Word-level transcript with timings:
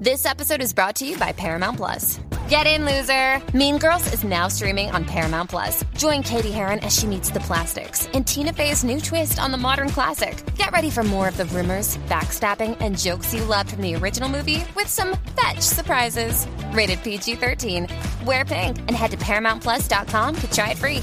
This 0.00 0.26
episode 0.26 0.62
is 0.62 0.72
brought 0.72 0.94
to 0.96 1.04
you 1.04 1.18
by 1.18 1.32
Paramount 1.32 1.76
Plus. 1.76 2.20
Get 2.48 2.68
in, 2.68 2.84
loser! 2.84 3.42
Mean 3.52 3.78
Girls 3.78 4.12
is 4.14 4.22
now 4.22 4.46
streaming 4.46 4.92
on 4.92 5.04
Paramount 5.04 5.50
Plus. 5.50 5.84
Join 5.96 6.22
Katie 6.22 6.52
Heron 6.52 6.78
as 6.80 6.96
she 6.96 7.04
meets 7.08 7.30
the 7.30 7.40
plastics 7.40 8.06
in 8.12 8.22
Tina 8.22 8.52
Fey's 8.52 8.84
new 8.84 9.00
twist 9.00 9.40
on 9.40 9.50
the 9.50 9.58
modern 9.58 9.88
classic. 9.88 10.40
Get 10.54 10.70
ready 10.70 10.88
for 10.88 11.02
more 11.02 11.26
of 11.26 11.36
the 11.36 11.46
rumors, 11.46 11.96
backstabbing, 12.06 12.76
and 12.78 12.96
jokes 12.96 13.34
you 13.34 13.42
loved 13.42 13.70
from 13.70 13.82
the 13.82 13.96
original 13.96 14.28
movie 14.28 14.62
with 14.76 14.86
some 14.86 15.16
fetch 15.34 15.58
surprises. 15.58 16.46
Rated 16.70 17.02
PG 17.02 17.34
13. 17.34 17.88
Wear 18.24 18.44
pink 18.44 18.78
and 18.78 18.92
head 18.92 19.10
to 19.10 19.16
ParamountPlus.com 19.16 20.36
to 20.36 20.50
try 20.52 20.70
it 20.70 20.78
free. 20.78 21.02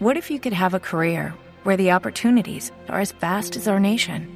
What 0.00 0.16
if 0.16 0.32
you 0.32 0.40
could 0.40 0.52
have 0.52 0.74
a 0.74 0.80
career 0.80 1.32
where 1.62 1.76
the 1.76 1.92
opportunities 1.92 2.72
are 2.88 2.98
as 2.98 3.12
vast 3.12 3.54
as 3.54 3.68
our 3.68 3.78
nation, 3.78 4.35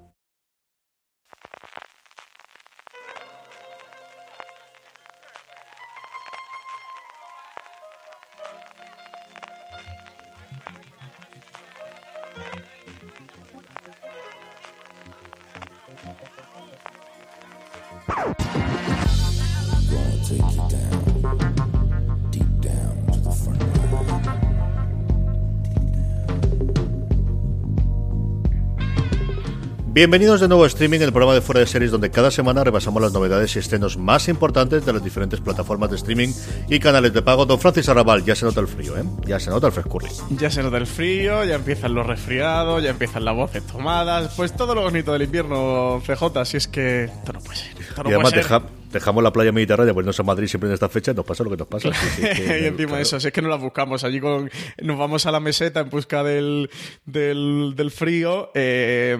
Bienvenidos 30.01 30.41
de 30.41 30.47
nuevo 30.47 30.63
a 30.63 30.67
Streaming, 30.67 30.99
el 31.01 31.11
programa 31.11 31.35
de 31.35 31.41
Fuera 31.41 31.59
de 31.59 31.67
Series, 31.67 31.91
donde 31.91 32.09
cada 32.09 32.31
semana 32.31 32.63
repasamos 32.63 32.99
las 33.03 33.13
novedades 33.13 33.55
y 33.55 33.59
estrenos 33.59 33.97
más 33.99 34.29
importantes 34.29 34.83
de 34.83 34.93
las 34.93 35.03
diferentes 35.03 35.39
plataformas 35.39 35.91
de 35.91 35.97
streaming 35.97 36.29
y 36.67 36.79
canales 36.79 37.13
de 37.13 37.21
pago. 37.21 37.45
Don 37.45 37.59
Francis 37.59 37.87
Arrabal, 37.87 38.25
ya 38.25 38.33
se 38.33 38.45
nota 38.45 38.61
el 38.61 38.67
frío, 38.67 38.97
¿eh? 38.97 39.03
Ya 39.27 39.39
se 39.39 39.51
nota 39.51 39.67
el 39.67 39.73
frescurri. 39.73 40.07
Ya 40.31 40.49
se 40.49 40.63
nota 40.63 40.77
el 40.77 40.87
frío, 40.87 41.43
ya 41.45 41.53
empiezan 41.53 41.93
los 41.93 42.07
resfriados, 42.07 42.81
ya 42.81 42.89
empiezan 42.89 43.23
las 43.25 43.35
voces 43.35 43.61
tomadas. 43.67 44.33
Pues 44.35 44.55
todo 44.55 44.73
lo 44.73 44.81
bonito 44.81 45.13
del 45.13 45.21
invierno, 45.21 46.01
CJ, 46.03 46.45
si 46.45 46.57
es 46.57 46.67
que 46.67 47.03
esto 47.03 47.33
no 47.33 47.39
puede 47.39 47.59
ser. 47.59 47.79
Esto 47.79 48.01
no 48.03 48.09
y 48.09 48.13
además 48.13 48.31
puede 48.31 48.43
ser. 48.43 48.51
deja- 48.59 48.80
dejamos 48.91 49.23
la 49.23 49.31
playa 49.33 49.51
mediterránea, 49.51 49.93
pues 49.93 50.05
no 50.05 50.11
a 50.17 50.23
Madrid 50.25 50.47
siempre 50.47 50.67
en 50.69 50.73
esta 50.73 50.89
fecha, 50.89 51.13
nos 51.13 51.25
pasa 51.25 51.43
lo 51.43 51.49
que 51.51 51.57
nos 51.57 51.67
pasa. 51.67 51.91
Sí, 51.93 52.21
sí, 52.21 52.27
sí, 52.35 52.43
y 52.61 52.65
encima 52.65 52.87
claro. 52.89 53.01
eso, 53.01 53.19
si 53.19 53.27
es 53.27 53.33
que 53.33 53.41
no 53.41 53.49
las 53.49 53.59
buscamos 53.61 54.03
allí 54.03 54.19
con 54.19 54.49
nos 54.81 54.97
vamos 54.97 55.25
a 55.25 55.31
la 55.31 55.39
meseta 55.39 55.79
en 55.79 55.89
busca 55.89 56.23
del, 56.23 56.69
del, 57.05 57.73
del 57.75 57.91
frío 57.91 58.51
Eh, 58.55 59.17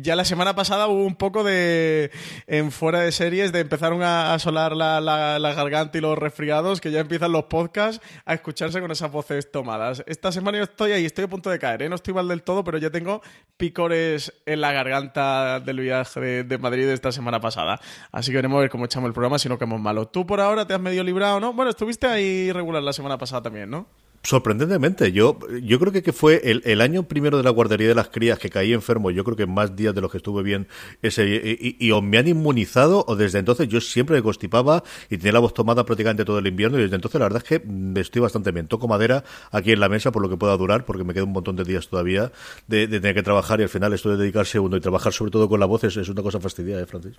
ya 0.00 0.16
la 0.16 0.24
semana 0.24 0.54
pasada 0.54 0.86
hubo 0.88 1.04
un 1.04 1.16
poco 1.16 1.44
de 1.44 2.10
en 2.46 2.70
fuera 2.72 3.00
de 3.00 3.12
series 3.12 3.52
de 3.52 3.60
empezaron 3.60 4.02
a, 4.02 4.34
a 4.34 4.38
solar 4.38 4.74
la, 4.76 5.00
la- 5.00 5.38
la 5.38 5.54
garganta 5.54 5.98
y 5.98 6.00
los 6.00 6.16
resfriados 6.18 6.80
que 6.80 6.90
ya 6.90 7.00
empiezan 7.00 7.32
los 7.32 7.44
podcasts 7.44 8.00
a 8.24 8.34
escucharse 8.34 8.80
con 8.80 8.90
esas 8.90 9.10
voces 9.10 9.50
tomadas 9.50 10.02
esta 10.06 10.32
semana 10.32 10.58
yo 10.58 10.64
estoy 10.64 10.92
ahí, 10.92 11.04
estoy 11.04 11.24
a 11.24 11.28
punto 11.28 11.50
de 11.50 11.58
caer 11.58 11.82
¿eh? 11.82 11.88
no 11.88 11.96
estoy 11.96 12.14
mal 12.14 12.28
del 12.28 12.42
todo, 12.42 12.62
pero 12.64 12.78
ya 12.78 12.90
tengo 12.90 13.20
picores 13.56 14.32
en 14.46 14.60
la 14.60 14.72
garganta 14.72 15.60
del 15.60 15.80
viaje 15.80 16.20
de, 16.20 16.44
de 16.44 16.58
Madrid 16.58 16.86
de 16.86 16.94
esta 16.94 17.10
semana 17.12 17.40
pasada 17.40 17.80
así 18.12 18.30
que 18.30 18.36
veremos 18.38 18.58
a 18.58 18.60
ver 18.62 18.70
cómo 18.70 18.84
echamos 18.84 19.07
el 19.08 19.14
programa 19.14 19.38
si 19.38 19.48
no 19.48 19.58
quedamos 19.58 19.80
malos 19.80 20.12
tú 20.12 20.26
por 20.26 20.40
ahora 20.40 20.66
te 20.66 20.74
has 20.74 20.80
medio 20.80 21.02
librado, 21.02 21.40
¿no? 21.40 21.52
bueno, 21.52 21.70
estuviste 21.70 22.06
ahí 22.06 22.52
regular 22.52 22.82
la 22.82 22.92
semana 22.92 23.18
pasada 23.18 23.42
también, 23.42 23.68
¿no? 23.70 23.86
Sorprendentemente, 24.24 25.12
yo, 25.12 25.38
yo 25.62 25.78
creo 25.78 25.92
que, 25.92 26.02
que 26.02 26.12
fue 26.12 26.40
el, 26.44 26.60
el 26.64 26.80
año 26.80 27.04
primero 27.04 27.36
de 27.36 27.44
la 27.44 27.50
guardería 27.50 27.86
de 27.86 27.94
las 27.94 28.08
crías 28.08 28.38
que 28.40 28.50
caí 28.50 28.72
enfermo, 28.72 29.12
yo 29.12 29.22
creo 29.22 29.36
que 29.36 29.46
más 29.46 29.76
días 29.76 29.94
de 29.94 30.00
los 30.00 30.10
que 30.10 30.16
estuve 30.16 30.42
bien 30.42 30.66
ese 31.02 31.24
y, 31.58 31.76
y- 31.78 31.90
o 31.92 32.02
me 32.02 32.18
han 32.18 32.26
inmunizado 32.26 33.04
o 33.06 33.14
desde 33.14 33.38
entonces 33.38 33.68
yo 33.68 33.80
siempre 33.80 34.16
me 34.16 34.22
constipaba 34.22 34.82
y 35.08 35.18
tenía 35.18 35.32
la 35.34 35.38
voz 35.38 35.54
tomada 35.54 35.84
prácticamente 35.86 36.24
todo 36.24 36.40
el 36.40 36.46
invierno 36.48 36.78
y 36.78 36.82
desde 36.82 36.96
entonces 36.96 37.18
la 37.20 37.26
verdad 37.26 37.42
es 37.44 37.48
que 37.48 37.64
mm, 37.64 37.96
estoy 37.96 38.20
bastante 38.20 38.50
bien. 38.50 38.66
Toco 38.66 38.88
madera 38.88 39.22
aquí 39.52 39.70
en 39.70 39.78
la 39.80 39.88
mesa 39.88 40.10
por 40.10 40.20
lo 40.20 40.28
que 40.28 40.36
pueda 40.36 40.56
durar 40.56 40.84
porque 40.84 41.04
me 41.04 41.14
queda 41.14 41.22
un 41.24 41.32
montón 41.32 41.54
de 41.54 41.62
días 41.62 41.88
todavía 41.88 42.32
de, 42.66 42.88
de 42.88 43.00
tener 43.00 43.14
que 43.14 43.22
trabajar 43.22 43.60
y 43.60 43.62
al 43.62 43.68
final 43.68 43.92
esto 43.92 44.10
de 44.10 44.16
dedicarse 44.16 44.58
uno 44.58 44.76
y 44.76 44.80
trabajar 44.80 45.12
sobre 45.12 45.30
todo 45.30 45.48
con 45.48 45.60
la 45.60 45.66
voz 45.66 45.84
es, 45.84 45.96
es 45.96 46.08
una 46.08 46.22
cosa 46.22 46.40
fastidiada, 46.40 46.82
¿eh, 46.82 46.86
Francis? 46.86 47.14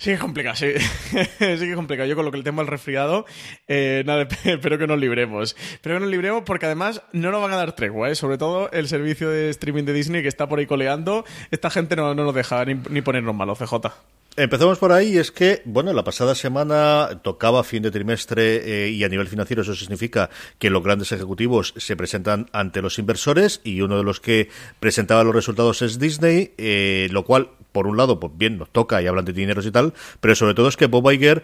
Sí, 0.00 0.12
es 0.12 0.18
complicado, 0.18 0.56
sí. 0.56 0.72
sí 0.78 1.36
que 1.38 1.70
es 1.70 1.76
complicado. 1.76 2.08
Yo 2.08 2.16
con 2.16 2.24
lo 2.24 2.30
que 2.30 2.38
el 2.38 2.42
tema 2.42 2.62
del 2.62 2.68
resfriado, 2.68 3.26
eh, 3.68 4.02
nada, 4.06 4.26
espero 4.44 4.78
que 4.78 4.86
nos 4.86 4.98
libremos. 4.98 5.54
Espero 5.72 5.96
que 5.96 6.00
nos 6.00 6.08
libremos 6.08 6.42
porque 6.46 6.64
además 6.64 7.02
no 7.12 7.30
nos 7.30 7.42
van 7.42 7.52
a 7.52 7.56
dar 7.56 7.72
tregua, 7.72 8.08
¿eh? 8.08 8.14
Sobre 8.14 8.38
todo 8.38 8.70
el 8.70 8.88
servicio 8.88 9.28
de 9.28 9.50
streaming 9.50 9.84
de 9.84 9.92
Disney 9.92 10.22
que 10.22 10.28
está 10.28 10.48
por 10.48 10.58
ahí 10.58 10.64
coleando. 10.64 11.26
Esta 11.50 11.68
gente 11.68 11.96
no, 11.96 12.14
no 12.14 12.24
nos 12.24 12.34
deja 12.34 12.64
ni 12.64 13.02
ponernos 13.02 13.34
malos, 13.34 13.58
CJ. 13.58 13.92
Empezamos 14.40 14.78
por 14.78 14.90
ahí 14.90 15.18
es 15.18 15.30
que, 15.30 15.60
bueno, 15.66 15.92
la 15.92 16.02
pasada 16.02 16.34
semana 16.34 17.20
tocaba 17.22 17.62
fin 17.62 17.82
de 17.82 17.90
trimestre 17.90 18.86
eh, 18.86 18.88
y 18.88 19.04
a 19.04 19.08
nivel 19.10 19.28
financiero 19.28 19.60
eso 19.60 19.74
significa 19.74 20.30
que 20.58 20.70
los 20.70 20.82
grandes 20.82 21.12
ejecutivos 21.12 21.74
se 21.76 21.94
presentan 21.94 22.48
ante 22.54 22.80
los 22.80 22.98
inversores 22.98 23.60
y 23.64 23.82
uno 23.82 23.98
de 23.98 24.02
los 24.02 24.18
que 24.18 24.48
presentaba 24.80 25.24
los 25.24 25.34
resultados 25.34 25.82
es 25.82 25.98
Disney, 25.98 26.54
eh, 26.56 27.08
lo 27.10 27.26
cual, 27.26 27.50
por 27.72 27.86
un 27.86 27.98
lado, 27.98 28.18
pues 28.18 28.32
bien, 28.34 28.56
nos 28.56 28.70
toca 28.70 29.02
y 29.02 29.06
hablan 29.06 29.26
de 29.26 29.34
dineros 29.34 29.66
y 29.66 29.72
tal, 29.72 29.92
pero 30.22 30.34
sobre 30.34 30.54
todo 30.54 30.68
es 30.68 30.78
que 30.78 30.86
Bob 30.86 31.10
Iger 31.10 31.42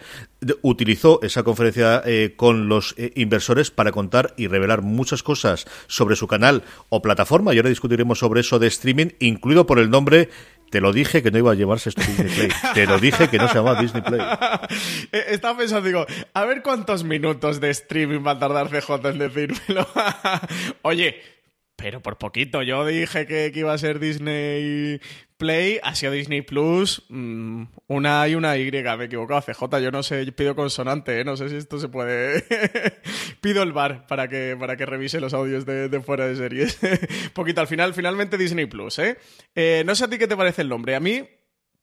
utilizó 0.62 1.20
esa 1.22 1.42
conferencia 1.42 2.02
eh, 2.06 2.32
con 2.34 2.70
los 2.70 2.94
inversores 3.14 3.70
para 3.70 3.92
contar 3.92 4.32
y 4.38 4.46
revelar 4.46 4.80
muchas 4.80 5.22
cosas 5.22 5.66
sobre 5.86 6.16
su 6.16 6.28
canal 6.28 6.62
o 6.88 7.02
plataforma 7.02 7.52
y 7.52 7.58
ahora 7.58 7.68
discutiremos 7.68 8.20
sobre 8.20 8.40
eso 8.40 8.58
de 8.58 8.68
streaming, 8.68 9.08
incluido 9.18 9.66
por 9.66 9.80
el 9.80 9.90
nombre 9.90 10.30
te 10.70 10.80
lo 10.80 10.92
dije 10.92 11.22
que 11.22 11.30
no 11.30 11.38
iba 11.38 11.52
a 11.52 11.54
llevarse 11.54 11.88
esto 11.90 12.02
Disney 12.02 12.28
Play. 12.34 12.48
Te 12.74 12.86
lo 12.86 12.98
dije 12.98 13.28
que 13.28 13.38
no 13.38 13.48
se 13.48 13.54
llamaba 13.54 13.80
Disney 13.80 14.02
Play. 14.02 14.20
Eh, 15.12 15.24
Estaba 15.28 15.58
pensando, 15.58 15.86
digo, 15.86 16.06
a 16.34 16.44
ver 16.44 16.62
cuántos 16.62 17.04
minutos 17.04 17.60
de 17.60 17.70
streaming 17.70 18.24
va 18.26 18.32
a 18.32 18.38
tardar 18.38 18.68
CJ 18.68 18.92
en 19.08 19.18
decírmelo. 19.18 19.86
Oye, 20.82 21.20
pero 21.76 22.00
por 22.00 22.18
poquito. 22.18 22.62
Yo 22.62 22.84
dije 22.86 23.26
que, 23.26 23.52
iba 23.54 23.72
a 23.72 23.78
ser 23.78 24.00
Disney 24.00 25.00
Play, 25.36 25.78
ha 25.82 25.94
sido 25.94 26.12
Disney 26.12 26.40
Plus, 26.40 27.04
mm, 27.10 27.64
una 27.88 28.26
y 28.26 28.34
una 28.34 28.56
Y. 28.56 28.70
Me 28.70 28.78
he 28.78 29.04
equivocado, 29.04 29.42
CJ. 29.42 29.80
Yo 29.80 29.90
no 29.90 30.02
sé, 30.02 30.32
pido 30.32 30.56
consonante, 30.56 31.20
¿eh? 31.20 31.24
no 31.24 31.36
sé 31.36 31.50
si 31.50 31.56
esto 31.56 31.78
se 31.78 31.88
puede. 31.88 32.44
pido 33.42 33.62
el 33.62 33.72
bar 33.72 34.06
para 34.06 34.28
que, 34.28 34.56
para 34.58 34.76
que 34.76 34.86
revise 34.86 35.20
los 35.20 35.34
audios 35.34 35.66
de, 35.66 35.88
de 35.88 36.00
fuera 36.00 36.26
de 36.26 36.36
series. 36.36 36.78
poquito 37.34 37.60
al 37.60 37.66
final, 37.66 37.92
finalmente 37.92 38.38
Disney 38.38 38.66
Plus, 38.66 38.98
¿eh? 38.98 39.18
¿eh? 39.54 39.82
No 39.84 39.94
sé 39.94 40.04
a 40.04 40.08
ti 40.08 40.18
qué 40.18 40.26
te 40.26 40.36
parece 40.36 40.62
el 40.62 40.70
nombre. 40.70 40.96
A 40.96 41.00
mí 41.00 41.22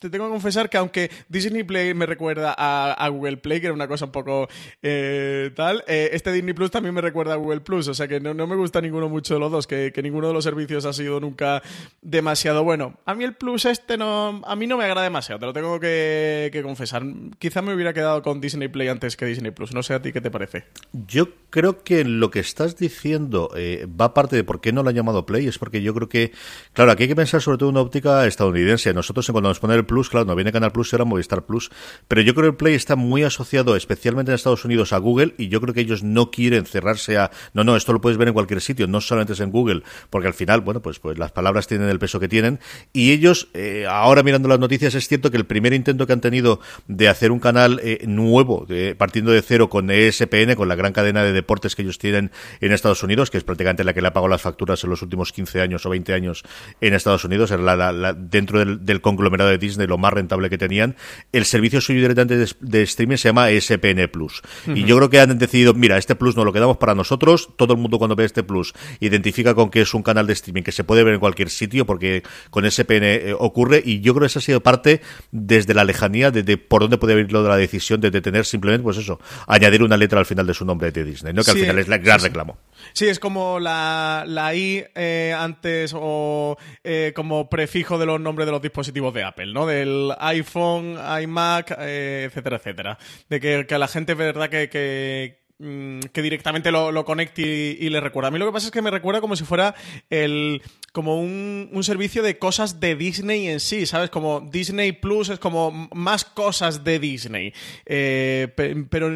te 0.03 0.09
tengo 0.09 0.25
que 0.25 0.31
confesar 0.31 0.69
que 0.69 0.77
aunque 0.77 1.09
Disney 1.29 1.63
Play 1.63 1.93
me 1.93 2.05
recuerda 2.05 2.53
a, 2.57 3.07
Google 3.09 3.37
Play, 3.37 3.61
que 3.61 3.67
era 3.67 3.73
una 3.73 3.87
cosa 3.87 4.05
un 4.05 4.11
poco 4.11 4.47
eh, 4.81 5.51
tal, 5.55 5.83
eh, 5.87 6.09
este 6.13 6.31
Disney 6.31 6.53
Plus 6.53 6.71
también 6.71 6.93
me 6.93 7.01
recuerda 7.01 7.33
a 7.33 7.37
Google 7.37 7.61
Plus, 7.61 7.87
o 7.87 7.93
sea 7.93 8.07
que 8.07 8.19
no, 8.19 8.33
me 8.33 8.55
gusta 8.55 8.81
ninguno 8.81 9.09
mucho 9.09 9.35
de 9.35 9.39
los 9.39 9.51
dos, 9.51 9.67
que, 9.67 9.93
ninguno 10.03 10.27
de 10.27 10.33
los 10.33 10.43
servicios 10.43 10.85
ha 10.85 10.93
sido 10.93 11.19
nunca 11.19 11.61
demasiado 12.01 12.63
bueno. 12.63 12.99
A 13.05 13.15
mí 13.15 13.23
el 13.23 13.33
Plus 13.33 13.65
este 13.65 13.97
no, 13.97 14.41
a 14.45 14.55
mí 14.55 14.67
no 14.67 14.77
me 14.77 14.83
agrada 14.83 15.03
demasiado, 15.03 15.39
te 15.39 15.45
lo 15.45 15.53
tengo 15.53 15.79
que, 15.79 16.59
confesar. 16.63 17.03
Quizá 17.39 17.61
me 17.61 17.73
hubiera 17.73 17.93
quedado 17.93 18.21
con 18.21 18.41
Disney 18.41 18.67
Play 18.67 18.89
antes 18.89 19.15
que 19.15 19.25
Disney 19.25 19.51
Plus, 19.51 19.73
no 19.73 19.83
sé 19.83 19.93
a 19.93 20.01
ti 20.01 20.11
qué 20.11 20.21
te 20.21 20.31
parece. 20.31 20.65
Yo 20.91 21.29
creo 21.49 21.83
que 21.83 22.03
lo 22.03 22.29
que 22.29 22.39
estás 22.39 22.77
diciendo 22.77 23.51
eh, 23.55 23.87
va 23.87 24.13
parte 24.13 24.35
de 24.35 24.43
por 24.43 24.59
qué 24.59 24.73
no 24.73 24.83
lo 24.83 24.89
han 24.89 24.95
llamado 24.95 25.25
Play, 25.25 25.47
es 25.47 25.57
porque 25.57 25.81
yo 25.81 25.93
creo 25.93 26.09
que, 26.09 26.31
claro, 26.73 26.91
aquí 26.91 27.03
hay 27.03 27.09
que 27.09 27.15
pensar 27.15 27.41
sobre 27.41 27.57
todo 27.57 27.69
en 27.69 27.75
una 27.75 27.81
óptica 27.81 28.25
estadounidense. 28.27 28.93
Nosotros 28.93 29.25
cuando 29.31 29.49
nos 29.49 29.59
ponen 29.59 29.77
el 29.77 29.85
Plus, 29.85 29.92
claro, 30.09 30.25
no 30.25 30.35
viene 30.35 30.51
Canal 30.51 30.71
Plus 30.71 30.93
ahora 30.93 31.05
Movistar 31.05 31.45
Plus, 31.45 31.69
pero 32.07 32.21
yo 32.21 32.33
creo 32.33 32.43
que 32.45 32.49
el 32.51 32.55
Play 32.57 32.73
está 32.75 32.95
muy 32.95 33.23
asociado, 33.23 33.75
especialmente 33.75 34.31
en 34.31 34.35
Estados 34.35 34.65
Unidos, 34.65 34.93
a 34.93 34.97
Google 34.97 35.33
y 35.37 35.47
yo 35.49 35.61
creo 35.61 35.73
que 35.73 35.81
ellos 35.81 36.03
no 36.03 36.31
quieren 36.31 36.65
cerrarse 36.65 37.17
a, 37.17 37.31
no, 37.53 37.63
no, 37.63 37.75
esto 37.75 37.93
lo 37.93 38.01
puedes 38.01 38.17
ver 38.17 38.27
en 38.27 38.33
cualquier 38.33 38.61
sitio, 38.61 38.87
no 38.87 39.01
solamente 39.01 39.33
es 39.33 39.39
en 39.39 39.51
Google, 39.51 39.83
porque 40.09 40.27
al 40.27 40.33
final, 40.33 40.61
bueno, 40.61 40.81
pues, 40.81 40.99
pues 40.99 41.17
las 41.17 41.31
palabras 41.31 41.67
tienen 41.67 41.89
el 41.89 41.99
peso 41.99 42.19
que 42.19 42.27
tienen. 42.27 42.59
Y 42.93 43.11
ellos, 43.11 43.49
eh, 43.53 43.85
ahora 43.89 44.23
mirando 44.23 44.47
las 44.49 44.59
noticias, 44.59 44.95
es 44.95 45.07
cierto 45.07 45.31
que 45.31 45.37
el 45.37 45.45
primer 45.45 45.73
intento 45.73 46.07
que 46.07 46.13
han 46.13 46.21
tenido 46.21 46.59
de 46.87 47.09
hacer 47.09 47.31
un 47.31 47.39
canal 47.39 47.79
eh, 47.83 48.03
nuevo, 48.07 48.65
de- 48.67 48.95
partiendo 48.95 49.31
de 49.31 49.41
cero 49.41 49.69
con 49.69 49.89
ESPN, 49.91 50.55
con 50.55 50.67
la 50.67 50.75
gran 50.75 50.93
cadena 50.93 51.23
de 51.23 51.33
deportes 51.33 51.75
que 51.75 51.81
ellos 51.83 51.97
tienen 51.99 52.31
en 52.61 52.71
Estados 52.71 53.03
Unidos, 53.03 53.29
que 53.29 53.37
es 53.37 53.43
prácticamente 53.43 53.83
la 53.83 53.93
que 53.93 54.01
le 54.01 54.07
ha 54.07 54.13
pagado 54.13 54.29
las 54.29 54.41
facturas 54.41 54.83
en 54.83 54.89
los 54.89 55.01
últimos 55.01 55.31
15 55.31 55.61
años 55.61 55.85
o 55.85 55.89
20 55.89 56.13
años 56.13 56.43
en 56.81 56.93
Estados 56.93 57.23
Unidos, 57.25 57.51
era 57.51 57.75
la, 57.75 58.13
dentro 58.13 58.63
del 58.63 59.01
conglomerado 59.01 59.49
de 59.49 59.57
Disney 59.57 59.82
Lo 59.87 59.97
más 59.97 60.13
rentable 60.13 60.49
que 60.49 60.57
tenían, 60.57 60.95
el 61.31 61.45
servicio 61.45 61.81
suyo 61.81 62.01
directamente 62.01 62.53
de, 62.59 62.83
streaming 62.83 63.17
se 63.17 63.29
llama 63.29 63.49
SPN 63.49 64.07
Plus. 64.11 64.41
Y 64.67 64.83
yo 64.85 64.97
creo 64.97 65.09
que 65.09 65.19
han 65.19 65.37
decidido, 65.37 65.73
mira, 65.73 65.97
este 65.97 66.15
Plus 66.15 66.35
no 66.35 66.45
lo 66.45 66.53
quedamos 66.53 66.77
para 66.77 66.95
nosotros, 66.95 67.49
todo 67.57 67.73
el 67.73 67.79
mundo 67.79 67.97
cuando 67.97 68.15
ve 68.15 68.25
este 68.25 68.43
Plus 68.43 68.73
identifica 68.99 69.53
con 69.53 69.69
que 69.69 69.81
es 69.81 69.93
un 69.93 70.03
canal 70.03 70.27
de 70.27 70.33
streaming 70.33 70.63
que 70.63 70.71
se 70.71 70.83
puede 70.83 71.03
ver 71.03 71.13
en 71.15 71.19
cualquier 71.19 71.49
sitio 71.49 71.85
porque 71.85 72.23
con 72.49 72.69
SPN 72.69 73.03
eh, 73.03 73.35
ocurre 73.37 73.81
y 73.83 74.01
yo 74.01 74.13
creo 74.13 74.21
que 74.21 74.27
esa 74.27 74.39
ha 74.39 74.41
sido 74.41 74.61
parte 74.61 75.01
desde 75.31 75.73
la 75.73 75.83
lejanía 75.83 76.31
de, 76.31 76.57
por 76.57 76.81
dónde 76.81 76.97
puede 76.97 77.15
venir 77.15 77.31
lo 77.31 77.43
de 77.43 77.49
la 77.49 77.57
decisión 77.57 78.01
de, 78.01 78.11
tener 78.21 78.45
simplemente, 78.45 78.83
pues 78.83 78.97
eso, 78.97 79.19
añadir 79.47 79.83
una 79.83 79.97
letra 79.97 80.19
al 80.19 80.25
final 80.25 80.47
de 80.47 80.53
su 80.53 80.65
nombre 80.65 80.91
de 80.91 81.03
Disney, 81.03 81.33
¿no? 81.33 81.43
que 81.43 81.51
al 81.51 81.57
final 81.57 81.79
es 81.79 81.87
el 81.87 81.99
gran 81.99 82.19
reclamo. 82.19 82.57
Sí, 82.93 83.07
es 83.07 83.19
como 83.19 83.59
la, 83.59 84.23
la 84.27 84.53
I 84.55 84.83
eh, 84.95 85.35
antes 85.37 85.93
o 85.95 86.57
eh, 86.83 87.11
como 87.15 87.49
prefijo 87.49 87.97
de 87.97 88.05
los 88.05 88.19
nombres 88.19 88.45
de 88.45 88.51
los 88.51 88.61
dispositivos 88.61 89.13
de 89.13 89.23
Apple, 89.23 89.53
¿no? 89.53 89.62
Del 89.65 90.11
iPhone, 90.19 90.97
iMac, 91.21 91.75
eh, 91.79 92.25
etcétera, 92.27 92.57
etcétera. 92.57 92.97
De 93.29 93.39
que, 93.39 93.73
a 93.73 93.77
la 93.77 93.87
gente 93.87 94.13
verdad 94.13 94.49
que, 94.49 94.69
que 94.69 95.39
mm, 95.59 95.99
directamente 96.13 96.71
lo, 96.71 97.05
conecte 97.05 97.41
y, 97.41 97.89
le 97.89 97.99
recuerda. 97.99 98.27
A 98.27 98.31
mí 98.31 98.39
lo 98.39 98.45
que 98.45 98.51
pasa 98.51 98.67
es 98.67 98.71
que 98.71 98.81
me 98.81 98.91
recuerda 98.91 99.21
como 99.21 99.35
si 99.35 99.43
fuera 99.43 99.75
el 100.09 100.61
como 100.91 101.19
un, 101.19 101.69
un, 101.71 101.83
servicio 101.83 102.21
de 102.21 102.37
cosas 102.37 102.79
de 102.79 102.95
Disney 102.95 103.47
en 103.47 103.59
sí, 103.59 103.85
¿sabes? 103.87 104.11
Como 104.11 104.41
Disney 104.41 104.91
Plus 104.91 105.29
es 105.29 105.39
como 105.39 105.89
más 105.93 106.23
cosas 106.23 106.83
de 106.83 106.99
Disney. 106.99 107.53
pero 107.85 109.09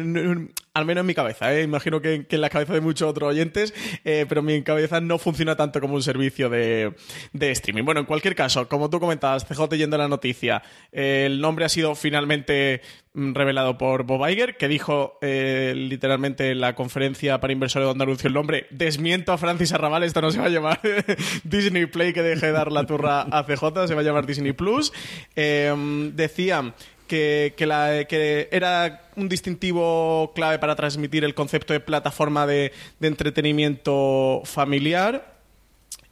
al 0.78 0.86
menos 0.86 1.02
en 1.02 1.06
mi 1.06 1.14
cabeza, 1.14 1.52
¿eh? 1.54 1.62
imagino 1.62 2.00
que, 2.00 2.26
en 2.28 2.40
la 2.40 2.50
cabeza 2.50 2.72
de 2.72 2.80
muchos 2.80 3.08
otros 3.08 3.30
oyentes, 3.30 3.74
eh, 4.04 4.26
pero 4.28 4.42
mi 4.42 4.62
cabeza 4.62 5.00
no 5.00 5.18
funciona 5.18 5.56
tanto 5.56 5.80
como 5.80 5.94
un 5.94 6.02
servicio 6.02 6.48
de, 6.48 6.94
streaming. 7.32 7.84
Bueno, 7.84 8.00
en 8.00 8.06
cualquier 8.06 8.34
caso, 8.34 8.68
como 8.68 8.88
tú 8.88 9.00
comentabas, 9.00 9.44
CJ 9.44 9.76
yendo 9.76 9.98
la 9.98 10.08
noticia, 10.08 10.62
eh, 10.92 11.24
el 11.26 11.40
nombre 11.40 11.64
ha 11.64 11.68
sido 11.68 11.94
finalmente 11.94 12.80
mm, 13.14 13.34
revelado 13.34 13.76
por 13.76 14.04
Bob 14.04 14.28
Iger, 14.28 14.56
que 14.56 14.68
dijo 14.68 15.18
literalmente 15.20 16.52
en 16.52 16.60
la 16.60 16.74
conferencia 16.74 17.40
para 17.40 17.52
inversores 17.52 17.88
donde 17.88 18.04
anunció 18.04 18.28
el 18.28 18.34
nombre, 18.34 18.66
desmiento 18.70 19.32
a 19.32 19.38
Francis 19.38 19.72
Arrabal, 19.72 20.04
esto 20.04 20.20
no 20.20 20.30
se 20.30 20.38
va 20.38 20.46
a 20.46 20.50
llamar 20.50 20.80
Disney 21.44 21.86
Play, 21.86 22.12
que 22.12 22.22
deje 22.22 22.46
de 22.46 22.52
dar 22.52 22.70
la 22.70 22.86
turra 22.86 23.22
a 23.22 23.44
CJ, 23.44 23.86
se 23.88 23.94
va 23.94 24.00
a 24.00 24.04
llamar 24.04 24.26
Disney 24.26 24.52
Plus. 24.52 24.92
decía 25.34 26.72
que, 27.08 27.54
que 27.56 28.48
era 28.52 29.10
un 29.16 29.28
distintivo 29.28 30.32
clave 30.34 30.58
para 30.60 30.76
transmitir 30.76 31.24
el 31.24 31.34
concepto 31.34 31.72
de 31.72 31.80
plataforma 31.80 32.46
de, 32.46 32.72
entretenimiento 33.00 34.42
familiar. 34.44 35.36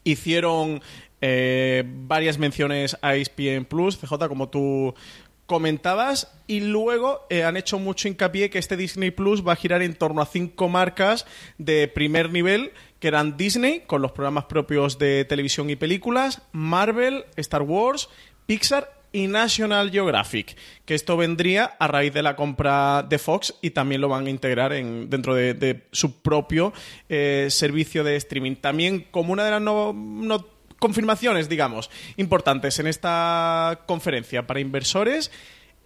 Hicieron 0.03 0.83
eh, 1.21 1.85
varias 1.87 2.39
menciones 2.39 2.97
a 3.03 3.15
ESPN 3.15 3.65
Plus, 3.65 3.99
CJ, 3.99 4.29
como 4.29 4.49
tú 4.49 4.95
comentabas, 5.47 6.33
y 6.49 6.61
luego 6.61 7.25
eh, 7.31 7.45
han 7.45 7.57
hecho 7.57 7.79
mucho 7.79 8.09
hincapié 8.09 8.51
que 8.51 8.59
este 8.59 8.77
Disney 8.77 9.13
Plus 9.13 9.47
va 9.47 9.53
a 9.53 9.57
girar 9.57 9.81
en 9.83 9.95
torno 9.95 10.21
a 10.21 10.27
cinco 10.27 10.69
marcas 10.69 11.25
de 11.59 11.87
primer 11.87 12.33
nivel, 12.33 12.73
que 12.99 13.09
eran 13.09 13.37
Disney, 13.37 13.85
con 13.87 14.03
los 14.03 14.11
programas 14.11 14.47
propios 14.47 14.99
de 14.99 15.25
televisión 15.25 15.71
y 15.71 15.77
películas, 15.77 16.43
Marvel, 16.51 17.27
Star 17.37 17.63
Wars, 17.63 18.09
Pixar 18.47 18.97
y 19.17 19.29
National 19.29 19.91
Geographic, 19.91 20.59
que 20.85 20.95
esto 20.95 21.17
vendría 21.17 21.65
a 21.79 21.89
raíz 21.89 22.13
de 22.13 22.23
la 22.23 22.37
compra 22.37 23.03
de 23.03 23.19
Fox 23.19 23.55
y 23.63 23.71
también 23.71 24.03
lo 24.03 24.11
van 24.11 24.27
a 24.27 24.31
integrar 24.31 24.75
en, 24.75 25.09
dentro 25.09 25.35
de, 25.35 25.85
su 25.91 26.21
propio 26.21 26.75
eh, 27.09 27.47
servicio 27.49 28.05
de 28.05 28.17
streaming. 28.17 28.57
También 28.57 29.07
como 29.11 29.33
una 29.33 29.47
de 29.47 29.53
las 29.53 29.63
no, 29.63 29.97
confirmaciones, 30.79 31.49
digamos, 31.49 31.91
importantes 32.19 32.79
en 32.79 32.89
esta 32.89 33.85
conferencia 33.87 34.47
para 34.47 34.61
inversores 34.61 35.31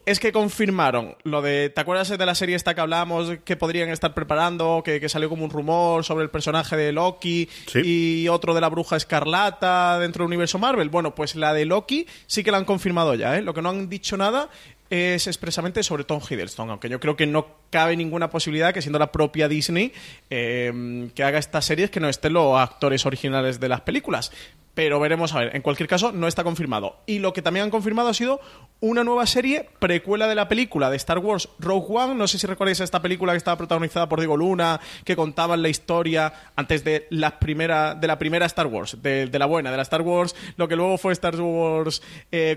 es 0.06 0.19
que 0.19 0.32
confirmaron 0.32 1.17
lo 1.25 1.43
de. 1.43 1.70
¿Te 1.70 1.81
acuerdas 1.81 2.08
de 2.08 2.26
la 2.26 2.35
serie 2.35 2.56
esta 2.56 2.75
que 2.75 2.81
hablábamos 2.81 3.38
que 3.44 3.56
podrían 3.56 3.91
estar 3.91 4.14
preparando? 4.14 4.82
Que, 4.85 5.08
salió 5.08 5.29
como 5.29 5.44
un 5.44 5.50
rumor 5.50 6.05
sobre 6.05 6.25
el 6.25 6.31
personaje 6.31 6.76
de 6.76 6.93
Loki 6.93 7.49
y 7.75 8.29
otro 8.29 8.55
de 8.55 8.61
la 8.61 8.69
bruja 8.69 8.97
escarlata 8.97 9.99
dentro 9.99 10.25
del 10.25 10.29
universo 10.29 10.58
Marvel. 10.58 10.88
Bueno, 10.88 11.14
pues 11.14 11.37
la 11.37 11.52
de 11.52 11.64
Loki 11.64 12.06
sí 12.26 12.43
que 12.43 12.50
la 12.50 12.58
han 12.58 12.64
confirmado 12.64 13.14
ya, 13.14 13.37
¿eh? 13.37 13.43
Lo 13.43 13.55
que 13.55 13.62
no 13.62 13.70
han 13.70 13.88
dicho 13.88 14.17
nada 14.17 14.49
es 14.88 15.29
expresamente 15.29 15.85
sobre 15.85 16.02
Tom 16.02 16.20
Hiddleston, 16.29 16.69
aunque 16.70 16.88
yo 16.88 16.99
creo 16.99 17.14
que 17.14 17.26
no 17.26 17.47
cabe 17.70 17.97
ninguna 17.97 18.29
posibilidad 18.29 18.75
que 18.75 18.82
siendo 18.82 18.99
la 18.99 19.12
propia 19.12 19.47
Disney 19.47 19.93
eh, 20.31 21.08
que 21.14 21.23
haga 21.23 21.38
estas 21.38 21.64
series 21.64 21.91
que 21.91 22.00
no 22.00 22.08
estén 22.08 22.32
los 22.32 22.58
actores 22.58 23.06
originales 23.06 23.61
de 23.61 23.69
las 23.69 23.82
películas 23.82 24.32
pero 24.80 24.98
veremos 24.98 25.34
a 25.34 25.40
ver. 25.40 25.54
En 25.54 25.60
cualquier 25.60 25.90
caso, 25.90 26.10
no 26.10 26.26
está 26.26 26.42
confirmado. 26.42 26.96
Y 27.04 27.18
lo 27.18 27.34
que 27.34 27.42
también 27.42 27.64
han 27.64 27.70
confirmado 27.70 28.08
ha 28.08 28.14
sido 28.14 28.40
una 28.80 29.04
nueva 29.04 29.26
serie 29.26 29.68
precuela 29.78 30.26
de 30.26 30.34
la 30.34 30.48
película 30.48 30.88
de 30.88 30.96
Star 30.96 31.18
Wars 31.18 31.50
Rogue 31.58 31.84
One. 31.90 32.14
No 32.14 32.26
sé 32.26 32.38
si 32.38 32.46
recordáis 32.46 32.80
esta 32.80 33.02
película 33.02 33.34
que 33.34 33.36
estaba 33.36 33.58
protagonizada 33.58 34.08
por 34.08 34.20
Diego 34.20 34.38
Luna, 34.38 34.80
que 35.04 35.16
contaban 35.16 35.60
la 35.60 35.68
historia 35.68 36.32
antes 36.56 36.82
de 36.82 37.06
la 37.10 37.38
primera, 37.38 37.94
de 37.94 38.06
la 38.06 38.18
primera 38.18 38.46
Star 38.46 38.68
Wars, 38.68 38.96
de, 39.02 39.28
la 39.30 39.44
buena, 39.44 39.70
de 39.70 39.76
la 39.76 39.82
Star 39.82 40.00
Wars, 40.00 40.34
lo 40.56 40.66
que 40.66 40.76
luego 40.76 40.96
fue 40.96 41.12
Star 41.12 41.38
Wars 41.38 42.00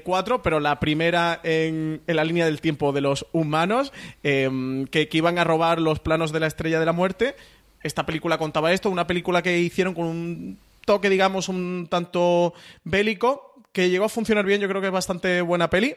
4, 0.06 0.36
eh, 0.36 0.40
pero 0.42 0.62
la 0.62 0.80
primera 0.80 1.42
en, 1.44 2.04
la 2.08 2.24
línea 2.24 2.46
del 2.46 2.62
tiempo 2.62 2.94
de 2.94 3.02
los 3.02 3.26
humanos, 3.34 3.92
em, 4.24 4.88
que, 4.88 5.10
que 5.10 5.18
iban 5.18 5.40
a 5.40 5.44
robar 5.44 5.82
los 5.82 6.00
planos 6.00 6.32
de 6.32 6.40
la 6.40 6.48
Estrella 6.48 6.80
de 6.80 6.86
la 6.86 6.94
Muerte. 6.94 7.36
Esta 7.82 8.06
película 8.06 8.38
contaba 8.38 8.72
esto, 8.72 8.90
una 8.90 9.08
película 9.08 9.42
que 9.42 9.60
hicieron 9.60 9.94
con 9.94 10.06
un 10.06 10.58
toque, 10.86 11.10
digamos, 11.10 11.50
un 11.50 11.88
tanto 11.90 12.54
bélico, 12.84 13.56
que 13.72 13.90
llegó 13.90 14.06
a 14.06 14.10
funcionar 14.10 14.46
bien, 14.46 14.62
yo 14.62 14.68
creo 14.68 14.82
que 14.82 14.88
es 14.88 14.94
bastante 14.94 15.42
buena 15.42 15.70
peli 15.70 15.96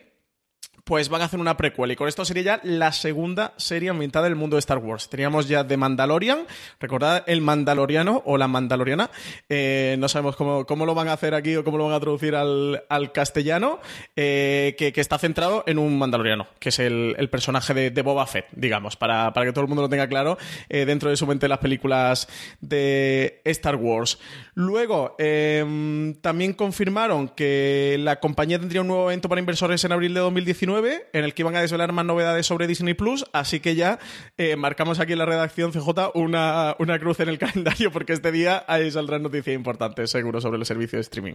pues 0.87 1.09
van 1.09 1.21
a 1.21 1.25
hacer 1.25 1.41
una 1.41 1.57
precuela. 1.57 1.93
Y 1.93 1.97
con 1.97 2.07
esto 2.07 2.25
sería 2.25 2.43
ya 2.45 2.61
la 2.63 2.93
segunda 2.93 3.53
serie 3.57 3.91
ambientada 3.91 4.29
en 4.29 4.35
el 4.35 4.39
mundo 4.39 4.55
de 4.55 4.61
Star 4.61 4.79
Wars. 4.79 5.11
Teníamos 5.11 5.49
ya 5.49 5.67
The 5.67 5.77
Mandalorian, 5.77 6.47
recordad 6.79 7.25
el 7.27 7.41
Mandaloriano 7.41 8.23
o 8.25 8.39
la 8.39 8.47
Mandaloriana. 8.47 9.11
Eh, 9.49 9.97
no 9.99 10.09
sabemos 10.09 10.37
cómo, 10.37 10.65
cómo, 10.65 10.87
lo 10.87 10.95
van 10.95 11.09
a 11.09 11.15
hacer 11.15 11.35
aquí 11.35 11.57
o 11.57 11.65
cómo 11.65 11.77
lo 11.77 11.87
van 11.87 11.95
a 11.95 11.99
traducir 11.99 12.37
al, 12.37 12.81
castellano, 13.13 13.81
eh, 14.15 14.77
que, 14.79 14.93
está 15.01 15.19
centrado 15.19 15.65
en 15.67 15.79
un 15.79 15.99
Mandaloriano, 15.99 16.47
que 16.61 16.69
es 16.69 16.79
el, 16.79 17.29
personaje 17.33 17.91
de, 17.91 18.03
Boba 18.03 18.25
Fett, 18.29 18.47
digamos, 18.53 18.95
para, 18.95 19.33
para, 19.33 19.45
que 19.45 19.53
todo 19.53 19.63
el 19.63 19.69
mundo 19.69 19.83
lo 19.83 19.89
tenga 19.89 20.07
claro 20.07 20.39
eh, 20.69 20.85
dentro 20.85 21.11
de 21.11 21.17
su 21.17 21.27
mente 21.27 21.49
las 21.49 21.59
películas 21.59 22.29
de 22.61 23.41
Star 23.45 23.75
Wars. 23.75 24.21
Luego, 24.55 25.17
em, 25.19 26.15
también 26.21 26.53
confirmaron 26.53 27.29
que 27.31 27.97
la 27.99 28.21
compañía 28.21 28.61
tendría 28.61 28.83
un 28.83 28.87
nuevo 28.87 29.11
evento 29.11 29.29
para 29.29 29.41
inversores 29.41 29.85
en 29.85 29.91
abril 29.91 30.15
de 30.15 30.21
2019 30.21 30.76
en 31.13 31.25
el 31.25 31.35
que 31.35 31.43
iban 31.43 31.57
a 31.57 31.61
desvelar 31.61 31.93
más 31.93 32.05
novedades 32.05 32.47
sobre 32.47 32.67
Disney 32.67 32.95
Plus, 32.95 33.25
así 33.33 33.61
que 33.61 33.75
ya 33.75 33.99
eh, 34.37 34.57
marcamos 34.57 35.01
aquí 35.01 35.13
en 35.13 35.19
la 35.19 35.27
redacción 35.27 35.73
CJ 35.73 36.13
una, 36.15 36.77
una 36.79 36.99
cruz 36.99 37.21
en 37.21 37.29
el 37.29 37.39
calendario 37.39 37.91
porque 37.91 38.13
este 38.13 38.33
día 38.33 38.65
ahí 38.69 38.91
saldrán 38.91 39.23
noticias 39.23 39.55
importantes 39.55 40.11
seguro 40.11 40.41
sobre 40.41 40.59
el 40.59 40.67
servicio 40.67 40.99
de 40.99 41.03
streaming. 41.03 41.35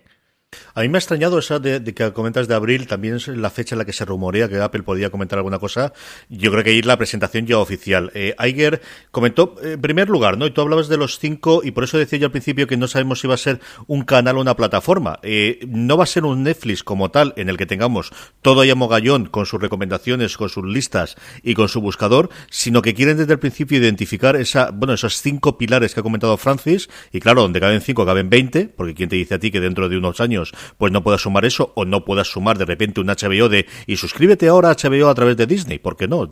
A 0.73 0.81
mí 0.81 0.89
me 0.89 0.97
ha 0.97 0.99
extrañado 0.99 1.39
esa 1.39 1.59
de, 1.59 1.83
que 1.93 2.13
comentas 2.13 2.47
de 2.47 2.55
abril, 2.55 2.87
también 2.87 3.15
es 3.15 3.27
la 3.27 3.49
fecha 3.49 3.75
en 3.75 3.79
la 3.79 3.85
que 3.85 3.93
se 3.93 4.05
rumorea 4.05 4.47
que 4.47 4.57
Apple 4.57 4.83
podía 4.83 5.09
comentar 5.09 5.37
alguna 5.37 5.59
cosa. 5.59 5.93
Yo 6.29 6.51
creo 6.51 6.63
que 6.63 6.73
ir 6.73 6.85
la 6.85 6.97
presentación 6.97 7.45
ya 7.45 7.57
oficial. 7.57 8.11
Eh, 8.13 8.35
Iger 8.39 8.81
comentó, 9.11 9.55
en 9.61 9.81
primer 9.81 10.09
lugar, 10.09 10.37
¿no? 10.37 10.45
Y 10.45 10.51
tú 10.51 10.61
hablabas 10.61 10.87
de 10.87 10.97
los 10.97 11.19
cinco, 11.19 11.61
y 11.63 11.71
por 11.71 11.83
eso 11.83 11.97
decía 11.97 12.19
yo 12.19 12.25
al 12.27 12.31
principio 12.31 12.67
que 12.67 12.77
no 12.77 12.87
sabemos 12.87 13.19
si 13.19 13.27
va 13.27 13.33
a 13.35 13.37
ser 13.37 13.59
un 13.87 14.03
canal 14.03 14.37
o 14.37 14.41
una 14.41 14.55
plataforma. 14.55 15.19
Eh, 15.23 15.59
no 15.67 15.97
va 15.97 16.03
a 16.03 16.07
ser 16.07 16.25
un 16.25 16.43
Netflix 16.43 16.83
como 16.83 17.11
tal, 17.11 17.33
en 17.35 17.49
el 17.49 17.57
que 17.57 17.65
tengamos 17.65 18.11
todo 18.41 18.61
ahí 18.61 18.69
a 18.69 18.75
mogallón, 18.75 19.25
con 19.25 19.45
sus 19.45 19.61
recomendaciones, 19.61 20.37
con 20.37 20.49
sus 20.49 20.65
listas 20.65 21.15
y 21.43 21.53
con 21.53 21.69
su 21.69 21.81
buscador, 21.81 22.29
sino 22.49 22.81
que 22.81 22.93
quieren 22.93 23.17
desde 23.17 23.33
el 23.33 23.39
principio 23.39 23.77
identificar 23.77 24.35
esa, 24.35 24.71
bueno, 24.71 24.93
esos 24.93 25.21
cinco 25.21 25.57
pilares 25.57 25.93
que 25.93 25.99
ha 25.99 26.03
comentado 26.03 26.37
Francis, 26.37 26.89
y 27.11 27.19
claro, 27.19 27.41
donde 27.41 27.59
caben 27.59 27.81
cinco, 27.81 28.05
caben 28.05 28.29
veinte, 28.29 28.67
porque 28.67 28.95
quién 28.95 29.09
te 29.09 29.15
dice 29.17 29.35
a 29.35 29.39
ti 29.39 29.51
que 29.51 29.59
dentro 29.59 29.89
de 29.89 29.97
unos 29.97 30.19
años 30.21 30.40
pues 30.77 30.91
no 30.91 31.03
puedas 31.03 31.21
sumar 31.21 31.45
eso 31.45 31.71
o 31.75 31.85
no 31.85 32.05
puedas 32.05 32.27
sumar 32.27 32.57
de 32.57 32.65
repente 32.65 33.01
un 33.01 33.07
HBO 33.07 33.49
de 33.49 33.67
y 33.87 33.97
suscríbete 33.97 34.47
ahora 34.47 34.69
a 34.69 34.75
HBO 34.75 35.09
a 35.09 35.15
través 35.15 35.37
de 35.37 35.45
Disney, 35.45 35.79
¿por 35.79 35.95
qué 35.97 36.07
no? 36.07 36.29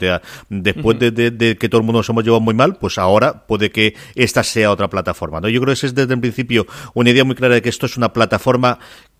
después 0.49 0.99
de, 0.99 1.57
que 1.59 1.69
todo 1.69 1.81
el 1.81 1.85
mundo 1.85 1.99
nos 1.99 2.09
hemos 2.09 2.23
llevado 2.23 2.41
muy 2.41 2.53
mal, 2.53 2.77
pues 2.77 2.97
ahora 2.97 3.45
puede 3.47 3.71
que 3.71 3.95
esta 4.15 4.43
sea 4.43 4.71
otra 4.71 4.89
plataforma, 4.89 5.41
¿no? 5.41 5.49
Yo 5.49 5.59
creo 5.61 5.71
que 5.71 5.73
esa 5.73 5.87
es 5.87 5.95
desde 5.95 6.13
el 6.13 6.19
principio 6.19 6.65
una 6.93 7.09
idea 7.09 7.23
muy 7.23 7.35
clara 7.35 7.55
de 7.55 7.61
que 7.61 7.69
esto 7.69 7.85
es 7.85 7.97
una 7.97 8.13
plataforma 8.13 8.79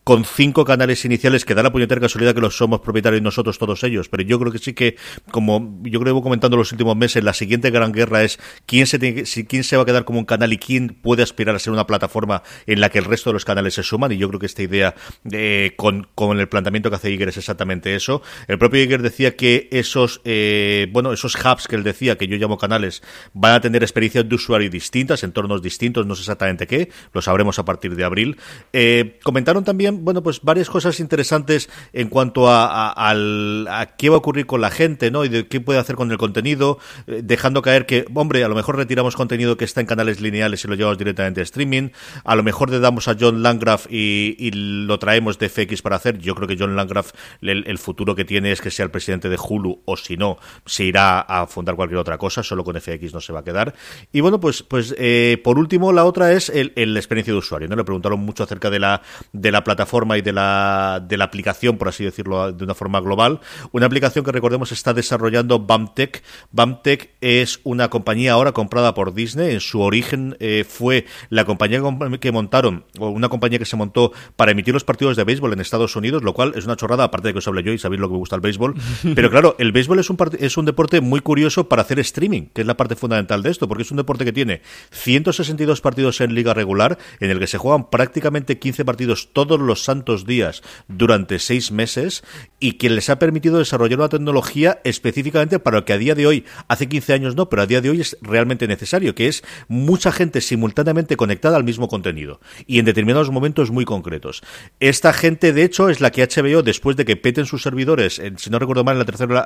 con 0.10 0.26
cinco 0.26 0.66
canales 0.66 1.06
iniciales 1.06 1.46
que 1.46 1.54
da 1.54 1.62
la 1.62 1.72
puñetera 1.72 2.02
casualidad 2.02 2.34
que 2.34 2.42
los 2.42 2.58
somos 2.58 2.80
propietarios 2.80 3.22
nosotros 3.22 3.60
todos 3.60 3.84
ellos, 3.84 4.10
pero 4.10 4.24
yo 4.24 4.40
creo 4.40 4.52
que 4.52 4.58
sí 4.58 4.74
que, 4.74 4.96
como 5.30 5.84
yo 5.84 6.00
creo 6.00 6.16
que 6.16 6.24
comentando 6.24 6.58
los 6.58 6.72
últimos 6.72 6.98
meses, 6.98 7.24
la 7.24 7.36
siguiente 7.36 7.70
gran 7.70 7.92
guerra 7.92 8.24
es 8.24 8.40
quién 8.66 8.88
se, 8.88 8.98
tiene, 8.98 9.26
quién 9.48 9.64
se 9.64 9.78
va 9.78 9.84
a 9.84 9.86
quedar 9.86 10.06
como 10.06 10.18
un 10.18 10.26
canal 10.26 10.52
y 10.52 10.58
quién 10.58 10.98
puede 11.00 11.22
aspirar 11.22 11.56
a 11.56 11.60
ser 11.60 11.74
una 11.74 11.86
plataforma 11.86 12.42
en 12.66 12.82
la 12.82 12.90
que 12.90 12.98
el 12.98 13.06
resto 13.06 13.30
de 13.30 13.36
los 13.36 13.46
canales 13.46 13.76
se 13.76 13.84
suman, 13.84 14.12
y 14.12 14.18
yo 14.18 14.28
creo 14.30 14.40
que 14.40 14.48
esta 14.48 14.64
idea 14.64 14.96
eh, 15.32 15.74
con, 15.78 16.08
con, 16.16 16.40
el 16.40 16.50
planteamiento 16.50 16.90
que 16.90 16.96
hace 16.96 17.12
Iger 17.12 17.30
es 17.30 17.38
exactamente 17.38 17.94
eso. 17.94 18.24
El 18.48 18.58
propio 18.58 18.82
Iger 18.82 19.04
decía 19.04 19.36
que 19.36 19.70
esos, 19.72 20.22
eh, 20.26 20.88
bueno, 20.92 21.14
esos 21.14 21.36
hubs 21.36 21.68
que 21.68 21.76
él 21.76 21.84
decía, 21.84 22.18
que 22.18 22.28
yo 22.28 22.36
llamo 22.38 22.58
canales, 22.58 23.04
van 23.36 23.54
a 23.54 23.62
tener 23.62 23.84
experiencias 23.84 24.28
de 24.28 24.34
usuario 24.34 24.72
distintas, 24.72 25.22
entornos 25.24 25.62
distintos, 25.62 26.08
no 26.08 26.16
sé 26.16 26.22
exactamente 26.22 26.66
qué, 26.66 26.90
lo 27.14 27.22
sabremos 27.22 27.60
a 27.60 27.66
partir 27.66 27.96
de 27.96 28.04
abril. 28.04 28.38
Eh, 28.74 29.20
comentaron 29.22 29.64
también 29.64 29.99
bueno, 30.00 30.24
pues 30.24 30.42
varias 30.42 30.70
cosas 30.70 31.00
interesantes 31.00 31.70
en 31.94 32.10
cuanto 32.10 32.50
a, 32.50 32.94
a, 32.96 33.86
qué 33.98 34.10
va 34.10 34.16
a 34.16 34.20
ocurrir 34.20 34.46
con 34.46 34.62
la 34.62 34.72
gente, 34.72 35.12
¿no? 35.12 35.26
Y 35.26 35.30
de 35.30 35.48
qué 35.48 35.62
puede 35.62 35.80
hacer 35.80 35.96
con 35.96 36.12
el 36.12 36.18
contenido, 36.18 36.80
eh, 37.08 37.22
dejando 37.24 37.62
caer 37.62 37.86
que, 37.86 38.06
hombre, 38.14 38.44
a 38.44 38.48
lo 38.48 38.56
mejor 38.56 38.78
retiramos 38.78 39.16
contenido 39.16 39.58
que 39.58 39.66
está 39.66 39.82
en 39.82 39.88
canales 39.88 40.22
lineales 40.22 40.64
y 40.64 40.68
lo 40.68 40.76
llevamos 40.76 40.98
directamente 40.98 41.42
a 41.42 41.44
streaming, 41.44 41.90
a 42.24 42.36
lo 42.36 42.44
mejor 42.44 42.70
le 42.70 42.80
damos 42.80 43.08
a 43.08 43.16
John 43.20 43.44
Landgraf 43.44 43.88
y, 43.90 44.50
lo 44.52 44.98
traemos 45.00 45.38
de 45.38 45.50
FX 45.50 45.82
para 45.82 45.96
hacer. 45.96 46.18
Yo 46.18 46.36
creo 46.36 46.48
que 46.48 46.56
John 46.58 46.76
Landgraf, 46.76 47.12
el, 47.42 47.78
futuro 47.78 48.16
que 48.16 48.26
tiene 48.26 48.52
es 48.52 48.62
que 48.62 48.72
sea 48.72 48.86
el 48.86 48.92
presidente 48.92 49.30
de 49.30 49.38
Hulu, 49.38 49.82
o 49.86 49.98
si 49.98 50.18
no, 50.18 50.38
se 50.66 50.86
irá 50.86 51.22
a 51.22 51.48
fundar 51.48 51.76
cualquier 51.76 52.00
otra 52.00 52.18
cosa, 52.18 52.44
solo 52.44 52.64
con 52.64 52.80
FX 52.80 53.14
no 53.14 53.22
se 53.22 53.34
va 53.34 53.40
a 53.40 53.44
quedar. 53.44 53.74
Y 54.12 54.22
bueno, 54.22 54.40
pues, 54.40 54.64
pues 54.64 54.96
eh, 54.98 55.40
por 55.44 55.58
último, 55.58 55.92
la 55.92 56.06
otra 56.06 56.34
es 56.34 56.50
el, 56.50 56.74
la 56.76 57.00
experiencia 57.00 57.34
de 57.34 57.40
usuario, 57.40 57.68
¿no? 57.68 57.76
Le 57.76 57.84
preguntaron 57.84 58.20
mucho 58.20 58.44
acerca 58.44 58.70
de 58.70 58.80
la, 58.80 59.02
de 59.34 59.52
la 59.52 59.64
plataforma 59.64 59.79
y 60.18 60.22
de 60.22 60.34
la, 60.34 61.04
de 61.08 61.18
la 61.18 61.26
aplicación, 61.26 61.78
por 61.78 61.88
así 61.88 62.04
decirlo, 62.04 62.52
de 62.52 62.64
una 62.64 62.76
forma 62.76 63.00
global. 63.00 63.40
Una 63.72 63.86
aplicación 63.86 64.26
que 64.26 64.32
recordemos 64.32 64.72
está 64.72 64.94
desarrollando 64.94 65.60
BAMTech. 65.60 66.24
BAMTech 66.52 67.12
es 67.22 67.60
una 67.64 67.90
compañía 67.90 68.34
ahora 68.34 68.52
comprada 68.52 68.94
por 68.94 69.14
Disney. 69.14 69.54
En 69.54 69.60
su 69.60 69.82
origen 69.82 70.36
eh, 70.40 70.66
fue 70.68 71.06
la 71.30 71.46
compañía 71.46 71.82
que 72.20 72.32
montaron, 72.32 72.86
o 73.00 73.10
una 73.10 73.30
compañía 73.30 73.60
que 73.60 73.66
se 73.66 73.76
montó 73.76 74.12
para 74.36 74.52
emitir 74.52 74.74
los 74.74 74.84
partidos 74.84 75.16
de 75.16 75.24
béisbol 75.24 75.54
en 75.54 75.62
Estados 75.62 75.96
Unidos, 75.96 76.24
lo 76.24 76.34
cual 76.34 76.54
es 76.56 76.66
una 76.66 76.76
chorrada, 76.76 77.06
aparte 77.06 77.30
de 77.30 77.34
que 77.34 77.40
os 77.40 77.48
hable 77.48 77.64
yo 77.64 77.72
y 77.72 77.78
sabéis 77.78 78.02
lo 78.02 78.08
que 78.08 78.14
me 78.14 78.20
gusta 78.20 78.36
el 78.36 78.42
béisbol. 78.42 78.76
Pero 79.16 79.30
claro, 79.30 79.56
el 79.60 79.72
béisbol 79.72 80.00
es 80.00 80.10
un, 80.10 80.18
es 80.40 80.58
un 80.58 80.66
deporte 80.66 81.02
muy 81.02 81.22
curioso 81.22 81.70
para 81.70 81.84
hacer 81.84 82.00
streaming, 82.00 82.48
que 82.54 82.62
es 82.62 82.68
la 82.68 82.78
parte 82.78 82.96
fundamental 82.96 83.44
de 83.44 83.52
esto, 83.52 83.68
porque 83.68 83.84
es 83.84 83.92
un 83.92 83.98
deporte 83.98 84.26
que 84.26 84.34
tiene 84.34 84.62
162 84.92 85.82
partidos 85.82 86.22
en 86.22 86.34
liga 86.34 86.54
regular, 86.54 86.98
en 87.20 87.30
el 87.30 87.40
que 87.40 87.48
se 87.48 87.58
juegan 87.58 87.90
prácticamente 87.90 88.60
15 88.60 88.86
partidos 88.86 89.30
todos 89.34 89.60
los 89.60 89.69
santos 89.76 90.26
días 90.26 90.62
durante 90.88 91.40
seis 91.40 91.72
meses 91.72 92.24
y 92.60 92.74
que 92.74 92.90
les 92.90 93.10
ha 93.10 93.20
permitido 93.20 93.60
desarrollar 93.60 94.00
una 94.00 94.10
tecnología 94.10 94.80
específicamente 94.84 95.60
para 95.60 95.78
lo 95.78 95.86
que 95.86 95.94
a 95.94 95.98
día 95.98 96.16
de 96.16 96.28
hoy, 96.28 96.46
hace 96.68 96.90
15 96.90 97.14
años 97.14 97.36
no, 97.36 97.50
pero 97.50 97.62
a 97.62 97.66
día 97.66 97.82
de 97.82 97.90
hoy 97.90 98.02
es 98.02 98.18
realmente 98.22 98.68
necesario, 98.68 99.16
que 99.16 99.28
es 99.28 99.44
mucha 99.68 100.12
gente 100.12 100.42
simultáneamente 100.42 101.16
conectada 101.16 101.58
al 101.58 101.64
mismo 101.64 101.88
contenido 101.88 102.40
y 102.68 102.80
en 102.80 102.86
determinados 102.86 103.32
momentos 103.32 103.72
muy 103.72 103.86
concretos. 103.86 104.42
Esta 104.80 105.14
gente, 105.14 105.54
de 105.54 105.64
hecho, 105.64 105.90
es 105.90 106.02
la 106.02 106.12
que 106.12 106.28
HBO, 106.28 106.64
después 106.64 106.98
de 106.98 107.06
que 107.06 107.16
peten 107.16 107.46
sus 107.46 107.62
servidores, 107.62 108.22
si 108.38 108.50
no 108.50 108.60
recuerdo 108.60 108.84
mal, 108.84 108.96
en 108.96 109.00
la 109.00 109.06
tercera, 109.06 109.46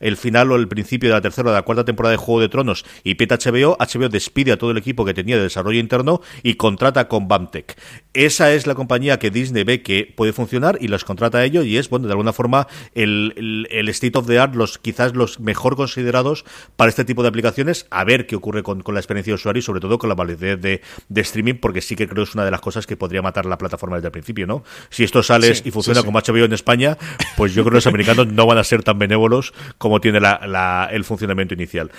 el 0.00 0.16
final 0.16 0.52
o 0.52 0.56
el 0.56 0.68
principio 0.68 1.10
de 1.10 1.14
la 1.14 1.20
tercera 1.20 1.48
o 1.48 1.52
de 1.52 1.58
la 1.58 1.62
cuarta 1.62 1.84
temporada 1.84 2.12
de 2.12 2.16
Juego 2.16 2.40
de 2.40 2.48
Tronos 2.48 2.84
y 3.04 3.14
peta 3.14 3.38
HBO, 3.38 3.76
HBO 3.78 4.08
despide 4.08 4.52
a 4.52 4.56
todo 4.56 4.70
el 4.70 4.78
equipo 4.78 5.04
que 5.04 5.14
tenía 5.14 5.36
de 5.36 5.42
desarrollo 5.42 5.78
interno 5.78 6.20
y 6.42 6.54
contrata 6.54 7.08
con 7.08 7.28
BAMTech. 7.28 7.78
Esa 8.14 8.52
es 8.52 8.66
la 8.66 8.74
compañía 8.74 9.18
que 9.18 9.30
Disney 9.30 9.57
ve 9.64 9.82
que 9.82 10.12
puede 10.14 10.32
funcionar 10.32 10.78
y 10.80 10.88
los 10.88 11.04
contrata 11.04 11.38
a 11.38 11.44
ello 11.44 11.62
y 11.62 11.76
es, 11.76 11.88
bueno, 11.88 12.06
de 12.06 12.12
alguna 12.12 12.32
forma 12.32 12.66
el, 12.94 13.66
el, 13.70 13.88
state 13.88 14.18
of 14.18 14.26
the 14.26 14.38
art, 14.38 14.54
los 14.54 14.78
quizás 14.78 15.14
los 15.14 15.40
mejor 15.40 15.76
considerados 15.76 16.44
para 16.76 16.88
este 16.88 17.04
tipo 17.04 17.22
de 17.22 17.28
aplicaciones, 17.28 17.86
a 17.90 18.04
ver 18.04 18.26
qué 18.26 18.36
ocurre 18.36 18.62
con, 18.62 18.82
la 18.86 19.00
experiencia 19.00 19.32
de 19.32 19.36
usuario 19.36 19.60
y 19.60 19.62
sobre 19.62 19.80
todo 19.80 19.98
con 19.98 20.08
la 20.08 20.14
validez 20.14 20.60
de, 20.60 20.82
streaming, 21.14 21.54
porque 21.54 21.80
sí 21.80 21.96
que 21.96 22.06
creo 22.06 22.24
que 22.24 22.30
es 22.30 22.34
una 22.34 22.44
de 22.44 22.50
las 22.50 22.60
cosas 22.60 22.86
que 22.86 22.96
podría 22.96 23.22
matar 23.22 23.46
la 23.46 23.58
plataforma 23.58 23.96
desde 23.96 24.08
el 24.08 24.12
principio, 24.12 24.46
¿no? 24.46 24.64
Si 24.90 25.04
esto 25.04 25.22
sale 25.22 25.52
y 25.64 25.70
funciona 25.70 26.02
como 26.02 26.18
HBO 26.20 26.44
en 26.44 26.52
España, 26.52 26.96
pues 27.36 27.54
yo 27.54 27.62
creo 27.62 27.72
que 27.72 27.76
los 27.76 27.86
americanos 27.86 28.26
no 28.28 28.46
van 28.46 28.58
a 28.58 28.64
ser 28.64 28.82
tan 28.82 28.98
benévolos 28.98 29.52
como 29.78 30.00
tiene 30.00 30.20
la, 30.20 30.88
el 30.92 31.04
funcionamiento 31.04 31.54
inicial. 31.54 31.90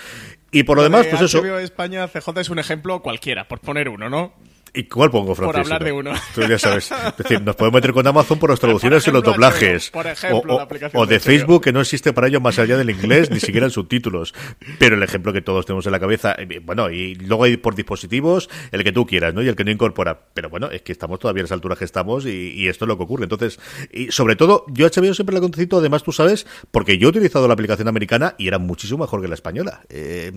Y 0.52 0.64
por 0.64 0.76
lo, 0.76 0.82
demás, 0.82 1.06
pues 1.06 1.22
eso. 1.22 1.42
HBO 1.42 1.58
España 1.58 2.08
CJ 2.08 2.40
es 2.40 2.50
un 2.50 2.58
ejemplo 2.58 3.02
cualquiera, 3.02 3.46
por 3.46 3.60
poner 3.60 3.88
uno, 3.88 4.10
¿no? 4.10 4.34
¿Y 4.72 4.84
cuál 4.84 5.10
pongo, 5.10 5.34
Francisco? 5.34 5.52
Por 5.52 5.60
hablar 5.60 5.84
de 5.84 5.92
uno. 5.92 6.12
Tú 6.34 6.42
ya 6.42 6.58
sabes. 6.58 6.90
Es 6.90 7.16
decir, 7.16 7.42
nos 7.42 7.56
podemos 7.56 7.78
meter 7.78 7.92
con 7.92 8.06
Amazon 8.06 8.38
por 8.38 8.50
las 8.50 8.60
traducciones 8.60 9.06
y 9.06 9.10
los 9.10 9.22
doblajes. 9.22 9.90
Por 9.90 10.06
ejemplo, 10.06 10.56
o, 10.56 11.00
o 11.00 11.06
de, 11.06 11.20
Facebook, 11.20 11.64
que 11.64 11.72
no 11.72 11.80
existe 11.80 12.12
para 12.12 12.28
ello 12.28 12.40
más 12.40 12.58
allá 12.58 12.76
del 12.76 12.90
inglés, 12.90 13.30
ni 13.30 13.40
siquiera 13.40 13.66
en 13.66 13.72
subtítulos. 13.72 14.34
Pero 14.78 14.96
el 14.96 15.02
ejemplo 15.02 15.32
que 15.32 15.42
todos 15.42 15.66
tenemos 15.66 15.86
en 15.86 15.92
la 15.92 16.00
cabeza, 16.00 16.34
eh, 16.38 16.60
bueno, 16.64 16.90
y 16.90 17.14
luego 17.14 17.44
hay 17.44 17.56
por 17.56 17.74
dispositivos, 17.74 18.48
el 18.72 18.84
que 18.84 18.92
tú 18.92 19.06
quieras, 19.06 19.34
¿no? 19.34 19.42
Y 19.42 19.48
el 19.48 19.56
que 19.56 19.64
no 19.64 19.70
incorpora. 19.70 20.20
Pero 20.34 20.48
bueno, 20.48 20.70
es 20.70 20.82
que 20.82 20.92
estamos 20.92 21.18
todavía 21.18 21.42
a 21.42 21.44
las 21.44 21.52
alturas 21.52 21.78
que 21.78 21.84
estamos 21.84 22.26
y, 22.26 22.68
esto 22.68 22.84
es 22.84 22.88
lo 22.88 22.96
que 22.96 23.02
ocurre. 23.02 23.24
Entonces, 23.24 23.58
y 23.92 24.12
sobre 24.12 24.36
todo, 24.36 24.64
yo 24.68 24.86
HBO 24.86 25.14
siempre 25.14 25.34
la 25.34 25.40
contacto, 25.40 25.78
además 25.78 26.02
tú 26.02 26.12
sabes, 26.12 26.46
porque 26.70 26.98
yo 26.98 27.08
he 27.08 27.10
utilizado 27.10 27.48
la 27.48 27.54
aplicación 27.54 27.88
americana 27.88 28.34
y 28.38 28.46
era 28.46 28.58
muchísimo 28.58 29.00
mejor 29.00 29.20
que 29.20 29.28
la 29.28 29.34
española. 29.34 29.82
Eh, 29.88 30.30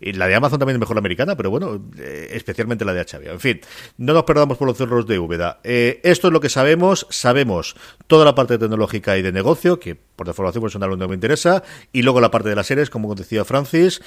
y 0.00 0.12
la 0.12 0.26
de 0.26 0.34
Amazon 0.34 0.58
también 0.58 0.76
es 0.76 0.80
mejor 0.80 0.96
la 0.96 1.00
americana, 1.00 1.36
pero 1.36 1.50
bueno, 1.50 1.80
eh, 1.98 2.30
especialmente 2.32 2.84
la 2.84 2.94
de 2.94 3.04
HBO. 3.04 3.32
En 3.32 3.40
fin, 3.40 3.51
no 3.98 4.14
nos 4.14 4.24
perdamos 4.24 4.58
por 4.58 4.68
los 4.68 4.76
cerros 4.76 5.06
de 5.06 5.18
Úbeda. 5.18 5.60
Eh, 5.64 6.00
esto 6.04 6.28
es 6.28 6.32
lo 6.32 6.40
que 6.40 6.48
sabemos. 6.48 7.06
Sabemos 7.10 7.76
toda 8.06 8.24
la 8.24 8.34
parte 8.34 8.58
tecnológica 8.58 9.16
y 9.18 9.22
de 9.22 9.32
negocio, 9.32 9.78
que 9.78 9.94
por 9.94 10.26
deformación 10.26 10.62
personal 10.62 10.98
no 10.98 11.08
me 11.08 11.14
interesa, 11.14 11.62
y 11.92 12.02
luego 12.02 12.20
la 12.20 12.30
parte 12.30 12.48
de 12.48 12.56
las 12.56 12.66
series, 12.66 12.90
como 12.90 13.14
decía 13.14 13.44
Francis. 13.44 14.02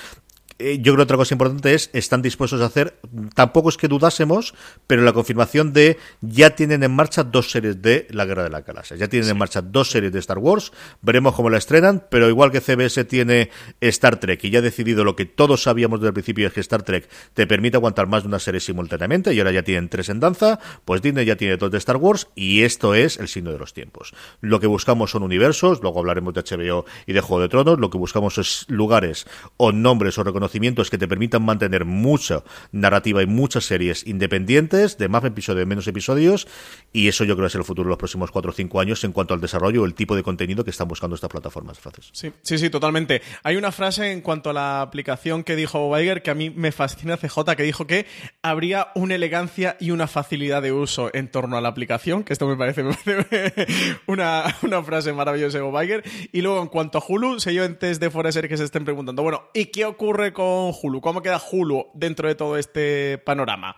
Eh, 0.58 0.78
yo 0.78 0.94
creo 0.94 0.98
que 0.98 1.04
otra 1.04 1.18
cosa 1.18 1.34
importante 1.34 1.74
es, 1.74 1.90
están 1.92 2.22
dispuestos 2.22 2.62
a 2.62 2.66
hacer, 2.66 2.98
tampoco 3.34 3.68
es 3.68 3.76
que 3.76 3.90
dudásemos, 3.90 4.54
pero 4.88 5.02
la 5.02 5.12
confirmación 5.12 5.74
de 5.74 5.98
ya 6.22 6.56
tienen 6.56 6.82
en 6.82 6.96
marcha 6.96 7.26
dos 7.26 7.52
series 7.52 7.82
de 7.82 8.08
La 8.10 8.24
Guerra 8.24 8.44
de 8.44 8.50
la 8.50 8.62
Galaxia, 8.62 8.96
ya 8.96 9.10
tienen 9.10 9.30
en 9.30 9.38
marcha 9.38 9.62
dos 9.62 9.92
series 9.92 10.14
de 10.14 10.20
Star 10.20 10.38
Wars, 10.38 10.72
veremos 11.02 11.36
cómo 11.36 11.50
la 11.50 11.58
estrenan, 11.58 12.06
pero 12.10 12.30
igual 12.30 12.52
que 12.52 12.62
CBS 12.62 13.04
tiene 13.04 13.50
Star 13.82 14.18
Trek 14.18 14.46
y 14.46 14.50
ya 14.50 14.60
ha 14.60 14.62
decidido 14.62 15.04
lo 15.04 15.18
que 15.18 15.26
todos 15.26 15.62
sabíamos 15.62 16.00
desde 16.00 16.08
el 16.08 16.14
principio 16.14 16.48
es 16.48 16.54
que 16.54 16.62
Star 16.62 16.84
Trek 16.84 17.10
te 17.34 17.48
permite 17.48 17.76
aguantar 17.76 18.08
más 18.08 18.24
de 18.24 18.30
una 18.30 18.40
serie 18.40 18.62
simultáneamente 18.62 19.34
y 19.34 19.40
ahora 19.40 19.52
ya 19.52 19.64
tienen 19.64 19.90
tres 19.90 20.08
en 20.08 20.22
danza, 20.22 20.60
pues 20.86 21.02
Disney 21.02 21.26
ya 21.26 21.36
tiene 21.36 21.58
dos 21.58 21.70
de 21.70 21.80
Star 21.80 21.98
Wars 21.98 22.30
y 22.34 22.64
esto 22.64 22.96
es 22.96 23.20
el 23.20 23.28
signo 23.28 23.52
de 23.52 23.60
los 23.60 23.74
tiempos. 23.74 24.14
Lo 24.40 24.62
que 24.62 24.68
buscamos 24.68 25.12
son 25.12 25.24
universos, 25.24 25.82
luego 25.82 26.00
hablaremos 26.00 26.34
de 26.34 26.44
HBO 26.44 26.86
y 27.06 27.12
de 27.12 27.20
Juego 27.20 27.42
de 27.42 27.50
Tronos, 27.50 27.78
lo 27.78 27.90
que 27.90 27.98
buscamos 27.98 28.38
es 28.38 28.64
lugares 28.70 29.28
o 29.58 29.74
nombres 29.74 30.18
o 30.18 30.24
reconocimientos 30.24 30.45
conocimientos 30.46 30.92
que 30.92 31.00
te 31.00 31.08
permitan 31.08 31.44
mantener 31.44 31.86
mucha 31.86 32.44
narrativa 32.72 33.24
y 33.24 33.26
muchas 33.26 33.66
series 33.66 34.06
independientes, 34.06 35.00
de 35.00 35.08
más 35.08 35.24
episodios, 35.24 35.66
menos 35.66 35.88
episodios, 35.88 36.48
y 36.94 37.08
eso 37.08 37.24
yo 37.24 37.36
creo 37.36 37.46
que 37.46 37.50
es 37.50 37.56
el 37.56 37.64
futuro 37.64 37.88
de 37.88 37.90
los 37.90 37.98
próximos 37.98 38.30
4 38.30 38.52
o 38.52 38.54
5 38.54 38.80
años 38.80 39.04
en 39.04 39.12
cuanto 39.12 39.34
al 39.34 39.42
desarrollo 39.42 39.82
o 39.82 39.86
el 39.86 39.96
tipo 39.96 40.16
de 40.16 40.22
contenido 40.22 40.64
que 40.64 40.70
están 40.70 40.88
buscando 40.88 41.16
estas 41.16 41.32
plataformas, 41.32 41.80
Francis. 41.80 42.10
Sí, 42.12 42.32
sí, 42.44 42.60
sí, 42.60 42.70
totalmente. 42.70 43.24
Hay 43.42 43.56
una 43.56 43.72
frase 43.72 44.12
en 44.12 44.22
cuanto 44.22 44.52
a 44.52 44.54
la 44.54 44.82
aplicación 44.82 45.44
que 45.44 45.56
dijo 45.56 45.80
Bob 45.80 46.00
Iger 46.00 46.22
que 46.22 46.30
a 46.30 46.36
mí 46.36 46.52
me 46.52 46.72
fascina 46.72 47.18
CJ, 47.18 47.56
que 47.58 47.64
dijo 47.64 47.88
que 47.88 48.06
habría 48.44 48.90
una 48.94 49.16
elegancia 49.16 49.78
y 49.80 49.90
una 49.90 50.06
facilidad 50.06 50.62
de 50.62 50.72
uso 50.72 51.10
en 51.14 51.30
torno 51.30 51.58
a 51.58 51.62
la 51.62 51.70
aplicación, 51.70 52.24
que 52.24 52.34
esto 52.34 52.48
me 52.48 52.56
parece, 52.56 52.84
una, 54.06 54.56
una, 54.62 54.84
frase 54.84 55.12
maravillosa 55.12 55.58
de 55.58 55.64
Bob 55.64 55.82
Iger. 55.82 56.04
Y 56.32 56.42
luego, 56.42 56.62
en 56.62 56.68
cuanto 56.68 57.00
a 57.00 57.04
Hulu, 57.08 57.40
sé 57.40 57.52
yo 57.54 57.64
en 57.64 57.80
test 57.80 58.00
de 58.00 58.12
Foreser 58.12 58.48
que 58.48 58.58
se 58.58 58.64
estén 58.66 58.86
preguntando, 58.86 59.24
bueno, 59.24 59.50
¿y 59.54 59.66
qué 59.66 59.86
ocurre 59.86 60.34
con 60.36 60.72
Hulu? 60.80 61.02
¿Cómo 61.02 61.24
queda 61.24 61.42
Hulu 61.42 61.88
dentro 61.96 62.28
de 62.28 62.36
todo 62.36 62.58
este 62.60 63.18
panorama? 63.18 63.76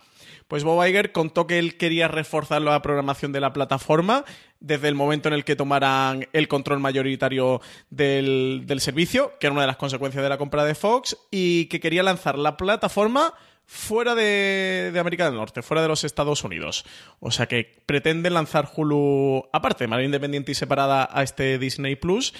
Pues 0.48 0.64
Bob 0.64 0.84
Iger 0.86 1.12
contó 1.12 1.46
que 1.46 1.58
él 1.58 1.76
quería 1.76 2.08
reforzar 2.08 2.60
la 2.60 2.80
programación 2.82 3.32
de 3.32 3.40
la 3.40 3.52
plataforma 3.52 4.24
desde 4.60 4.88
el 4.88 4.94
momento 4.94 5.28
en 5.28 5.34
el 5.34 5.44
que 5.44 5.56
tomaran 5.56 6.26
el 6.32 6.48
control 6.48 6.80
mayoritario 6.80 7.60
del, 7.90 8.66
servicio, 8.78 9.32
que 9.38 9.46
era 9.46 9.52
una 9.52 9.62
de 9.62 9.68
las 9.68 9.76
consecuencias 9.76 10.22
de 10.22 10.28
la 10.28 10.38
compra 10.38 10.64
de 10.64 10.74
Fox, 10.74 11.16
y 11.30 11.66
que 11.66 11.80
quería 11.80 12.02
lanzar 12.02 12.38
la 12.38 12.56
plataforma 12.56 13.34
fuera 13.66 14.14
de, 14.14 14.90
de, 14.90 14.98
América 14.98 15.26
del 15.26 15.34
Norte, 15.34 15.60
fuera 15.60 15.82
de 15.82 15.88
los 15.88 16.02
Estados 16.02 16.42
Unidos. 16.42 16.86
O 17.20 17.30
sea 17.30 17.46
que 17.46 17.82
pretenden 17.84 18.32
lanzar 18.32 18.70
Hulu 18.74 19.44
aparte, 19.52 19.84
de 19.84 19.88
manera 19.88 20.06
independiente 20.06 20.52
y 20.52 20.54
separada 20.54 21.06
a 21.12 21.22
este 21.22 21.58
Disney 21.58 21.94
Plus 21.94 22.32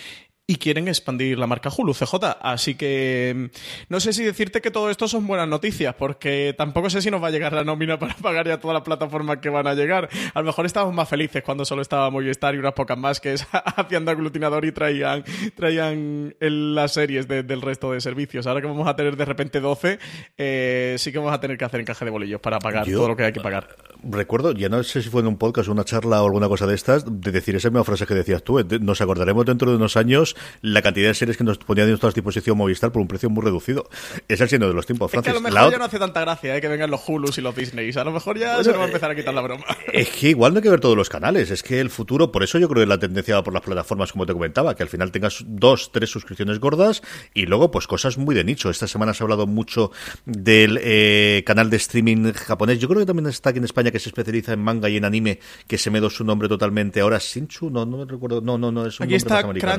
y 0.51 0.57
quieren 0.57 0.89
expandir 0.89 1.39
la 1.39 1.47
marca 1.47 1.69
Hulu 1.69 1.93
CJ. 1.93 2.15
Así 2.41 2.75
que 2.75 3.35
mm, 3.37 3.91
no 3.91 4.01
sé 4.01 4.15
si 4.15 4.25
decirte 4.25 4.63
que 4.63 4.71
todo 4.71 4.89
esto 4.89 5.07
son 5.07 5.27
buenas 5.27 5.47
noticias, 5.47 5.95
porque 5.95 6.55
tampoco 6.57 6.89
sé 6.89 7.03
si 7.03 7.11
nos 7.11 7.23
va 7.23 7.29
a 7.29 7.31
llegar 7.31 7.53
la 7.53 7.65
nómina 7.65 7.99
para 8.01 8.15
pagar 8.15 8.49
ya 8.49 8.59
todas 8.59 8.75
las 8.75 8.83
plataformas 8.83 9.39
que 9.39 9.51
van 9.51 9.67
a 9.67 9.75
llegar. 9.75 10.09
A 10.33 10.41
lo 10.41 10.47
mejor 10.47 10.65
estábamos 10.65 10.95
más 10.95 11.07
felices 11.07 11.43
cuando 11.43 11.67
solo 11.67 11.83
estaba 11.83 12.09
Movistar 12.09 12.55
y 12.55 12.59
unas 12.59 12.73
pocas 12.73 12.97
más 12.97 13.21
que 13.21 13.35
hacían 13.53 14.07
de 14.07 14.11
aglutinador 14.11 14.65
y 14.65 14.73
traían, 14.73 15.23
traían 15.55 16.35
las 16.41 16.95
series 16.95 17.29
del 17.29 17.61
resto 17.61 17.93
de 17.93 18.01
servicios. 18.01 18.47
Ahora 18.47 18.63
que 18.63 18.69
vamos 18.69 18.89
a 18.89 18.97
tener 18.97 19.17
de 19.19 19.27
repente 19.27 19.61
12, 19.61 19.99
eh, 20.39 20.97
sí 20.99 21.13
que 21.13 21.19
vamos 21.19 21.35
a 21.35 21.41
tener 21.41 21.59
que 21.59 21.67
hacer 21.67 21.81
encaje 21.81 22.07
de 22.07 22.11
bolillos 22.11 22.41
para 22.41 22.59
pagar 22.59 22.87
todo 22.87 23.07
lo 23.07 23.17
que 23.17 23.25
hay 23.25 23.33
que 23.33 23.41
pagar. 23.41 23.69
Recuerdo, 24.03 24.53
ya 24.53 24.71
no 24.71 24.83
sé 24.83 25.03
si 25.03 25.11
fue 25.11 25.21
en 25.21 25.27
un 25.27 25.37
podcast 25.37 25.69
o 25.69 25.73
una 25.73 25.85
charla 25.85 26.23
o 26.23 26.25
alguna 26.25 26.49
cosa 26.49 26.67
de 26.67 26.75
estas, 26.75 27.05
de 27.07 27.33
decir 27.33 27.55
esa 27.57 27.69
misma 27.69 27.85
frase 27.85 28.07
que 28.07 28.15
decías 28.15 28.43
tú. 28.43 28.65
Nos 28.81 29.01
acordaremos 29.03 29.45
dentro 29.45 29.71
de 29.71 29.77
unos 29.77 29.97
años 29.97 30.37
la 30.63 30.83
cantidad 30.83 31.09
de 31.09 31.15
series 31.15 31.37
que 31.37 31.45
nos 31.45 31.59
ponían 31.59 31.87
a 31.87 31.91
nuestra 31.91 32.11
disposición 32.11 32.57
Movistar 32.57 32.93
por 32.93 33.03
un 33.03 33.09
precio 33.09 33.31
muy 33.31 33.45
reducido. 33.45 33.89
Es 34.27 34.41
el 34.41 34.49
signo 34.49 34.69
de 34.69 34.75
los 34.75 34.87
tiempos, 34.87 35.11
Francis. 35.11 35.29
Es 35.29 35.33
que 35.33 35.47
a 35.47 35.51
lo 35.51 35.55
mejor 35.55 35.73
ya 35.73 35.79
no 35.79 35.85
hace 35.85 35.99
tanta 35.99 36.21
gracia 36.21 36.57
eh, 36.57 36.61
que 36.61 36.69
vengan 36.69 36.91
los 36.91 37.01
Hulus 37.07 37.39
y 37.39 37.41
los 37.41 37.55
Disneys. 37.55 37.97
A 37.97 38.05
lo 38.05 38.13
mejor 38.13 38.39
ya 38.39 38.63
se 38.63 38.71
nos 38.71 38.81
va 38.81 38.85
a 38.85 38.87
empezar 38.87 39.11
a 39.11 39.15
quitar 39.15 39.35
la 39.35 39.41
broma. 39.41 39.65
Es 39.93 40.09
que 40.11 40.31
igual 40.31 40.53
no 40.53 40.59
hay 40.59 40.63
que 40.63 40.71
ver 40.71 40.81
todos 40.81 40.97
los 40.97 41.09
canales. 41.09 41.51
Es 41.51 41.63
que 41.63 41.81
el 41.81 41.91
futuro, 41.91 42.31
por 42.33 42.43
eso 42.43 42.59
yo 42.59 42.69
creo 42.69 42.83
que 42.83 42.89
la 42.89 42.99
tendencia 42.99 43.35
va 43.37 43.43
por 43.43 43.55
las 43.55 43.63
plataformas, 43.63 44.13
como 44.13 44.27
te 44.27 44.33
comentaba, 44.33 44.75
que 44.75 44.83
al 44.83 44.89
final 44.89 45.11
tengas 45.11 45.45
dos, 45.47 45.93
tres 45.93 46.11
suscripciones 46.11 46.59
gordas 46.59 47.03
y 47.35 47.47
luego 47.47 47.71
pues 47.71 47.87
cosas 47.87 48.19
muy 48.19 48.35
de 48.35 48.45
nicho. 48.45 48.71
Esta 48.71 48.87
semana 48.87 49.15
se 49.15 49.23
ha 49.23 49.25
hablado 49.25 49.47
mucho 49.47 49.91
del 50.25 50.79
eh, 50.83 51.43
canal 51.47 51.71
de 51.71 51.77
streaming 51.77 52.33
japonés. 52.33 52.79
Yo 52.79 52.89
creo 52.89 53.01
que 53.01 53.07
también 53.07 53.27
está 53.29 53.51
aquí 53.51 53.59
en 53.59 53.65
España 53.65 53.91
que 53.91 53.99
se 53.99 54.09
especializa 54.09 54.53
en 54.53 54.61
manga 54.61 54.89
y 54.89 54.97
en 54.97 55.05
anime, 55.05 55.41
que 55.67 55.79
se 55.79 55.91
me 55.91 56.01
dio 56.01 56.11
su 56.11 56.25
nombre 56.25 56.49
totalmente 56.49 57.01
ahora, 57.01 57.21
Sinchu, 57.21 57.71
no, 57.71 57.85
no 57.85 57.99
me 57.99 58.05
recuerdo, 58.05 58.41
no, 58.41 58.59
no, 58.59 58.71
no, 58.73 58.87
es 58.87 59.01
un 59.01 59.05
Aquí 59.05 59.15
nombre 59.15 59.17
está 59.17 59.39
americano. 59.41 59.73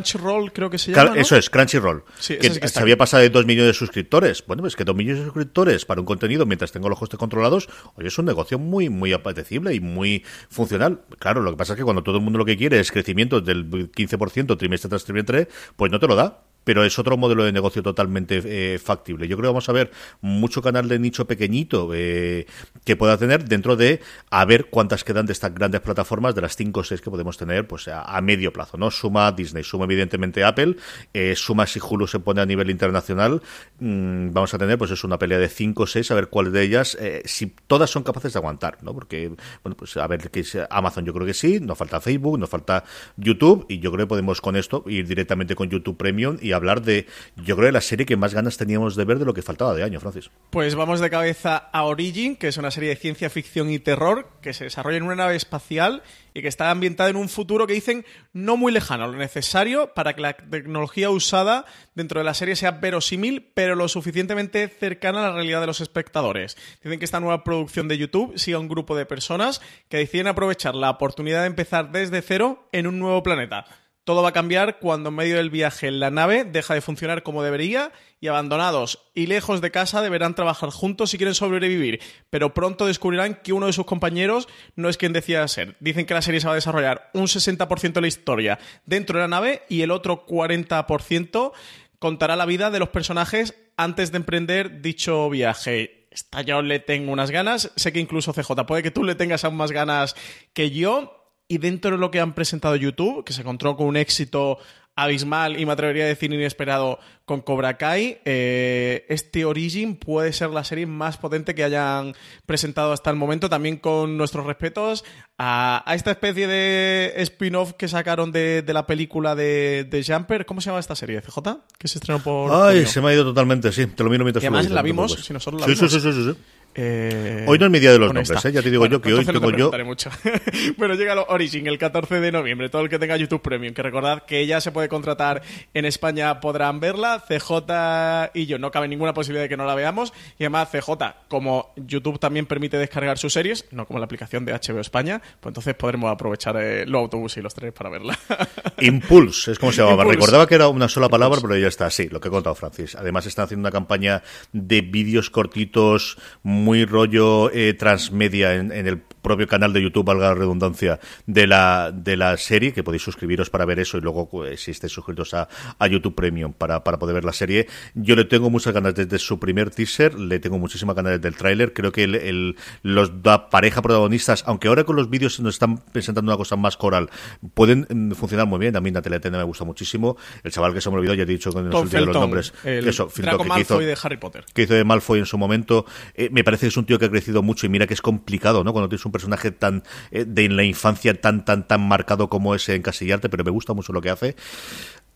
Crunchyroll, 0.49 0.53
creo 0.53 0.69
que 0.69 0.77
se 0.77 0.91
llama. 0.91 1.15
¿no? 1.15 1.21
Eso 1.21 1.35
es, 1.35 1.49
Crunchyroll. 1.49 2.03
Sí, 2.19 2.37
que 2.37 2.49
sí 2.49 2.59
se 2.63 2.79
había 2.79 2.97
pasado 2.97 3.23
de 3.23 3.29
2 3.29 3.45
millones 3.45 3.67
de 3.67 3.73
suscriptores. 3.73 4.43
Bueno, 4.45 4.63
pues 4.63 4.75
que 4.75 4.83
2 4.83 4.95
millones 4.95 5.19
de 5.19 5.25
suscriptores 5.25 5.85
para 5.85 6.01
un 6.01 6.05
contenido 6.05 6.45
mientras 6.45 6.71
tengo 6.71 6.89
los 6.89 7.01
hostes 7.01 7.19
controlados, 7.19 7.69
oye, 7.95 8.07
es 8.07 8.17
un 8.17 8.25
negocio 8.25 8.59
muy, 8.59 8.89
muy 8.89 9.13
apetecible 9.13 9.73
y 9.73 9.79
muy 9.79 10.23
funcional. 10.49 11.01
Claro, 11.19 11.41
lo 11.41 11.51
que 11.51 11.57
pasa 11.57 11.73
es 11.73 11.77
que 11.77 11.83
cuando 11.83 12.03
todo 12.03 12.17
el 12.17 12.23
mundo 12.23 12.39
lo 12.39 12.45
que 12.45 12.57
quiere 12.57 12.79
es 12.79 12.91
crecimiento 12.91 13.41
del 13.41 13.69
15% 13.69 14.57
trimestre 14.57 14.89
tras 14.89 15.03
trimestre, 15.03 15.47
pues 15.75 15.91
no 15.91 15.99
te 15.99 16.07
lo 16.07 16.15
da 16.15 16.48
pero 16.69 16.83
es 16.83 16.99
otro 16.99 17.17
modelo 17.17 17.45
de 17.45 17.51
negocio 17.51 17.81
totalmente 17.81 18.43
eh, 18.45 18.77
factible. 18.77 19.27
Yo 19.27 19.37
creo 19.37 19.45
que 19.45 19.53
vamos 19.53 19.69
a 19.69 19.71
ver 19.71 19.89
mucho 20.21 20.61
canal 20.61 20.87
de 20.87 20.99
nicho 20.99 21.25
pequeñito 21.25 21.89
eh, 21.95 22.45
que 22.85 22.95
pueda 22.95 23.17
tener 23.17 23.45
dentro 23.45 23.75
de 23.75 24.01
a 24.29 24.45
ver 24.45 24.67
cuántas 24.67 25.03
quedan 25.03 25.25
de 25.25 25.33
estas 25.33 25.51
grandes 25.51 25.81
plataformas, 25.81 26.35
de 26.35 26.41
las 26.41 26.55
5 26.55 26.79
o 26.79 26.83
6 26.83 27.01
que 27.01 27.09
podemos 27.09 27.37
tener 27.37 27.65
pues 27.65 27.87
a, 27.87 28.03
a 28.03 28.21
medio 28.21 28.53
plazo. 28.53 28.77
no 28.77 28.91
Suma 28.91 29.31
Disney, 29.31 29.63
suma 29.63 29.85
evidentemente 29.85 30.43
Apple, 30.43 30.75
eh, 31.11 31.33
suma 31.35 31.65
si 31.65 31.79
Hulu 31.79 32.05
se 32.05 32.19
pone 32.19 32.39
a 32.39 32.45
nivel 32.45 32.69
internacional, 32.69 33.41
mm, 33.79 34.31
vamos 34.31 34.53
a 34.53 34.59
tener 34.59 34.77
pues 34.77 34.91
es 34.91 35.03
una 35.03 35.17
pelea 35.17 35.39
de 35.39 35.49
5 35.49 35.81
o 35.81 35.87
6, 35.87 36.11
a 36.11 36.13
ver 36.13 36.27
cuál 36.27 36.51
de 36.51 36.61
ellas, 36.61 36.95
eh, 37.01 37.23
si 37.25 37.47
todas 37.65 37.89
son 37.89 38.03
capaces 38.03 38.33
de 38.33 38.37
aguantar, 38.37 38.77
¿no? 38.83 38.93
Porque, 38.93 39.31
bueno, 39.63 39.75
pues 39.75 39.97
a 39.97 40.05
ver 40.05 40.29
qué 40.29 40.41
es 40.41 40.55
Amazon 40.69 41.03
yo 41.03 41.15
creo 41.15 41.25
que 41.25 41.33
sí, 41.33 41.59
nos 41.59 41.79
falta 41.79 41.99
Facebook, 41.99 42.37
nos 42.37 42.49
falta 42.51 42.83
YouTube 43.17 43.65
y 43.67 43.79
yo 43.79 43.91
creo 43.91 44.05
que 44.05 44.09
podemos 44.09 44.39
con 44.39 44.55
esto 44.55 44.83
ir 44.85 45.07
directamente 45.07 45.55
con 45.55 45.67
YouTube 45.67 45.97
Premium 45.97 46.37
y 46.39 46.58
hablar 46.59 46.81
de, 46.81 47.07
yo 47.35 47.55
creo, 47.55 47.67
de 47.67 47.71
la 47.71 47.81
serie 47.81 48.05
que 48.05 48.15
más 48.15 48.33
ganas 48.33 48.57
teníamos 48.57 48.95
de 48.95 49.05
ver 49.05 49.19
de 49.19 49.25
lo 49.25 49.33
que 49.33 49.41
faltaba 49.41 49.73
de 49.73 49.83
año, 49.83 49.99
Francis. 49.99 50.29
Pues 50.49 50.75
vamos 50.75 50.99
de 50.99 51.09
cabeza 51.09 51.57
a 51.57 51.83
Origin, 51.83 52.35
que 52.35 52.47
es 52.47 52.57
una 52.57 52.71
serie 52.71 52.89
de 52.89 52.95
ciencia 52.95 53.29
ficción 53.29 53.69
y 53.69 53.79
terror 53.79 54.29
que 54.41 54.53
se 54.53 54.65
desarrolla 54.65 54.97
en 54.97 55.03
una 55.03 55.15
nave 55.15 55.35
espacial 55.35 56.03
y 56.33 56.41
que 56.41 56.47
está 56.47 56.69
ambientada 56.69 57.09
en 57.09 57.15
un 57.15 57.29
futuro 57.29 57.67
que 57.67 57.73
dicen 57.73 58.05
no 58.33 58.57
muy 58.57 58.71
lejano, 58.71 59.07
lo 59.07 59.17
necesario 59.17 59.93
para 59.93 60.13
que 60.13 60.21
la 60.21 60.33
tecnología 60.33 61.09
usada 61.09 61.65
dentro 61.95 62.19
de 62.19 62.23
la 62.23 62.33
serie 62.33 62.55
sea 62.55 62.71
verosímil, 62.71 63.51
pero 63.53 63.75
lo 63.75 63.87
suficientemente 63.87 64.67
cercana 64.67 65.19
a 65.19 65.29
la 65.29 65.35
realidad 65.35 65.61
de 65.61 65.67
los 65.67 65.81
espectadores. 65.81 66.57
Dicen 66.83 66.99
que 66.99 67.05
esta 67.05 67.19
nueva 67.19 67.43
producción 67.43 67.87
de 67.87 67.97
YouTube 67.97 68.37
sigue 68.37 68.55
a 68.55 68.59
un 68.59 68.67
grupo 68.67 68.95
de 68.95 69.05
personas 69.05 69.61
que 69.89 69.97
deciden 69.97 70.27
aprovechar 70.27 70.75
la 70.75 70.89
oportunidad 70.89 71.41
de 71.41 71.47
empezar 71.47 71.91
desde 71.91 72.21
cero 72.21 72.69
en 72.71 72.87
un 72.87 72.99
nuevo 72.99 73.23
planeta. 73.23 73.65
Todo 74.09 74.23
va 74.23 74.29
a 74.29 74.33
cambiar 74.33 74.79
cuando 74.79 75.09
en 75.09 75.15
medio 75.15 75.35
del 75.35 75.51
viaje 75.51 75.91
la 75.91 76.09
nave 76.09 76.43
deja 76.43 76.73
de 76.73 76.81
funcionar 76.81 77.21
como 77.21 77.43
debería 77.43 77.91
y 78.19 78.25
abandonados 78.25 79.11
y 79.13 79.27
lejos 79.27 79.61
de 79.61 79.69
casa 79.69 80.01
deberán 80.01 80.33
trabajar 80.33 80.71
juntos 80.71 81.11
si 81.11 81.17
quieren 81.17 81.35
sobrevivir, 81.35 82.01
pero 82.31 82.55
pronto 82.55 82.87
descubrirán 82.87 83.35
que 83.35 83.53
uno 83.53 83.67
de 83.67 83.73
sus 83.73 83.85
compañeros 83.85 84.47
no 84.75 84.89
es 84.89 84.97
quien 84.97 85.13
decía 85.13 85.47
ser. 85.47 85.77
Dicen 85.79 86.07
que 86.07 86.15
la 86.15 86.23
serie 86.23 86.41
se 86.41 86.47
va 86.47 86.53
a 86.53 86.55
desarrollar 86.55 87.11
un 87.13 87.27
60% 87.27 87.93
de 87.93 88.01
la 88.01 88.07
historia 88.07 88.57
dentro 88.83 89.19
de 89.19 89.25
la 89.25 89.27
nave 89.27 89.61
y 89.69 89.83
el 89.83 89.91
otro 89.91 90.25
40% 90.25 91.51
contará 91.99 92.35
la 92.35 92.47
vida 92.47 92.71
de 92.71 92.79
los 92.79 92.89
personajes 92.89 93.53
antes 93.77 94.11
de 94.11 94.17
emprender 94.17 94.81
dicho 94.81 95.29
viaje. 95.29 96.07
Esta 96.09 96.41
yo 96.41 96.63
le 96.63 96.79
tengo 96.79 97.11
unas 97.11 97.29
ganas, 97.29 97.71
sé 97.75 97.93
que 97.93 97.99
incluso 97.99 98.33
CJ, 98.33 98.65
puede 98.65 98.81
que 98.81 98.89
tú 98.89 99.03
le 99.03 99.13
tengas 99.13 99.45
aún 99.45 99.55
más 99.55 99.71
ganas 99.71 100.15
que 100.53 100.71
yo, 100.71 101.18
y 101.49 101.57
dentro 101.57 101.91
de 101.91 101.97
lo 101.97 102.11
que 102.11 102.19
han 102.19 102.33
presentado 102.33 102.75
YouTube, 102.75 103.25
que 103.25 103.33
se 103.33 103.41
encontró 103.41 103.75
con 103.75 103.87
un 103.87 103.97
éxito 103.97 104.59
abismal 104.95 105.59
y 105.59 105.65
me 105.65 105.71
atrevería 105.73 106.03
a 106.03 106.07
decir 106.07 106.31
inesperado 106.31 106.99
con 107.29 107.41
Cobra 107.41 107.77
Kai, 107.77 108.17
eh, 108.25 109.05
este 109.07 109.45
Origin 109.45 109.95
puede 109.97 110.33
ser 110.33 110.49
la 110.49 110.63
serie 110.63 110.87
más 110.87 111.17
potente 111.17 111.53
que 111.53 111.63
hayan 111.63 112.15
presentado 112.47 112.91
hasta 112.91 113.11
el 113.11 113.17
momento, 113.17 113.51
también 113.51 113.77
con 113.77 114.17
nuestros 114.17 114.47
respetos 114.47 115.05
a, 115.37 115.83
a 115.85 115.93
esta 115.93 116.09
especie 116.09 116.47
de 116.47 117.13
spin-off 117.17 117.73
que 117.73 117.87
sacaron 117.87 118.31
de, 118.31 118.63
de 118.63 118.73
la 118.73 118.87
película 118.87 119.35
de, 119.35 119.85
de, 119.87 120.03
Jumper. 120.03 120.47
¿Cómo 120.47 120.59
se 120.59 120.71
llama 120.71 120.79
esta 120.79 120.95
serie, 120.95 121.21
CJ? 121.21 121.37
Que 121.77 121.87
se 121.87 121.99
estrenó 121.99 122.17
por... 122.17 122.51
Ay, 122.51 122.87
se 122.87 122.99
me 122.99 123.09
ha 123.09 123.13
ido 123.13 123.23
totalmente, 123.23 123.71
sí, 123.71 123.85
te 123.85 124.03
lo 124.03 124.09
miro 124.09 124.23
mientras 124.23 124.43
Y 124.43 124.47
además 124.47 124.67
la 124.71 124.81
vimos, 124.81 125.13
si 125.23 125.31
nosotros 125.31 125.61
la 125.61 125.67
sí, 125.67 125.75
vimos. 125.75 125.91
Sí, 125.91 125.99
sí, 125.99 126.11
sí, 126.11 126.23
sí. 126.23 126.31
sí. 126.33 126.37
Eh, 126.75 127.45
hoy 127.47 127.57
no 127.57 127.65
es 127.65 127.71
mi 127.71 127.79
día 127.79 127.91
de 127.91 127.99
los 127.99 128.13
nombres, 128.13 128.45
¿eh? 128.45 128.51
ya 128.51 128.61
te 128.61 128.69
digo 128.69 128.81
bueno, 128.81 128.97
yo 128.97 129.01
que 129.01 129.13
hoy 129.13 129.25
tengo 129.25 129.51
no 129.51 129.57
yo. 129.57 129.71
Mucho. 129.83 130.11
bueno, 130.77 130.93
llega 130.93 131.13
el 131.13 131.19
Origin 131.27 131.67
el 131.67 131.77
14 131.77 132.19
de 132.19 132.31
noviembre. 132.31 132.69
Todo 132.69 132.83
el 132.83 132.89
que 132.89 132.99
tenga 132.99 133.17
YouTube 133.17 133.41
Premium, 133.41 133.73
que 133.73 133.81
recordad 133.81 134.23
que 134.23 134.45
ya 134.45 134.61
se 134.61 134.71
puede 134.71 134.87
contratar 134.87 135.41
en 135.73 135.85
España, 135.85 136.39
podrán 136.39 136.79
verla. 136.79 137.18
CJ 137.27 138.31
y 138.33 138.45
yo, 138.45 138.57
no 138.57 138.71
cabe 138.71 138.87
ninguna 138.87 139.13
posibilidad 139.13 139.43
de 139.43 139.49
que 139.49 139.57
no 139.57 139.65
la 139.65 139.75
veamos. 139.75 140.13
Y 140.37 140.43
además, 140.43 140.69
CJ, 140.71 140.91
como 141.27 141.73
YouTube 141.75 142.19
también 142.19 142.45
permite 142.45 142.77
descargar 142.77 143.17
sus 143.17 143.33
series, 143.33 143.65
no 143.71 143.85
como 143.85 143.99
la 143.99 144.05
aplicación 144.05 144.45
de 144.45 144.53
HBO 144.53 144.79
España, 144.79 145.21
pues 145.39 145.51
entonces 145.51 145.75
podremos 145.75 146.11
aprovechar 146.11 146.57
eh, 146.57 146.85
los 146.85 146.99
autobuses 146.99 147.37
y 147.37 147.41
los 147.41 147.53
trenes 147.53 147.73
para 147.73 147.89
verla. 147.89 148.17
Impulse 148.79 149.51
es 149.51 149.59
como 149.59 149.71
se 149.71 149.81
llamaba. 149.81 150.03
Impulse. 150.03 150.17
Recordaba 150.17 150.47
que 150.47 150.55
era 150.55 150.67
una 150.67 150.87
sola 150.87 151.09
palabra, 151.09 151.37
Impulse. 151.37 151.53
pero 151.53 151.61
ya 151.61 151.67
está, 151.67 151.89
sí, 151.89 152.09
lo 152.09 152.19
que 152.19 152.27
he 152.27 152.31
contado 152.31 152.55
Francis. 152.55 152.95
Además, 152.95 153.25
están 153.25 153.45
haciendo 153.45 153.67
una 153.67 153.71
campaña 153.71 154.23
de 154.51 154.81
vídeos 154.81 155.29
cortitos, 155.29 156.17
muy 156.43 156.85
rollo 156.85 157.51
eh, 157.51 157.73
transmedia 157.73 158.55
en, 158.55 158.71
en, 158.71 158.87
el 158.87 159.01
propio 159.21 159.47
canal 159.47 159.73
de 159.73 159.81
YouTube, 159.81 160.05
valga 160.05 160.29
la 160.29 160.35
redundancia, 160.35 160.99
de 161.25 161.47
la, 161.47 161.91
de 161.93 162.17
la 162.17 162.37
serie, 162.37 162.73
que 162.73 162.83
podéis 162.83 163.03
suscribiros 163.03 163.49
para 163.49 163.65
ver 163.65 163.79
eso 163.79 163.97
y 163.97 164.01
luego, 164.01 164.29
pues, 164.29 164.61
si 164.63 164.71
estáis 164.71 164.93
suscritos 164.93 165.33
a, 165.33 165.47
a 165.77 165.87
YouTube 165.87 166.15
Premium 166.15 166.53
para, 166.53 166.83
para 166.83 166.99
poder 166.99 167.15
ver 167.15 167.25
la 167.25 167.33
serie. 167.33 167.67
Yo 167.93 168.15
le 168.15 168.25
tengo 168.25 168.49
muchas 168.49 168.73
ganas 168.73 168.95
desde 168.95 169.19
su 169.19 169.39
primer 169.39 169.69
teaser, 169.69 170.19
le 170.19 170.39
tengo 170.39 170.57
muchísimas 170.57 170.95
ganas 170.95 171.13
desde 171.13 171.27
el 171.27 171.35
tráiler. 171.35 171.73
Creo 171.73 171.91
que 171.91 172.03
el, 172.03 172.15
el, 172.15 172.55
los 172.83 173.23
da 173.23 173.49
pareja 173.49 173.81
protagonistas, 173.81 174.43
aunque 174.45 174.67
ahora 174.67 174.83
con 174.83 174.95
los 174.95 175.09
vídeos 175.09 175.39
nos 175.39 175.55
están 175.55 175.77
presentando 175.77 176.31
una 176.31 176.37
cosa 176.37 176.55
más 176.55 176.77
coral, 176.77 177.09
pueden 177.53 177.87
mm, 177.89 178.11
funcionar 178.11 178.47
muy 178.47 178.59
bien. 178.59 178.75
A 178.75 178.81
mí 178.81 178.91
Natalia 178.91 179.19
Tena 179.19 179.37
me 179.37 179.43
gusta 179.43 179.65
muchísimo. 179.65 180.17
El 180.43 180.51
chaval 180.51 180.73
que 180.73 180.81
se 180.81 180.89
me 180.89 180.97
olvidó, 180.97 181.13
ya 181.13 181.23
he 181.23 181.25
dicho 181.25 181.51
con 181.51 181.69
los 181.69 181.89
Felton, 181.89 182.13
nombres. 182.13 182.53
El 182.63 182.87
eso, 182.87 183.09
Draco 183.15 183.43
que 183.43 183.49
Malfoy 183.49 183.61
hizo, 183.61 183.79
de 183.79 183.97
Harry 184.01 184.17
Potter. 184.17 184.45
que 184.53 184.63
hizo 184.63 184.73
de 184.73 184.83
Malfoy 184.83 185.19
en 185.19 185.25
su 185.25 185.37
momento. 185.37 185.85
Eh, 186.15 186.29
me 186.31 186.43
parece 186.43 186.61
que 186.61 186.67
es 186.69 186.77
un 186.77 186.85
tío 186.85 186.99
que 186.99 187.05
ha 187.05 187.09
crecido 187.09 187.41
mucho 187.41 187.65
y 187.65 187.69
mira 187.69 187.87
que 187.87 187.93
es 187.93 188.01
complicado, 188.01 188.63
¿no? 188.63 188.73
Cuando 188.73 188.89
tienes 188.89 189.05
un 189.05 189.08
personaje 189.11 189.51
tan 189.51 189.83
eh, 190.11 190.25
de 190.27 190.45
en 190.45 190.55
la 190.55 190.63
infancia 190.63 191.13
tan 191.19 191.45
tan 191.45 191.67
tan 191.67 191.87
marcado 191.87 192.29
como 192.29 192.55
ese 192.55 192.75
encasillarte, 192.75 193.29
pero 193.29 193.43
me 193.43 193.51
gusta 193.51 193.73
mucho 193.73 193.93
lo 193.93 194.01
que 194.01 194.09
hace. 194.09 194.35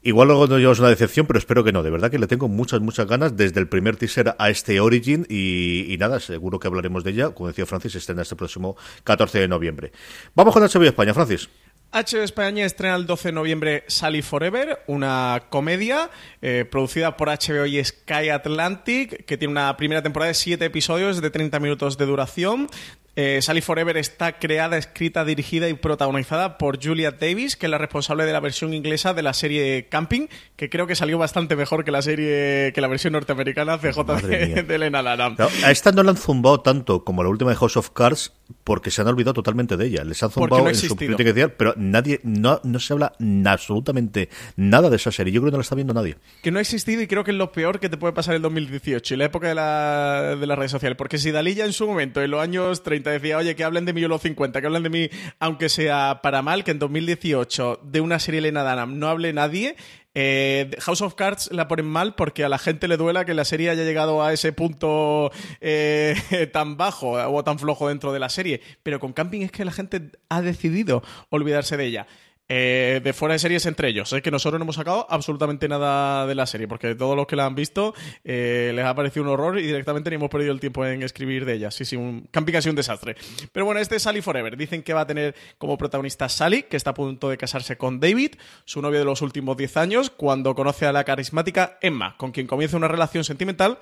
Igual 0.05 0.27
luego 0.27 0.47
nos 0.47 0.59
llevamos 0.59 0.79
una 0.79 0.89
decepción, 0.89 1.25
pero 1.25 1.39
espero 1.39 1.63
que 1.63 1.71
no. 1.71 1.81
De 1.81 1.89
verdad 1.89 2.11
que 2.11 2.19
le 2.19 2.27
tengo 2.27 2.49
muchas, 2.49 2.81
muchas 2.81 3.07
ganas 3.07 3.37
desde 3.37 3.61
el 3.61 3.69
primer 3.69 3.95
teaser 3.95 4.35
a 4.37 4.49
este 4.49 4.81
Origin 4.81 5.25
y, 5.29 5.85
y 5.93 5.97
nada, 5.97 6.19
seguro 6.19 6.59
que 6.59 6.67
hablaremos 6.67 7.05
de 7.05 7.11
ella. 7.11 7.29
Como 7.29 7.47
decía 7.47 7.65
Francis, 7.65 7.95
estrena 7.95 8.21
este 8.21 8.35
próximo 8.35 8.75
14 9.05 9.39
de 9.39 9.47
noviembre. 9.47 9.93
Vamos 10.35 10.53
con 10.53 10.61
HBO 10.61 10.83
España, 10.83 11.13
Francis. 11.13 11.47
HBO 11.93 12.23
España 12.23 12.65
estrena 12.65 12.95
el 12.95 13.05
12 13.05 13.27
de 13.27 13.31
noviembre 13.33 13.83
Sally 13.87 14.23
Forever, 14.23 14.79
una 14.87 15.43
comedia 15.49 16.09
eh, 16.41 16.65
producida 16.69 17.15
por 17.15 17.29
HBO 17.29 17.67
y 17.67 17.83
Sky 17.83 18.29
Atlantic, 18.29 19.25
que 19.25 19.37
tiene 19.37 19.51
una 19.51 19.77
primera 19.77 20.01
temporada 20.01 20.29
de 20.29 20.33
7 20.33 20.65
episodios 20.65 21.21
de 21.21 21.29
30 21.29 21.59
minutos 21.59 21.99
de 21.99 22.07
duración. 22.07 22.67
Eh, 23.15 23.39
Sally 23.43 23.61
Forever 23.61 23.95
está 23.97 24.39
creada, 24.39 24.75
escrita, 24.77 25.23
dirigida 25.23 25.69
y 25.69 25.75
protagonizada 25.75 26.57
por 26.57 26.83
Julia 26.83 27.11
Davis, 27.11 27.55
que 27.55 27.67
es 27.67 27.69
la 27.69 27.77
responsable 27.77 28.25
de 28.25 28.33
la 28.33 28.39
versión 28.39 28.73
inglesa 28.73 29.13
de 29.13 29.21
la 29.21 29.33
serie 29.33 29.87
Camping, 29.87 30.27
que 30.55 30.69
creo 30.69 30.87
que 30.87 30.95
salió 30.95 31.19
bastante 31.19 31.55
mejor 31.55 31.85
que 31.85 31.91
la 31.91 32.01
serie 32.01 32.71
que 32.73 32.81
la 32.81 32.87
versión 32.87 33.13
norteamericana 33.13 33.77
CJ 33.77 34.03
de, 34.27 34.63
de, 34.63 34.75
Elena. 34.75 35.03
No, 35.03 35.47
a 35.63 35.71
esta 35.71 35.91
no 35.91 36.01
la 36.01 36.11
han 36.11 36.17
zumbado 36.17 36.61
tanto 36.61 37.03
como 37.03 37.21
la 37.21 37.29
última 37.29 37.51
de 37.51 37.57
House 37.57 37.77
of 37.77 37.91
Cards 37.91 38.33
porque 38.63 38.91
se 38.91 39.01
han 39.01 39.07
olvidado 39.07 39.33
totalmente 39.33 39.77
de 39.77 39.87
ella. 39.87 40.03
Les 40.03 40.21
han 40.23 40.31
zumbado 40.31 40.63
no 40.63 40.69
en 40.69 40.75
su 40.75 40.95
crítica 40.95 41.23
inicial, 41.23 41.53
pero 41.53 41.73
nadie, 41.77 42.19
no, 42.23 42.59
no 42.63 42.79
se 42.79 42.93
habla 42.93 43.13
absolutamente 43.45 44.29
nada 44.55 44.89
de 44.89 44.95
esa 44.95 45.11
serie. 45.11 45.33
Yo 45.33 45.41
creo 45.41 45.51
que 45.51 45.53
no 45.53 45.57
la 45.57 45.63
está 45.63 45.75
viendo 45.75 45.93
nadie. 45.93 46.17
Que 46.41 46.51
no 46.51 46.59
ha 46.59 46.61
existido 46.61 47.01
y 47.01 47.07
creo 47.07 47.23
que 47.23 47.31
es 47.31 47.37
lo 47.37 47.51
peor 47.51 47.79
que 47.79 47.89
te 47.89 47.97
puede 47.97 48.13
pasar 48.13 48.33
en 48.33 48.37
el 48.37 48.41
2018 48.43 49.13
y 49.13 49.17
la 49.17 49.25
época 49.25 49.47
de, 49.47 49.55
la, 49.55 50.35
de 50.39 50.47
las 50.47 50.57
redes 50.57 50.71
sociales. 50.71 50.97
Porque 50.97 51.17
si 51.17 51.31
Dalilla 51.31 51.65
en 51.65 51.73
su 51.73 51.87
momento, 51.87 52.21
en 52.21 52.31
los 52.31 52.41
años 52.41 52.83
30, 52.83 53.11
decía, 53.11 53.37
oye, 53.37 53.55
que 53.55 53.63
hablen 53.63 53.85
de 53.85 53.93
mí 53.93 54.01
yo 54.01 54.07
los 54.07 54.21
50, 54.21 54.61
que 54.61 54.67
hablen 54.67 54.83
de 54.83 54.89
mí, 54.89 55.09
aunque 55.39 55.69
sea 55.69 56.19
para 56.21 56.41
mal, 56.41 56.63
que 56.63 56.71
en 56.71 56.79
2018 56.79 57.81
de 57.83 58.01
una 58.01 58.19
serie 58.19 58.39
Elena 58.39 58.63
Dunham 58.63 58.99
no 58.99 59.07
hable 59.07 59.33
nadie, 59.33 59.75
eh, 60.15 60.69
House 60.79 61.01
of 61.01 61.15
Cards 61.15 61.49
la 61.51 61.67
ponen 61.67 61.87
mal 61.87 62.15
porque 62.15 62.43
a 62.43 62.49
la 62.49 62.57
gente 62.57 62.87
le 62.87 62.97
duela 62.97 63.25
que 63.25 63.33
la 63.33 63.45
serie 63.45 63.69
haya 63.69 63.83
llegado 63.83 64.23
a 64.23 64.33
ese 64.33 64.53
punto 64.53 65.31
eh, 65.61 66.49
tan 66.53 66.77
bajo 66.77 67.11
o 67.13 67.43
tan 67.43 67.59
flojo 67.59 67.89
dentro 67.89 68.13
de 68.13 68.19
la 68.19 68.29
serie. 68.29 68.61
Pero 68.83 68.99
con 68.99 69.13
Camping 69.13 69.41
es 69.41 69.51
que 69.51 69.65
la 69.65 69.71
gente 69.71 70.11
ha 70.29 70.41
decidido 70.41 71.03
olvidarse 71.29 71.77
de 71.77 71.85
ella. 71.85 72.07
Eh, 72.49 72.99
de 73.01 73.13
fuera 73.13 73.33
de 73.33 73.39
series 73.39 73.65
entre 73.65 73.87
ellos. 73.87 74.11
Es 74.11 74.21
que 74.21 74.29
nosotros 74.29 74.59
no 74.59 74.63
hemos 74.63 74.75
sacado 74.75 75.07
absolutamente 75.09 75.69
nada 75.69 76.27
de 76.27 76.35
la 76.35 76.45
serie, 76.45 76.67
porque 76.67 76.93
todos 76.93 77.15
los 77.15 77.25
que 77.25 77.37
la 77.37 77.45
han 77.45 77.55
visto 77.55 77.93
eh, 78.23 78.73
les 78.75 78.85
ha 78.85 78.93
parecido 78.93 79.23
un 79.23 79.29
horror 79.29 79.59
y 79.59 79.63
directamente 79.63 80.09
ni 80.09 80.17
hemos 80.17 80.29
perdido 80.29 80.51
el 80.51 80.59
tiempo 80.59 80.85
en 80.85 81.03
escribir 81.03 81.45
de 81.45 81.53
ella. 81.53 81.71
Sí, 81.71 81.85
sí, 81.85 81.95
un 81.95 82.27
camping 82.31 82.55
ha 82.55 82.61
sido 82.61 82.71
un 82.71 82.75
desastre. 82.75 83.15
Pero 83.51 83.65
bueno, 83.65 83.79
este 83.79 83.95
es 83.95 84.03
Sally 84.03 84.21
Forever. 84.21 84.57
Dicen 84.57 84.83
que 84.83 84.93
va 84.93 85.01
a 85.01 85.07
tener 85.07 85.35
como 85.57 85.77
protagonista 85.77 86.27
Sally, 86.27 86.63
que 86.63 86.75
está 86.75 86.89
a 86.89 86.93
punto 86.93 87.29
de 87.29 87.37
casarse 87.37 87.77
con 87.77 87.99
David, 87.99 88.35
su 88.65 88.81
novio 88.81 88.99
de 88.99 89.05
los 89.05 89.21
últimos 89.21 89.55
10 89.55 89.77
años, 89.77 90.09
cuando 90.09 90.53
conoce 90.53 90.85
a 90.85 90.91
la 90.91 91.05
carismática 91.05 91.77
Emma, 91.81 92.17
con 92.17 92.31
quien 92.31 92.47
comienza 92.47 92.75
una 92.75 92.89
relación 92.89 93.23
sentimental 93.23 93.79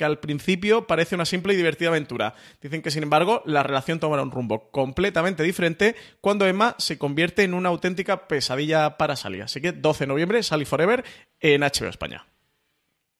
que 0.00 0.06
al 0.06 0.18
principio 0.18 0.86
parece 0.86 1.14
una 1.14 1.26
simple 1.26 1.52
y 1.52 1.56
divertida 1.58 1.90
aventura. 1.90 2.34
Dicen 2.62 2.80
que, 2.80 2.90
sin 2.90 3.02
embargo, 3.02 3.42
la 3.44 3.62
relación 3.62 4.00
tomará 4.00 4.22
un 4.22 4.30
rumbo 4.30 4.70
completamente 4.70 5.42
diferente 5.42 5.94
cuando 6.22 6.46
Emma 6.46 6.74
se 6.78 6.96
convierte 6.96 7.42
en 7.42 7.52
una 7.52 7.68
auténtica 7.68 8.26
pesadilla 8.26 8.96
para 8.96 9.14
Sally. 9.14 9.42
Así 9.42 9.60
que 9.60 9.72
12 9.72 10.04
de 10.04 10.08
noviembre, 10.08 10.42
Sally 10.42 10.64
Forever 10.64 11.04
en 11.38 11.60
HBO 11.60 11.90
España. 11.90 12.24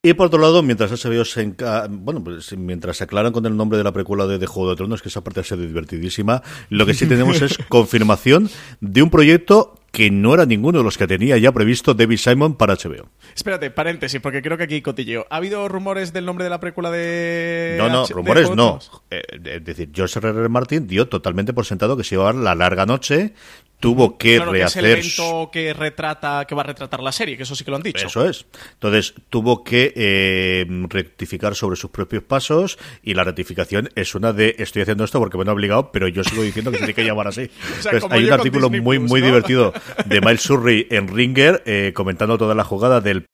Y 0.02 0.14
por 0.14 0.28
otro 0.28 0.40
lado, 0.40 0.62
mientras 0.62 0.90
HBO 0.90 1.26
se 1.26 1.54
bueno, 1.90 2.24
pues 2.24 2.56
mientras 2.56 2.96
se 2.96 3.04
aclaran 3.04 3.34
con 3.34 3.44
el 3.44 3.54
nombre 3.54 3.76
de 3.76 3.84
la 3.84 3.92
precuela 3.92 4.26
de, 4.26 4.46
Juego 4.46 4.70
de 4.70 4.76
Tronos, 4.76 5.02
que 5.02 5.10
esa 5.10 5.22
parte 5.22 5.40
ha 5.40 5.44
sido 5.44 5.60
divertidísima, 5.60 6.42
lo 6.70 6.86
que 6.86 6.94
sí 6.94 7.06
tenemos 7.06 7.42
es 7.42 7.58
confirmación 7.68 8.48
de 8.80 9.02
un 9.02 9.10
proyecto 9.10 9.79
que 9.90 10.10
no 10.10 10.34
era 10.34 10.46
ninguno 10.46 10.78
de 10.78 10.84
los 10.84 10.96
que 10.96 11.06
tenía 11.06 11.36
ya 11.38 11.52
previsto 11.52 11.94
David 11.94 12.18
Simon 12.18 12.54
para 12.54 12.74
HBO. 12.74 13.08
Espérate, 13.34 13.70
paréntesis, 13.70 14.20
porque 14.20 14.42
creo 14.42 14.56
que 14.56 14.64
aquí 14.64 14.82
cotilleo. 14.82 15.26
¿Ha 15.30 15.36
habido 15.36 15.68
rumores 15.68 16.12
del 16.12 16.26
nombre 16.26 16.44
de 16.44 16.50
la 16.50 16.60
precuela 16.60 16.90
de.? 16.90 17.74
No, 17.78 17.88
no, 17.88 18.06
rumores 18.06 18.50
no. 18.54 18.78
Eh, 19.10 19.22
es 19.44 19.64
decir, 19.64 19.90
George 19.92 20.18
R. 20.18 20.28
R. 20.30 20.48
Martin 20.48 20.86
dio 20.86 21.08
totalmente 21.08 21.52
por 21.52 21.66
sentado 21.66 21.96
que 21.96 22.04
se 22.04 22.14
iba 22.14 22.24
a 22.24 22.32
dar 22.32 22.42
la 22.42 22.54
larga 22.54 22.86
noche 22.86 23.34
tuvo 23.80 24.16
que 24.16 24.38
rehacer. 24.38 24.84
Que 24.84 24.90
es 24.92 25.18
el 25.18 25.24
evento 25.24 25.50
que 25.50 25.72
retrata, 25.72 26.44
que 26.44 26.54
va 26.54 26.60
a 26.62 26.66
retratar 26.66 27.00
la 27.00 27.12
serie, 27.12 27.36
que 27.36 27.42
eso 27.42 27.54
sí 27.54 27.64
que 27.64 27.70
lo 27.70 27.78
han 27.78 27.82
dicho. 27.82 28.06
Eso 28.06 28.28
es. 28.28 28.46
Entonces 28.74 29.14
tuvo 29.30 29.64
que 29.64 29.92
eh, 29.96 30.66
rectificar 30.88 31.54
sobre 31.54 31.76
sus 31.76 31.90
propios 31.90 32.22
pasos 32.22 32.78
y 33.02 33.14
la 33.14 33.24
rectificación 33.24 33.88
es 33.94 34.14
una 34.14 34.32
de 34.32 34.54
estoy 34.58 34.82
haciendo 34.82 35.04
esto 35.04 35.18
porque 35.18 35.36
me 35.38 35.42
han 35.42 35.48
obligado, 35.48 35.90
pero 35.90 36.06
yo 36.08 36.22
sigo 36.22 36.42
diciendo 36.42 36.70
que 36.70 36.76
se 36.76 36.84
tiene 36.84 36.94
que 36.94 37.04
llamar 37.04 37.28
así. 37.28 37.50
hay 38.10 38.24
un 38.24 38.32
artículo 38.32 38.70
muy 38.70 38.98
muy 38.98 39.20
divertido 39.20 39.72
de 40.06 40.20
Miles 40.20 40.42
Surrey 40.42 40.86
en 40.90 41.08
Ringer 41.08 41.62
eh, 41.64 41.92
comentando 41.94 42.36
toda 42.38 42.54
la 42.54 42.64
jugada 42.64 43.00
del. 43.00 43.26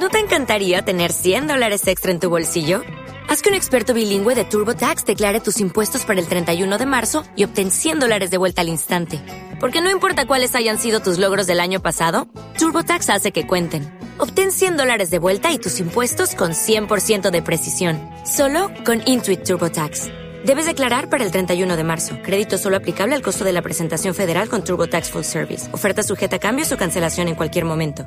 ¿No 0.00 0.08
te 0.08 0.18
encantaría 0.18 0.82
tener 0.82 1.12
100 1.12 1.46
dólares 1.46 1.86
extra 1.86 2.10
en 2.10 2.20
tu 2.20 2.28
bolsillo? 2.28 2.82
Haz 3.28 3.42
que 3.42 3.48
un 3.48 3.54
experto 3.54 3.94
bilingüe 3.94 4.34
de 4.34 4.44
TurboTax 4.44 5.04
declare 5.04 5.40
tus 5.40 5.60
impuestos 5.60 6.04
para 6.04 6.20
el 6.20 6.26
31 6.26 6.78
de 6.78 6.86
marzo 6.86 7.24
y 7.36 7.44
obtén 7.44 7.70
100 7.70 8.00
dólares 8.00 8.30
de 8.30 8.38
vuelta 8.38 8.60
al 8.60 8.68
instante. 8.68 9.20
Porque 9.60 9.80
no 9.80 9.90
importa 9.90 10.26
cuáles 10.26 10.54
hayan 10.54 10.78
sido 10.78 11.00
tus 11.00 11.18
logros 11.18 11.46
del 11.46 11.60
año 11.60 11.80
pasado, 11.80 12.26
TurboTax 12.58 13.10
hace 13.10 13.32
que 13.32 13.46
cuenten. 13.46 13.90
Obtén 14.18 14.50
100 14.50 14.76
dólares 14.76 15.10
de 15.10 15.18
vuelta 15.18 15.52
y 15.52 15.58
tus 15.58 15.78
impuestos 15.78 16.34
con 16.34 16.52
100% 16.52 17.30
de 17.30 17.42
precisión. 17.42 18.00
Solo 18.26 18.70
con 18.84 19.00
Intuit 19.06 19.44
TurboTax. 19.44 20.08
Debes 20.44 20.66
declarar 20.66 21.08
para 21.08 21.24
el 21.24 21.30
31 21.30 21.76
de 21.76 21.84
marzo. 21.84 22.16
Crédito 22.22 22.58
solo 22.58 22.76
aplicable 22.76 23.14
al 23.14 23.22
costo 23.22 23.44
de 23.44 23.52
la 23.52 23.62
presentación 23.62 24.14
federal 24.14 24.48
con 24.48 24.64
TurboTax 24.64 25.10
Full 25.10 25.22
Service. 25.22 25.72
Oferta 25.72 26.02
sujeta 26.02 26.36
a 26.36 26.40
cambios 26.40 26.72
o 26.72 26.76
cancelación 26.76 27.28
en 27.28 27.36
cualquier 27.36 27.64
momento. 27.64 28.04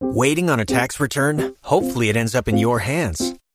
Waiting 0.00 0.48
on 0.48 0.60
a 0.60 0.64
tax 0.64 1.00
return? 1.00 1.54
Hopefully 1.62 2.08
it 2.08 2.16
ends 2.16 2.34
up 2.34 2.46
in 2.48 2.56
your 2.58 2.80
hands. 2.80 3.34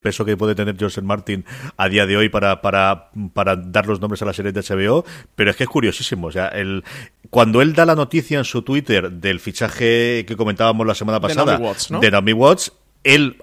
Peso 0.00 0.24
que 0.24 0.36
puede 0.36 0.54
tener 0.54 0.76
Joseph 0.78 1.04
Martin 1.04 1.44
a 1.76 1.88
día 1.88 2.06
de 2.06 2.16
hoy 2.16 2.28
para, 2.28 2.62
para, 2.62 3.10
para 3.34 3.56
dar 3.56 3.86
los 3.86 4.00
nombres 4.00 4.22
a 4.22 4.24
la 4.24 4.32
serie 4.32 4.52
de 4.52 4.62
HBO, 4.62 5.04
pero 5.34 5.50
es 5.50 5.56
que 5.56 5.64
es 5.64 5.70
curiosísimo. 5.70 6.28
O 6.28 6.32
sea, 6.32 6.48
el, 6.48 6.84
cuando 7.28 7.62
él 7.62 7.74
da 7.74 7.84
la 7.84 7.94
noticia 7.94 8.38
en 8.38 8.44
su 8.44 8.62
Twitter 8.62 9.10
del 9.10 9.40
fichaje 9.40 10.24
que 10.26 10.36
comentábamos 10.36 10.86
la 10.86 10.94
semana 10.94 11.20
pasada 11.20 11.60
de 12.00 12.10
Naomi 12.10 12.32
Watts, 12.32 12.72
él 13.02 13.42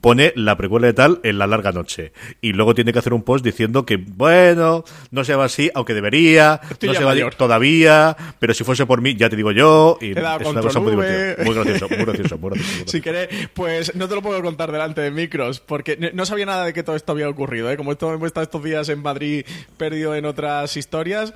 pone 0.00 0.32
la 0.36 0.56
precuela 0.56 0.86
de 0.86 0.92
tal 0.92 1.20
en 1.22 1.38
la 1.38 1.46
larga 1.46 1.72
noche. 1.72 2.12
Y 2.40 2.52
luego 2.52 2.74
tiene 2.74 2.92
que 2.92 2.98
hacer 2.98 3.14
un 3.14 3.22
post 3.22 3.44
diciendo 3.44 3.86
que 3.86 3.96
bueno 3.96 4.84
no 5.10 5.24
se 5.24 5.34
va 5.34 5.46
así 5.46 5.70
aunque 5.74 5.94
debería 5.94 6.60
no 6.82 6.94
se 6.94 7.04
va 7.04 7.14
todavía 7.30 8.16
pero 8.38 8.54
si 8.54 8.64
fuese 8.64 8.86
por 8.86 9.00
mí 9.00 9.14
ya 9.16 9.28
te 9.28 9.36
digo 9.36 9.52
yo 9.52 9.98
y 10.00 10.12
es 10.12 10.46
una 10.46 10.60
cosa 10.60 10.80
muy 10.80 10.92
divertida. 10.92 11.44
Muy 11.44 11.54
gracioso 11.54 11.88
muy 11.88 12.04
gracioso, 12.04 12.38
muy 12.38 12.50
gracioso, 12.50 12.86
si 12.86 13.00
querés 13.00 13.28
pues 13.54 13.94
no 13.94 14.08
te 14.08 14.14
lo 14.14 14.22
puedo 14.22 14.42
contar 14.42 14.72
delante 14.72 15.00
de 15.00 15.10
micros 15.10 15.60
porque 15.60 16.12
no 16.12 16.26
sabía 16.26 16.46
nada 16.46 16.64
de 16.64 16.72
que 16.72 16.82
todo 16.82 16.96
esto 16.96 17.12
había 17.12 17.28
ocurrido 17.28 17.70
¿eh? 17.70 17.76
como 17.76 17.92
esto, 17.92 18.12
hemos 18.12 18.26
estado 18.26 18.44
estos 18.44 18.62
días 18.62 18.88
en 18.88 19.02
Madrid 19.02 19.44
perdido 19.76 20.14
en 20.14 20.26
otras 20.26 20.76
historias 20.76 21.34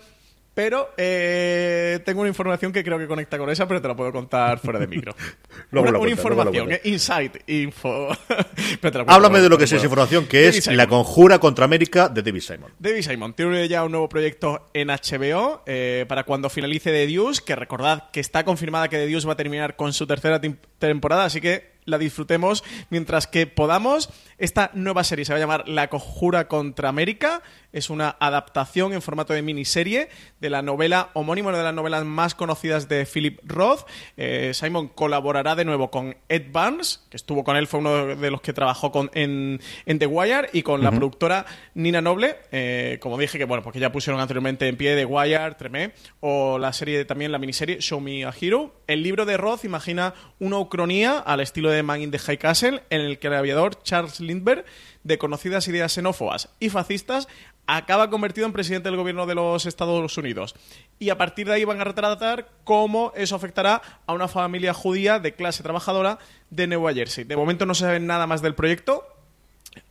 pero 0.55 0.91
eh, 0.97 2.01
tengo 2.05 2.21
una 2.21 2.29
información 2.29 2.73
que 2.73 2.85
creo 2.85 2.99
que 2.99 3.07
conecta 3.07 3.39
con 3.39 3.49
esa, 3.49 3.67
pero 3.67 3.81
te 3.81 3.89
la 3.89 3.97
puedo 3.97 4.13
contar 4.13 4.59
fuera 4.59 4.79
de 4.79 4.87
micro. 4.87 5.15
una, 5.73 6.09
información, 6.09 6.73
eh, 6.73 6.81
insight, 6.85 7.37
info. 7.49 8.09
Háblame 9.07 9.41
de 9.41 9.49
lo 9.49 9.57
que 9.57 9.65
es 9.65 9.73
esa 9.73 9.85
información, 9.85 10.27
que 10.27 10.49
es 10.49 10.67
La 10.67 10.87
Conjura 10.87 11.39
contra 11.39 11.65
América 11.65 12.09
de 12.09 12.23
David 12.23 12.41
Simon. 12.41 12.73
David 12.79 13.03
Simon 13.03 13.33
tiene 13.35 13.67
ya 13.67 13.85
un 13.85 13.93
nuevo 13.93 14.09
proyecto 14.09 14.69
en 14.75 14.89
HBO 14.89 15.63
eh, 15.67 16.05
para 16.07 16.25
cuando 16.25 16.51
finalice 16.51 16.91
The 16.91 17.07
Deuce, 17.07 17.43
que 17.45 17.57
recordad 17.57 18.11
que 18.11 18.21
está 18.21 18.45
confirmada 18.45 18.89
que 18.89 18.99
The 18.99 19.07
Deuce 19.07 19.27
va 19.27 19.33
a 19.33 19.37
terminar 19.37 19.77
con 19.77 19.93
su 19.93 20.07
tercera 20.07 20.41
temporada, 20.79 21.25
así 21.25 21.41
que 21.41 21.72
la 21.85 21.99
disfrutemos 21.99 22.65
mientras 22.91 23.27
que 23.27 23.47
podamos. 23.47 24.11
Esta 24.39 24.71
nueva 24.75 25.05
serie 25.05 25.25
se 25.25 25.33
va 25.33 25.37
a 25.37 25.41
llamar 25.41 25.69
La 25.69 25.89
Conjura 25.89 26.49
contra 26.49 26.89
América. 26.89 27.43
Es 27.73 27.91
una 27.91 28.17
adaptación 28.19 28.93
en 28.93 29.01
formato 29.01 29.33
de 29.33 29.41
miniserie 29.41 30.09
de 30.41 30.51
la 30.51 30.63
novela 30.63 31.11
homónima, 31.15 31.51
una 31.51 31.59
de 31.59 31.65
las 31.65 31.75
novelas 31.75 32.05
más 32.05 32.35
conocidas 32.35 32.89
de 32.89 33.07
Philip 33.07 33.39
Roth. 33.45 33.87
Eh, 34.17 34.51
Simon 34.53 34.89
colaborará 34.89 35.55
de 35.55 35.65
nuevo 35.65 35.91
con 35.91 36.17
Ed 36.29 36.47
Barnes, 36.51 37.07
que 37.09 37.17
estuvo 37.17 37.45
con 37.45 37.57
él, 37.57 37.67
fue 37.67 37.81
uno 37.81 38.17
de 38.17 38.31
los 38.31 38.41
que 38.41 38.53
trabajó 38.53 38.93
con, 38.93 39.11
en, 39.15 39.61
The 39.87 40.07
Wire, 40.07 40.51
y 40.53 40.63
con 40.63 40.83
la 40.83 40.91
productora 40.91 41.47
Nina 41.75 42.01
Noble, 42.01 42.37
eh, 42.51 42.99
como 43.01 43.17
dije, 43.17 43.39
que 43.39 43.45
bueno, 43.45 43.63
porque 43.63 43.79
ya 43.79 43.93
pusieron 43.93 44.21
anteriormente 44.21 44.69
en 44.69 44.77
pie 44.77 44.97
The 44.97 45.05
Wire, 45.05 45.55
Tremé, 45.55 45.93
o 46.21 46.59
la 46.59 46.73
serie 46.73 47.05
también, 47.05 47.33
la 47.33 47.39
miniserie 47.39 47.81
Show 47.81 48.01
Me 48.01 48.25
a 48.25 48.35
Hero. 48.39 48.75
El 48.87 49.03
libro 49.03 49.25
de 49.25 49.37
Roth 49.37 49.65
imagina 49.65 50.13
una 50.39 50.59
ucronía 50.59 51.19
al 51.19 51.41
estilo 51.41 51.71
de 51.71 51.72
Man 51.83 52.03
in 52.03 52.11
the 52.11 52.19
High 52.19 52.39
Castle, 52.39 52.83
en 52.91 53.01
el 53.01 53.19
que 53.19 53.29
el 53.29 53.35
aviador 53.35 53.83
Charles 53.83 54.21
Lindbergh, 54.21 54.65
de 55.05 55.19
conocidas 55.19 55.69
ideas 55.69 55.93
xenófobas 55.93 56.51
y 56.61 56.69
fascistas, 56.69 57.29
acaba 57.67 58.11
convertido 58.11 58.47
en 58.47 58.53
presidente 58.53 58.89
del 58.89 58.99
gobierno 58.99 59.27
de 59.27 59.35
los 59.35 59.67
Estados 59.67 60.19
Unidos. 60.19 60.55
Y 60.99 61.11
a 61.11 61.19
partir 61.19 61.47
de 61.47 61.55
ahí 61.55 61.65
van 61.65 61.81
a 61.81 61.85
retratar 61.85 62.49
cómo 62.65 63.13
eso 63.17 63.37
afectará 63.37 63.83
a 64.07 64.13
una 64.13 64.29
familia 64.29 64.75
judía 64.75 65.19
de 65.19 65.35
clase 65.35 65.63
trabajadora 65.63 66.19
de 66.51 66.67
Nueva 66.67 66.93
Jersey. 66.93 67.25
De 67.25 67.37
momento 67.37 67.67
no 67.67 67.75
se 67.75 67.85
sabe 67.85 68.01
nada 68.01 68.27
más 68.27 68.43
del 68.43 68.55
proyecto, 68.55 69.07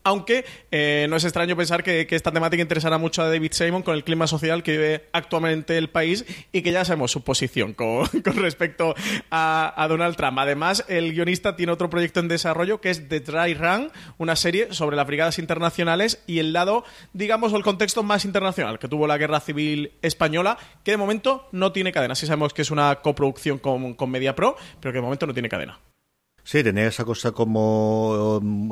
aunque 0.04 0.46
eh, 0.72 1.06
no 1.10 1.16
es 1.16 1.24
extraño 1.24 1.56
pensar 1.56 1.84
que, 1.84 2.08
esta 2.12 2.32
temática 2.32 2.62
interesará 2.62 2.98
mucho 2.98 3.22
a 3.22 3.30
David 3.30 3.52
Simon 3.54 3.84
con 3.84 3.96
el 3.96 4.04
clima 4.04 4.28
social 4.28 4.64
que 4.64 4.72
vive 4.74 5.10
actualmente 5.14 5.78
el 5.78 5.90
país 5.90 6.26
y 6.52 6.62
que 6.62 6.72
ya 6.72 6.84
sabemos 6.86 7.12
su 7.12 7.24
posición 7.24 7.74
con, 7.76 8.08
respecto 8.36 8.96
a, 9.30 9.86
Donald 9.88 10.16
Trump. 10.16 10.38
Además, 10.40 10.86
el 10.88 11.14
guionista 11.14 11.56
tiene 11.56 11.72
otro 11.72 11.90
proyecto 11.90 12.20
en 12.20 12.28
desarrollo 12.28 12.82
que 12.82 12.90
es 12.90 13.08
The 13.08 13.20
Dry 13.22 13.54
Run, 13.54 13.92
una 14.18 14.36
serie 14.36 14.74
sobre 14.74 14.96
las 14.96 15.08
brigadas 15.08 15.40
internacionales 15.40 16.24
y 16.28 16.40
el 16.40 16.54
lado, 16.54 16.84
digamos, 17.14 17.54
o 17.54 17.58
el 17.58 17.64
contexto 17.64 18.04
más 18.04 18.26
internacional 18.26 18.80
que 18.80 18.88
tuvo 18.88 19.08
la 19.08 19.18
Guerra 19.18 19.40
Civil 19.40 19.92
Española, 20.02 20.58
que 20.84 20.92
de 20.92 20.98
momento 20.98 21.48
no 21.52 21.72
tiene 21.72 21.92
cadena. 21.92 22.16
Sí 22.16 22.26
sabemos 22.26 22.54
que 22.54 22.62
es 22.62 22.72
una 22.72 22.96
coproducción 22.96 23.60
con, 23.60 23.94
con 23.94 24.10
MediaPro, 24.10 24.56
pero 24.80 24.92
que 24.92 24.98
de 24.98 25.02
momento 25.02 25.28
no 25.28 25.34
tiene 25.34 25.50
cadena. 25.50 25.80
Sí, 26.44 26.64
tenía 26.64 26.88
esa 26.88 27.06
cosa 27.06 27.32
como 27.32 28.38
um, 28.38 28.70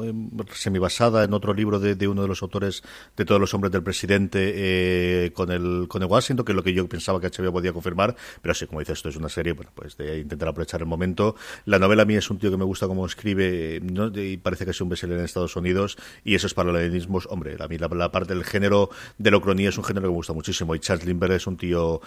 semibasada 0.53 1.23
en 1.23 1.33
otro 1.33 1.53
libro 1.53 1.79
de, 1.79 2.07
uno 2.07 2.23
de 2.23 2.27
los 2.27 2.41
autores 2.41 2.83
de 3.15 3.25
todos 3.25 3.39
los 3.39 3.53
hombres 3.53 3.71
del 3.71 3.83
presidente 3.83 4.53
eh, 4.55 5.31
con 5.33 5.51
el 5.51 5.85
con 5.87 6.01
el 6.01 6.07
Washington, 6.07 6.45
que 6.45 6.51
es 6.51 6.55
lo 6.55 6.63
que 6.63 6.73
yo 6.73 6.87
pensaba 6.87 7.21
que 7.21 7.27
HBO 7.27 7.51
podía 7.51 7.71
confirmar, 7.71 8.15
pero 8.41 8.53
sí, 8.53 8.65
como 8.65 8.79
dices, 8.79 8.97
esto 8.97 9.09
es 9.09 9.15
una 9.15 9.29
serie, 9.29 9.53
bueno, 9.53 9.71
pues 9.75 9.97
de 9.97 10.19
intentar 10.19 10.49
aprovechar 10.49 10.81
el 10.81 10.87
momento. 10.87 11.35
La 11.65 11.77
novela 11.79 12.03
a 12.03 12.05
mí 12.05 12.15
es 12.15 12.29
un 12.29 12.39
tío 12.39 12.49
que 12.49 12.57
me 12.57 12.65
gusta 12.65 12.87
cómo 12.87 13.05
escribe 13.05 13.81
y 14.15 14.37
parece 14.37 14.65
que 14.65 14.71
es 14.71 14.81
un 14.81 14.89
bestseller 14.89 15.19
en 15.19 15.25
Estados 15.25 15.55
Unidos 15.55 15.97
y 16.23 16.35
esos 16.35 16.53
paralelismos, 16.53 17.27
hombre, 17.29 17.55
a 17.59 17.67
mí 17.67 17.77
la, 17.77 18.11
parte 18.11 18.33
del 18.33 18.43
género 18.43 18.89
de 19.17 19.31
la 19.31 19.37
ucronía 19.37 19.69
es 19.69 19.77
un 19.77 19.83
género 19.83 20.07
que 20.07 20.09
me 20.09 20.15
gusta 20.15 20.33
muchísimo 20.33 20.73
y 20.73 20.79
Charles 20.79 21.05
Lindbergh 21.05 21.33
es 21.33 21.47
un 21.47 21.57
tío 21.57 22.01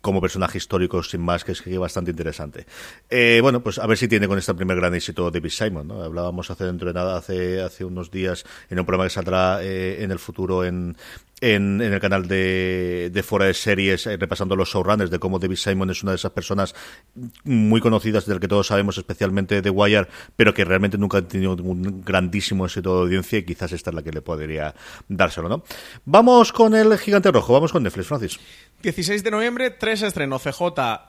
como 0.00 0.20
personaje 0.20 0.58
histórico 0.58 1.02
sin 1.02 1.20
más 1.20 1.44
que 1.44 1.52
es 1.52 1.78
bastante 1.78 2.10
interesante. 2.10 2.66
Eh, 3.10 3.40
bueno, 3.42 3.62
pues 3.62 3.78
a 3.78 3.86
ver 3.86 3.98
si 3.98 4.08
tiene 4.08 4.28
con 4.28 4.38
esta 4.38 4.54
primer 4.54 4.76
gran 4.76 4.94
éxito 5.02 5.30
David 5.30 5.50
Simon. 5.50 5.88
¿no? 5.88 6.02
Hablábamos 6.02 6.50
hace 6.50 6.64
dentro 6.64 6.88
de 6.88 6.94
nada, 6.94 7.16
hace, 7.16 7.60
hace 7.60 7.84
unos 7.84 8.10
días, 8.10 8.44
en 8.70 8.78
un 8.78 8.86
programa 8.86 9.04
que 9.04 9.14
saldrá 9.14 9.62
eh, 9.62 10.02
en 10.02 10.10
el 10.10 10.18
futuro 10.18 10.64
en, 10.64 10.96
en, 11.42 11.80
el 11.80 12.00
canal 12.00 12.28
de, 12.28 13.10
de 13.12 13.22
Fuera 13.22 13.46
de 13.46 13.54
Series, 13.54 14.06
eh, 14.06 14.16
repasando 14.16 14.54
los 14.54 14.68
showrunners, 14.68 15.10
de 15.10 15.18
cómo 15.18 15.40
David 15.40 15.56
Simon 15.56 15.90
es 15.90 16.02
una 16.02 16.12
de 16.12 16.16
esas 16.16 16.30
personas 16.30 16.74
muy 17.44 17.80
conocidas, 17.80 18.26
del 18.26 18.38
que 18.38 18.46
todos 18.46 18.68
sabemos, 18.68 18.96
especialmente 18.96 19.60
de 19.60 19.70
Wire, 19.70 20.06
pero 20.36 20.54
que 20.54 20.64
realmente 20.64 20.96
nunca 20.98 21.18
ha 21.18 21.22
tenido 21.22 21.56
un 21.56 22.02
grandísimo 22.04 22.64
éxito 22.66 22.94
de 22.94 23.02
audiencia 23.02 23.40
y 23.40 23.42
quizás 23.42 23.72
esta 23.72 23.90
es 23.90 23.96
la 23.96 24.02
que 24.02 24.12
le 24.12 24.22
podría 24.22 24.72
dárselo, 25.08 25.48
¿no? 25.48 25.64
Vamos 26.04 26.52
con 26.52 26.74
el 26.74 26.96
gigante 26.96 27.32
rojo, 27.32 27.52
vamos 27.52 27.72
con 27.72 27.82
Netflix, 27.82 28.06
Francis. 28.06 28.38
16 28.82 29.22
de 29.22 29.30
noviembre, 29.30 29.70
tres 29.70 30.02
estrenos 30.02 30.42
CJ. 30.42 30.62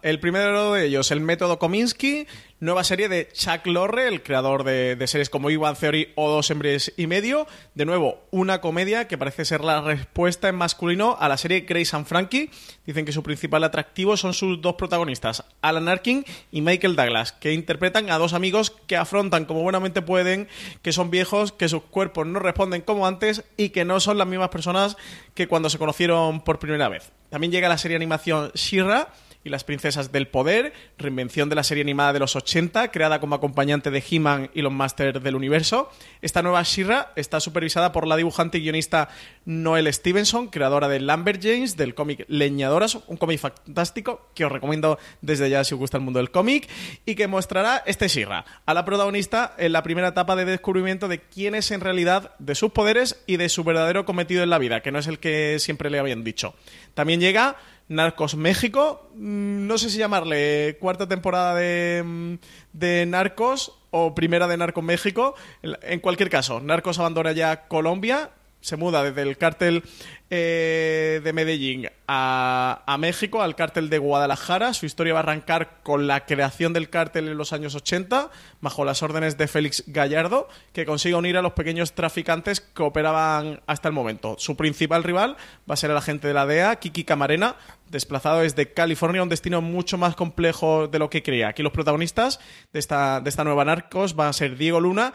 El 0.03 0.19
primero 0.19 0.73
de 0.73 0.85
ellos, 0.85 1.09
El 1.09 1.21
Método 1.21 1.57
Kominsky, 1.57 2.27
nueva 2.59 2.83
serie 2.83 3.09
de 3.09 3.27
Chuck 3.33 3.65
Lorre, 3.65 4.07
el 4.07 4.21
creador 4.21 4.63
de, 4.63 4.95
series 5.07 5.29
como 5.29 5.49
Iwan 5.49 5.75
Theory 5.75 6.13
o 6.15 6.29
Dos 6.29 6.51
Hombres 6.51 6.93
y 6.97 7.07
Medio. 7.07 7.47
De 7.73 7.85
nuevo, 7.85 8.19
una 8.29 8.61
comedia 8.61 9.07
que 9.07 9.17
parece 9.17 9.43
ser 9.43 9.61
la 9.63 9.81
respuesta 9.81 10.49
en 10.49 10.55
masculino 10.55 11.17
a 11.19 11.27
la 11.27 11.37
serie 11.37 11.61
Grace 11.61 11.95
and 11.95 12.05
Frankie. 12.05 12.51
Dicen 12.85 13.05
que 13.05 13.11
su 13.11 13.23
principal 13.23 13.63
atractivo 13.63 14.17
son 14.17 14.35
sus 14.35 14.61
dos 14.61 14.75
protagonistas, 14.75 15.43
Alan 15.61 15.89
Arkin 15.89 16.25
y 16.51 16.61
Michael 16.61 16.95
Douglas, 16.95 17.31
que 17.31 17.53
interpretan 17.53 18.11
a 18.11 18.19
dos 18.19 18.33
amigos 18.33 18.69
que 18.87 18.97
afrontan 18.97 19.45
como 19.45 19.63
buenamente 19.63 20.03
pueden, 20.03 20.47
que 20.83 20.93
son 20.93 21.09
viejos, 21.09 21.51
que 21.51 21.69
sus 21.69 21.81
cuerpos 21.81 22.27
no 22.27 22.39
responden 22.39 22.81
como 22.81 23.07
antes 23.07 23.43
y 23.57 23.69
que 23.69 23.83
no 23.83 23.99
son 23.99 24.19
las 24.19 24.27
mismas 24.27 24.49
personas 24.49 24.95
que 25.33 25.47
cuando 25.47 25.69
se 25.69 25.77
conocieron 25.77 26.41
por 26.41 26.59
primera 26.59 26.89
vez. 26.89 27.11
También 27.29 27.51
llega 27.51 27.67
la 27.67 27.77
serie 27.77 27.95
animación 27.95 28.51
Shira 28.53 29.09
y 29.43 29.49
las 29.49 29.63
Princesas 29.63 30.11
del 30.11 30.27
Poder, 30.27 30.73
reinvención 30.97 31.49
de 31.49 31.55
la 31.55 31.63
serie 31.63 31.83
animada 31.83 32.13
de 32.13 32.19
los 32.19 32.35
80, 32.35 32.91
creada 32.91 33.19
como 33.19 33.35
acompañante 33.35 33.91
de 33.91 34.03
He-Man 34.09 34.49
y 34.53 34.61
los 34.61 34.71
Masters 34.71 35.21
del 35.21 35.35
Universo. 35.35 35.91
Esta 36.21 36.41
nueva 36.41 36.63
Shira 36.63 37.11
está 37.15 37.39
supervisada 37.39 37.91
por 37.91 38.07
la 38.07 38.15
dibujante 38.15 38.57
y 38.57 38.61
guionista 38.61 39.09
Noel 39.45 39.91
Stevenson, 39.93 40.47
creadora 40.47 40.87
de 40.87 40.99
James, 41.41 41.75
del 41.77 41.95
cómic 41.95 42.25
Leñadoras, 42.27 42.99
un 43.07 43.17
cómic 43.17 43.39
fantástico 43.39 44.29
que 44.33 44.45
os 44.45 44.51
recomiendo 44.51 44.97
desde 45.21 45.49
ya 45.49 45.63
si 45.63 45.73
os 45.73 45.79
gusta 45.79 45.97
el 45.97 46.03
mundo 46.03 46.19
del 46.19 46.31
cómic, 46.31 46.69
y 47.05 47.15
que 47.15 47.27
mostrará 47.27 47.83
este 47.85 48.07
Shira 48.07 48.45
a 48.65 48.73
la 48.73 48.85
protagonista 48.85 49.53
en 49.57 49.73
la 49.73 49.83
primera 49.83 50.09
etapa 50.09 50.35
de 50.35 50.45
descubrimiento 50.45 51.07
de 51.07 51.19
quién 51.19 51.55
es 51.55 51.71
en 51.71 51.81
realidad, 51.81 52.31
de 52.39 52.55
sus 52.55 52.71
poderes 52.71 53.23
y 53.27 53.37
de 53.37 53.49
su 53.49 53.63
verdadero 53.63 54.05
cometido 54.05 54.43
en 54.43 54.49
la 54.49 54.57
vida, 54.57 54.81
que 54.81 54.91
no 54.91 54.99
es 54.99 55.07
el 55.07 55.19
que 55.19 55.57
siempre 55.59 55.89
le 55.89 55.99
habían 55.99 56.23
dicho. 56.23 56.55
También 56.93 57.19
llega 57.19 57.57
Narcos 57.87 58.35
México, 58.35 59.09
mm, 59.15 59.67
no 59.67 59.77
sé 59.77 59.89
si 59.89 59.97
llamarle 59.97 60.77
cuarta 60.79 61.07
temporada 61.07 61.55
de, 61.55 62.03
mm, 62.03 62.33
de 62.73 63.05
Narcos 63.05 63.73
o 63.91 64.15
primera 64.15 64.47
de 64.47 64.57
Narcos 64.57 64.83
México. 64.83 65.35
En 65.61 65.99
cualquier 65.99 66.29
caso, 66.29 66.59
Narcos 66.59 66.99
abandona 66.99 67.31
ya 67.31 67.67
Colombia, 67.67 68.31
se 68.63 68.77
muda 68.77 69.03
desde 69.03 69.21
el 69.23 69.37
cártel 69.37 69.83
eh, 70.29 71.19
de 71.21 71.33
Medellín 71.33 71.89
a, 72.07 72.95
México, 72.97 73.41
al 73.41 73.55
cártel 73.55 73.89
de 73.89 73.97
Guadalajara. 73.97 74.73
Su 74.73 74.85
historia 74.85 75.13
va 75.13 75.19
a 75.19 75.23
arrancar 75.23 75.81
con 75.83 76.07
la 76.07 76.25
creación 76.25 76.71
del 76.71 76.89
cártel 76.89 77.27
en 77.27 77.37
los 77.37 77.51
años 77.51 77.75
80, 77.75 78.31
bajo 78.61 78.85
las 78.85 79.03
órdenes 79.03 79.37
de 79.37 79.49
Félix 79.49 79.83
Gallardo, 79.87 80.47
que 80.71 80.85
consigue 80.85 81.15
unir 81.15 81.35
a 81.35 81.41
los 81.41 81.51
pequeños 81.53 81.93
traficantes 81.93 82.61
que 82.61 82.83
operaban 82.83 83.61
hasta 83.67 83.89
el 83.89 83.93
momento. 83.93 84.35
Su 84.39 84.55
principal 84.55 85.03
rival 85.03 85.35
va 85.69 85.73
a 85.73 85.77
ser 85.77 85.91
el 85.91 85.97
agente 85.97 86.29
de 86.29 86.33
la 86.33 86.45
DEA, 86.45 86.77
Kiki 86.77 87.03
Camarena, 87.03 87.57
desplazado 87.89 88.39
desde 88.39 88.71
California 88.73 89.19
a 89.19 89.23
un 89.23 89.29
destino 89.29 89.61
mucho 89.61 89.97
más 89.97 90.15
complejo 90.15 90.87
de 90.87 90.99
lo 90.99 91.09
que 91.09 91.21
creía. 91.21 91.49
Aquí 91.49 91.63
los 91.63 91.73
protagonistas 91.73 92.39
de 92.71 92.79
esta, 92.79 93.19
de 93.19 93.29
esta 93.29 93.43
nueva 93.43 93.65
Narcos 93.65 94.15
van 94.15 94.29
a 94.29 94.33
ser 94.33 94.57
Diego 94.57 94.79
Luna 94.79 95.13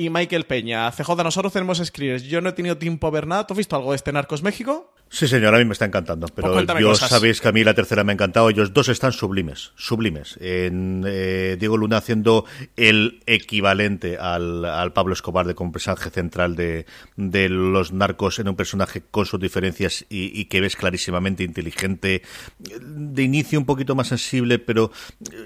y 0.00 0.08
Michael 0.08 0.46
Peña. 0.46 0.90
CJ, 0.90 1.10
nosotros 1.22 1.52
tenemos 1.52 1.78
screeners. 1.78 2.22
Yo 2.24 2.40
no 2.40 2.48
he 2.48 2.52
tenido 2.52 2.78
tiempo 2.78 3.06
a 3.06 3.10
ver 3.10 3.26
nada. 3.26 3.46
¿Tú 3.46 3.52
has 3.52 3.58
visto 3.58 3.76
algo 3.76 3.90
de 3.90 3.96
este 3.96 4.12
Narcos 4.12 4.42
México? 4.42 4.94
Sí, 5.12 5.26
señor, 5.26 5.52
a 5.52 5.58
mí 5.58 5.64
me 5.64 5.72
está 5.72 5.86
encantando. 5.86 6.28
Pero 6.28 6.52
pues 6.52 6.80
yo 6.80 6.94
sabéis 6.94 7.40
que 7.40 7.48
a 7.48 7.52
mí 7.52 7.64
la 7.64 7.74
tercera 7.74 8.04
me 8.04 8.12
ha 8.12 8.14
encantado. 8.14 8.48
Ellos 8.48 8.72
dos 8.72 8.88
están 8.88 9.12
sublimes, 9.12 9.72
sublimes. 9.74 10.38
En, 10.40 11.04
eh, 11.04 11.56
Diego 11.58 11.76
Luna 11.76 11.96
haciendo 11.96 12.44
el 12.76 13.20
equivalente 13.26 14.18
al, 14.18 14.92
Pablo 14.94 15.12
Escobar 15.12 15.48
de 15.48 15.56
como 15.56 15.72
personaje 15.72 16.10
central 16.10 16.54
de, 16.54 16.86
los 17.48 17.92
narcos 17.92 18.38
en 18.38 18.48
un 18.48 18.54
personaje 18.54 19.02
con 19.10 19.26
sus 19.26 19.40
diferencias 19.40 20.06
y, 20.08 20.44
que 20.44 20.60
ves 20.60 20.76
clarísimamente 20.76 21.42
inteligente, 21.42 22.22
de 22.58 23.22
inicio 23.22 23.58
un 23.58 23.66
poquito 23.66 23.96
más 23.96 24.08
sensible, 24.08 24.60
pero 24.60 24.92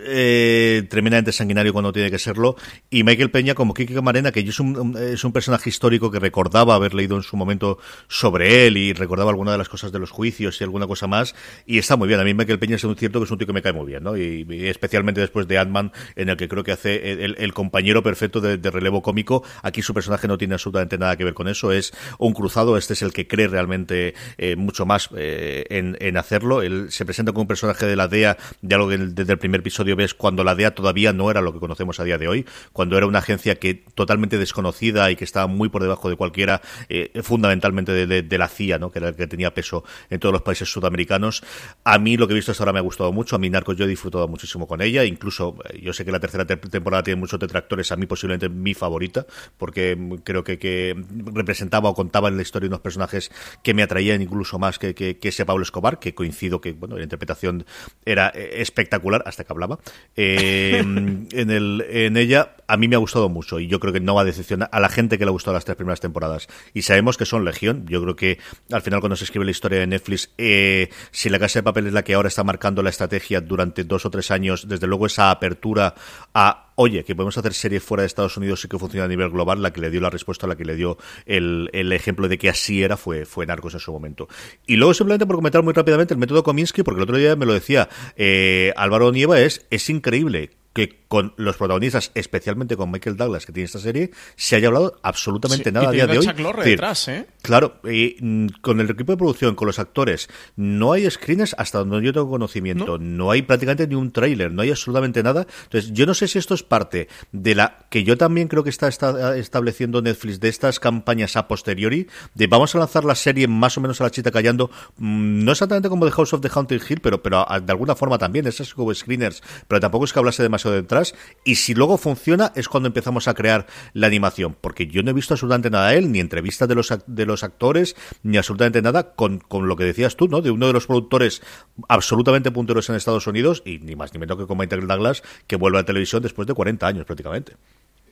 eh, 0.07 0.87
tremendamente 0.91 1.33
sanguinario 1.33 1.73
cuando 1.73 1.91
tiene 1.91 2.11
que 2.11 2.19
serlo. 2.19 2.57
Y 2.91 3.03
Michael 3.03 3.31
Peña 3.31 3.55
como 3.55 3.73
Kiki 3.73 3.95
Camarena, 3.95 4.31
que 4.31 4.41
es 4.41 4.61
un, 4.61 4.95
es 4.99 5.25
un 5.25 5.33
personaje 5.33 5.71
histórico 5.71 6.11
que 6.11 6.19
recordaba 6.19 6.75
haber 6.75 6.93
leído 6.93 7.17
en 7.17 7.23
su 7.23 7.39
momento 7.39 7.79
sobre 8.09 8.67
él 8.67 8.77
y 8.77 8.93
recordaba 8.93 9.31
alguna 9.31 9.54
las 9.59 9.69
cosas 9.69 9.93
de 9.93 9.99
los 9.99 10.11
juicios 10.11 10.61
y 10.61 10.65
alguna 10.65 10.87
cosa 10.87 11.07
más, 11.07 11.35
y 11.67 11.79
está 11.79 11.97
muy 11.97 12.09
bien. 12.09 12.21
A 12.21 12.25
mí 12.25 12.35
Michael 12.35 12.59
Peña 12.59 12.77
es 12.77 12.85
un 12.85 12.97
cierto 12.97 13.21
que 13.21 13.25
es 13.25 13.31
un 13.31 13.39
tío 13.39 13.47
que 13.47 13.53
me 13.53 13.63
cae 13.63 13.73
muy 13.73 13.87
bien, 13.87 14.03
¿no? 14.03 14.17
Y, 14.17 14.45
especialmente 14.69 15.21
después 15.21 15.47
de 15.49 15.59
Ant-Man, 15.59 15.93
en 16.17 16.29
el 16.29 16.37
que 16.37 16.49
creo 16.49 16.65
que 16.65 16.73
hace 16.73 17.25
el, 17.25 17.55
compañero 17.55 18.03
perfecto 18.03 18.41
de, 18.41 18.57
relevo 18.71 19.03
cómico. 19.03 19.45
Aquí 19.63 19.83
su 19.83 19.95
personaje 19.95 20.27
no 20.27 20.39
tiene 20.39 20.55
absolutamente 20.55 20.99
nada 20.99 21.17
que 21.17 21.25
ver 21.25 21.35
con 21.35 21.49
eso, 21.49 21.73
es 21.73 21.93
un 22.19 22.33
cruzado, 22.33 22.77
este 22.77 22.95
es 22.95 23.03
el 23.03 23.13
que 23.13 23.29
cree 23.29 23.49
realmente 23.49 24.15
eh, 24.39 24.57
mucho 24.57 24.87
más 24.87 25.09
eh, 25.17 25.65
en, 25.71 26.17
hacerlo. 26.17 26.63
Él 26.63 26.87
se 26.91 27.05
presenta 27.05 27.33
como 27.33 27.43
un 27.43 27.49
personaje 27.49 27.87
de 27.87 27.97
la 27.97 28.09
DEA, 28.09 28.37
de 28.63 28.75
algo 28.75 28.89
que 28.89 28.99
desde 28.99 29.33
el 29.33 29.39
primer 29.39 29.61
episodio 29.61 29.97
ves 29.97 30.15
cuando 30.15 30.45
la 30.45 30.55
DEA 30.55 30.75
todavía 30.75 31.13
no 31.13 31.31
era 31.31 31.41
lo 31.41 31.53
que 31.53 31.61
conocemos 31.61 31.99
a 32.01 32.05
día 32.05 32.19
de 32.19 32.29
hoy, 32.29 32.47
cuando 32.73 32.97
era 32.97 33.07
una 33.07 33.19
agencia 33.19 33.57
que 33.57 33.75
totalmente 33.75 34.39
desconocida 34.39 35.11
y 35.11 35.17
que 35.17 35.25
estaba 35.25 35.47
muy 35.47 35.69
por 35.69 35.83
debajo 35.83 36.09
de 36.09 36.17
cualquiera, 36.17 36.61
eh, 36.89 37.11
fundamentalmente 37.23 37.93
de, 37.93 38.23
de, 38.23 38.39
la 38.39 38.49
CIA, 38.49 38.79
¿no? 38.79 38.91
que 38.91 38.99
era 38.99 39.09
el 39.09 39.17
que 39.17 39.27
tenía 39.27 39.44
peso 39.53 39.85
en 40.11 40.21
todos 40.21 40.33
los 40.33 40.43
países 40.43 40.71
sudamericanos. 40.71 41.43
A 41.85 41.99
mí 41.99 42.17
lo 42.17 42.27
que 42.27 42.33
he 42.33 42.37
visto 42.37 42.53
hasta 42.53 42.63
ahora 42.63 42.73
me 42.73 42.79
ha 42.79 42.83
gustado 42.83 43.13
mucho. 43.13 43.37
A 43.37 43.39
mí 43.39 43.51
Narcos 43.51 43.77
yo 43.77 43.85
he 43.85 43.89
disfrutado 43.89 44.29
muchísimo 44.29 44.67
con 44.67 44.81
ella. 44.81 45.05
Incluso 45.05 45.57
eh, 45.69 45.81
yo 45.83 45.93
sé 45.93 46.05
que 46.05 46.13
la 46.13 46.21
tercera 46.21 46.47
temporada 46.47 47.03
tiene 47.03 47.21
muchos 47.21 47.41
detractores. 47.41 47.91
A 47.93 47.97
mí 47.97 48.07
posiblemente 48.07 48.49
mi 48.49 48.75
favorita, 48.75 49.27
porque 49.59 49.99
creo 50.23 50.45
que, 50.45 50.59
que 50.59 50.97
representaba 51.33 51.89
o 51.89 51.95
contaba 51.95 52.29
en 52.29 52.37
la 52.37 52.43
historia 52.43 52.69
unos 52.69 52.81
personajes 52.81 53.31
que 53.63 53.75
me 53.75 53.83
atraían 53.83 54.23
incluso 54.23 54.59
más 54.59 54.79
que, 54.79 54.95
que, 54.95 55.19
ese 55.23 55.45
Pablo 55.45 55.63
Escobar, 55.63 55.99
que 55.99 56.15
coincido 56.15 56.61
que 56.61 56.73
bueno 56.73 56.97
la 56.97 57.03
interpretación 57.03 57.65
era 58.05 58.31
eh, 58.35 58.61
espectacular 58.61 59.23
hasta 59.27 59.45
que 59.45 59.53
hablaba. 59.53 59.79
Eh, 60.17 60.79
en, 60.79 61.51
el, 61.51 61.85
en 61.89 62.17
ella 62.17 62.54
a 62.75 62.77
mí 62.77 62.89
me 62.89 62.97
ha 62.97 62.99
gustado 62.99 63.29
mucho 63.29 63.61
y 63.61 63.69
yo 63.69 63.81
creo 63.81 63.93
que 63.93 64.01
no 64.01 64.15
va 64.15 64.23
a 64.23 64.25
decepcionar 64.25 64.69
a 64.71 64.81
la 64.81 64.89
gente 64.89 65.17
que 65.17 65.25
le 65.25 65.31
ha 65.31 65.33
gustado 65.33 65.55
las 65.55 65.65
tres 65.65 65.77
primeras 65.77 66.01
temporadas. 66.01 66.49
Y 66.75 66.83
sabemos 66.83 67.17
que 67.17 67.25
son 67.25 67.45
legión. 67.45 67.87
Yo 67.89 68.03
creo 68.03 68.17
que 68.17 68.39
al 68.71 68.83
final 68.83 69.01
cuando 69.01 69.17
se 69.17 69.25
escribe 69.25 69.45
la 69.45 69.53
historia 69.53 69.79
de 69.79 69.87
Netflix, 69.87 70.31
eh, 70.39 70.91
si 71.11 71.31
la 71.31 71.39
Casa 71.39 71.61
de 71.61 71.63
Papel 71.63 71.87
es 71.87 71.93
la 71.93 72.03
que 72.05 72.15
ahora 72.15 72.29
está 72.29 72.45
marcando 72.45 72.83
la 72.83 72.91
estrategia 72.91 73.41
durante 73.41 73.85
dos 73.85 74.05
o 74.05 74.11
tres 74.11 74.31
años, 74.31 74.69
desde 74.69 74.87
luego 74.87 75.07
esa 75.07 75.31
apertura 75.31 75.95
a 76.35 76.73
oye, 76.77 77.05
que 77.05 77.15
podemos 77.15 77.37
hacer 77.39 77.55
series 77.55 77.83
fuera 77.83 78.03
de 78.03 78.09
Estados 78.09 78.37
Unidos 78.37 78.65
y 78.65 78.69
que 78.69 78.79
funciona 78.79 79.05
a 79.05 79.09
nivel 79.09 79.31
global, 79.31 79.63
la 79.63 79.73
que 79.73 79.81
le 79.81 79.91
dio 79.91 80.01
la 80.01 80.11
respuesta, 80.11 80.47
la 80.47 80.57
que 80.57 80.65
le 80.65 80.75
dio 80.75 80.99
el, 81.25 81.71
ejemplo 81.93 82.29
de 82.29 82.39
que 82.39 82.49
así 82.49 82.83
era 82.83 82.97
fue, 82.97 83.25
fue 83.25 83.47
Narcos 83.47 83.75
en 83.75 83.81
su 83.81 83.93
momento. 83.93 84.29
Y 84.67 84.77
luego 84.77 84.95
simplemente 84.95 85.27
por 85.27 85.37
comentar 85.37 85.63
muy 85.63 85.73
rápidamente 85.73 86.15
el 86.15 86.19
método 86.19 86.43
Kominsky, 86.43 86.83
porque 86.83 86.99
el 86.99 87.05
otro 87.05 87.17
día 87.17 87.37
me 87.37 87.47
lo 87.47 87.53
decía 87.53 87.89
eh, 88.17 88.73
Álvaro 88.77 89.13
Nieva, 89.13 89.41
es, 89.41 89.65
es 89.71 89.89
increíble 89.89 90.51
que 90.73 91.04
con 91.15 91.33
los 91.37 91.57
protagonistas, 91.57 92.11
especialmente 92.17 92.77
con 92.77 92.91
Michael 92.91 93.17
Douglas, 93.17 93.47
que 93.47 93.53
tiene 93.53 93.67
esta 93.67 93.79
serie, 93.79 94.11
se 94.35 94.57
haya 94.57 94.67
hablado 94.67 94.99
absolutamente 95.01 95.71
nada 95.71 95.91
a 95.91 95.93
día 95.93 96.09
de 96.09 96.19
hoy. 96.19 96.27
detrás, 96.65 97.07
¿eh? 97.07 97.29
Claro, 97.41 97.77
y 97.85 98.17
mm, 98.21 98.47
con 98.61 98.81
el 98.81 98.91
equipo 98.91 99.13
de 99.13 99.19
producción, 99.19 99.55
con 99.55 99.69
los 99.69 99.79
actores, 99.79 100.29
no 100.57 100.93
hay 100.93 101.09
screens 101.09 101.55
hasta 101.57 101.79
donde 101.79 102.05
yo 102.05 102.13
tengo 102.13 102.29
conocimiento, 102.29 102.99
no, 102.99 103.31
hay 103.31 103.43
prácticamente 103.43 103.87
ni 103.87 103.95
un 103.95 104.11
tráiler, 104.11 104.51
no 104.51 104.63
hay 104.63 104.71
absolutamente 104.71 105.23
nada. 105.23 105.47
Entonces, 105.63 105.93
yo 105.93 106.05
no 106.05 106.15
sé 106.15 106.27
si 106.27 106.37
esto 106.37 106.53
es 106.55 106.65
parte 106.65 107.07
de 107.31 107.55
la 107.55 107.87
que 107.91 108.03
yo 108.03 108.19
también 108.19 108.49
creo 108.49 108.65
que 108.65 108.71
está, 108.71 108.89
estableciendo 109.37 110.03
Netflix 110.03 110.41
de 110.41 110.49
estas 110.49 110.81
campañas 110.81 111.37
a 111.37 111.47
posteriori, 111.47 112.09
de 112.35 112.49
vamos 112.49 112.75
a 112.75 112.79
lanzar 112.79 113.05
la 113.05 113.15
serie 113.15 113.47
más 113.47 113.79
o 113.79 113.81
menos 113.81 114.01
a 114.01 114.05
la 114.05 114.11
chita 114.11 114.33
callando, 114.33 114.69
mm, 114.97 115.45
no 115.45 115.53
exactamente 115.53 115.89
como 115.89 116.07
The 116.07 116.13
House 116.13 116.33
of 116.33 116.41
the 116.41 116.51
Haunted 116.53 116.83
Hill, 116.89 116.99
pero, 117.01 117.23
pero 117.23 117.47
de 117.63 117.71
alguna 117.71 117.95
forma 117.95 118.19
también, 118.19 118.49
esas 118.49 118.75
como 118.75 118.93
screeners, 118.93 119.45
pero 119.69 119.81
tampoco 119.81 120.07
es 120.07 120.13
que 120.13 120.19
hablase 120.19 120.43
demasiado 120.43 120.75
detrás. 120.75 121.04
Y 121.45 121.57
si 121.57 121.75
luego 121.75 121.99
funciona, 121.99 122.53
es 122.55 122.69
cuando 122.69 122.87
empezamos 122.87 123.29
a 123.29 123.35
crear 123.35 123.67
la 123.93 124.07
animación. 124.07 124.57
Porque 124.61 124.87
yo 124.87 125.03
no 125.03 125.11
he 125.11 125.15
visto 125.15 125.35
absolutamente 125.35 125.71
nada 125.71 125.91
de 125.91 125.99
él, 125.99 126.13
ni 126.13 126.21
entrevistas 126.21 126.69
de 126.69 126.75
los, 126.75 126.93
de 127.07 127.27
los 127.27 127.43
actores, 127.45 127.97
ni 128.23 128.37
absolutamente 128.37 128.81
nada 128.81 129.15
con, 129.15 129.39
con 129.39 129.69
lo 129.69 129.77
que 129.77 129.85
decías 129.85 130.17
tú, 130.17 130.29
¿no? 130.29 130.41
De 130.41 130.51
uno 130.51 130.67
de 130.67 130.73
los 130.73 130.87
productores 130.87 131.43
absolutamente 131.89 132.51
punteros 132.51 132.89
en 132.89 132.97
Estados 132.97 133.27
Unidos, 133.27 133.63
y 133.67 133.79
ni 133.81 133.97
más 133.97 134.15
ni 134.15 134.21
menos 134.21 134.39
que 134.39 134.47
con 134.47 134.57
Michael 134.57 134.87
Douglas, 134.87 135.23
que 135.47 135.57
vuelve 135.57 135.79
a 135.79 135.83
la 135.83 135.87
televisión 135.87 136.23
después 136.23 136.47
de 136.47 136.55
40 136.55 136.87
años 136.87 137.05
prácticamente. 137.05 137.57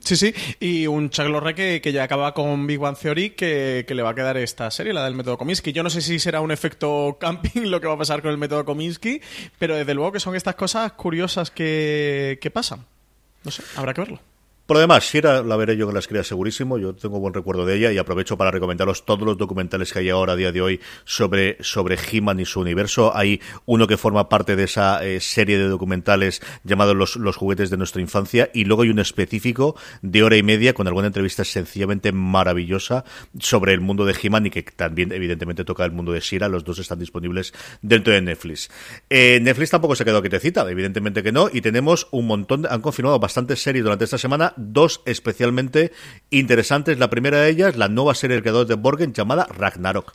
Sí, 0.04 0.16
sí, 0.16 0.34
y 0.58 0.88
un 0.88 1.10
Chuck 1.10 1.26
Lorre 1.26 1.54
que, 1.54 1.92
ya 1.92 2.02
acaba 2.02 2.34
con 2.34 2.66
Big 2.66 2.82
One 2.82 2.96
Theory 3.00 3.30
que, 3.30 3.84
que, 3.86 3.94
le 3.94 4.02
va 4.02 4.10
a 4.10 4.14
quedar 4.14 4.36
esta 4.36 4.68
serie, 4.70 4.92
la 4.92 5.04
del 5.04 5.14
método 5.14 5.38
Kominsky. 5.38 5.72
Yo 5.72 5.84
no 5.84 5.90
sé 5.90 6.00
si 6.00 6.18
será 6.18 6.40
un 6.40 6.50
efecto 6.50 7.18
camping 7.20 7.70
lo 7.70 7.80
que 7.80 7.86
va 7.86 7.94
a 7.94 7.98
pasar 7.98 8.20
con 8.20 8.32
el 8.32 8.38
método 8.38 8.64
Kominsky, 8.64 9.20
pero 9.58 9.76
desde 9.76 9.94
luego 9.94 10.12
que 10.12 10.20
son 10.20 10.34
estas 10.34 10.56
cosas 10.56 10.92
curiosas 10.92 11.50
que, 11.50 12.38
que 12.40 12.50
pasan. 12.50 12.84
No 13.44 13.50
sé, 13.50 13.62
habrá 13.76 13.94
que 13.94 14.00
verlo. 14.00 14.31
Por 14.72 14.78
lo 14.78 14.80
demás, 14.80 15.04
Shira 15.04 15.42
la 15.42 15.56
veré 15.56 15.76
yo 15.76 15.86
en 15.86 15.94
las 15.94 16.08
crías 16.08 16.26
segurísimo, 16.26 16.78
yo 16.78 16.94
tengo 16.94 17.20
buen 17.20 17.34
recuerdo 17.34 17.66
de 17.66 17.76
ella 17.76 17.92
y 17.92 17.98
aprovecho 17.98 18.38
para 18.38 18.50
recomendaros 18.50 19.04
todos 19.04 19.20
los 19.20 19.36
documentales 19.36 19.92
que 19.92 19.98
hay 19.98 20.08
ahora 20.08 20.32
a 20.32 20.36
día 20.36 20.50
de 20.50 20.62
hoy 20.62 20.80
sobre, 21.04 21.58
sobre 21.60 21.98
He-Man 22.10 22.40
y 22.40 22.46
su 22.46 22.58
universo. 22.58 23.14
Hay 23.14 23.42
uno 23.66 23.86
que 23.86 23.98
forma 23.98 24.30
parte 24.30 24.56
de 24.56 24.64
esa 24.64 25.04
eh, 25.04 25.20
serie 25.20 25.58
de 25.58 25.64
documentales 25.64 26.40
llamado 26.64 26.94
los, 26.94 27.16
los 27.16 27.36
juguetes 27.36 27.68
de 27.68 27.76
nuestra 27.76 28.00
infancia 28.00 28.48
y 28.54 28.64
luego 28.64 28.84
hay 28.84 28.88
un 28.88 28.98
específico 28.98 29.76
de 30.00 30.22
hora 30.22 30.38
y 30.38 30.42
media 30.42 30.72
con 30.72 30.86
alguna 30.86 31.08
entrevista 31.08 31.44
sencillamente 31.44 32.10
maravillosa 32.10 33.04
sobre 33.40 33.74
el 33.74 33.82
mundo 33.82 34.06
de 34.06 34.16
He-Man 34.22 34.46
y 34.46 34.50
que 34.50 34.62
también 34.62 35.12
evidentemente 35.12 35.66
toca 35.66 35.84
el 35.84 35.92
mundo 35.92 36.12
de 36.12 36.20
Shira. 36.20 36.48
Los 36.48 36.64
dos 36.64 36.78
están 36.78 36.98
disponibles 36.98 37.52
dentro 37.82 38.14
de 38.14 38.22
Netflix. 38.22 38.70
Eh, 39.10 39.38
Netflix 39.42 39.68
tampoco 39.68 39.96
se 39.96 40.06
quedó 40.06 40.22
quietecita, 40.22 40.66
evidentemente 40.70 41.22
que 41.22 41.30
no, 41.30 41.50
y 41.52 41.60
tenemos 41.60 42.08
un 42.10 42.26
montón, 42.26 42.66
han 42.70 42.80
confirmado 42.80 43.18
bastantes 43.18 43.62
series 43.62 43.84
durante 43.84 44.04
esta 44.04 44.16
semana 44.16 44.54
dos 44.62 45.02
especialmente 45.06 45.92
interesantes. 46.30 46.98
La 46.98 47.10
primera 47.10 47.40
de 47.40 47.50
ellas, 47.50 47.76
la 47.76 47.88
nueva 47.88 48.14
serie 48.14 48.34
del 48.34 48.42
creador 48.42 48.66
de 48.66 48.74
Borgen 48.74 49.12
llamada 49.12 49.46
Ragnarok. 49.46 50.14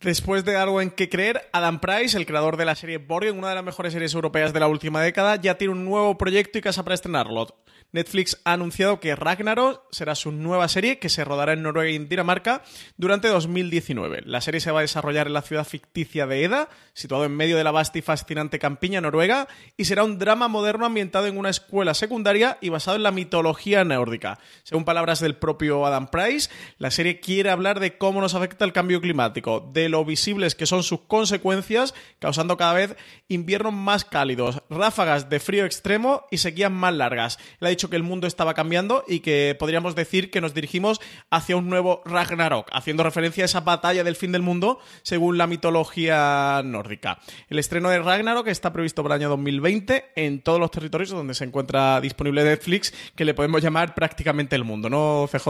Después 0.00 0.44
de 0.44 0.56
algo 0.56 0.80
en 0.80 0.90
que 0.90 1.08
creer, 1.08 1.48
Adam 1.52 1.80
Price, 1.80 2.16
el 2.16 2.24
creador 2.24 2.56
de 2.56 2.64
la 2.64 2.76
serie 2.76 2.98
Borgen, 2.98 3.36
una 3.36 3.48
de 3.48 3.56
las 3.56 3.64
mejores 3.64 3.92
series 3.92 4.14
europeas 4.14 4.52
de 4.52 4.60
la 4.60 4.68
última 4.68 5.02
década, 5.02 5.34
ya 5.36 5.58
tiene 5.58 5.72
un 5.72 5.84
nuevo 5.84 6.16
proyecto 6.16 6.56
y 6.56 6.60
casa 6.60 6.84
para 6.84 6.94
estrenarlo. 6.94 7.48
Netflix 7.90 8.38
ha 8.44 8.52
anunciado 8.52 9.00
que 9.00 9.16
Ragnarok 9.16 9.82
será 9.90 10.14
su 10.14 10.30
nueva 10.30 10.68
serie 10.68 10.98
que 10.98 11.08
se 11.08 11.24
rodará 11.24 11.54
en 11.54 11.62
Noruega 11.62 11.90
y 11.90 11.96
en 11.96 12.08
Dinamarca 12.08 12.62
durante 12.98 13.28
2019. 13.28 14.22
La 14.26 14.42
serie 14.42 14.60
se 14.60 14.70
va 14.70 14.80
a 14.80 14.82
desarrollar 14.82 15.26
en 15.26 15.32
la 15.32 15.42
ciudad 15.42 15.64
ficticia 15.64 16.26
de 16.26 16.44
Eda, 16.44 16.68
situado 16.92 17.24
en 17.24 17.34
medio 17.34 17.56
de 17.56 17.64
la 17.64 17.70
vasta 17.70 17.98
y 17.98 18.02
fascinante 18.02 18.58
campiña 18.58 19.00
noruega, 19.00 19.48
y 19.76 19.86
será 19.86 20.04
un 20.04 20.18
drama 20.18 20.48
moderno 20.48 20.84
ambientado 20.84 21.26
en 21.26 21.38
una 21.38 21.48
escuela 21.48 21.94
secundaria 21.94 22.58
y 22.60 22.68
basado 22.68 22.96
en 22.96 23.04
la 23.04 23.10
mitología 23.10 23.84
nórdica. 23.84 24.38
Según 24.64 24.84
palabras 24.84 25.20
del 25.20 25.36
propio 25.36 25.86
Adam 25.86 26.08
Price, 26.08 26.50
la 26.76 26.90
serie 26.90 27.20
quiere 27.20 27.50
hablar 27.50 27.80
de 27.80 27.96
cómo 27.96 28.20
nos 28.20 28.34
afecta 28.34 28.66
el 28.66 28.74
cambio 28.74 29.00
climático, 29.00 29.66
de 29.72 29.88
lo 29.88 30.04
visibles 30.04 30.54
que 30.54 30.66
son 30.66 30.82
sus 30.82 31.00
consecuencias, 31.00 31.94
causando 32.18 32.58
cada 32.58 32.74
vez 32.74 32.96
inviernos 33.28 33.72
más 33.72 34.04
cálidos, 34.04 34.62
ráfagas 34.68 35.30
de 35.30 35.40
frío 35.40 35.64
extremo 35.64 36.26
y 36.30 36.38
sequías 36.38 36.70
más 36.70 36.92
largas 36.92 37.38
que 37.86 37.94
el 37.94 38.02
mundo 38.02 38.26
estaba 38.26 38.54
cambiando 38.54 39.04
y 39.06 39.20
que 39.20 39.56
podríamos 39.58 39.94
decir 39.94 40.30
que 40.30 40.40
nos 40.40 40.54
dirigimos 40.54 41.00
hacia 41.30 41.56
un 41.56 41.70
nuevo 41.70 42.02
Ragnarok, 42.04 42.68
haciendo 42.72 43.04
referencia 43.04 43.44
a 43.44 43.46
esa 43.46 43.60
batalla 43.60 44.02
del 44.02 44.16
fin 44.16 44.32
del 44.32 44.42
mundo 44.42 44.80
según 45.02 45.38
la 45.38 45.46
mitología 45.46 46.60
nórdica. 46.64 47.18
El 47.48 47.60
estreno 47.60 47.90
de 47.90 48.00
Ragnarok 48.00 48.48
está 48.48 48.72
previsto 48.72 49.02
para 49.04 49.14
el 49.14 49.22
año 49.22 49.28
2020 49.30 50.06
en 50.16 50.40
todos 50.40 50.58
los 50.58 50.70
territorios 50.70 51.10
donde 51.10 51.34
se 51.34 51.44
encuentra 51.44 52.00
disponible 52.00 52.42
Netflix, 52.42 52.92
que 53.14 53.24
le 53.24 53.34
podemos 53.34 53.62
llamar 53.62 53.94
prácticamente 53.94 54.56
el 54.56 54.64
mundo, 54.64 54.90
¿no, 54.90 55.28
CJ? 55.30 55.48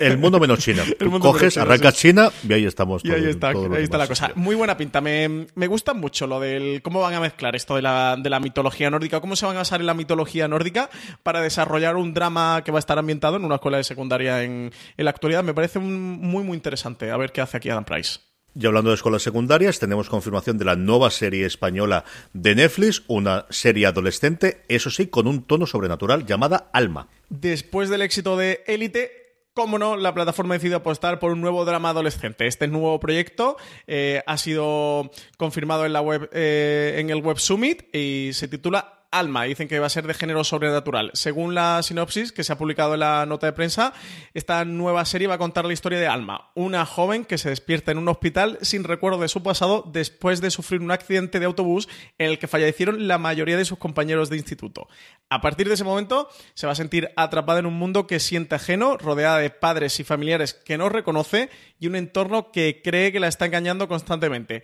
El 0.00 0.18
mundo 0.18 0.38
menos 0.38 0.58
China. 0.58 0.84
Coges, 1.20 1.56
arrancas 1.56 1.94
China 1.94 2.30
y 2.46 2.52
ahí 2.52 2.64
estamos. 2.64 3.04
y 3.04 3.10
ahí 3.10 3.24
está, 3.24 3.48
ahí 3.48 3.82
está 3.82 3.98
la 3.98 4.06
cosa. 4.06 4.32
Muy 4.34 4.54
buena 4.54 4.76
pinta. 4.76 5.00
Me, 5.00 5.46
me, 5.54 5.66
gusta 5.66 5.94
mucho 5.94 6.26
lo 6.26 6.40
del 6.40 6.82
cómo 6.82 7.00
van 7.00 7.14
a 7.14 7.20
mezclar 7.20 7.56
esto 7.56 7.76
de 7.76 7.82
la, 7.82 8.16
de 8.16 8.30
la 8.30 8.40
mitología 8.40 8.90
nórdica, 8.90 9.20
cómo 9.20 9.36
se 9.36 9.46
van 9.46 9.56
a 9.56 9.60
basar 9.60 9.80
en 9.80 9.86
la 9.86 9.94
mitología 9.94 10.48
nórdica 10.48 10.90
para 11.22 11.40
desarrollar 11.40 11.63
desarrollar 11.64 11.96
un 11.96 12.12
drama 12.12 12.62
que 12.62 12.70
va 12.70 12.78
a 12.78 12.80
estar 12.80 12.98
ambientado 12.98 13.36
en 13.36 13.44
una 13.44 13.56
escuela 13.56 13.78
de 13.78 13.84
secundaria 13.84 14.42
en, 14.42 14.70
la 14.96 15.10
actualidad. 15.10 15.42
Me 15.42 15.54
parece 15.54 15.78
muy, 15.78 16.44
muy 16.44 16.54
interesante. 16.54 17.10
A 17.10 17.16
ver 17.16 17.32
qué 17.32 17.40
hace 17.40 17.56
aquí 17.56 17.70
Adam 17.70 17.84
Price. 17.84 18.20
Y 18.54 18.66
hablando 18.66 18.90
de 18.90 18.94
escuelas 18.94 19.22
secundarias, 19.22 19.80
tenemos 19.80 20.08
confirmación 20.08 20.58
de 20.58 20.64
la 20.64 20.76
nueva 20.76 21.10
serie 21.10 21.44
española 21.44 22.04
de 22.34 22.54
Netflix, 22.54 23.02
una 23.08 23.46
serie 23.50 23.86
adolescente, 23.86 24.62
eso 24.68 24.90
sí, 24.90 25.08
con 25.08 25.26
un 25.26 25.42
tono 25.42 25.66
sobrenatural 25.66 26.24
llamada 26.24 26.70
Alma. 26.72 27.08
Después 27.30 27.88
del 27.88 28.02
éxito 28.02 28.36
de 28.36 28.62
Élite, 28.66 29.24
Cómo 29.54 29.78
no, 29.78 29.96
la 29.96 30.12
plataforma 30.14 30.54
ha 30.54 30.58
decidido 30.58 30.78
apostar 30.78 31.20
por 31.20 31.30
un 31.30 31.40
nuevo 31.40 31.64
drama 31.64 31.90
adolescente. 31.90 32.48
Este 32.48 32.66
nuevo 32.66 32.98
proyecto 32.98 33.56
eh, 33.86 34.20
ha 34.26 34.36
sido 34.36 35.12
confirmado 35.36 35.86
en 35.86 35.92
la 35.92 36.00
web, 36.00 36.28
eh, 36.32 36.96
en 36.98 37.08
el 37.08 37.22
Web 37.22 37.38
Summit 37.38 37.94
y 37.94 38.30
se 38.32 38.48
titula 38.48 39.03
Alma. 39.18 39.44
Dicen 39.44 39.68
que 39.68 39.78
va 39.78 39.86
a 39.86 39.90
ser 39.90 40.06
de 40.06 40.14
género 40.14 40.44
sobrenatural. 40.44 41.10
Según 41.14 41.54
la 41.54 41.82
sinopsis 41.82 42.32
que 42.32 42.44
se 42.44 42.52
ha 42.52 42.58
publicado 42.58 42.94
en 42.94 43.00
la 43.00 43.26
nota 43.26 43.46
de 43.46 43.52
prensa, 43.52 43.92
esta 44.34 44.64
nueva 44.64 45.04
serie 45.04 45.28
va 45.28 45.34
a 45.34 45.38
contar 45.38 45.64
la 45.64 45.72
historia 45.72 45.98
de 45.98 46.06
Alma, 46.06 46.50
una 46.54 46.84
joven 46.86 47.24
que 47.24 47.38
se 47.38 47.50
despierta 47.50 47.92
en 47.92 47.98
un 47.98 48.08
hospital 48.08 48.58
sin 48.62 48.84
recuerdo 48.84 49.18
de 49.18 49.28
su 49.28 49.42
pasado 49.42 49.84
después 49.92 50.40
de 50.40 50.50
sufrir 50.50 50.80
un 50.80 50.90
accidente 50.90 51.40
de 51.40 51.46
autobús 51.46 51.88
en 52.18 52.30
el 52.30 52.38
que 52.38 52.48
fallecieron 52.48 53.06
la 53.08 53.18
mayoría 53.18 53.56
de 53.56 53.64
sus 53.64 53.78
compañeros 53.78 54.30
de 54.30 54.36
instituto. 54.36 54.88
A 55.30 55.40
partir 55.40 55.68
de 55.68 55.74
ese 55.74 55.84
momento 55.84 56.28
se 56.54 56.66
va 56.66 56.72
a 56.72 56.76
sentir 56.76 57.10
atrapada 57.16 57.60
en 57.60 57.66
un 57.66 57.74
mundo 57.74 58.06
que 58.06 58.20
siente 58.20 58.54
ajeno, 58.54 58.96
rodeada 58.96 59.38
de 59.38 59.50
padres 59.50 59.98
y 60.00 60.04
familiares 60.04 60.54
que 60.54 60.78
no 60.78 60.88
reconoce 60.88 61.50
y 61.78 61.86
un 61.86 61.96
entorno 61.96 62.50
que 62.52 62.80
cree 62.82 63.12
que 63.12 63.20
la 63.20 63.28
está 63.28 63.46
engañando 63.46 63.88
constantemente. 63.88 64.62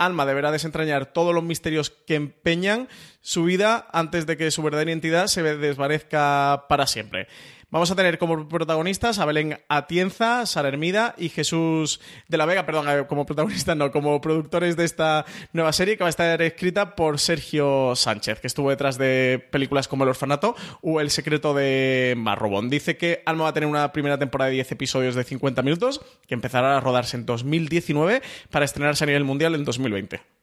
Alma 0.00 0.24
deberá 0.24 0.50
desentrañar 0.50 1.12
todos 1.12 1.34
los 1.34 1.44
misterios 1.44 1.90
que 1.90 2.14
empeñan 2.14 2.88
su 3.20 3.44
vida 3.44 3.86
antes 3.92 4.24
de 4.24 4.38
que 4.38 4.50
su 4.50 4.62
verdadera 4.62 4.90
identidad 4.90 5.26
se 5.26 5.42
desvanezca 5.42 6.64
para 6.70 6.86
siempre. 6.86 7.28
Vamos 7.72 7.88
a 7.92 7.94
tener 7.94 8.18
como 8.18 8.48
protagonistas 8.48 9.20
a 9.20 9.24
Belén 9.24 9.60
Atienza, 9.68 10.44
Sara 10.44 10.66
Hermida 10.66 11.14
y 11.16 11.28
Jesús 11.28 12.00
de 12.26 12.36
la 12.36 12.44
Vega, 12.44 12.66
perdón, 12.66 12.88
eh, 12.88 13.06
como 13.06 13.26
protagonistas 13.26 13.76
no, 13.76 13.92
como 13.92 14.20
productores 14.20 14.76
de 14.76 14.84
esta 14.84 15.24
nueva 15.52 15.72
serie 15.72 15.96
que 15.96 16.02
va 16.02 16.08
a 16.08 16.10
estar 16.10 16.42
escrita 16.42 16.96
por 16.96 17.20
Sergio 17.20 17.94
Sánchez, 17.94 18.40
que 18.40 18.48
estuvo 18.48 18.70
detrás 18.70 18.98
de 18.98 19.46
películas 19.52 19.86
como 19.86 20.02
El 20.02 20.10
Orfanato 20.10 20.56
o 20.82 21.00
El 21.00 21.10
Secreto 21.10 21.54
de 21.54 22.14
Marrobón. 22.16 22.70
Dice 22.70 22.96
que 22.96 23.22
Alma 23.24 23.44
va 23.44 23.50
a 23.50 23.54
tener 23.54 23.68
una 23.68 23.92
primera 23.92 24.18
temporada 24.18 24.48
de 24.48 24.56
10 24.56 24.72
episodios 24.72 25.14
de 25.14 25.22
50 25.22 25.62
minutos 25.62 26.00
que 26.26 26.34
empezará 26.34 26.76
a 26.76 26.80
rodarse 26.80 27.16
en 27.16 27.24
2019 27.24 28.20
para 28.50 28.64
estrenarse 28.64 29.04
a 29.04 29.06
nivel 29.06 29.22
mundial 29.22 29.54
en 29.54 29.64
2020. 29.64 30.39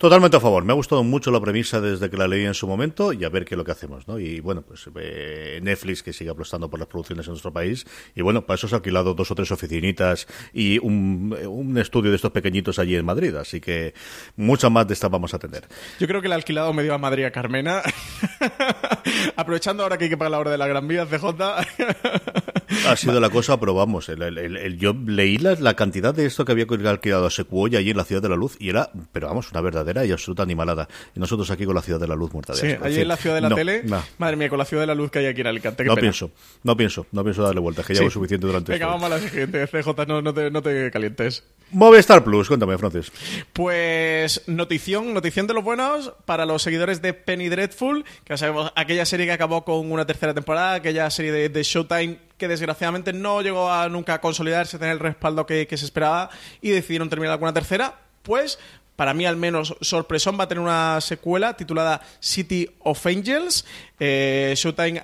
Totalmente 0.00 0.38
a 0.38 0.40
favor. 0.40 0.64
Me 0.64 0.72
ha 0.72 0.76
gustado 0.76 1.04
mucho 1.04 1.30
la 1.30 1.42
premisa 1.42 1.78
desde 1.78 2.08
que 2.08 2.16
la 2.16 2.26
leí 2.26 2.46
en 2.46 2.54
su 2.54 2.66
momento 2.66 3.12
y 3.12 3.22
a 3.22 3.28
ver 3.28 3.44
qué 3.44 3.54
es 3.54 3.58
lo 3.58 3.66
que 3.66 3.72
hacemos, 3.72 4.08
¿no? 4.08 4.18
Y 4.18 4.40
bueno, 4.40 4.62
pues 4.62 4.88
eh, 4.98 5.60
Netflix 5.62 6.02
que 6.02 6.14
sigue 6.14 6.30
apostando 6.30 6.70
por 6.70 6.80
las 6.80 6.88
producciones 6.88 7.26
en 7.26 7.32
nuestro 7.32 7.52
país 7.52 7.84
y 8.14 8.22
bueno, 8.22 8.46
para 8.46 8.54
eso 8.54 8.66
se 8.66 8.74
ha 8.74 8.78
alquilado 8.78 9.12
dos 9.12 9.30
o 9.30 9.34
tres 9.34 9.52
oficinitas 9.52 10.26
y 10.54 10.78
un, 10.78 11.36
un 11.46 11.76
estudio 11.76 12.08
de 12.08 12.16
estos 12.16 12.30
pequeñitos 12.30 12.78
allí 12.78 12.96
en 12.96 13.04
Madrid, 13.04 13.36
así 13.36 13.60
que 13.60 13.92
muchas 14.36 14.70
más 14.70 14.88
de 14.88 14.94
estas 14.94 15.10
vamos 15.10 15.34
a 15.34 15.38
tener. 15.38 15.68
Yo 15.98 16.06
creo 16.06 16.22
que 16.22 16.28
le 16.28 16.34
ha 16.34 16.38
alquilado 16.38 16.72
medio 16.72 16.94
a 16.94 16.98
Madrid 16.98 17.24
a 17.24 17.30
Carmena. 17.30 17.82
Aprovechando 19.36 19.82
ahora 19.82 19.98
que 19.98 20.04
hay 20.04 20.10
que 20.10 20.16
pagar 20.16 20.30
la 20.30 20.38
hora 20.38 20.50
de 20.50 20.56
la 20.56 20.66
Gran 20.66 20.88
Vía, 20.88 21.04
CJ. 21.04 21.26
ha 22.86 22.96
sido 22.96 23.20
la 23.20 23.30
cosa, 23.30 23.58
pero 23.58 23.74
vamos, 23.74 24.08
el, 24.08 24.78
yo 24.78 24.94
leí 25.06 25.38
la, 25.38 25.54
la, 25.54 25.74
cantidad 25.74 26.14
de 26.14 26.26
esto 26.26 26.44
que 26.44 26.52
había 26.52 26.66
alquilado 26.86 27.26
a 27.26 27.30
Secuoya 27.30 27.78
allí 27.78 27.90
en 27.90 27.96
la 27.96 28.04
Ciudad 28.04 28.22
de 28.22 28.28
la 28.28 28.36
Luz 28.36 28.56
y 28.58 28.68
era, 28.68 28.90
pero 29.12 29.28
vamos, 29.28 29.50
una 29.50 29.60
verdadera 29.60 30.04
y 30.04 30.12
absoluta 30.12 30.42
animalada. 30.42 30.88
Y 31.14 31.20
nosotros 31.20 31.50
aquí 31.50 31.64
con 31.64 31.74
la 31.74 31.82
Ciudad 31.82 32.00
de 32.00 32.08
la 32.08 32.14
Luz 32.14 32.32
muerta 32.32 32.52
de 32.54 32.60
Sí, 32.60 32.76
allí 32.82 33.00
en 33.00 33.08
la 33.08 33.16
Ciudad 33.16 33.36
de 33.36 33.40
la 33.42 33.54
Tele. 33.54 33.84
Madre 34.18 34.36
mía, 34.36 34.48
con 34.48 34.58
la 34.58 34.64
Ciudad 34.64 34.82
de 34.82 34.86
la 34.86 34.94
Luz 34.94 35.10
que 35.10 35.20
hay 35.20 35.26
aquí 35.26 35.40
en 35.40 35.48
Alicante. 35.48 35.84
no 35.84 35.96
pienso, 35.96 36.30
no 36.62 36.76
pienso, 36.76 37.06
no 37.12 37.24
pienso 37.24 37.42
darle 37.42 37.60
vueltas, 37.60 37.86
que 37.86 37.94
ya 37.94 38.00
llevo 38.00 38.10
suficiente 38.10 38.46
durante 38.46 38.72
Venga, 38.72 38.86
vamos 38.86 39.04
a 39.04 39.08
la 39.08 39.18
siguiente, 39.18 39.66
CJ, 39.66 40.06
no, 40.06 40.22
no, 40.22 40.34
te, 40.34 40.50
no 40.50 40.62
te 40.62 40.90
calientes. 40.90 41.44
Movistar 41.72 42.24
Plus, 42.24 42.48
cuéntame, 42.48 42.76
Francis. 42.78 43.12
Pues 43.52 44.42
notición, 44.46 45.14
notición 45.14 45.46
de 45.46 45.54
los 45.54 45.62
buenos 45.62 46.12
para 46.24 46.44
los 46.44 46.62
seguidores 46.62 47.00
de 47.00 47.14
Penny 47.14 47.48
Dreadful, 47.48 48.04
que 48.24 48.36
sabemos, 48.36 48.72
aquella 48.74 49.04
serie 49.04 49.26
que 49.26 49.32
acabó 49.32 49.64
con 49.64 49.90
una 49.90 50.06
tercera 50.06 50.34
temporada, 50.34 50.74
aquella 50.74 51.08
serie 51.10 51.32
de, 51.32 51.48
de 51.48 51.62
Showtime 51.62 52.29
que 52.40 52.48
desgraciadamente 52.48 53.12
no 53.12 53.42
llegó 53.42 53.70
a 53.70 53.88
nunca 53.88 54.20
consolidarse, 54.20 54.78
tener 54.78 54.94
el 54.94 54.98
respaldo 54.98 55.46
que, 55.46 55.68
se 55.70 55.84
esperaba 55.84 56.30
y 56.60 56.70
decidieron 56.70 57.08
terminar 57.08 57.38
con 57.38 57.52
tercera. 57.54 58.00
Pues 58.22 58.58
para 58.96 59.14
mí 59.14 59.24
al 59.24 59.36
menos 59.36 59.76
sorpresón, 59.80 60.38
va 60.38 60.44
a 60.44 60.48
tener 60.48 60.62
una 60.62 61.00
secuela 61.00 61.56
titulada 61.56 62.00
City 62.18 62.68
of 62.80 63.06
Angels. 63.06 63.64
Eh, 64.00 64.54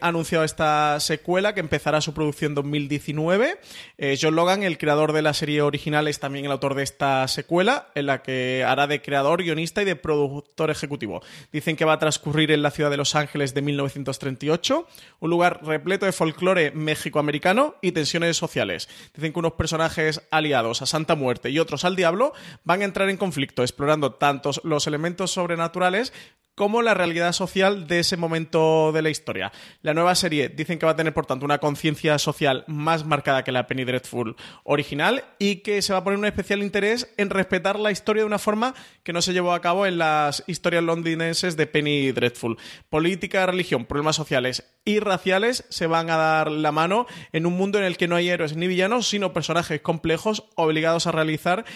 ha 0.01 0.09
anunciado 0.09 0.45
esta 0.45 0.99
secuela 1.01 1.55
que 1.55 1.61
empezará 1.61 2.01
su 2.01 2.15
producción 2.15 2.53
en 2.53 2.55
2019. 2.57 3.59
Eh, 3.99 4.19
John 4.21 4.35
Logan, 4.35 4.63
el 4.63 4.79
creador 4.79 5.13
de 5.13 5.23
la 5.23 5.35
serie 5.35 5.61
original, 5.61 6.09
es 6.09 6.19
también 6.19 6.47
el 6.47 6.51
autor 6.51 6.75
de 6.75 6.83
esta 6.83 7.29
secuela, 7.29 7.89
en 7.95 8.07
la 8.07 8.23
que 8.23 8.65
hará 8.67 8.87
de 8.87 9.03
creador, 9.03 9.43
guionista 9.43 9.83
y 9.83 9.85
de 9.85 9.97
productor 9.97 10.71
ejecutivo. 10.71 11.21
Dicen 11.53 11.77
que 11.77 11.85
va 11.85 11.93
a 11.93 11.99
transcurrir 11.99 12.51
en 12.51 12.63
la 12.63 12.71
ciudad 12.71 12.91
de 12.91 12.97
Los 12.97 13.15
Ángeles 13.15 13.53
de 13.53 13.63
1938, 13.63 14.87
un 15.21 15.31
lugar 15.31 15.61
repleto 15.63 16.07
de 16.07 16.13
folclore 16.13 16.71
méxico-americano 16.71 17.77
y 17.83 17.93
tensiones 17.93 18.37
sociales. 18.39 18.89
Dicen 19.15 19.33
que 19.33 19.39
unos 19.39 19.53
personajes 19.53 20.23
aliados 20.31 20.81
a 20.81 20.87
Santa 20.87 21.15
Muerte 21.15 21.51
y 21.51 21.59
otros 21.59 21.85
al 21.85 21.97
Diablo 21.97 22.33
van 22.65 22.81
a 22.81 22.85
entrar 22.85 23.11
en 23.11 23.19
conflicto, 23.19 23.63
explorando 23.63 24.15
tanto 24.15 24.51
los 24.65 24.87
elementos 24.87 25.33
sobrenaturales 25.33 26.13
como 26.57 26.81
la 26.81 26.95
realidad 26.95 27.33
social 27.33 27.87
de 27.87 28.01
ese 28.01 28.17
momento 28.17 28.91
de 28.91 29.03
la 29.03 29.11
historia. 29.11 29.53
La 29.83 29.95
nueva 29.95 30.15
serie 30.15 30.49
dicen 30.49 30.79
que 30.79 30.87
va 30.87 30.93
a 30.93 30.97
tener, 30.97 31.13
por 31.13 31.27
tanto, 31.27 31.45
una 31.45 31.59
conciencia 31.59 32.19
social 32.19 32.65
más 32.67 33.05
marcada 33.05 33.45
que 33.45 33.53
la 33.53 33.67
Penny 33.67 33.85
Dreadful 33.85 34.37
original 34.65 35.23
y 35.39 35.57
que 35.57 35.83
se 35.83 35.93
va 35.93 36.01
a 36.01 36.05
poner 36.05 36.19
un 36.19 36.25
especial 36.25 36.63
interés 36.63 37.13
en 37.19 37.29
respetar 37.29 37.79
la 37.79 37.93
historia 37.93 38.23
de 38.23 38.27
una 38.27 38.39
forma 38.39 38.75
que 39.03 39.13
no 39.13 39.21
se 39.21 39.35
llevó 39.35 39.53
a 39.53 39.61
cabo 39.61 39.85
en 39.85 39.99
las 39.99 40.43
historias 40.47 40.83
londinenses 40.83 41.57
de 41.59 41.67
Penny 41.67 42.11
Dreadful. 42.13 42.57
Política, 42.89 43.45
religión, 43.45 43.85
problemas 43.85 44.17
sociales 44.17 44.65
y 44.87 45.01
raciales 45.01 45.67
se 45.69 45.87
van 45.87 46.09
a 46.09 46.17
dar 46.17 46.51
la 46.51 46.73
mano 46.73 47.07
en 47.33 47.45
un 47.45 47.53
mundo 47.53 47.77
en 47.79 47.85
el 47.85 47.99
que 47.99 48.09
no 48.09 48.17
hay 48.17 48.31
héroes 48.31 48.57
ni 48.57 48.67
villanos, 48.67 49.07
sino 49.09 49.35
personajes 49.35 49.83
complejos 49.83 50.45
obligados 50.55 51.07
a 51.07 51.13
realizar 51.13 51.67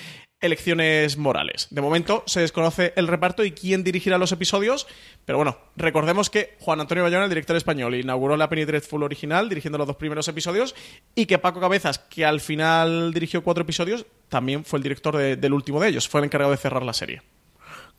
elecciones 0.40 1.16
morales. 1.16 1.68
De 1.70 1.80
momento 1.80 2.22
se 2.26 2.40
desconoce 2.40 2.92
el 2.96 3.08
reparto 3.08 3.44
y 3.44 3.52
quién 3.52 3.84
dirigirá 3.84 4.18
los 4.18 4.32
episodios, 4.32 4.86
pero 5.24 5.38
bueno, 5.38 5.58
recordemos 5.76 6.30
que 6.30 6.56
Juan 6.60 6.80
Antonio 6.80 7.04
Bayona, 7.04 7.24
el 7.24 7.30
director 7.30 7.56
español, 7.56 7.94
inauguró 7.94 8.36
la 8.36 8.48
Penny 8.48 8.64
Dreadful 8.64 9.02
original 9.02 9.48
dirigiendo 9.48 9.78
los 9.78 9.86
dos 9.86 9.96
primeros 9.96 10.28
episodios 10.28 10.74
y 11.14 11.26
que 11.26 11.38
Paco 11.38 11.60
Cabezas, 11.60 11.98
que 11.98 12.24
al 12.24 12.40
final 12.40 13.12
dirigió 13.12 13.42
cuatro 13.42 13.62
episodios, 13.62 14.06
también 14.28 14.64
fue 14.64 14.78
el 14.78 14.82
director 14.82 15.16
del 15.16 15.52
último 15.52 15.80
de 15.80 15.88
ellos, 15.88 16.08
fue 16.08 16.20
el 16.20 16.24
encargado 16.24 16.52
de 16.52 16.56
cerrar 16.56 16.82
la 16.82 16.92
serie. 16.92 17.22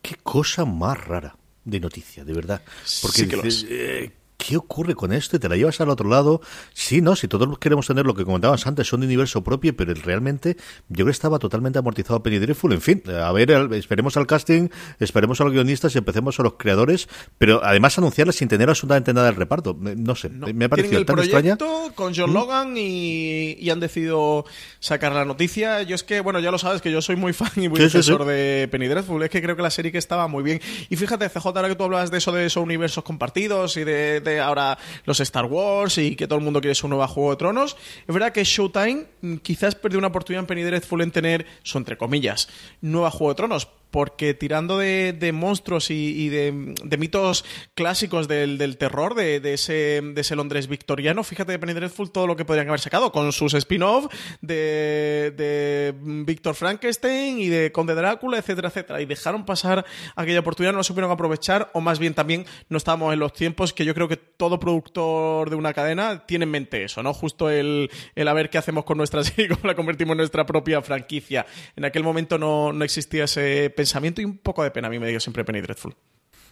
Qué 0.00 0.16
cosa 0.22 0.64
más 0.64 0.98
rara 1.06 1.36
de 1.64 1.80
noticia, 1.80 2.24
de 2.24 2.32
verdad. 2.32 2.62
Porque 3.02 3.18
Sí 3.18 3.28
que 3.28 3.36
dices, 3.36 3.66
eh, 3.68 4.10
¿qué 4.44 4.56
ocurre 4.56 4.94
con 4.94 5.12
esto? 5.12 5.36
Y 5.36 5.38
te 5.38 5.48
la 5.48 5.56
llevas 5.56 5.80
al 5.80 5.88
otro 5.88 6.08
lado. 6.08 6.40
Sí, 6.74 7.00
no, 7.00 7.14
si 7.14 7.28
todos 7.28 7.58
queremos 7.58 7.86
tener 7.86 8.04
lo 8.06 8.14
que 8.14 8.24
comentabas 8.24 8.66
antes, 8.66 8.88
son 8.88 9.00
de 9.00 9.06
universo 9.06 9.44
propio, 9.44 9.76
pero 9.76 9.94
realmente 9.94 10.56
yo 10.88 10.96
creo 10.96 11.06
que 11.06 11.12
estaba 11.12 11.38
totalmente 11.38 11.78
amortizado 11.78 12.22
Penny 12.22 12.38
Dreadful. 12.38 12.72
En 12.72 12.80
fin, 12.80 13.02
a 13.08 13.30
ver, 13.32 13.50
esperemos 13.74 14.16
al 14.16 14.26
casting, 14.26 14.68
esperemos 14.98 15.40
a 15.40 15.44
los 15.44 15.52
guionistas 15.52 15.94
y 15.94 15.98
empecemos 15.98 16.40
a 16.40 16.42
los 16.42 16.54
creadores, 16.54 17.08
pero 17.38 17.62
además 17.64 17.96
anunciarles 17.98 18.36
sin 18.36 18.48
tener 18.48 18.68
absolutamente 18.68 19.12
nada 19.14 19.26
del 19.26 19.36
reparto. 19.36 19.76
No 19.78 20.14
sé, 20.16 20.28
No, 20.30 20.46
me 20.52 20.64
ha 20.64 20.68
parecido 20.68 20.98
el 20.98 21.06
tan 21.06 21.18
extraña. 21.18 21.56
Proyecto 21.56 21.94
con 21.94 22.12
John 22.14 22.32
Logan 22.32 22.74
y, 22.76 23.52
y 23.58 23.70
han 23.70 23.80
decidido 23.80 24.44
sacar 24.80 25.12
la 25.12 25.24
noticia. 25.24 25.82
Yo 25.82 25.94
es 25.94 26.02
que, 26.02 26.20
bueno, 26.20 26.40
ya 26.40 26.50
lo 26.50 26.58
sabes 26.58 26.82
que 26.82 26.90
yo 26.90 27.00
soy 27.02 27.16
muy 27.16 27.32
fan 27.32 27.50
y 27.56 27.68
muy 27.68 27.78
Sí, 27.78 27.88
sí, 27.90 27.98
defensor 27.98 28.22
sí. 28.22 28.28
de 28.28 28.68
Penny 28.70 28.88
Dreadful. 28.88 29.22
Es 29.22 29.30
que 29.30 29.40
creo 29.42 29.54
que 29.56 29.62
la 29.62 29.70
serie 29.70 29.92
que 29.92 29.98
estaba 29.98 30.26
muy 30.28 30.42
bien. 30.42 30.60
Y 30.90 30.96
fíjate, 30.96 31.28
CJ, 31.28 31.46
ahora 31.46 31.68
que 31.68 31.76
tú 31.76 31.84
hablabas 31.84 32.10
de 32.10 32.18
eso 32.18 32.32
de 32.32 32.46
esos 32.46 32.62
universos 32.62 33.04
compartidos 33.04 33.76
y 33.76 33.84
de, 33.84 34.20
de 34.20 34.31
ahora 34.40 34.78
los 35.04 35.20
Star 35.20 35.46
Wars 35.46 35.98
y 35.98 36.16
que 36.16 36.26
todo 36.26 36.38
el 36.38 36.44
mundo 36.44 36.60
quiere 36.60 36.74
su 36.74 36.88
nuevo 36.88 37.06
Juego 37.06 37.30
de 37.30 37.36
Tronos, 37.36 37.76
es 38.06 38.14
verdad 38.14 38.32
que 38.32 38.44
Showtime 38.44 39.06
mm, 39.20 39.36
quizás 39.36 39.74
perdió 39.74 39.98
una 39.98 40.08
oportunidad 40.08 40.40
en 40.40 40.46
Penny 40.46 40.62
Dreadful 40.62 41.02
en 41.02 41.10
tener, 41.10 41.46
su 41.62 41.78
entre 41.78 41.96
comillas, 41.96 42.48
nueva 42.80 43.10
Juego 43.10 43.32
de 43.32 43.36
Tronos. 43.36 43.68
Porque 43.92 44.34
tirando 44.34 44.78
de, 44.78 45.12
de 45.12 45.32
monstruos 45.32 45.90
y, 45.90 46.28
de, 46.30 46.50
mitos 46.98 47.44
clásicos 47.74 48.26
del, 48.26 48.58
del 48.58 48.78
terror, 48.78 49.14
de, 49.14 49.38
de 49.38 49.54
ese, 49.54 50.00
de 50.02 50.20
ese 50.20 50.34
Londres 50.34 50.66
victoriano, 50.66 51.22
fíjate 51.22 51.52
de 51.52 51.58
Penny 51.58 51.74
Dreadful 51.74 52.10
todo 52.10 52.26
lo 52.26 52.34
que 52.34 52.44
podrían 52.44 52.68
haber 52.68 52.80
sacado 52.80 53.12
con 53.12 53.32
sus 53.32 53.54
spin-off 53.54 54.06
de, 54.40 55.32
de 55.36 55.94
Víctor 56.24 56.54
Frankenstein 56.54 57.38
y 57.38 57.48
de 57.48 57.70
Conde 57.70 57.94
Drácula, 57.94 58.38
etcétera, 58.38 58.68
etcétera. 58.68 59.00
Y 59.00 59.06
dejaron 59.06 59.44
pasar 59.44 59.84
aquella 60.16 60.40
oportunidad, 60.40 60.72
no 60.72 60.78
lo 60.78 60.84
supieron 60.84 61.10
aprovechar, 61.10 61.70
o 61.74 61.80
más 61.80 61.98
bien 61.98 62.14
también 62.14 62.46
no 62.68 62.78
estábamos 62.78 63.12
en 63.12 63.20
los 63.20 63.32
tiempos 63.32 63.72
que 63.72 63.84
yo 63.84 63.94
creo 63.94 64.08
que 64.08 64.16
todo 64.16 64.58
productor 64.58 65.50
de 65.50 65.56
una 65.56 65.74
cadena 65.74 66.26
tiene 66.26 66.44
en 66.44 66.50
mente 66.50 66.84
eso, 66.84 67.02
¿no? 67.02 67.12
Justo 67.12 67.50
el, 67.50 67.90
el 68.14 68.28
a 68.28 68.32
ver 68.32 68.50
qué 68.50 68.58
hacemos 68.58 68.84
con 68.84 68.96
nuestra 68.96 69.22
serie 69.24 69.48
cómo 69.48 69.66
la 69.66 69.74
convertimos 69.74 70.12
en 70.12 70.18
nuestra 70.18 70.46
propia 70.46 70.80
franquicia. 70.82 71.46
En 71.76 71.84
aquel 71.84 72.02
momento 72.02 72.38
no, 72.38 72.72
no 72.72 72.84
existía 72.84 73.24
ese 73.24 73.70
y 73.84 74.24
un 74.24 74.38
poco 74.38 74.62
de 74.62 74.70
pena 74.70 74.88
a 74.88 74.90
mí 74.90 74.98
me 74.98 75.08
dio 75.08 75.20
siempre 75.20 75.44
Penny 75.44 75.60
Dreadful. 75.60 75.94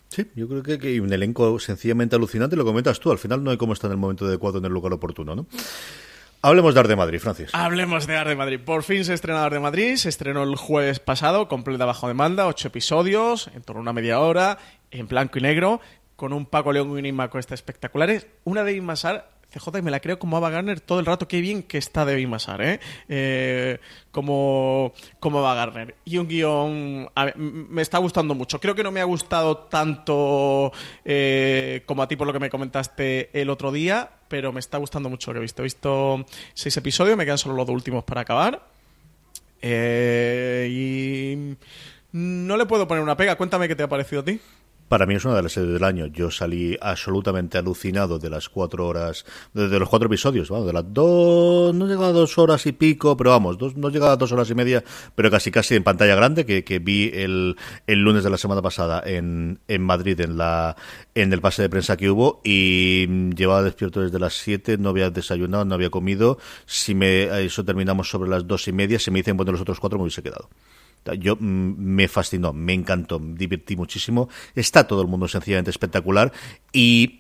Sí, 0.09 0.27
yo 0.35 0.49
creo 0.49 0.63
que, 0.63 0.79
que 0.79 0.89
hay 0.89 1.01
un 1.01 1.13
elenco 1.13 1.59
sencillamente 1.61 2.17
alucinante, 2.17 2.57
lo 2.57 2.65
comentas 2.65 2.99
tú, 2.99 3.13
al 3.13 3.19
final 3.19 3.45
no 3.45 3.51
hay 3.53 3.57
cómo 3.57 3.73
estar 3.73 3.89
en 3.89 3.93
el 3.93 3.99
momento 3.99 4.27
adecuado, 4.27 4.59
en 4.59 4.65
el 4.65 4.73
lugar 4.73 4.93
oportuno, 4.93 5.37
¿no? 5.37 5.47
Hablemos 6.43 6.73
de 6.73 6.81
Arte 6.81 6.91
de 6.91 6.97
Madrid, 6.97 7.19
Francis. 7.19 7.51
Hablemos 7.53 8.07
de 8.07 8.17
Arte 8.17 8.31
de 8.31 8.37
Madrid. 8.37 8.61
Por 8.65 8.83
fin 8.83 9.05
se 9.05 9.13
estrenó 9.13 9.41
Arte 9.41 9.57
de 9.57 9.61
Madrid, 9.61 9.97
se 9.97 10.09
estrenó 10.09 10.43
el 10.43 10.57
jueves 10.57 10.99
pasado, 10.99 11.49
completa 11.49 11.85
bajo 11.85 12.09
demanda, 12.09 12.47
ocho 12.47 12.69
episodios, 12.69 13.51
en 13.55 13.63
torno 13.63 13.81
a 13.81 13.83
una 13.83 13.93
media 13.93 14.21
hora, 14.21 14.59
en 14.91 15.07
blanco 15.07 15.39
y 15.39 15.43
negro, 15.43 15.81
con 16.17 16.33
un 16.33 16.47
Paco 16.47 16.73
León 16.73 16.89
y 16.89 16.93
un 16.93 17.07
Inma 17.07 17.29
Cuesta 17.29 17.55
espectaculares. 17.55 18.27
Una 18.45 18.65
de 18.65 18.81
Masar, 18.81 19.31
CJ, 19.51 19.83
me 19.83 19.91
la 19.91 20.01
creo 20.01 20.19
como 20.19 20.37
Ava 20.37 20.51
Gardner 20.51 20.81
todo 20.81 21.01
el 21.01 21.07
rato. 21.07 21.27
Qué 21.27 21.41
bien 21.41 21.63
que 21.63 21.79
está 21.79 22.05
de 22.05 22.27
Masar, 22.27 22.63
¿eh? 22.63 22.81
eh 23.09 23.79
como, 24.13 24.93
como 25.19 25.41
Ava 25.41 25.55
Gardner. 25.55 25.97
Y 26.05 26.19
un 26.19 26.29
guion... 26.29 27.11
a 27.15 27.33
me 27.37 27.83
está 27.83 27.99
gustando 27.99 28.35
mucho. 28.35 28.61
Creo 28.61 28.75
que 28.75 28.83
no 28.83 28.93
me 28.93 29.01
ha 29.01 29.05
gustado 29.05 29.59
tanto 29.59 30.73
eh, 31.05 31.83
como 31.87 32.03
a 32.03 32.09
ti 32.09 32.17
por 32.17 32.27
lo 32.27 32.33
que 32.33 32.39
me 32.39 32.51
comentaste 32.51 33.31
el 33.41 33.51
otro 33.51 33.73
día, 33.73 34.11
pero 34.29 34.53
me 34.53 34.61
está 34.61 34.79
gustando 34.79 35.11
mucho 35.11 35.31
lo 35.31 35.35
que 35.35 35.39
he 35.39 35.43
visto. 35.43 35.63
He 35.63 35.65
visto 35.65 36.27
seis 36.55 36.77
episodios, 36.77 37.17
me 37.17 37.25
quedan 37.25 37.39
solo 37.39 37.57
los 37.57 37.67
dos 37.67 37.75
últimos 37.75 38.05
para 38.05 38.21
acabar. 38.21 38.63
Eh, 39.63 40.69
y 40.71 41.57
no 42.13 42.57
le 42.57 42.67
puedo 42.67 42.87
poner 42.87 43.03
una 43.03 43.17
pega. 43.17 43.37
Cuéntame 43.37 43.69
qué 43.69 43.77
te 43.77 43.83
ha 43.83 43.89
parecido 43.89 44.23
a 44.23 44.25
ti. 44.25 44.41
Para 44.91 45.07
mí 45.07 45.15
es 45.15 45.25
una 45.25 45.37
de 45.37 45.43
las 45.45 45.53
series 45.53 45.73
del 45.73 45.85
año. 45.85 46.07
Yo 46.07 46.33
salí 46.33 46.77
absolutamente 46.81 47.57
alucinado 47.57 48.19
de 48.19 48.29
las 48.29 48.49
cuatro 48.49 48.89
horas, 48.89 49.25
de, 49.55 49.79
los 49.79 49.89
cuatro 49.89 50.09
episodios, 50.09 50.51
vamos, 50.51 50.67
de 50.67 50.73
las 50.73 50.83
dos, 50.93 51.73
no 51.73 51.87
llegaba 51.87 52.09
a 52.09 52.13
dos 52.13 52.37
horas 52.39 52.67
y 52.67 52.73
pico, 52.73 53.17
pero 53.17 53.31
vamos, 53.31 53.57
dos, 53.57 53.77
no 53.77 53.89
llegaba 53.89 54.15
a 54.15 54.17
dos 54.17 54.33
horas 54.33 54.51
y 54.51 54.57
media, 54.57 54.83
pero 55.15 55.31
casi 55.31 55.53
casi 55.53 55.77
en 55.77 55.85
pantalla 55.85 56.17
grande, 56.17 56.45
que, 56.45 56.79
vi 56.81 57.09
el, 57.15 57.57
el 57.87 58.01
lunes 58.01 58.25
de 58.25 58.31
la 58.31 58.37
semana 58.37 58.63
pasada 58.63 59.01
en, 59.07 59.61
en 59.69 59.81
Madrid, 59.81 60.21
en 60.21 60.37
la 60.37 60.75
en 61.15 61.33
el 61.33 61.41
pase 61.41 61.63
de 61.63 61.69
prensa 61.69 61.97
que 61.97 62.11
hubo, 62.11 62.41
y 62.43 63.07
llevaba 63.37 63.63
despierto 63.63 64.01
desde 64.01 64.19
las 64.19 64.35
siete, 64.35 64.77
no 64.77 64.89
había 64.89 65.09
desayunado, 65.11 65.65
no 65.65 65.77
había 65.77 65.91
comido. 65.91 66.39
Si 66.67 66.97
me 66.97 67.45
eso 67.45 67.65
terminamos 67.65 68.11
sobre 68.11 68.29
las 68.29 68.45
dos 68.45 68.67
y 68.67 68.73
media, 68.73 68.99
se 68.99 69.13
me 69.13 69.21
dicen, 69.21 69.37
bueno, 69.37 69.53
los 69.53 69.61
otros 69.61 69.79
cuatro 69.79 70.01
me 70.01 70.03
hubiese 70.03 70.25
quedado. 70.25 70.49
Yo 71.19 71.37
mm, 71.37 71.75
me 71.77 72.09
fascinó, 72.09 72.53
me 72.53 72.73
encantó, 72.73 73.19
me 73.19 73.37
divertí 73.37 73.77
muchísimo. 73.77 74.29
Está 74.55 74.87
todo 74.87 75.03
el 75.03 75.09
mundo 75.09 75.29
sencillamente 75.29 75.71
espectacular 75.71 76.33
y 76.73 77.19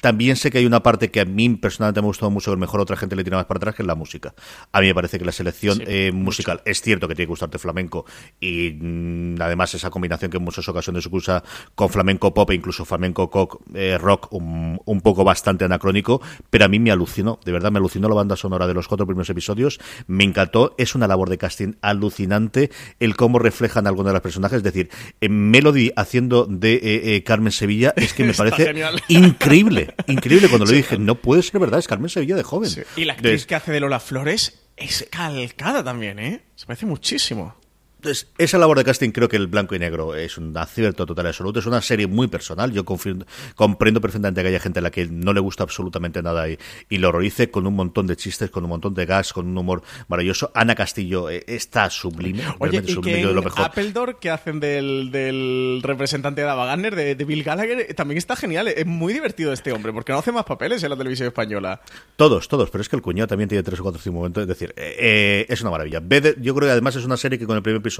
también 0.00 0.36
sé 0.36 0.50
que 0.50 0.58
hay 0.58 0.66
una 0.66 0.82
parte 0.82 1.10
que 1.10 1.20
a 1.20 1.24
mí 1.24 1.48
personalmente 1.50 2.00
me 2.00 2.06
ha 2.06 2.08
gustado 2.08 2.30
mucho, 2.30 2.50
que 2.50 2.52
a 2.52 2.56
lo 2.56 2.60
mejor 2.60 2.80
otra 2.80 2.96
gente 2.96 3.16
le 3.16 3.24
tira 3.24 3.36
más 3.36 3.46
para 3.46 3.58
atrás, 3.58 3.74
que 3.74 3.82
es 3.82 3.86
la 3.86 3.94
música. 3.94 4.34
A 4.72 4.80
mí 4.80 4.86
me 4.86 4.94
parece 4.94 5.18
que 5.18 5.24
la 5.24 5.32
selección 5.32 5.76
Sí, 5.76 5.82
eh, 5.86 6.12
musical 6.12 6.62
es 6.64 6.80
cierto 6.80 7.08
que 7.08 7.14
tiene 7.14 7.26
que 7.26 7.30
gustarte 7.30 7.58
flamenco 7.58 8.04
y 8.40 8.70
mm, 8.70 9.40
además 9.40 9.74
esa 9.74 9.90
combinación 9.90 10.30
que 10.30 10.36
en 10.36 10.44
muchas 10.44 10.68
ocasiones 10.68 11.04
se 11.04 11.10
usa 11.12 11.42
con 11.74 11.88
flamenco 11.88 12.32
pop 12.32 12.50
e 12.50 12.54
incluso 12.54 12.84
flamenco 12.84 13.30
cock, 13.30 13.60
eh, 13.74 13.98
rock 13.98 14.32
un, 14.32 14.80
un 14.84 15.00
poco 15.00 15.24
bastante 15.24 15.64
anacrónico, 15.64 16.20
pero 16.50 16.64
a 16.64 16.68
mí 16.68 16.78
me 16.78 16.90
alucinó, 16.90 17.40
de 17.44 17.52
verdad 17.52 17.70
me 17.72 17.78
alucinó 17.78 18.08
la 18.08 18.14
banda 18.14 18.36
sonora 18.36 18.66
de 18.66 18.74
los 18.74 18.88
cuatro 18.88 19.06
primeros 19.06 19.30
episodios, 19.30 19.80
me 20.06 20.24
encantó, 20.24 20.74
es 20.78 20.94
una 20.94 21.06
labor 21.06 21.28
de 21.30 21.38
casting 21.38 21.74
alucinante 21.82 22.70
el 23.00 23.16
cómo 23.16 23.38
reflejan 23.38 23.86
algunos 23.86 24.10
de 24.10 24.14
los 24.14 24.22
personajes, 24.22 24.58
es 24.58 24.62
decir, 24.62 24.90
en 25.20 25.50
Melody 25.50 25.92
haciendo 25.96 26.46
de 26.46 26.74
eh, 26.74 27.16
eh, 27.16 27.22
Carmen 27.24 27.52
Sevilla 27.52 27.92
es 27.96 28.12
que 28.12 28.24
me 28.24 28.34
parece 28.34 28.66
genial. 28.66 29.02
increíble, 29.08 29.94
increíble 30.06 30.48
cuando 30.48 30.66
lo 30.66 30.72
dije, 30.72 30.98
no 30.98 31.16
puede 31.16 31.42
ser 31.42 31.60
verdad, 31.60 31.78
es 31.78 31.88
Carmen 31.88 32.08
Sevilla 32.08 32.36
de 32.36 32.42
joven. 32.42 32.70
Y 32.96 33.04
la 33.04 33.14
actriz 33.14 33.46
que 33.46 33.54
hace 33.54 33.72
de 33.72 33.80
Lola 33.80 34.00
Flores 34.00 34.62
es 34.76 35.06
calcada 35.10 35.82
también, 35.82 36.18
¿eh? 36.18 36.42
Se 36.54 36.66
parece 36.66 36.86
muchísimo. 36.86 37.56
Entonces, 38.06 38.30
esa 38.38 38.58
labor 38.58 38.78
de 38.78 38.84
casting 38.84 39.10
creo 39.10 39.28
que 39.28 39.34
el 39.34 39.48
blanco 39.48 39.74
y 39.74 39.80
negro 39.80 40.14
es 40.14 40.38
un 40.38 40.56
acierto 40.56 41.06
total 41.06 41.26
y 41.26 41.28
absoluto. 41.30 41.58
Es 41.58 41.66
una 41.66 41.82
serie 41.82 42.06
muy 42.06 42.28
personal. 42.28 42.70
Yo 42.70 42.84
confir- 42.84 43.26
comprendo 43.56 44.00
perfectamente 44.00 44.42
que 44.42 44.48
haya 44.48 44.60
gente 44.60 44.78
a 44.78 44.82
la 44.82 44.92
que 44.92 45.06
no 45.06 45.32
le 45.32 45.40
gusta 45.40 45.64
absolutamente 45.64 46.22
nada 46.22 46.48
y, 46.48 46.56
y 46.88 46.98
lo 46.98 47.08
horrorice 47.08 47.50
con 47.50 47.66
un 47.66 47.74
montón 47.74 48.06
de 48.06 48.14
chistes, 48.14 48.48
con 48.50 48.62
un 48.62 48.70
montón 48.70 48.94
de 48.94 49.06
gas, 49.06 49.32
con 49.32 49.48
un 49.48 49.58
humor 49.58 49.82
maravilloso. 50.06 50.52
Ana 50.54 50.76
Castillo 50.76 51.28
eh, 51.30 51.42
está 51.48 51.90
sublime. 51.90 52.42
Oye, 52.60 52.70
realmente 52.70 52.92
y 52.92 52.94
sublime, 52.94 53.20
que 53.22 53.26
de 53.26 53.32
lo 53.32 53.40
en 53.40 53.44
mejor. 53.44 53.64
Appledore, 53.64 54.16
que 54.20 54.30
hacen 54.30 54.60
del, 54.60 55.10
del 55.10 55.80
representante 55.82 56.42
de 56.42 56.48
Ava 56.48 56.66
Gardner, 56.66 56.94
de, 56.94 57.16
de 57.16 57.24
Bill 57.24 57.42
Gallagher, 57.42 57.80
eh, 57.80 57.94
también 57.94 58.18
está 58.18 58.36
genial. 58.36 58.68
Es 58.68 58.86
muy 58.86 59.14
divertido 59.14 59.52
este 59.52 59.72
hombre, 59.72 59.92
porque 59.92 60.12
no 60.12 60.18
hace 60.18 60.30
más 60.30 60.44
papeles 60.44 60.80
en 60.84 60.90
la 60.90 60.96
televisión 60.96 61.26
española. 61.26 61.80
Todos, 62.14 62.46
todos, 62.46 62.70
pero 62.70 62.82
es 62.82 62.88
que 62.88 62.94
el 62.94 63.02
cuñado 63.02 63.26
también 63.26 63.48
tiene 63.48 63.64
tres 63.64 63.80
o 63.80 63.82
cuatro 63.82 64.00
cinco 64.00 64.18
momentos. 64.18 64.42
Es 64.42 64.48
decir, 64.48 64.72
eh, 64.76 64.94
eh, 64.96 65.46
es 65.48 65.60
una 65.62 65.72
maravilla. 65.72 66.00
Yo 66.38 66.54
creo 66.54 66.68
que 66.68 66.72
además 66.72 66.94
es 66.94 67.04
una 67.04 67.16
serie 67.16 67.36
que 67.36 67.46
con 67.46 67.56
el 67.56 67.62
primer 67.62 67.80
episodio 67.80 67.95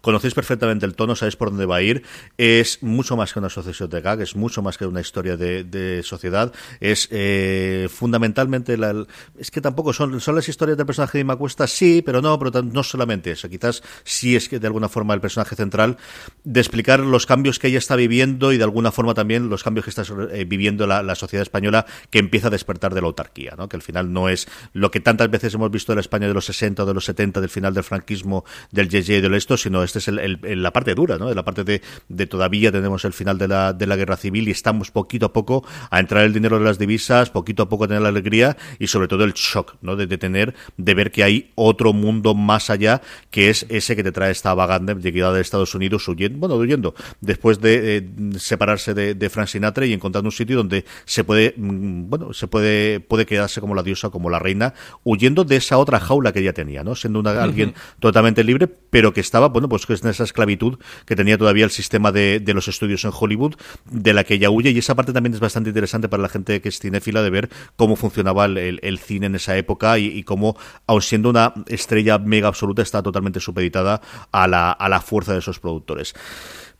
conocéis 0.00 0.34
perfectamente 0.34 0.86
el 0.86 0.94
tono, 0.94 1.16
sabéis 1.16 1.36
por 1.36 1.50
dónde 1.50 1.66
va 1.66 1.76
a 1.76 1.82
ir. 1.82 2.02
Es 2.38 2.82
mucho 2.82 3.16
más 3.16 3.32
que 3.32 3.38
una 3.38 3.48
asociación 3.48 3.90
de 3.90 4.00
gag, 4.00 4.20
es 4.20 4.36
mucho 4.36 4.62
más 4.62 4.78
que 4.78 4.86
una 4.86 5.00
historia 5.00 5.36
de, 5.36 5.64
de 5.64 6.02
sociedad. 6.02 6.52
Es 6.80 7.08
eh, 7.10 7.88
fundamentalmente 7.90 8.76
la. 8.76 9.06
Es 9.38 9.50
que 9.50 9.60
tampoco 9.60 9.92
son, 9.92 10.20
son 10.20 10.34
las 10.34 10.48
historias 10.48 10.76
del 10.76 10.86
personaje 10.86 11.18
de 11.18 11.22
Ima 11.22 11.36
Cuesta, 11.36 11.66
sí, 11.66 12.02
pero 12.04 12.20
no, 12.22 12.38
pero 12.38 12.62
no 12.62 12.82
solamente 12.82 13.30
eso. 13.30 13.48
Quizás 13.48 13.82
sí 14.04 14.36
es 14.36 14.48
que 14.48 14.58
de 14.58 14.66
alguna 14.66 14.88
forma 14.88 15.14
el 15.14 15.20
personaje 15.20 15.56
central 15.56 15.96
de 16.44 16.60
explicar 16.60 17.00
los 17.00 17.26
cambios 17.26 17.58
que 17.58 17.68
ella 17.68 17.78
está 17.78 17.96
viviendo 17.96 18.52
y 18.52 18.58
de 18.58 18.64
alguna 18.64 18.92
forma 18.92 19.14
también 19.14 19.48
los 19.48 19.62
cambios 19.62 19.84
que 19.84 19.90
está 19.90 20.02
eh, 20.32 20.44
viviendo 20.44 20.86
la, 20.86 21.14
sociedad 21.14 21.42
española 21.42 21.86
que 22.10 22.18
empieza 22.18 22.48
a 22.48 22.50
despertar 22.50 22.94
de 22.94 23.00
la 23.00 23.08
autarquía, 23.08 23.54
¿no? 23.56 23.68
que 23.68 23.76
al 23.76 23.82
final 23.82 24.12
no 24.12 24.28
es 24.28 24.48
lo 24.72 24.90
que 24.90 25.00
tantas 25.00 25.30
veces 25.30 25.52
hemos 25.54 25.70
visto 25.70 25.92
en 25.92 25.96
la 25.96 26.00
España 26.00 26.28
de 26.28 26.34
los 26.34 26.44
60 26.46 26.82
o 26.82 26.86
de 26.86 26.94
los 26.94 27.04
70, 27.04 27.40
del 27.40 27.50
final 27.50 27.74
del 27.74 27.84
franquismo, 27.84 28.44
del 28.70 28.88
de 28.88 29.28
esto, 29.34 29.56
sino 29.56 29.82
este 29.82 29.98
es 29.98 30.08
el, 30.08 30.38
la 30.42 30.72
parte 30.72 30.94
dura, 30.94 31.18
¿no? 31.18 31.32
La 31.32 31.44
parte 31.44 31.64
de, 31.64 31.82
de, 32.08 32.26
todavía 32.26 32.72
tenemos 32.72 33.04
el 33.04 33.12
final 33.12 33.38
de 33.38 33.48
la, 33.48 33.72
de 33.72 33.86
la 33.86 33.96
guerra 33.96 34.16
civil 34.16 34.48
y 34.48 34.50
estamos 34.50 34.90
poquito 34.90 35.26
a 35.26 35.32
poco 35.32 35.64
a 35.90 36.00
entrar 36.00 36.24
el 36.24 36.32
dinero 36.32 36.58
de 36.58 36.64
las 36.64 36.78
divisas, 36.78 37.30
poquito 37.30 37.62
a 37.64 37.68
poco 37.68 37.84
a 37.84 37.88
tener 37.88 38.02
la 38.02 38.08
alegría 38.08 38.56
y 38.78 38.86
sobre 38.86 39.08
todo 39.08 39.24
el 39.24 39.32
shock, 39.32 39.76
¿no? 39.82 39.96
De, 39.96 40.06
de 40.06 40.18
tener, 40.18 40.54
de 40.76 40.94
ver 40.94 41.10
que 41.10 41.24
hay 41.24 41.50
otro 41.54 41.92
mundo 41.92 42.34
más 42.34 42.70
allá 42.70 43.00
que 43.30 43.50
es 43.50 43.66
ese 43.68 43.96
que 43.96 44.02
te 44.02 44.12
trae 44.12 44.30
esta 44.30 44.54
vaganda 44.54 44.94
llegada 44.94 45.34
de 45.34 45.40
Estados 45.40 45.74
Unidos 45.74 46.06
huyendo, 46.08 46.38
bueno, 46.38 46.56
huyendo, 46.56 46.94
después 47.20 47.60
de 47.60 47.96
eh, 47.96 48.10
separarse 48.38 48.94
de, 48.94 49.14
de 49.14 49.30
Frank 49.30 49.48
Sinatra 49.48 49.86
y 49.86 49.92
encontrando 49.92 50.28
un 50.28 50.32
sitio 50.32 50.56
donde 50.56 50.84
se 51.04 51.24
puede, 51.24 51.54
mm, 51.56 52.08
bueno, 52.08 52.32
se 52.32 52.46
puede, 52.46 53.00
puede 53.00 53.26
quedarse 53.26 53.60
como 53.60 53.74
la 53.74 53.82
diosa, 53.82 54.10
como 54.10 54.30
la 54.30 54.38
reina, 54.38 54.74
huyendo 55.04 55.44
de 55.44 55.56
esa 55.56 55.78
otra 55.78 56.00
jaula 56.00 56.32
que 56.32 56.40
ella 56.40 56.52
tenía, 56.52 56.82
¿no? 56.84 56.94
Siendo 56.94 57.20
una, 57.20 57.42
alguien 57.42 57.74
totalmente 57.98 58.44
libre, 58.44 58.66
pero 58.66 59.09
que 59.12 59.20
estaba, 59.20 59.48
bueno, 59.48 59.68
pues 59.68 59.86
que 59.86 59.94
es 59.94 60.02
en 60.02 60.10
esa 60.10 60.24
esclavitud 60.24 60.78
que 61.06 61.16
tenía 61.16 61.38
todavía 61.38 61.64
el 61.64 61.70
sistema 61.70 62.12
de, 62.12 62.40
de 62.40 62.54
los 62.54 62.68
estudios 62.68 63.04
en 63.04 63.12
Hollywood, 63.18 63.54
de 63.90 64.12
la 64.12 64.24
que 64.24 64.34
ella 64.34 64.50
huye, 64.50 64.70
y 64.70 64.78
esa 64.78 64.94
parte 64.94 65.12
también 65.12 65.34
es 65.34 65.40
bastante 65.40 65.70
interesante 65.70 66.08
para 66.08 66.22
la 66.22 66.28
gente 66.28 66.60
que 66.60 66.68
es 66.68 66.78
cinéfila 66.78 67.22
de 67.22 67.30
ver 67.30 67.50
cómo 67.76 67.96
funcionaba 67.96 68.46
el, 68.46 68.98
cine 68.98 69.26
en 69.26 69.34
esa 69.34 69.56
época 69.56 69.98
y, 69.98 70.06
y, 70.06 70.22
cómo, 70.24 70.56
aun 70.86 71.02
siendo 71.02 71.30
una 71.30 71.54
estrella 71.66 72.18
mega 72.18 72.48
absoluta, 72.48 72.82
está 72.82 73.02
totalmente 73.02 73.40
supeditada 73.40 74.00
a 74.32 74.46
la, 74.46 74.72
a 74.72 74.88
la 74.88 75.00
fuerza 75.00 75.32
de 75.32 75.38
esos 75.38 75.58
productores. 75.58 76.14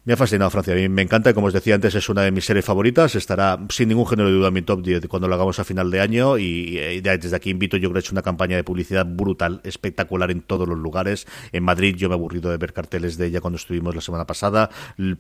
Me 0.03 0.15
ha 0.15 0.17
fascinado 0.17 0.51
Francia. 0.51 0.73
A 0.73 0.77
mí 0.77 0.89
me 0.89 1.03
encanta, 1.03 1.35
como 1.35 1.49
os 1.49 1.53
decía 1.53 1.75
antes, 1.75 1.95
es 1.95 2.09
una 2.09 2.23
de 2.23 2.31
mis 2.31 2.47
series 2.47 2.65
favoritas. 2.65 3.15
Estará 3.17 3.59
sin 3.69 3.89
ningún 3.89 4.07
género 4.07 4.31
de 4.31 4.35
duda 4.35 4.49
en 4.49 4.55
mi 4.55 4.63
top 4.63 4.83
10 4.83 5.07
cuando 5.09 5.29
lo 5.29 5.35
hagamos 5.35 5.59
a 5.59 5.65
final 5.65 5.91
de 5.91 6.01
año. 6.01 6.39
Y, 6.39 7.01
desde 7.03 7.37
aquí 7.37 7.51
invito, 7.51 7.77
yo 7.77 7.91
creo 7.91 7.95
que 7.95 7.99
he 7.99 8.01
hecho 8.01 8.13
una 8.13 8.23
campaña 8.23 8.57
de 8.57 8.65
publicidad 8.65 9.05
brutal, 9.05 9.61
espectacular 9.63 10.31
en 10.31 10.41
todos 10.41 10.67
los 10.67 10.79
lugares. 10.79 11.27
En 11.53 11.65
Madrid 11.65 11.97
yo 11.97 12.09
me 12.09 12.15
he 12.15 12.17
aburrido 12.17 12.51
de 12.51 12.57
ver 12.57 12.73
carteles 12.73 13.19
de 13.19 13.27
ella 13.27 13.43
cuando 13.43 13.59
estuvimos 13.59 13.95
la 13.95 14.01
semana 14.01 14.27
pasada. 14.27 14.71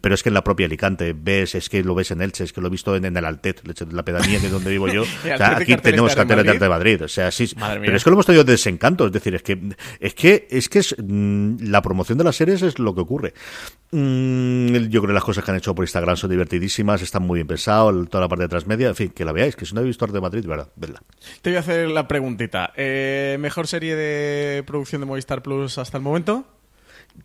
Pero 0.01 0.15
es 0.15 0.23
que 0.23 0.31
en 0.31 0.35
la 0.35 0.45
propia 0.45 0.65
Alicante 0.65 1.15
ves, 1.15 1.55
es 1.55 1.69
que 1.69 1.85
lo 1.85 1.95
ves 1.95 2.11
en 2.11 2.23
Elche, 2.23 2.45
es 2.45 2.55
que 2.55 2.63
lo 2.63 2.69
he 2.69 2.71
visto 2.71 2.97
en, 2.97 3.05
el 3.05 3.25
Altet, 3.25 3.63
la 3.93 4.03
pedanía 4.03 4.41
de 4.41 4.49
donde 4.49 4.71
vivo 4.71 4.89
yo. 4.89 5.03
o 5.03 5.07
sea, 5.23 5.59
aquí 5.59 5.77
tenemos 5.77 6.15
carteles 6.15 6.45
de 6.45 6.51
arte 6.53 6.65
de 6.65 6.71
Madrid. 6.71 7.03
O 7.05 7.09
sea, 7.09 7.31
sí, 7.31 7.51
pero 7.59 7.97
es 7.97 8.03
que 8.03 8.09
lo 8.09 8.15
hemos 8.15 8.27
tenido 8.27 8.45
de 8.45 8.53
desencanto. 8.53 9.05
Es 9.05 9.13
decir, 9.13 9.35
es 9.35 9.43
que 9.43 9.61
es 10.01 10.15
que 10.15 10.49
es 10.51 10.71
que 10.71 10.79
es, 10.79 10.97
mmm, 10.99 11.57
la 11.65 11.83
promoción 11.83 12.17
de 12.17 12.25
las 12.25 12.37
series 12.37 12.63
es 12.63 12.79
lo 12.79 12.95
que 12.95 13.03
ocurre. 13.03 13.35
Mm, 13.93 14.70
yo 14.73 15.01
creo 15.01 15.09
que 15.09 15.15
las 15.15 15.25
cosas 15.25 15.45
que 15.45 15.51
han 15.51 15.57
hecho 15.57 15.75
por 15.75 15.85
Instagram 15.85 16.17
son 16.17 16.31
divertidísimas, 16.31 17.03
están 17.03 17.23
muy 17.23 17.39
bien 17.39 17.47
pensados, 17.47 18.09
toda 18.09 18.23
la 18.23 18.29
parte 18.29 18.45
de 18.45 18.49
transmedia, 18.49 18.89
en 18.89 18.95
fin, 18.95 19.11
que 19.11 19.25
la 19.25 19.33
veáis, 19.33 19.57
que 19.57 19.67
si 19.67 19.75
no 19.75 19.81
habéis 19.81 19.91
visto 19.91 20.05
Arte 20.05 20.17
de 20.17 20.21
Madrid, 20.21 20.47
verdad, 20.47 20.69
vedla. 20.77 21.03
Te 21.43 21.51
voy 21.51 21.57
a 21.57 21.61
hacer 21.61 21.89
la 21.89 22.09
preguntita. 22.09 22.73
Eh, 22.77 23.37
¿Mejor 23.41 23.67
serie 23.67 23.97
de 23.97 24.63
producción 24.65 25.01
de 25.01 25.07
Movistar 25.07 25.43
Plus 25.43 25.79
hasta 25.79 25.99
el 25.99 26.03
momento? 26.03 26.45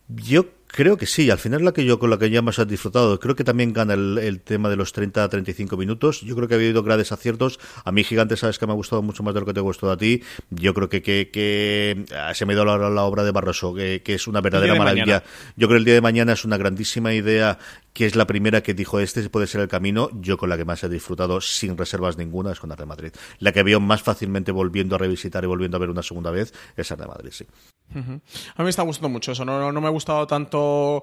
Yo 0.08 0.46
Creo 0.76 0.98
que 0.98 1.06
sí, 1.06 1.30
al 1.30 1.38
final 1.38 1.64
la 1.64 1.72
que 1.72 1.86
yo 1.86 1.98
con 1.98 2.10
la 2.10 2.18
que 2.18 2.28
ya 2.28 2.42
más 2.42 2.58
has 2.58 2.68
disfrutado. 2.68 3.18
Creo 3.18 3.34
que 3.34 3.44
también 3.44 3.72
gana 3.72 3.94
el, 3.94 4.18
el 4.18 4.42
tema 4.42 4.68
de 4.68 4.76
los 4.76 4.92
30 4.92 5.24
a 5.24 5.28
35 5.30 5.74
minutos. 5.78 6.20
Yo 6.20 6.36
creo 6.36 6.48
que 6.48 6.52
ha 6.52 6.58
habido 6.58 6.82
grandes 6.82 7.12
aciertos. 7.12 7.58
A 7.82 7.92
mí, 7.92 8.04
Gigante, 8.04 8.36
sabes 8.36 8.58
que 8.58 8.66
me 8.66 8.72
ha 8.72 8.74
gustado 8.74 9.00
mucho 9.00 9.22
más 9.22 9.32
de 9.32 9.40
lo 9.40 9.46
que 9.46 9.54
te 9.54 9.60
ha 9.60 9.62
gustado 9.62 9.90
a 9.90 9.96
ti. 9.96 10.22
Yo 10.50 10.74
creo 10.74 10.90
que, 10.90 11.00
que, 11.00 11.30
que 11.32 12.04
ah, 12.14 12.34
se 12.34 12.44
me 12.44 12.52
ha 12.52 12.56
ido 12.56 12.66
la, 12.66 12.90
la, 12.90 13.04
obra 13.04 13.24
de 13.24 13.30
Barroso, 13.30 13.72
que, 13.72 14.02
que 14.02 14.12
es 14.12 14.26
una 14.28 14.42
verdadera 14.42 14.74
maravilla. 14.74 15.04
Mañana. 15.06 15.22
Yo 15.56 15.66
creo 15.66 15.76
que 15.76 15.78
el 15.78 15.84
día 15.86 15.94
de 15.94 16.02
mañana 16.02 16.34
es 16.34 16.44
una 16.44 16.58
grandísima 16.58 17.14
idea, 17.14 17.58
que 17.94 18.04
es 18.04 18.14
la 18.14 18.26
primera 18.26 18.62
que 18.62 18.74
dijo 18.74 19.00
este 19.00 19.26
puede 19.30 19.46
ser 19.46 19.62
el 19.62 19.68
camino. 19.68 20.10
Yo 20.12 20.36
con 20.36 20.50
la 20.50 20.58
que 20.58 20.66
más 20.66 20.84
he 20.84 20.90
disfrutado 20.90 21.40
sin 21.40 21.78
reservas 21.78 22.18
ninguna 22.18 22.52
es 22.52 22.60
con 22.60 22.70
Arte 22.70 22.84
Madrid. 22.84 23.12
La 23.38 23.52
que 23.52 23.62
veo 23.62 23.80
más 23.80 24.02
fácilmente 24.02 24.52
volviendo 24.52 24.96
a 24.96 24.98
revisitar 24.98 25.42
y 25.42 25.46
volviendo 25.46 25.78
a 25.78 25.80
ver 25.80 25.88
una 25.88 26.02
segunda 26.02 26.30
vez 26.30 26.52
es 26.76 26.92
Arte 26.92 27.06
Madrid, 27.06 27.30
sí. 27.32 27.46
Uh 27.94 27.98
-huh. 27.98 28.20
A 28.56 28.62
mí 28.62 28.64
me 28.64 28.70
está 28.70 28.82
gustando 28.82 29.08
mucho 29.08 29.32
eso. 29.32 29.44
No, 29.44 29.58
no, 29.58 29.72
no 29.72 29.80
me 29.80 29.86
ha 29.86 29.90
gustado 29.90 30.26
tanto 30.26 30.65
o 30.66 31.02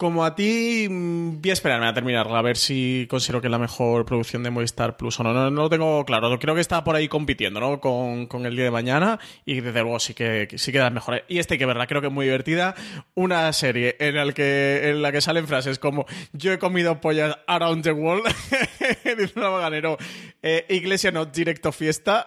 como 0.00 0.24
a 0.24 0.34
ti, 0.34 0.86
voy 0.88 1.50
a 1.50 1.52
esperarme 1.52 1.86
a 1.86 1.92
terminarla, 1.92 2.38
a 2.38 2.40
ver 2.40 2.56
si 2.56 3.06
considero 3.10 3.42
que 3.42 3.48
es 3.48 3.50
la 3.50 3.58
mejor 3.58 4.06
producción 4.06 4.42
de 4.42 4.48
Movistar 4.48 4.96
Plus 4.96 5.20
o 5.20 5.24
no. 5.24 5.34
No, 5.34 5.50
no 5.50 5.62
lo 5.64 5.68
tengo 5.68 6.02
claro. 6.06 6.38
Creo 6.38 6.54
que 6.54 6.62
está 6.62 6.82
por 6.82 6.96
ahí 6.96 7.06
compitiendo, 7.06 7.60
¿no? 7.60 7.80
Con, 7.80 8.26
con, 8.26 8.46
el 8.46 8.56
día 8.56 8.64
de 8.64 8.70
mañana 8.70 9.20
y 9.44 9.60
desde 9.60 9.82
luego 9.82 10.00
sí 10.00 10.14
que, 10.14 10.48
sí 10.56 10.72
que 10.72 10.78
da 10.78 10.88
mejor. 10.88 11.22
Y 11.28 11.38
este 11.38 11.58
que 11.58 11.66
verdad, 11.66 11.86
creo 11.86 12.00
que 12.00 12.06
es 12.06 12.12
muy 12.14 12.24
divertida. 12.24 12.74
Una 13.14 13.52
serie 13.52 13.96
en, 14.00 14.16
el 14.16 14.32
que, 14.32 14.88
en 14.88 15.02
la 15.02 15.12
que 15.12 15.20
salen 15.20 15.46
frases 15.46 15.78
como 15.78 16.06
yo 16.32 16.50
he 16.50 16.58
comido 16.58 16.98
pollas 17.02 17.36
around 17.46 17.84
the 17.84 17.92
world, 17.92 18.24
dice 19.18 19.32
una 19.36 19.50
vaganero, 19.50 19.98
eh, 20.42 20.64
iglesia 20.70 21.10
no, 21.10 21.26
directo 21.26 21.72
fiesta. 21.72 22.24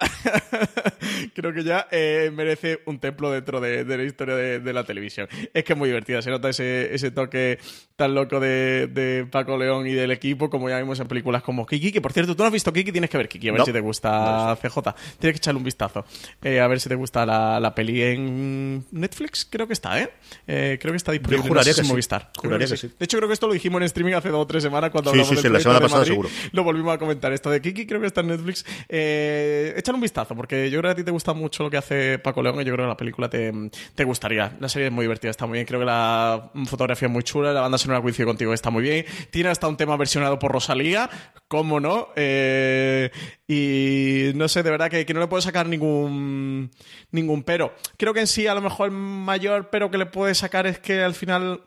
creo 1.34 1.52
que 1.52 1.64
ya 1.64 1.88
eh, 1.90 2.30
merece 2.32 2.82
un 2.86 3.00
templo 3.00 3.32
dentro 3.32 3.60
de, 3.60 3.84
de 3.84 3.96
la 3.96 4.04
historia 4.04 4.36
de, 4.36 4.60
de, 4.60 4.72
la 4.72 4.84
televisión. 4.84 5.26
Es 5.52 5.64
que 5.64 5.72
es 5.72 5.78
muy 5.78 5.88
divertida, 5.88 6.22
se 6.22 6.30
nota 6.30 6.50
ese, 6.50 6.94
ese 6.94 7.10
toque 7.10 7.58
tan 7.96 8.14
loco 8.14 8.40
de, 8.40 8.88
de, 8.88 9.24
Paco 9.30 9.56
León 9.56 9.86
y 9.86 9.92
del 9.92 10.10
equipo, 10.10 10.50
como 10.50 10.68
ya 10.68 10.78
vimos 10.78 10.98
en 10.98 11.06
películas 11.06 11.42
como 11.42 11.64
Kiki, 11.64 11.92
que 11.92 12.00
por 12.00 12.12
cierto, 12.12 12.34
tú 12.34 12.42
no 12.42 12.48
has 12.48 12.52
visto 12.52 12.72
Kiki, 12.72 12.90
tienes 12.90 13.08
que 13.08 13.16
ver 13.16 13.28
Kiki, 13.28 13.48
a 13.48 13.52
ver 13.52 13.60
no, 13.60 13.64
si 13.64 13.72
te 13.72 13.80
gusta 13.80 14.48
no 14.48 14.56
CJ. 14.56 14.80
Tienes 15.18 15.34
que 15.34 15.36
echarle 15.38 15.58
un 15.58 15.64
vistazo, 15.64 16.04
eh, 16.42 16.60
a 16.60 16.66
ver 16.66 16.80
si 16.80 16.88
te 16.88 16.96
gusta 16.96 17.24
la, 17.24 17.60
la, 17.60 17.74
peli 17.74 18.02
en 18.02 18.84
Netflix, 18.90 19.46
creo 19.48 19.68
que 19.68 19.74
está, 19.74 20.00
¿eh? 20.00 20.10
eh 20.46 20.78
creo 20.80 20.92
que 20.92 20.96
está 20.96 21.12
disponible 21.12 21.44
Yo 21.44 21.48
juraría 21.48 21.70
no 21.70 21.74
sé 21.74 21.82
que 21.82 21.86
en 21.86 21.92
Movistar. 21.92 22.30
Juraría 22.36 22.66
que 22.66 22.76
sí. 22.76 22.90
De 22.98 23.04
hecho, 23.04 23.16
creo 23.18 23.28
que 23.28 23.34
esto 23.34 23.46
lo 23.46 23.52
dijimos 23.52 23.80
en 23.80 23.84
streaming 23.84 24.14
hace 24.14 24.28
dos 24.28 24.42
o 24.42 24.46
tres 24.46 24.64
semanas 24.64 24.90
cuando 24.90 25.10
sí, 25.10 25.14
hablamos 25.14 25.28
sí, 25.30 25.36
sí, 25.36 25.42
del 25.44 25.52
la 25.52 25.60
semana 25.60 25.78
de 25.78 25.84
pasada 25.84 26.00
Madrid, 26.00 26.12
seguro. 26.12 26.28
Lo 26.50 26.64
volvimos 26.64 26.94
a 26.94 26.98
comentar. 26.98 27.32
Esto 27.32 27.50
de 27.50 27.60
Kiki 27.60 27.86
creo 27.86 28.00
que 28.00 28.08
está 28.08 28.22
en 28.22 28.28
Netflix. 28.28 28.64
Eh, 28.88 29.74
échale 29.76 29.94
un 29.94 30.02
vistazo, 30.02 30.34
porque 30.34 30.68
yo 30.68 30.80
creo 30.80 30.88
que 30.90 30.92
a 30.92 30.96
ti 30.96 31.04
te 31.04 31.12
gusta 31.12 31.32
mucho 31.32 31.62
lo 31.62 31.70
que 31.70 31.76
hace 31.76 32.18
Paco 32.18 32.42
León 32.42 32.60
y 32.60 32.64
yo 32.64 32.72
creo 32.72 32.86
que 32.86 32.88
la 32.88 32.96
película 32.96 33.30
te, 33.30 33.52
te 33.94 34.04
gustaría. 34.04 34.56
La 34.58 34.68
serie 34.68 34.88
es 34.88 34.92
muy 34.92 35.04
divertida, 35.04 35.30
está 35.30 35.46
muy 35.46 35.56
bien. 35.56 35.66
Creo 35.66 35.78
que 35.78 35.86
la 35.86 36.50
fotografía 36.66 37.06
es 37.06 37.12
muy 37.12 37.22
chula, 37.22 37.52
la 37.54 37.60
banda 37.60 37.78
sonora 37.78 38.02
coincide 38.02 38.26
contigo, 38.26 38.52
está 38.52 38.70
muy 38.70 38.82
bien. 38.82 39.06
Tiene 39.30 39.48
hasta 39.48 39.68
un 39.68 39.76
tema 39.76 39.96
versionado 39.96 40.38
por 40.38 40.52
Rosalía, 40.52 41.08
cómo 41.48 41.80
no. 41.80 42.08
Eh, 42.16 43.10
y 43.46 44.32
no 44.34 44.48
sé, 44.48 44.62
de 44.62 44.70
verdad 44.70 44.90
que, 44.90 45.06
que, 45.06 45.14
no 45.14 45.20
le 45.20 45.26
puedo 45.26 45.40
sacar 45.40 45.66
ningún, 45.66 46.70
ningún 47.10 47.42
pero. 47.42 47.74
Creo 47.96 48.12
que 48.12 48.20
en 48.20 48.26
sí, 48.26 48.46
a 48.46 48.54
lo 48.54 48.60
mejor 48.60 48.88
el 48.88 48.94
mayor 48.94 49.70
pero 49.70 49.90
que 49.90 49.98
le 49.98 50.06
puede 50.06 50.34
sacar 50.34 50.66
es 50.66 50.78
que 50.78 51.02
al 51.02 51.14
final 51.14 51.62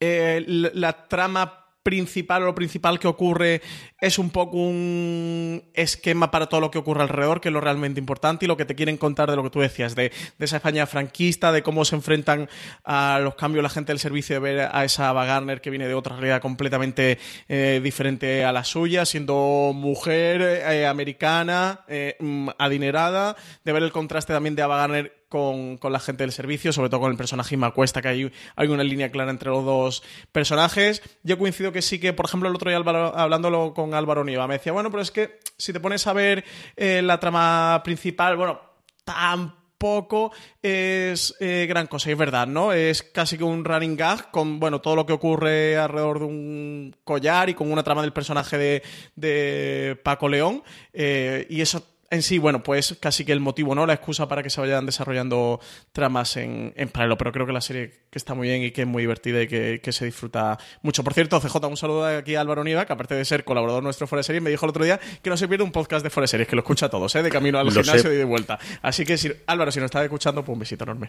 eh, 0.00 0.44
la 0.46 1.08
trama 1.08 1.66
principal 1.82 2.42
o 2.42 2.46
lo 2.46 2.54
principal 2.54 2.98
que 2.98 3.08
ocurre 3.08 3.62
es 4.00 4.18
un 4.18 4.30
poco 4.30 4.56
un 4.56 5.64
esquema 5.74 6.30
para 6.30 6.46
todo 6.46 6.60
lo 6.60 6.70
que 6.70 6.78
ocurre 6.78 7.02
alrededor, 7.02 7.40
que 7.40 7.48
es 7.48 7.52
lo 7.52 7.60
realmente 7.60 7.98
importante 7.98 8.44
y 8.44 8.48
lo 8.48 8.56
que 8.56 8.64
te 8.64 8.74
quieren 8.74 8.96
contar 8.96 9.28
de 9.30 9.36
lo 9.36 9.42
que 9.42 9.50
tú 9.50 9.60
decías, 9.60 9.94
de, 9.94 10.12
de 10.38 10.44
esa 10.44 10.56
España 10.56 10.86
franquista, 10.86 11.50
de 11.50 11.62
cómo 11.62 11.84
se 11.84 11.96
enfrentan 11.96 12.48
a 12.84 13.18
los 13.22 13.34
cambios 13.34 13.62
la 13.62 13.70
gente 13.70 13.92
del 13.92 13.98
servicio, 13.98 14.36
de 14.36 14.40
ver 14.40 14.68
a 14.72 14.84
esa 14.84 15.08
Ava 15.08 15.24
Gardner 15.24 15.60
que 15.60 15.70
viene 15.70 15.88
de 15.88 15.94
otra 15.94 16.16
realidad 16.16 16.40
completamente 16.40 17.18
eh, 17.48 17.80
diferente 17.82 18.44
a 18.44 18.52
la 18.52 18.64
suya, 18.64 19.04
siendo 19.04 19.72
mujer 19.74 20.42
eh, 20.42 20.86
americana, 20.86 21.84
eh, 21.88 22.16
adinerada, 22.58 23.36
de 23.64 23.72
ver 23.72 23.82
el 23.82 23.92
contraste 23.92 24.32
también 24.32 24.54
de 24.54 24.62
Ava 24.62 24.76
Gardner 24.76 25.18
con, 25.28 25.76
con, 25.76 25.92
la 25.92 26.00
gente 26.00 26.24
del 26.24 26.32
servicio, 26.32 26.72
sobre 26.72 26.88
todo 26.88 27.00
con 27.00 27.10
el 27.10 27.16
personaje 27.16 27.54
Ima 27.54 27.72
Cuesta, 27.72 28.00
que 28.00 28.08
hay, 28.08 28.32
hay 28.56 28.68
una 28.68 28.82
línea 28.82 29.10
clara 29.10 29.30
entre 29.30 29.50
los 29.50 29.64
dos 29.64 30.02
personajes. 30.32 31.02
Yo 31.22 31.38
coincido 31.38 31.70
que 31.72 31.82
sí 31.82 31.98
que, 31.98 32.12
por 32.12 32.26
ejemplo, 32.26 32.48
el 32.48 32.54
otro 32.54 32.70
día 32.70 32.78
hablándolo 32.78 33.74
con 33.74 33.87
Álvaro 33.94 34.24
Niva, 34.24 34.46
me 34.46 34.54
decía, 34.54 34.72
bueno, 34.72 34.90
pero 34.90 35.02
es 35.02 35.10
que 35.10 35.40
si 35.56 35.72
te 35.72 35.80
pones 35.80 36.06
a 36.06 36.12
ver 36.12 36.44
eh, 36.76 37.02
la 37.02 37.18
trama 37.18 37.80
principal, 37.84 38.36
bueno, 38.36 38.60
tampoco 39.04 40.32
es 40.62 41.34
eh, 41.40 41.66
gran 41.68 41.86
cosa, 41.86 42.10
es 42.10 42.18
verdad, 42.18 42.46
¿no? 42.46 42.72
Es 42.72 43.02
casi 43.02 43.38
que 43.38 43.44
un 43.44 43.64
running 43.64 43.96
gag 43.96 44.30
con, 44.30 44.58
bueno, 44.60 44.80
todo 44.80 44.96
lo 44.96 45.06
que 45.06 45.12
ocurre 45.12 45.76
alrededor 45.76 46.20
de 46.20 46.24
un 46.24 46.96
collar 47.04 47.48
y 47.48 47.54
con 47.54 47.70
una 47.70 47.82
trama 47.82 48.02
del 48.02 48.12
personaje 48.12 48.58
de, 48.58 48.82
de 49.16 49.98
Paco 50.02 50.28
León, 50.28 50.62
eh, 50.92 51.46
y 51.48 51.60
eso 51.60 51.82
en 52.10 52.22
sí, 52.22 52.38
bueno, 52.38 52.62
pues 52.62 52.96
casi 53.00 53.24
que 53.24 53.32
el 53.32 53.40
motivo, 53.40 53.74
¿no? 53.74 53.86
La 53.86 53.94
excusa 53.94 54.28
para 54.28 54.42
que 54.42 54.50
se 54.50 54.60
vayan 54.60 54.86
desarrollando 54.86 55.60
tramas 55.92 56.36
en, 56.36 56.72
en 56.76 56.88
paralelo. 56.88 57.18
Pero 57.18 57.32
creo 57.32 57.46
que 57.46 57.52
la 57.52 57.60
serie 57.60 57.90
que 58.10 58.18
está 58.18 58.34
muy 58.34 58.48
bien 58.48 58.62
y 58.62 58.70
que 58.70 58.82
es 58.82 58.86
muy 58.86 59.02
divertida 59.02 59.42
y 59.42 59.48
que, 59.48 59.80
que, 59.82 59.92
se 59.92 60.04
disfruta 60.06 60.58
mucho. 60.82 61.04
Por 61.04 61.12
cierto, 61.12 61.38
CJ, 61.40 61.56
un 61.66 61.76
saludo 61.76 62.06
aquí 62.06 62.34
a 62.34 62.40
Álvaro 62.40 62.64
Niva, 62.64 62.86
que 62.86 62.92
aparte 62.92 63.14
de 63.14 63.24
ser 63.24 63.44
colaborador 63.44 63.82
nuestro 63.82 64.06
Fuera 64.06 64.20
de 64.20 64.24
Series, 64.24 64.42
me 64.42 64.50
dijo 64.50 64.64
el 64.64 64.70
otro 64.70 64.84
día 64.84 64.98
que 65.22 65.28
no 65.28 65.36
se 65.36 65.48
pierde 65.48 65.64
un 65.64 65.72
podcast 65.72 66.02
de 66.02 66.10
Fuera 66.10 66.24
de 66.24 66.28
Series, 66.28 66.48
que 66.48 66.56
lo 66.56 66.60
escucha 66.62 66.86
a 66.86 66.88
todos, 66.90 67.14
¿eh? 67.14 67.22
De 67.22 67.30
camino 67.30 67.58
al 67.58 67.66
Lo 67.66 67.72
gimnasio 67.72 68.02
sé. 68.10 68.14
y 68.14 68.16
de 68.16 68.24
vuelta. 68.24 68.58
Así 68.80 69.04
que, 69.04 69.18
si, 69.18 69.30
Álvaro, 69.46 69.70
si 69.70 69.80
nos 69.80 69.86
está 69.86 70.02
escuchando, 70.02 70.42
pues 70.44 70.54
un 70.54 70.60
besito 70.60 70.84
enorme. 70.84 71.08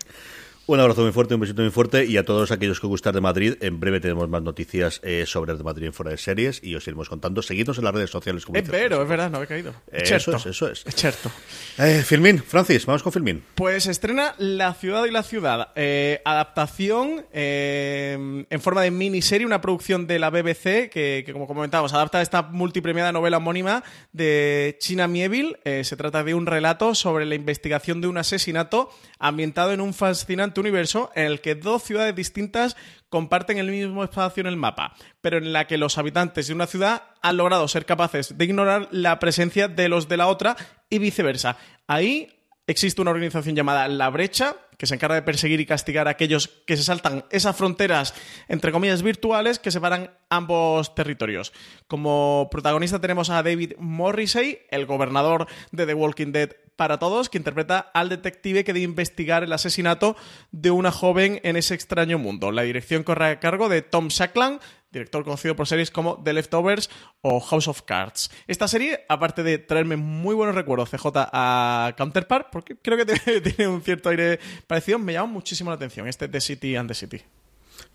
Un 0.70 0.80
abrazo 0.80 1.02
muy 1.02 1.12
fuerte, 1.12 1.34
un 1.34 1.42
besito 1.42 1.62
muy 1.64 1.72
fuerte 1.72 2.06
y 2.06 2.18
a 2.18 2.24
todos 2.24 2.52
aquellos 2.52 2.80
que 2.80 2.86
gustan 2.86 3.14
de 3.16 3.22
Madrid, 3.22 3.56
en 3.62 3.80
breve 3.80 4.00
tenemos 4.00 4.30
más 4.30 4.44
noticias 4.44 5.02
eh, 5.04 5.24
sobre 5.26 5.56
de 5.56 5.64
Madrid 5.64 5.88
en 5.88 5.94
fuera 5.94 6.12
de 6.12 6.18
series 6.18 6.64
y 6.64 6.76
os 6.76 6.86
iremos 6.86 7.10
contando. 7.10 7.42
Seguidnos 7.42 7.80
en 7.80 7.86
las 7.86 7.94
redes 7.96 8.12
sociales. 8.12 8.46
Como 8.46 8.56
es 8.58 8.66
es 8.66 8.70
verdad, 8.70 9.32
no 9.32 9.42
he 9.42 9.48
caído. 9.48 9.72
Eh, 9.92 10.02
Es 10.04 10.12
eso 10.12 10.36
es, 10.36 10.46
eso 10.46 10.70
es. 10.70 10.86
Cierto. 10.96 11.32
Eh, 11.82 12.04
Filmin, 12.04 12.44
Francis, 12.44 12.86
vamos 12.86 13.04
con 13.04 13.14
Filmin. 13.14 13.42
Pues 13.56 13.88
estrena 13.88 14.36
La 14.38 14.74
ciudad 14.74 15.06
y 15.06 15.12
la 15.12 15.24
ciudad, 15.24 15.70
eh, 15.78 16.22
adaptación 16.26 17.26
eh, 17.32 18.46
en 18.50 18.62
forma 18.62 18.82
de 18.82 18.92
miniserie, 18.92 19.48
una 19.48 19.62
producción 19.62 20.06
de 20.06 20.20
la 20.20 20.30
BBC 20.30 20.90
que, 20.90 21.24
que 21.26 21.32
como 21.32 21.48
comentábamos, 21.48 21.94
adapta 21.94 22.22
esta 22.22 22.42
multipremiada 22.42 23.14
novela 23.14 23.38
homónima 23.38 23.82
de 24.12 24.76
China 24.82 25.08
Mieville. 25.08 25.58
Eh, 25.64 25.86
se 25.86 25.96
trata 25.96 26.22
de 26.26 26.34
un 26.34 26.48
relato 26.48 26.96
sobre 26.96 27.26
la 27.26 27.36
investigación 27.36 28.02
de 28.02 28.08
un 28.10 28.18
asesinato 28.18 28.90
ambientado 29.18 29.72
en 29.72 29.80
un 29.80 29.94
fascinante 29.94 30.60
universo 30.60 31.12
en 31.16 31.28
el 31.28 31.40
que 31.40 31.56
dos 31.56 31.84
ciudades 31.84 32.14
distintas 32.14 32.76
comparten 33.10 33.58
el 33.58 33.70
mismo 33.70 34.04
espacio 34.04 34.42
en 34.42 34.48
el 34.48 34.56
mapa, 34.56 34.94
pero 35.22 35.38
en 35.38 35.52
la 35.52 35.68
que 35.68 35.78
los 35.78 35.98
habitantes 35.98 36.48
de 36.48 36.54
una 36.54 36.68
ciudad 36.68 37.04
han 37.22 37.38
logrado 37.38 37.68
ser 37.68 37.86
capaces 37.86 38.38
de 38.38 38.46
ignorar 38.46 38.88
la 38.92 39.20
presencia 39.20 39.68
de 39.68 39.90
los 39.90 40.08
de 40.08 40.18
la 40.18 40.28
otra 40.28 40.56
y 40.90 41.00
viceversa. 41.00 41.58
Ahí 41.88 42.39
existe 42.72 43.02
una 43.02 43.12
organización 43.12 43.56
llamada 43.56 43.88
La 43.88 44.10
Brecha, 44.10 44.56
que 44.78 44.86
se 44.86 44.96
encarga 44.96 45.16
de 45.16 45.24
perseguir 45.24 45.60
y 45.60 45.66
castigar 45.66 46.08
a 46.08 46.12
aquellos 46.12 46.48
que 46.66 46.78
se 46.78 46.84
saltan 46.84 47.26
esas 47.32 47.56
fronteras, 47.56 48.14
entre 48.48 48.72
comillas, 48.72 49.02
virtuales 49.02 49.60
que 49.60 49.72
separan 49.72 50.12
ambos 50.30 50.96
territorios. 50.96 51.52
Como 51.88 52.48
protagonista 52.52 53.02
tenemos 53.02 53.30
a 53.30 53.44
David 53.44 53.74
Morrissey, 53.80 54.60
el 54.70 54.86
gobernador 54.86 55.48
de 55.72 55.86
The 55.86 55.94
Walking 55.96 56.32
Dead 56.32 56.52
para 56.76 56.98
todos, 56.98 57.28
que 57.28 57.38
interpreta 57.38 57.80
al 57.94 58.08
detective 58.08 58.64
que 58.64 58.72
debe 58.72 58.86
investigar 58.86 59.44
el 59.44 59.52
asesinato 59.52 60.16
de 60.52 60.72
una 60.72 60.92
joven 60.92 61.42
en 61.44 61.58
ese 61.58 61.74
extraño 61.74 62.18
mundo. 62.18 62.54
La 62.54 62.62
dirección 62.62 63.04
corre 63.04 63.26
a 63.26 63.40
cargo 63.42 63.68
de 63.68 63.82
Tom 63.82 64.08
Shackland, 64.08 64.62
director 64.92 65.24
conocido 65.24 65.56
por 65.56 65.68
series 65.68 65.92
como 65.92 66.22
The 66.24 66.34
Leftovers 66.34 66.90
o 67.22 67.40
House 67.40 67.68
of 67.68 67.84
Cards. 67.84 68.32
Esta 68.48 68.68
serie, 68.68 69.06
aparte 69.08 69.44
de 69.44 69.58
traerme 69.58 69.98
muy 69.98 70.36
buenos 70.36 70.56
recuerdos 70.56 70.90
CJ 70.90 71.08
a 71.16 71.94
Counterpart, 71.98 72.48
porque 72.52 72.78
creo 72.78 72.98
que 72.98 73.42
tiene 73.42 73.68
un 73.68 73.82
cierto 73.82 74.10
aire 74.10 74.40
parecido, 74.68 75.00
me 75.00 75.14
llama 75.14 75.34
muchísimo 75.34 75.70
la 75.70 75.76
atención 75.76 76.08
este 76.08 76.28
The 76.28 76.42
City 76.42 76.76
and 76.76 76.90
the 76.90 76.96
City. 76.96 77.22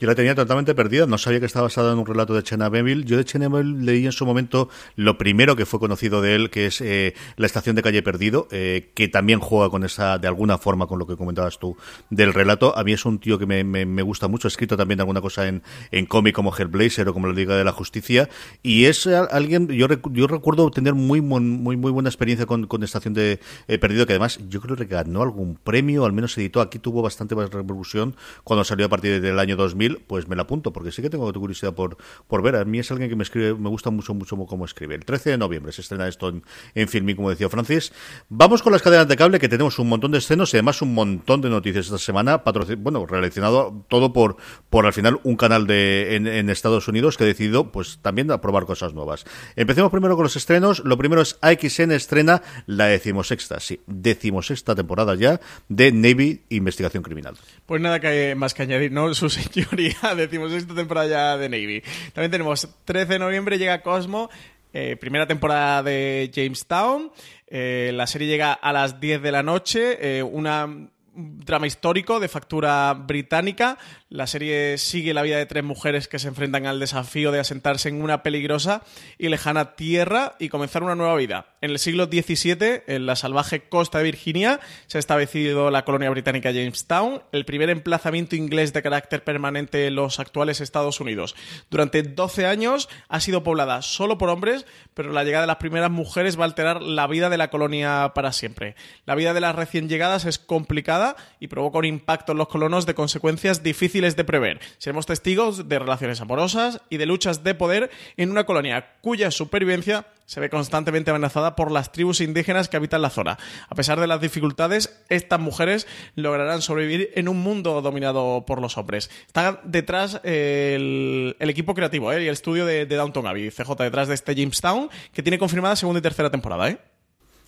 Yo 0.01 0.09
la 0.09 0.17
tenía 0.17 0.35
totalmente 0.35 0.75
perdida, 0.75 1.07
no 1.07 1.19
sabía 1.19 1.39
que 1.39 1.47
estaba 1.47 1.65
basada 1.65 1.93
en 1.93 1.99
un 2.01 2.07
relato 2.07 2.35
de 2.35 2.43
Chena 2.43 2.69
Beville. 2.69 3.05
Yo 3.05 3.17
de 3.17 3.25
Chena 3.25 3.49
Beville 3.49 3.85
leí 3.85 4.05
en 4.05 4.11
su 4.11 4.27
momento 4.27 4.69
lo 4.97 5.19
primero 5.19 5.55
que 5.55 5.67
fue 5.67 5.79
conocido 5.79 6.21
de 6.21 6.35
él, 6.35 6.51
que 6.51 6.67
es 6.67 6.81
eh, 6.81 7.15
La 7.37 7.47
estación 7.47 7.77
de 7.77 7.83
calle 7.83 8.03
perdido, 8.03 8.49
eh, 8.51 8.91
que 8.95 9.07
también 9.07 9.39
juega 9.39 9.71
con 9.71 9.85
esa, 9.85 10.19
de 10.19 10.27
alguna 10.27 10.59
forma, 10.59 10.89
con 10.89 10.99
lo 10.99 11.07
que 11.07 11.17
comentabas 11.17 11.61
tú 11.61 11.77
del 12.11 12.35
relato. 12.35 12.77
A 12.77 12.83
mí 12.83 12.93
es 12.93 13.05
un 13.05 13.21
tío 13.21 13.39
que 13.39 13.47
me, 13.47 13.63
me, 13.63 14.03
gusta 14.03 14.27
mucho, 14.27 14.49
ha 14.49 14.51
escrito 14.51 14.77
también 14.77 14.99
alguna 14.99 15.21
cosa 15.21 15.47
en, 15.47 15.63
en 15.93 16.07
cómic 16.07 16.35
como 16.35 16.53
Hellblazer 16.53 17.09
o 17.09 17.15
como 17.15 17.29
la 17.29 17.33
Liga 17.33 17.57
de 17.57 17.63
la 17.63 17.73
Justicia, 17.73 18.29
y 18.65 18.87
es 18.87 19.07
alguien, 19.07 19.69
yo, 19.69 19.87
yo 20.11 20.27
recuerdo 20.27 20.73
tener 20.73 20.95
muy, 20.95 21.21
muy, 21.21 21.77
muy 21.77 21.93
buena 21.93 22.09
experiencia 22.09 22.47
con, 22.47 22.67
con 22.67 22.83
Estación 22.83 23.15
de 23.15 23.39
eh, 23.69 23.79
Perdido, 23.79 24.07
que 24.07 24.15
además 24.15 24.41
yo 24.49 24.61
creo 24.61 24.75
que 24.75 24.87
ganó 24.87 25.23
algún 25.23 25.55
premio, 25.55 26.05
al 26.05 26.13
menos 26.13 26.37
editó, 26.37 26.61
aquí 26.61 26.81
tuvo 26.81 27.01
bastante 27.01 27.37
más 27.37 27.51
repercusión 27.51 28.17
cuando 28.43 28.65
salió 28.65 28.87
a 28.87 28.89
partir 28.89 29.21
del 29.21 29.39
año 29.39 29.55
2000 29.55 29.84
pues 30.07 30.29
me 30.29 30.37
la 30.37 30.43
apunto, 30.43 30.73
porque 30.73 30.93
sí 30.93 31.03
que 31.03 31.11
tengo 31.11 31.33
curiosidad 31.33 31.75
por, 31.75 31.97
por 32.27 32.43
ver. 32.43 32.57
A 32.57 32.65
mí 32.65 32.79
es 32.79 32.91
alguien 32.91 33.09
que 33.11 33.17
me 33.17 33.23
escribe, 33.23 33.55
me 33.55 33.69
gusta 33.69 33.91
mucho, 33.91 34.15
mucho 34.15 34.37
cómo 34.47 34.65
escribe. 34.65 34.95
El 34.95 35.05
13 35.05 35.31
de 35.31 35.39
noviembre 35.39 35.73
se 35.73 35.81
estrena 35.81 36.09
esto 36.09 36.29
en, 36.29 36.43
en 36.75 36.89
Filmi, 36.89 37.15
como 37.15 37.31
decía 37.31 37.49
Francis. 37.49 37.93
Vamos 38.29 38.63
con 38.63 38.73
las 38.73 38.83
cadenas 38.83 39.09
de 39.09 39.17
cable, 39.17 39.39
que 39.39 39.49
tenemos 39.49 39.79
un 39.79 39.89
montón 39.89 40.13
de 40.13 40.19
escenos 40.19 40.53
y 40.53 40.57
además 40.57 40.83
un 40.83 40.95
montón 40.95 41.41
de 41.41 41.51
noticias 41.51 41.87
esta 41.87 41.99
semana, 41.99 42.43
bueno, 42.79 43.07
relacionado 43.07 43.85
todo 43.89 44.13
por, 44.13 44.37
por 44.71 44.87
al 44.87 44.93
final 44.93 45.21
un 45.23 45.37
canal 45.37 45.67
de, 45.67 46.17
en, 46.17 46.51
Estados 46.51 46.89
Unidos 46.89 47.17
que 47.17 47.25
ha 47.25 47.27
decidido, 47.27 47.73
pues 47.73 47.99
también 48.01 48.31
a 48.31 48.41
probar 48.41 48.65
cosas 48.65 48.95
nuevas. 48.95 49.25
Empecemos 49.57 49.91
primero 49.91 50.15
con 50.15 50.25
los 50.25 50.37
estrenos. 50.37 50.83
Lo 50.85 50.97
primero 50.97 51.23
es 51.23 51.39
AXN 51.41 51.93
estrena 51.93 52.43
la 52.67 52.87
decimosexta, 52.87 53.61
sí, 53.61 53.81
decimosexta 53.87 54.75
temporada 54.75 55.15
ya 55.15 55.41
de 55.69 55.93
Navy 55.93 56.43
Investigación 56.49 57.03
Criminal. 57.03 57.35
Pues 57.67 57.81
nada 57.81 58.01
que 58.01 58.35
más 58.35 58.55
que 58.55 58.63
añadir, 58.63 58.93
¿no? 58.93 59.13
Su 59.15 59.29
señor 59.29 59.74
decimos 60.17 60.53
esta 60.53 60.75
temporada 60.75 61.09
ya 61.09 61.37
de 61.37 61.49
Navy. 61.49 61.83
También 62.13 62.31
tenemos 62.31 62.69
13 62.85 63.15
de 63.15 63.19
noviembre 63.19 63.59
llega 63.59 63.83
Cosmo, 63.83 64.31
eh, 64.73 64.97
primera 64.97 65.27
temporada 65.27 65.83
de 65.83 66.31
Jamestown. 66.33 67.11
Eh, 67.49 67.91
la 67.95 68.07
serie 68.07 68.29
llega 68.29 68.53
a 68.53 68.73
las 68.73 69.01
10 69.01 69.23
de 69.23 69.33
la 69.33 69.43
noche, 69.43 70.19
eh, 70.19 70.23
una 70.23 70.69
drama 71.17 71.67
histórico 71.67 72.21
de 72.21 72.29
factura 72.29 72.93
británica. 72.95 73.79
La 74.15 74.29
serie 74.29 74.79
sigue 74.79 75.13
la 75.13 75.23
vida 75.23 75.39
de 75.39 75.47
tres 75.47 75.65
mujeres 75.65 76.07
que 76.07 76.21
se 76.21 76.29
enfrentan 76.29 76.67
al 76.67 76.79
desafío 76.79 77.33
de 77.33 77.41
asentarse 77.41 77.89
en 77.89 78.01
una 78.01 78.23
peligrosa 78.23 78.85
y 79.19 79.29
lejana 79.29 79.75
tierra 79.75 80.37
y 80.39 80.51
comenzar 80.51 80.85
una 80.85 80.95
nueva 80.95 81.17
vida. 81.17 81.47
En 81.61 81.73
el 81.73 81.81
siglo 81.81 82.05
XVII, 82.05 82.83
en 82.87 83.07
la 83.07 83.17
salvaje 83.17 83.69
costa 83.69 83.99
de 83.99 84.05
Virginia, 84.05 84.61
se 84.87 84.99
ha 84.99 85.01
establecido 85.01 85.73
la 85.73 85.85
colonia 85.85 86.11
británica 86.11 86.53
Jamestown, 86.53 87.25
el 87.33 87.45
primer 87.45 87.71
emplazamiento 87.71 88.37
inglés 88.37 88.73
de 88.73 88.83
carácter 88.83 89.25
permanente 89.25 89.89
en 89.89 89.97
los 89.97 90.21
actuales 90.21 90.61
Estados 90.61 91.01
Unidos. 91.01 91.35
Durante 91.69 92.05
12 92.05 92.47
años 92.47 92.89
ha 93.09 93.19
sido 93.19 93.43
poblada 93.43 93.83
solo 93.83 94.17
por 94.17 94.29
hombres, 94.29 94.65
pero 94.95 95.11
la 95.11 95.25
llegada 95.25 95.43
de 95.43 95.49
las 95.49 95.57
primeras 95.57 95.91
mujeres 95.91 96.39
va 96.39 96.43
a 96.43 96.47
alterar 96.47 96.83
la 96.83 97.09
vida 97.09 97.31
de 97.31 97.39
la 97.39 97.51
colonia 97.51 98.13
para 98.15 98.31
siempre. 98.31 98.77
La 99.07 99.17
vida 99.17 99.35
de 99.35 99.41
las 99.41 99.57
recién 99.57 99.89
llegadas 99.89 100.25
es 100.25 100.39
complicada 100.39 101.17
y 101.41 101.49
provoca 101.49 101.79
un 101.79 101.87
impacto 101.87 102.31
en 102.31 102.39
los 102.39 102.47
colonos 102.47 102.87
de 102.87 102.95
consecuencias 102.95 103.65
difíciles 103.65 104.04
de 104.05 104.25
prever. 104.25 104.61
Seremos 104.77 105.07
testigos 105.07 105.69
de 105.69 105.79
relaciones 105.79 106.21
amorosas 106.21 106.83
y 106.91 106.99
de 106.99 107.07
luchas 107.07 107.43
de 107.43 107.55
poder 107.55 107.91
en 108.19 108.31
una 108.31 108.45
colonia 108.45 108.93
cuya 109.01 109.31
supervivencia 109.31 110.07
se 110.27 110.41
ve 110.41 110.51
constantemente 110.51 111.11
amenazada 111.11 111.57
por 111.57 111.71
las 111.71 111.91
tribus 111.93 112.21
indígenas 112.21 112.69
que 112.69 112.77
habitan 112.77 113.03
la 113.03 113.11
zona. 113.11 113.39
A 113.69 113.75
pesar 113.75 113.99
de 114.01 114.07
las 114.07 114.21
dificultades, 114.21 115.03
estas 115.09 115.41
mujeres 115.41 115.87
lograrán 116.15 116.61
sobrevivir 116.63 117.11
en 117.15 117.29
un 117.29 117.43
mundo 117.43 117.81
dominado 117.81 118.45
por 118.47 118.61
los 118.61 118.77
hombres. 118.77 119.11
Está 119.27 119.61
detrás 119.65 120.21
el, 120.23 121.37
equipo 121.41 121.75
creativo 121.75 122.13
¿eh? 122.13 122.23
y 122.23 122.27
el 122.27 122.35
estudio 122.35 122.67
de, 122.67 122.87
de 122.87 122.97
Downton 122.97 123.27
Abbey, 123.27 123.51
CJ, 123.51 123.71
detrás 123.79 124.09
de 124.09 124.15
este 124.15 124.35
Jamestown, 124.35 124.91
que 125.13 125.23
tiene 125.23 125.39
confirmada 125.39 125.77
segunda 125.77 125.99
y 125.99 126.03
tercera 126.03 126.31
temporada. 126.31 126.69
¿eh? 126.69 126.79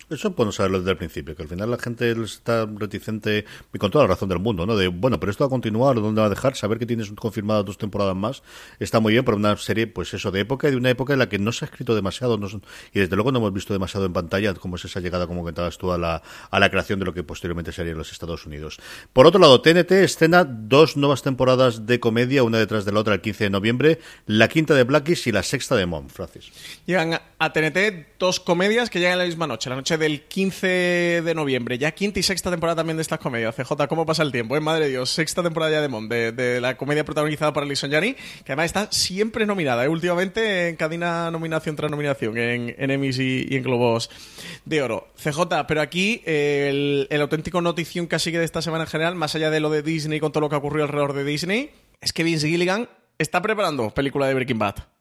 Eso 0.09 0.33
podemos 0.33 0.55
saberlo 0.55 0.79
desde 0.79 0.91
el 0.91 0.97
principio, 0.97 1.35
que 1.35 1.43
al 1.43 1.49
final 1.49 1.69
la 1.69 1.77
gente 1.77 2.11
está 2.23 2.65
reticente, 2.65 3.45
y 3.73 3.77
con 3.77 3.91
toda 3.91 4.05
la 4.05 4.09
razón 4.09 4.29
del 4.29 4.39
mundo, 4.39 4.65
¿no? 4.65 4.75
De, 4.77 4.87
bueno, 4.87 5.19
pero 5.19 5.31
esto 5.31 5.43
va 5.43 5.47
a 5.47 5.49
continuar, 5.49 5.95
¿dónde 5.95 6.21
va 6.21 6.27
a 6.27 6.29
dejar? 6.29 6.55
Saber 6.55 6.79
que 6.79 6.85
tienes 6.85 7.11
confirmadas 7.11 7.65
dos 7.65 7.77
temporadas 7.77 8.15
más 8.15 8.41
está 8.79 8.99
muy 8.99 9.13
bien, 9.13 9.25
pero 9.25 9.37
una 9.37 9.57
serie, 9.57 9.87
pues 9.87 10.13
eso, 10.13 10.31
de 10.31 10.39
época 10.39 10.67
y 10.67 10.71
de 10.71 10.77
una 10.77 10.89
época 10.89 11.13
en 11.13 11.19
la 11.19 11.29
que 11.29 11.39
no 11.39 11.51
se 11.51 11.65
ha 11.65 11.67
escrito 11.67 11.93
demasiado, 11.93 12.37
no 12.37 12.47
y 12.93 12.99
desde 12.99 13.15
luego 13.15 13.31
no 13.31 13.39
hemos 13.39 13.53
visto 13.53 13.73
demasiado 13.73 14.05
en 14.05 14.13
pantalla 14.13 14.53
como 14.53 14.77
es 14.77 14.85
esa 14.85 14.99
llegada, 14.99 15.27
como 15.27 15.41
comentabas 15.41 15.77
tú, 15.77 15.91
a 15.91 15.97
la, 15.97 16.21
a 16.49 16.59
la 16.59 16.69
creación 16.69 16.99
de 16.99 17.05
lo 17.05 17.13
que 17.13 17.23
posteriormente 17.23 17.71
sería 17.71 17.91
en 17.91 17.97
los 17.97 18.11
Estados 18.11 18.45
Unidos. 18.45 18.79
Por 19.13 19.27
otro 19.27 19.39
lado, 19.39 19.61
TNT 19.61 19.91
escena 19.91 20.45
dos 20.45 20.97
nuevas 20.97 21.21
temporadas 21.21 21.85
de 21.85 21.99
comedia, 21.99 22.43
una 22.43 22.57
detrás 22.57 22.85
de 22.85 22.91
la 22.91 22.99
otra 22.99 23.15
el 23.15 23.21
15 23.21 23.45
de 23.45 23.49
noviembre, 23.49 23.99
la 24.25 24.47
quinta 24.47 24.73
de 24.73 24.83
Blackies 24.83 25.27
y 25.27 25.31
la 25.31 25.43
sexta 25.43 25.75
de 25.75 25.85
Mom, 25.85 26.07
Francis. 26.07 26.51
Llegan 26.85 27.19
a 27.39 27.53
TNT 27.53 28.16
dos 28.19 28.39
comedias 28.39 28.89
que 28.89 28.99
llegan 28.99 29.13
en 29.13 29.19
la 29.19 29.25
misma 29.25 29.47
noche, 29.47 29.69
la 29.69 29.75
noche 29.75 29.97
del 29.97 30.23
15 30.23 31.21
de 31.23 31.35
noviembre. 31.35 31.77
Ya 31.77 31.91
quinta 31.91 32.19
y 32.19 32.23
sexta 32.23 32.49
temporada 32.49 32.77
también 32.77 32.97
de 32.97 33.01
estas 33.01 33.19
comedias. 33.19 33.55
CJ, 33.55 33.87
¿cómo 33.87 34.05
pasa 34.05 34.23
el 34.23 34.31
tiempo? 34.31 34.55
Eh? 34.55 34.59
Madre 34.59 34.85
de 34.85 34.91
Dios, 34.91 35.09
sexta 35.09 35.43
temporada 35.43 35.71
ya 35.71 35.81
de 35.81 35.87
Mon, 35.87 36.09
de, 36.09 36.59
la 36.61 36.77
comedia 36.77 37.05
protagonizada 37.05 37.53
por 37.53 37.63
Alison 37.63 37.91
Janney, 37.91 38.13
que 38.13 38.51
además 38.51 38.65
está 38.65 38.91
siempre 38.91 39.45
nominada. 39.45 39.85
¿eh? 39.85 39.89
Últimamente 39.89 40.69
encadena 40.69 41.29
nominación 41.31 41.75
tras 41.75 41.91
nominación 41.91 42.37
en, 42.37 42.75
en 42.77 42.91
Emmys 42.91 43.19
y, 43.19 43.47
en 43.55 43.63
Globos 43.63 44.09
de 44.65 44.81
Oro. 44.81 45.07
CJ, 45.21 45.65
pero 45.67 45.81
aquí 45.81 46.21
el, 46.25 47.07
el 47.09 47.21
auténtico 47.21 47.61
notición 47.61 48.07
que 48.07 48.19
sigue 48.19 48.39
de 48.39 48.45
esta 48.45 48.61
semana 48.61 48.85
en 48.85 48.89
general, 48.89 49.15
más 49.15 49.35
allá 49.35 49.49
de 49.49 49.59
lo 49.59 49.69
de 49.69 49.83
Disney 49.83 50.19
con 50.19 50.31
todo 50.31 50.41
lo 50.41 50.49
que 50.49 50.55
ocurrió 50.55 50.83
alrededor 50.83 51.13
de 51.13 51.23
Disney, 51.23 51.71
es 52.01 52.13
que 52.13 52.23
Vince 52.23 52.47
Gilligan 52.47 52.89
está 53.17 53.41
preparando 53.41 53.89
película 53.91 54.27
de 54.27 54.33
Breaking 54.33 54.59
Bad. 54.59 54.96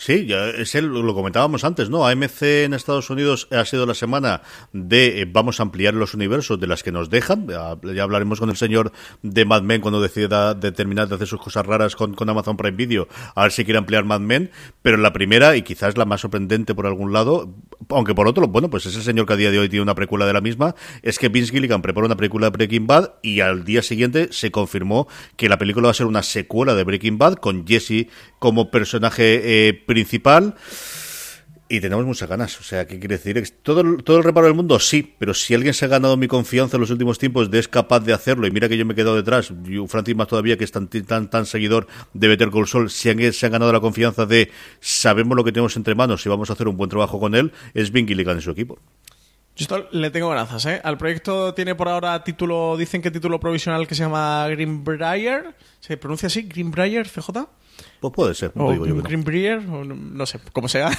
Sí, 0.00 0.26
ya 0.26 0.50
es 0.50 0.76
él, 0.76 0.86
lo 0.86 1.12
comentábamos 1.12 1.64
antes, 1.64 1.90
¿no? 1.90 2.06
AMC 2.06 2.42
en 2.42 2.72
Estados 2.72 3.10
Unidos 3.10 3.48
ha 3.50 3.64
sido 3.64 3.84
la 3.84 3.94
semana 3.94 4.42
de 4.72 5.22
eh, 5.22 5.26
vamos 5.28 5.58
a 5.58 5.64
ampliar 5.64 5.92
los 5.92 6.14
universos 6.14 6.60
de 6.60 6.68
las 6.68 6.84
que 6.84 6.92
nos 6.92 7.10
dejan. 7.10 7.48
Ya, 7.48 7.76
hablaremos 8.00 8.38
con 8.38 8.48
el 8.48 8.56
señor 8.56 8.92
de 9.22 9.44
Mad 9.44 9.62
Men 9.62 9.80
cuando 9.80 10.00
decida 10.00 10.54
determinar 10.54 11.08
de 11.08 11.16
hacer 11.16 11.26
sus 11.26 11.40
cosas 11.40 11.66
raras 11.66 11.96
con, 11.96 12.14
con, 12.14 12.30
Amazon 12.30 12.56
Prime 12.56 12.76
Video, 12.76 13.08
a 13.34 13.42
ver 13.42 13.50
si 13.50 13.64
quiere 13.64 13.78
ampliar 13.78 14.04
Mad 14.04 14.20
Men. 14.20 14.52
Pero 14.82 14.98
la 14.98 15.12
primera, 15.12 15.56
y 15.56 15.62
quizás 15.62 15.98
la 15.98 16.04
más 16.04 16.20
sorprendente 16.20 16.76
por 16.76 16.86
algún 16.86 17.12
lado, 17.12 17.52
aunque 17.88 18.14
por 18.14 18.26
otro, 18.26 18.46
bueno, 18.48 18.70
pues 18.70 18.86
es 18.86 18.96
el 18.96 19.02
señor 19.02 19.26
que 19.26 19.32
a 19.34 19.36
día 19.36 19.50
de 19.50 19.58
hoy 19.58 19.68
tiene 19.68 19.82
una 19.82 19.94
precuela 19.94 20.26
de 20.26 20.32
la 20.32 20.40
misma, 20.40 20.74
es 21.02 21.18
que 21.18 21.28
Vince 21.28 21.52
Gilligan 21.52 21.82
preparó 21.82 22.06
una 22.06 22.16
película 22.16 22.46
de 22.46 22.50
Breaking 22.50 22.86
Bad 22.86 23.14
y 23.22 23.40
al 23.40 23.64
día 23.64 23.82
siguiente 23.82 24.28
se 24.32 24.50
confirmó 24.50 25.08
que 25.36 25.48
la 25.48 25.58
película 25.58 25.86
va 25.86 25.90
a 25.92 25.94
ser 25.94 26.06
una 26.06 26.22
secuela 26.22 26.74
de 26.74 26.84
Breaking 26.84 27.18
Bad 27.18 27.34
con 27.34 27.66
Jesse 27.66 28.08
como 28.38 28.70
personaje 28.70 29.68
eh, 29.68 29.74
principal. 29.74 30.54
Y 31.70 31.80
tenemos 31.80 32.06
muchas 32.06 32.28
ganas. 32.28 32.58
O 32.60 32.62
sea, 32.62 32.86
¿qué 32.86 32.98
quiere 32.98 33.18
decir? 33.18 33.42
¿Todo, 33.62 33.98
¿Todo 33.98 34.16
el 34.16 34.24
reparo 34.24 34.46
del 34.46 34.56
mundo? 34.56 34.80
Sí, 34.80 35.14
pero 35.18 35.34
si 35.34 35.54
alguien 35.54 35.74
se 35.74 35.84
ha 35.84 35.88
ganado 35.88 36.16
mi 36.16 36.26
confianza 36.26 36.78
en 36.78 36.80
los 36.80 36.90
últimos 36.90 37.18
tiempos 37.18 37.50
de 37.50 37.58
es 37.58 37.68
capaz 37.68 38.00
de 38.00 38.14
hacerlo, 38.14 38.46
y 38.46 38.50
mira 38.50 38.70
que 38.70 38.78
yo 38.78 38.86
me 38.86 38.94
he 38.94 38.96
quedado 38.96 39.16
detrás, 39.16 39.52
yo, 39.64 39.86
Francis 39.86 40.16
más 40.16 40.28
todavía, 40.28 40.56
que 40.56 40.64
es 40.64 40.72
tan, 40.72 40.88
tan, 40.88 41.28
tan 41.28 41.44
seguidor 41.44 41.86
de 42.14 42.28
Better 42.28 42.50
Call 42.50 42.66
Saul, 42.66 42.88
si 42.88 43.10
alguien 43.10 43.34
se 43.34 43.44
ha 43.44 43.50
ganado 43.50 43.70
la 43.70 43.80
confianza 43.80 44.24
de 44.24 44.50
sabemos 44.80 45.36
lo 45.36 45.44
que 45.44 45.52
tenemos 45.52 45.76
entre 45.76 45.94
manos 45.94 46.24
y 46.24 46.28
vamos 46.30 46.48
a 46.48 46.54
hacer 46.54 46.68
un 46.68 46.76
buen 46.78 46.88
trabajo 46.88 47.20
con 47.20 47.34
él, 47.34 47.52
es 47.74 47.92
Vin 47.92 48.08
Gilligan 48.08 48.38
y 48.38 48.40
su 48.40 48.50
equipo. 48.50 48.78
Yo 49.54 49.64
esto 49.64 49.88
le 49.90 50.10
tengo 50.10 50.28
ganazas, 50.28 50.64
¿eh? 50.66 50.80
Al 50.84 50.96
proyecto 50.96 51.52
tiene 51.52 51.74
por 51.74 51.88
ahora 51.88 52.22
título, 52.22 52.76
dicen 52.76 53.02
que 53.02 53.10
título 53.10 53.40
provisional 53.40 53.88
que 53.88 53.94
se 53.96 54.04
llama 54.04 54.46
Greenbrier, 54.48 55.54
¿se 55.80 55.96
pronuncia 55.96 56.28
así? 56.28 56.42
Greenbrier, 56.42 57.08
CJ. 57.08 57.48
Pues 58.00 58.12
puede 58.14 58.34
ser, 58.34 58.52
no 58.54 58.66
o 58.66 58.72
digo 58.72 58.86
yo 58.86 59.02
que 59.02 59.16
no. 59.16 59.78
O 59.78 59.84
no, 59.84 59.94
no 59.94 60.26
sé, 60.26 60.38
como 60.52 60.68
sea. 60.68 60.90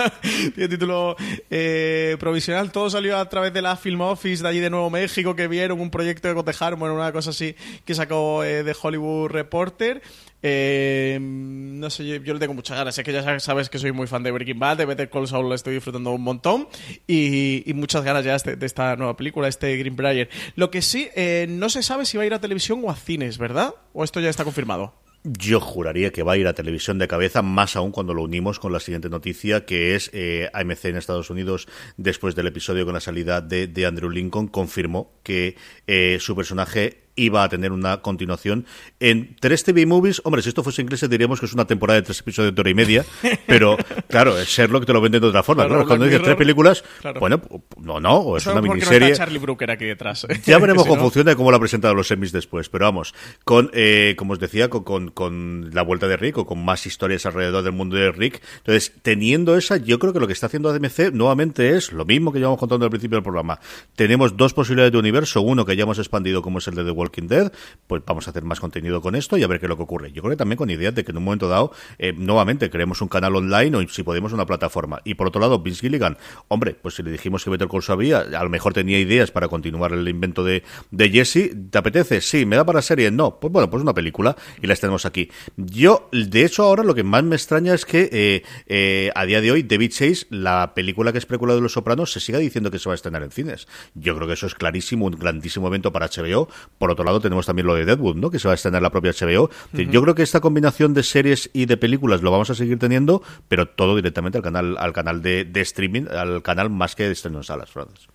Tiene 0.54 0.68
título 0.68 1.16
eh, 1.50 2.16
provisional. 2.20 2.70
Todo 2.70 2.90
salió 2.90 3.18
a 3.18 3.28
través 3.28 3.52
de 3.52 3.60
la 3.60 3.76
Film 3.76 4.00
Office 4.02 4.42
de 4.42 4.48
allí 4.48 4.60
de 4.60 4.70
Nuevo 4.70 4.88
México, 4.88 5.34
que 5.34 5.48
vieron 5.48 5.80
un 5.80 5.90
proyecto 5.90 6.28
de 6.28 6.34
Cote 6.34 6.52
Harmon, 6.58 6.90
una 6.90 7.12
cosa 7.12 7.30
así 7.30 7.56
que 7.84 7.94
sacó 7.94 8.44
eh, 8.44 8.62
de 8.62 8.76
Hollywood 8.80 9.30
Reporter. 9.30 10.00
Eh, 10.46 11.18
no 11.20 11.88
sé, 11.88 12.06
yo, 12.06 12.16
yo 12.16 12.34
le 12.34 12.38
tengo 12.38 12.54
muchas 12.54 12.76
ganas. 12.76 12.96
Es 12.96 13.04
que 13.04 13.12
ya 13.12 13.40
sabes 13.40 13.70
que 13.70 13.78
soy 13.78 13.92
muy 13.92 14.06
fan 14.06 14.22
de 14.22 14.30
Breaking 14.30 14.58
Bad, 14.58 14.76
de 14.76 14.84
Better 14.84 15.08
Call 15.08 15.26
Saul, 15.26 15.48
lo 15.48 15.54
estoy 15.54 15.74
disfrutando 15.74 16.12
un 16.12 16.22
montón. 16.22 16.68
Y, 17.06 17.68
y 17.68 17.72
muchas 17.72 18.04
ganas 18.04 18.24
ya 18.24 18.36
de, 18.36 18.54
de 18.54 18.66
esta 18.66 18.94
nueva 18.94 19.16
película, 19.16 19.48
este 19.48 19.76
Greenbrier. 19.76 20.28
Lo 20.54 20.70
que 20.70 20.82
sí, 20.82 21.08
eh, 21.16 21.46
no 21.48 21.68
se 21.68 21.82
sabe 21.82 22.04
si 22.04 22.16
va 22.16 22.22
a 22.22 22.26
ir 22.26 22.34
a 22.34 22.40
televisión 22.40 22.82
o 22.84 22.90
a 22.90 22.94
cines, 22.94 23.38
¿verdad? 23.38 23.74
¿O 23.92 24.04
esto 24.04 24.20
ya 24.20 24.28
está 24.28 24.44
confirmado? 24.44 24.94
Yo 25.26 25.58
juraría 25.58 26.12
que 26.12 26.22
va 26.22 26.34
a 26.34 26.36
ir 26.36 26.46
a 26.46 26.52
televisión 26.52 26.98
de 26.98 27.08
cabeza, 27.08 27.40
más 27.40 27.76
aún 27.76 27.92
cuando 27.92 28.12
lo 28.12 28.22
unimos 28.22 28.58
con 28.58 28.74
la 28.74 28.80
siguiente 28.80 29.08
noticia, 29.08 29.64
que 29.64 29.94
es 29.94 30.10
eh, 30.12 30.50
AMC 30.52 30.84
en 30.84 30.96
Estados 30.96 31.30
Unidos, 31.30 31.66
después 31.96 32.34
del 32.34 32.48
episodio 32.48 32.84
con 32.84 32.92
la 32.92 33.00
salida 33.00 33.40
de, 33.40 33.66
de 33.66 33.86
Andrew 33.86 34.10
Lincoln, 34.10 34.48
confirmó 34.48 35.14
que 35.22 35.56
eh, 35.86 36.18
su 36.20 36.36
personaje 36.36 37.03
iba 37.16 37.44
a 37.44 37.48
tener 37.48 37.72
una 37.72 37.98
continuación 38.02 38.66
en 39.00 39.36
tres 39.40 39.64
TV 39.64 39.86
movies. 39.86 40.20
Hombre, 40.24 40.42
si 40.42 40.48
esto 40.48 40.62
fuese 40.62 40.82
inglés 40.82 41.08
diríamos 41.08 41.40
que 41.40 41.46
es 41.46 41.52
una 41.52 41.66
temporada 41.66 42.00
de 42.00 42.06
tres 42.06 42.20
episodios 42.20 42.54
de 42.54 42.60
hora 42.60 42.70
y 42.70 42.74
media, 42.74 43.04
pero 43.46 43.76
claro, 44.08 44.38
es 44.38 44.48
Sherlock 44.48 44.84
te 44.86 44.92
lo 44.92 45.00
venden 45.00 45.20
de 45.20 45.28
otra 45.28 45.42
forma. 45.42 45.62
Claro, 45.64 45.74
Claro, 45.74 45.88
cuando 45.88 46.04
dices 46.06 46.22
tres 46.22 46.36
películas, 46.36 46.84
claro. 47.00 47.20
bueno, 47.20 47.42
no, 47.80 48.00
no, 48.00 48.16
o 48.18 48.36
es 48.36 48.46
una 48.46 48.56
no 48.56 48.62
miniserie. 48.62 49.10
está 49.12 49.24
Charlie 49.24 49.38
Brooker 49.38 49.70
aquí 49.70 49.84
detrás. 49.84 50.26
Ya 50.44 50.58
veremos 50.58 50.84
Si 50.88 50.90
no- 50.90 50.96
funciona 51.00 51.32
y 51.32 51.34
cómo 51.34 51.50
lo 51.50 51.56
ha 51.56 51.60
presentado 51.60 51.94
los 51.94 52.08
semis 52.08 52.32
después, 52.32 52.68
pero 52.68 52.84
vamos, 52.86 53.14
con, 53.44 53.70
eh, 53.74 54.14
como 54.18 54.32
os 54.34 54.38
decía, 54.40 54.68
con, 54.68 54.84
con, 54.84 55.10
con 55.10 55.70
la 55.72 55.82
vuelta 55.82 56.08
de 56.08 56.16
Rick 56.16 56.38
o 56.38 56.46
con 56.46 56.64
más 56.64 56.86
historias 56.86 57.24
alrededor 57.26 57.62
del 57.62 57.72
mundo 57.72 57.96
de 57.96 58.10
Rick. 58.12 58.42
Entonces, 58.58 58.92
teniendo 59.02 59.56
esa, 59.56 59.76
yo 59.76 59.98
creo 59.98 60.12
que 60.12 60.20
lo 60.20 60.26
que 60.26 60.32
está 60.32 60.46
haciendo 60.46 60.68
ADMC 60.70 61.12
nuevamente 61.12 61.76
es 61.76 61.92
lo 61.92 62.04
mismo 62.04 62.32
que 62.32 62.38
llevamos 62.38 62.58
contando 62.58 62.84
al 62.86 62.90
principio 62.90 63.16
del 63.16 63.22
programa. 63.22 63.60
Tenemos 63.96 64.36
dos 64.36 64.52
posibilidades 64.54 64.92
de 64.92 64.98
universo, 64.98 65.40
uno 65.42 65.64
que 65.64 65.76
ya 65.76 65.82
hemos 65.84 65.98
expandido 65.98 66.42
como 66.42 66.58
es 66.58 66.68
el 66.68 66.74
de 66.74 66.84
The 66.84 66.90
Walking 67.04 67.28
Dead, 67.28 67.52
pues 67.86 68.02
vamos 68.06 68.26
a 68.26 68.30
hacer 68.30 68.44
más 68.44 68.60
contenido 68.60 69.00
con 69.00 69.14
esto 69.14 69.36
y 69.36 69.42
a 69.42 69.46
ver 69.46 69.60
qué 69.60 69.66
es 69.66 69.70
lo 69.70 69.76
que 69.76 69.82
ocurre. 69.82 70.12
Yo 70.12 70.22
creo 70.22 70.30
que 70.30 70.36
también 70.36 70.56
con 70.56 70.70
ideas 70.70 70.94
de 70.94 71.04
que 71.04 71.12
en 71.12 71.18
un 71.18 71.24
momento 71.24 71.48
dado, 71.48 71.72
eh, 71.98 72.12
nuevamente, 72.12 72.70
creemos 72.70 73.00
un 73.00 73.08
canal 73.08 73.36
online 73.36 73.76
o 73.76 73.88
si 73.88 74.02
podemos 74.02 74.32
una 74.32 74.46
plataforma. 74.46 75.00
Y 75.04 75.14
por 75.14 75.28
otro 75.28 75.40
lado, 75.40 75.60
Vince 75.60 75.80
Gilligan, 75.80 76.18
hombre, 76.48 76.74
pues 76.74 76.94
si 76.94 77.02
le 77.02 77.10
dijimos 77.10 77.44
que 77.44 77.50
Better 77.50 77.68
Call 77.68 77.82
Saul 77.82 77.94
había, 77.94 78.18
a 78.20 78.42
lo 78.42 78.50
mejor 78.50 78.72
tenía 78.72 78.98
ideas 78.98 79.30
para 79.30 79.48
continuar 79.48 79.92
el 79.92 80.08
invento 80.08 80.44
de, 80.44 80.62
de 80.90 81.10
Jesse. 81.10 81.50
¿Te 81.70 81.78
apetece? 81.78 82.20
Sí. 82.20 82.44
¿Me 82.46 82.56
da 82.56 82.64
para 82.64 82.82
serie? 82.82 83.10
No. 83.10 83.38
Pues 83.38 83.52
bueno, 83.52 83.70
pues 83.70 83.82
una 83.82 83.94
película 83.94 84.36
y 84.60 84.66
las 84.66 84.80
tenemos 84.80 85.06
aquí. 85.06 85.30
Yo, 85.56 86.08
de 86.12 86.44
hecho, 86.44 86.64
ahora 86.64 86.82
lo 86.82 86.94
que 86.94 87.04
más 87.04 87.22
me 87.22 87.36
extraña 87.36 87.74
es 87.74 87.84
que 87.84 88.08
eh, 88.12 88.42
eh, 88.66 89.10
a 89.14 89.26
día 89.26 89.40
de 89.40 89.52
hoy, 89.52 89.62
David 89.62 89.90
Chase, 89.90 90.26
la 90.30 90.74
película 90.74 91.12
que 91.12 91.18
es 91.18 91.26
precuela 91.26 91.54
de 91.54 91.60
Los 91.60 91.72
Sopranos, 91.72 92.12
se 92.12 92.20
siga 92.20 92.38
diciendo 92.38 92.70
que 92.70 92.78
se 92.78 92.88
va 92.88 92.94
a 92.94 92.96
estrenar 92.96 93.22
en 93.22 93.30
cines. 93.30 93.68
Yo 93.94 94.14
creo 94.16 94.26
que 94.26 94.34
eso 94.34 94.46
es 94.46 94.54
clarísimo, 94.54 95.06
un 95.06 95.12
grandísimo 95.12 95.68
evento 95.68 95.92
para 95.92 96.08
HBO. 96.08 96.48
Por 96.78 96.90
otro 96.94 97.04
lado, 97.04 97.20
tenemos 97.20 97.46
también 97.46 97.66
lo 97.66 97.74
de 97.74 97.84
Deadwood, 97.84 98.16
¿no? 98.16 98.30
Que 98.30 98.38
se 98.38 98.48
va 98.48 98.52
a 98.52 98.54
estrenar 98.54 98.82
la 98.82 98.90
propia 98.90 99.12
HBO. 99.12 99.50
Yo 99.72 100.02
creo 100.02 100.14
que 100.14 100.22
esta 100.22 100.40
combinación 100.40 100.94
de 100.94 101.02
series 101.02 101.50
y 101.52 101.66
de 101.66 101.76
películas 101.76 102.22
lo 102.22 102.30
vamos 102.30 102.50
a 102.50 102.54
seguir 102.54 102.78
teniendo, 102.78 103.22
pero 103.48 103.66
todo 103.66 103.96
directamente 103.96 104.38
al 104.38 104.44
canal, 104.44 104.76
al 104.78 104.92
canal 104.92 105.22
de, 105.22 105.44
de 105.44 105.60
streaming, 105.60 106.06
al 106.08 106.42
canal 106.42 106.70
más 106.70 106.94
que 106.94 107.04
de 107.04 107.12
estreno 107.12 107.38
en 107.38 107.44
salas, 107.44 107.70
Francis. 107.70 108.08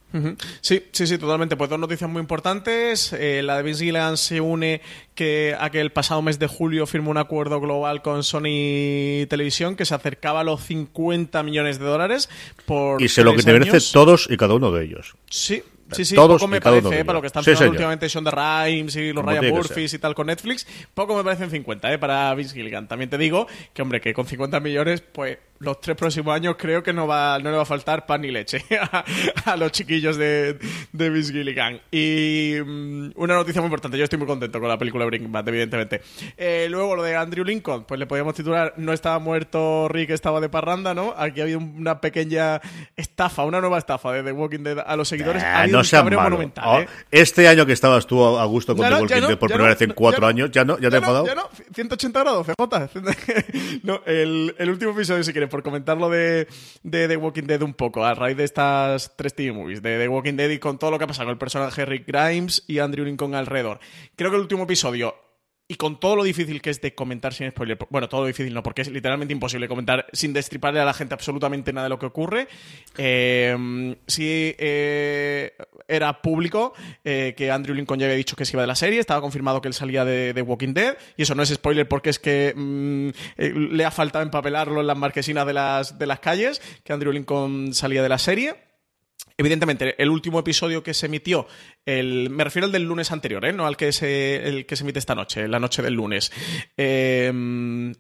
Sí, 0.62 0.84
sí, 0.92 1.06
sí, 1.06 1.18
totalmente. 1.18 1.56
Pues 1.56 1.70
dos 1.70 1.80
noticias 1.80 2.10
muy 2.10 2.20
importantes. 2.20 3.14
Eh, 3.14 3.42
la 3.44 3.58
de 3.58 3.64
Vince 3.64 3.86
Gilligan 3.86 4.18
se 4.18 4.42
une 4.42 4.82
que 5.14 5.56
a 5.60 5.70
que 5.70 5.82
el 5.82 5.92
pasado 5.92 6.22
mes 6.22 6.40
de 6.40 6.48
julio 6.48 6.88
firmó 6.88 7.12
un 7.12 7.18
acuerdo 7.18 7.60
global 7.60 8.02
con 8.02 8.24
Sony 8.24 9.28
Televisión 9.30 9.76
que 9.76 9.86
se 9.86 9.94
acercaba 9.94 10.40
a 10.40 10.44
los 10.44 10.62
50 10.62 11.44
millones 11.44 11.78
de 11.78 11.86
dólares 11.86 12.30
por 12.66 13.02
Y 13.02 13.08
sé 13.08 13.24
lo 13.24 13.36
que 13.36 13.44
te 13.44 13.54
merece 13.54 13.80
todos 13.94 14.28
y 14.30 14.38
cada 14.38 14.56
uno 14.56 14.72
de 14.72 14.86
ellos. 14.86 15.16
Sí, 15.30 15.62
sí, 15.92 16.06
sí, 16.06 16.16
Todos 16.16 16.42
poco 16.42 16.48
me 16.48 16.62
parece, 16.62 17.00
eh, 17.00 17.06
para 17.06 17.18
lo 17.18 17.22
que 17.22 17.28
están 17.28 17.44
Sí, 17.44 17.52
últimamente 17.52 18.10
Sean 18.10 18.24
de 18.24 18.32
Rhimes 18.32 18.96
y 18.96 19.14
los 19.14 19.26
Ryan 19.26 19.50
Murphys 19.50 19.94
y 19.94 20.00
tal 20.00 20.16
con 20.16 20.28
Netflix, 20.28 20.68
poco 20.94 21.16
me 21.16 21.24
parecen 21.24 21.50
50, 21.50 21.94
eh, 21.94 21.98
para 21.98 22.34
Vince 22.36 22.56
Gilligan. 22.56 22.88
También 22.88 23.10
te 23.10 23.18
digo 23.18 23.48
que, 23.74 23.82
hombre, 23.82 24.02
que 24.02 24.14
con 24.14 24.26
50 24.26 24.60
millones, 24.60 25.02
pues 25.02 25.38
los 25.60 25.82
tres 25.82 25.96
próximos 25.98 26.34
años 26.34 26.56
creo 26.58 26.82
que 26.82 26.94
no 26.94 27.06
va 27.08 27.38
no 27.40 27.50
le 27.52 27.58
va 27.58 27.64
a 27.64 27.66
faltar 27.66 28.06
pan 28.06 28.22
ni 28.22 28.32
leche 28.32 28.64
a, 28.82 29.04
a 29.46 29.58
los 29.58 29.72
chiquillos 29.72 30.18
de, 30.18 30.58
de 30.94 31.10
Vince 31.10 31.34
Gilligan. 31.34 31.80
Y 31.92 32.56
mm, 32.66 33.12
una 33.16 33.36
noticia 33.36 33.62
muy 33.62 33.68
importante, 33.68 33.98
yo 33.98 34.04
estoy 34.06 34.18
muy 34.20 34.28
contento 34.28 34.60
con 34.60 34.70
la 34.70 34.78
película 34.78 35.06
Breaking 35.06 35.32
Bad, 35.32 35.48
evidentemente. 35.50 36.02
Eh, 36.38 36.68
luego 36.70 36.96
lo 36.96 37.04
de 37.04 37.16
Andrew 37.16 37.44
Lincoln, 37.46 37.84
pues 37.86 38.00
le 38.00 38.06
podíamos 38.08 38.34
titular 38.36 38.74
No 38.78 38.94
estaba 38.94 39.20
muerto 39.20 39.88
Rick, 39.90 40.12
estaba 40.12 40.40
de 40.40 40.50
parranda, 40.50 40.94
¿no? 40.94 41.14
Aquí 41.18 41.40
ha 41.42 41.44
habido 41.44 41.60
una 41.60 42.00
pequeña 42.02 42.62
estafa, 42.96 43.44
una 43.44 43.60
nueva 43.60 43.78
estafa 43.78 44.14
de 44.14 44.24
The 44.24 44.32
Walking 44.32 44.64
Dead 44.64 44.80
a 44.86 44.96
los 44.96 45.08
seguidores. 45.08 45.44
ha 45.44 45.58
Ah, 45.58 45.62
habido 45.64 45.78
no 45.78 45.84
un 45.84 45.90
cabreo 45.90 46.20
malo. 46.20 46.30
monumental, 46.32 46.64
Oh, 46.68 46.80
¿eh? 46.80 46.88
Este 47.12 47.48
año 47.48 47.66
que 47.66 47.74
estabas 47.74 48.08
tú 48.08 48.24
a 48.38 48.46
gusto 48.46 48.76
con 48.76 48.84
Ya 48.84 48.90
The 48.90 48.96
no, 48.96 49.02
Walking 49.02 49.22
no, 49.22 49.28
Dead 49.28 49.38
por 49.38 49.50
primera 49.50 49.70
no, 49.70 49.76
vez 49.76 49.82
en 49.82 49.94
cuatro 49.94 50.26
años, 50.28 50.52
¿ya 50.52 50.64
no? 50.64 50.78
¿Ya 50.80 50.90
te 50.90 50.96
has 50.98 51.02
enfadado? 51.02 51.26
no, 51.26 51.30
ya 51.30 51.36
no, 51.36 51.50
180 51.74 52.20
grados, 52.20 52.48
CJ. 52.94 53.80
no, 53.84 54.02
el, 54.06 54.56
el 54.58 54.70
último 54.70 54.92
episodio, 54.92 55.24
si 55.24 55.32
quieres, 55.32 55.49
por 55.50 55.64
comentarlo 55.64 56.10
de, 56.10 56.48
The 56.90 57.18
Walking 57.18 57.44
Dead 57.44 57.62
un 57.62 57.74
poco, 57.74 58.06
a 58.06 58.14
raíz 58.14 58.38
de 58.38 58.44
estas 58.44 59.16
tres 59.16 59.34
TV 59.36 59.52
movies, 59.52 59.82
de 59.82 59.98
The 59.98 60.08
Walking 60.08 60.36
Dead 60.36 60.50
y 60.50 60.60
con 60.60 60.78
todo 60.78 60.92
lo 60.92 60.98
que 60.98 61.04
ha 61.04 61.08
pasado 61.08 61.26
con 61.26 61.34
el 61.34 61.38
personaje 61.38 61.86
Rick 61.86 62.08
Grimes 62.08 62.64
y 62.68 62.80
Andrew 62.80 63.06
Lincoln 63.06 63.36
alrededor. 63.36 63.80
Creo 64.16 64.30
que 64.30 64.38
el 64.38 64.42
último 64.42 64.64
episodio 64.64 65.29
y 65.72 65.76
con 65.76 66.00
todo 66.00 66.16
lo 66.16 66.24
difícil 66.24 66.64
que 66.64 66.72
es 66.72 66.82
de 66.82 66.96
comentar 66.96 67.32
sin 67.32 67.52
spoiler, 67.52 67.78
bueno, 67.92 68.10
todo 68.10 68.22
lo 68.22 68.28
difícil 68.28 68.52
no, 68.56 68.64
porque 68.64 68.82
es 68.82 68.90
literalmente 68.90 69.34
imposible 69.34 69.68
comentar 69.68 70.08
sin 70.12 70.34
destriparle 70.34 70.80
a 70.80 70.86
la 70.86 70.96
gente 70.96 71.14
absolutamente 71.14 71.72
nada 71.72 71.86
de 71.86 71.90
lo 71.90 72.00
que 72.00 72.08
ocurre. 72.08 72.48
Eh, 72.98 73.96
sí 74.08 74.56
eh, 74.58 75.54
era 75.88 76.24
público 76.24 76.74
eh, 77.04 77.36
que 77.38 77.52
Andrew 77.52 77.76
Lincoln 77.76 78.00
ya 78.00 78.08
había 78.08 78.18
dicho 78.18 78.36
que 78.36 78.46
se 78.46 78.56
iba 78.56 78.64
de 78.64 78.68
la 78.68 78.76
serie, 78.76 79.00
estaba 79.00 79.22
confirmado 79.22 79.62
que 79.62 79.68
él 79.68 79.76
salía 79.76 80.04
de, 80.06 80.34
de 80.34 80.42
Walking 80.42 80.74
Dead, 80.74 80.98
y 81.18 81.22
eso 81.22 81.36
no 81.36 81.44
es 81.44 81.50
spoiler 81.50 81.88
porque 81.88 82.10
es 82.10 82.18
que 82.18 82.52
mm, 82.56 83.10
eh, 83.38 83.54
le 83.54 83.86
ha 83.86 83.92
faltado 83.92 84.24
empapelarlo 84.24 84.82
en 84.82 84.88
las 84.88 84.98
marquesinas 84.98 85.46
de 85.46 85.54
las, 85.54 86.00
de 86.00 86.08
las 86.08 86.20
calles, 86.20 86.62
que 86.84 86.94
Andrew 86.94 87.14
Lincoln 87.14 87.76
salía 87.76 88.02
de 88.02 88.10
la 88.10 88.18
serie. 88.18 88.69
Evidentemente, 89.40 89.96
el 90.04 90.10
último 90.10 90.38
episodio 90.40 90.84
que 90.84 90.94
se 90.94 91.06
emitió, 91.06 91.48
el, 91.86 92.30
me 92.30 92.44
refiero 92.44 92.66
al 92.66 92.74
del 92.74 92.84
lunes 92.84 93.12
anterior, 93.14 93.46
¿eh? 93.46 93.54
no 93.54 93.66
al 93.66 93.78
que 93.78 93.94
se, 93.94 94.36
el 94.48 94.66
que 94.66 94.76
se 94.76 94.84
emite 94.84 95.00
esta 95.00 95.16
noche, 95.16 95.48
la 95.48 95.60
noche 95.60 95.82
del 95.82 95.94
lunes, 95.94 96.32
eh, 96.76 97.32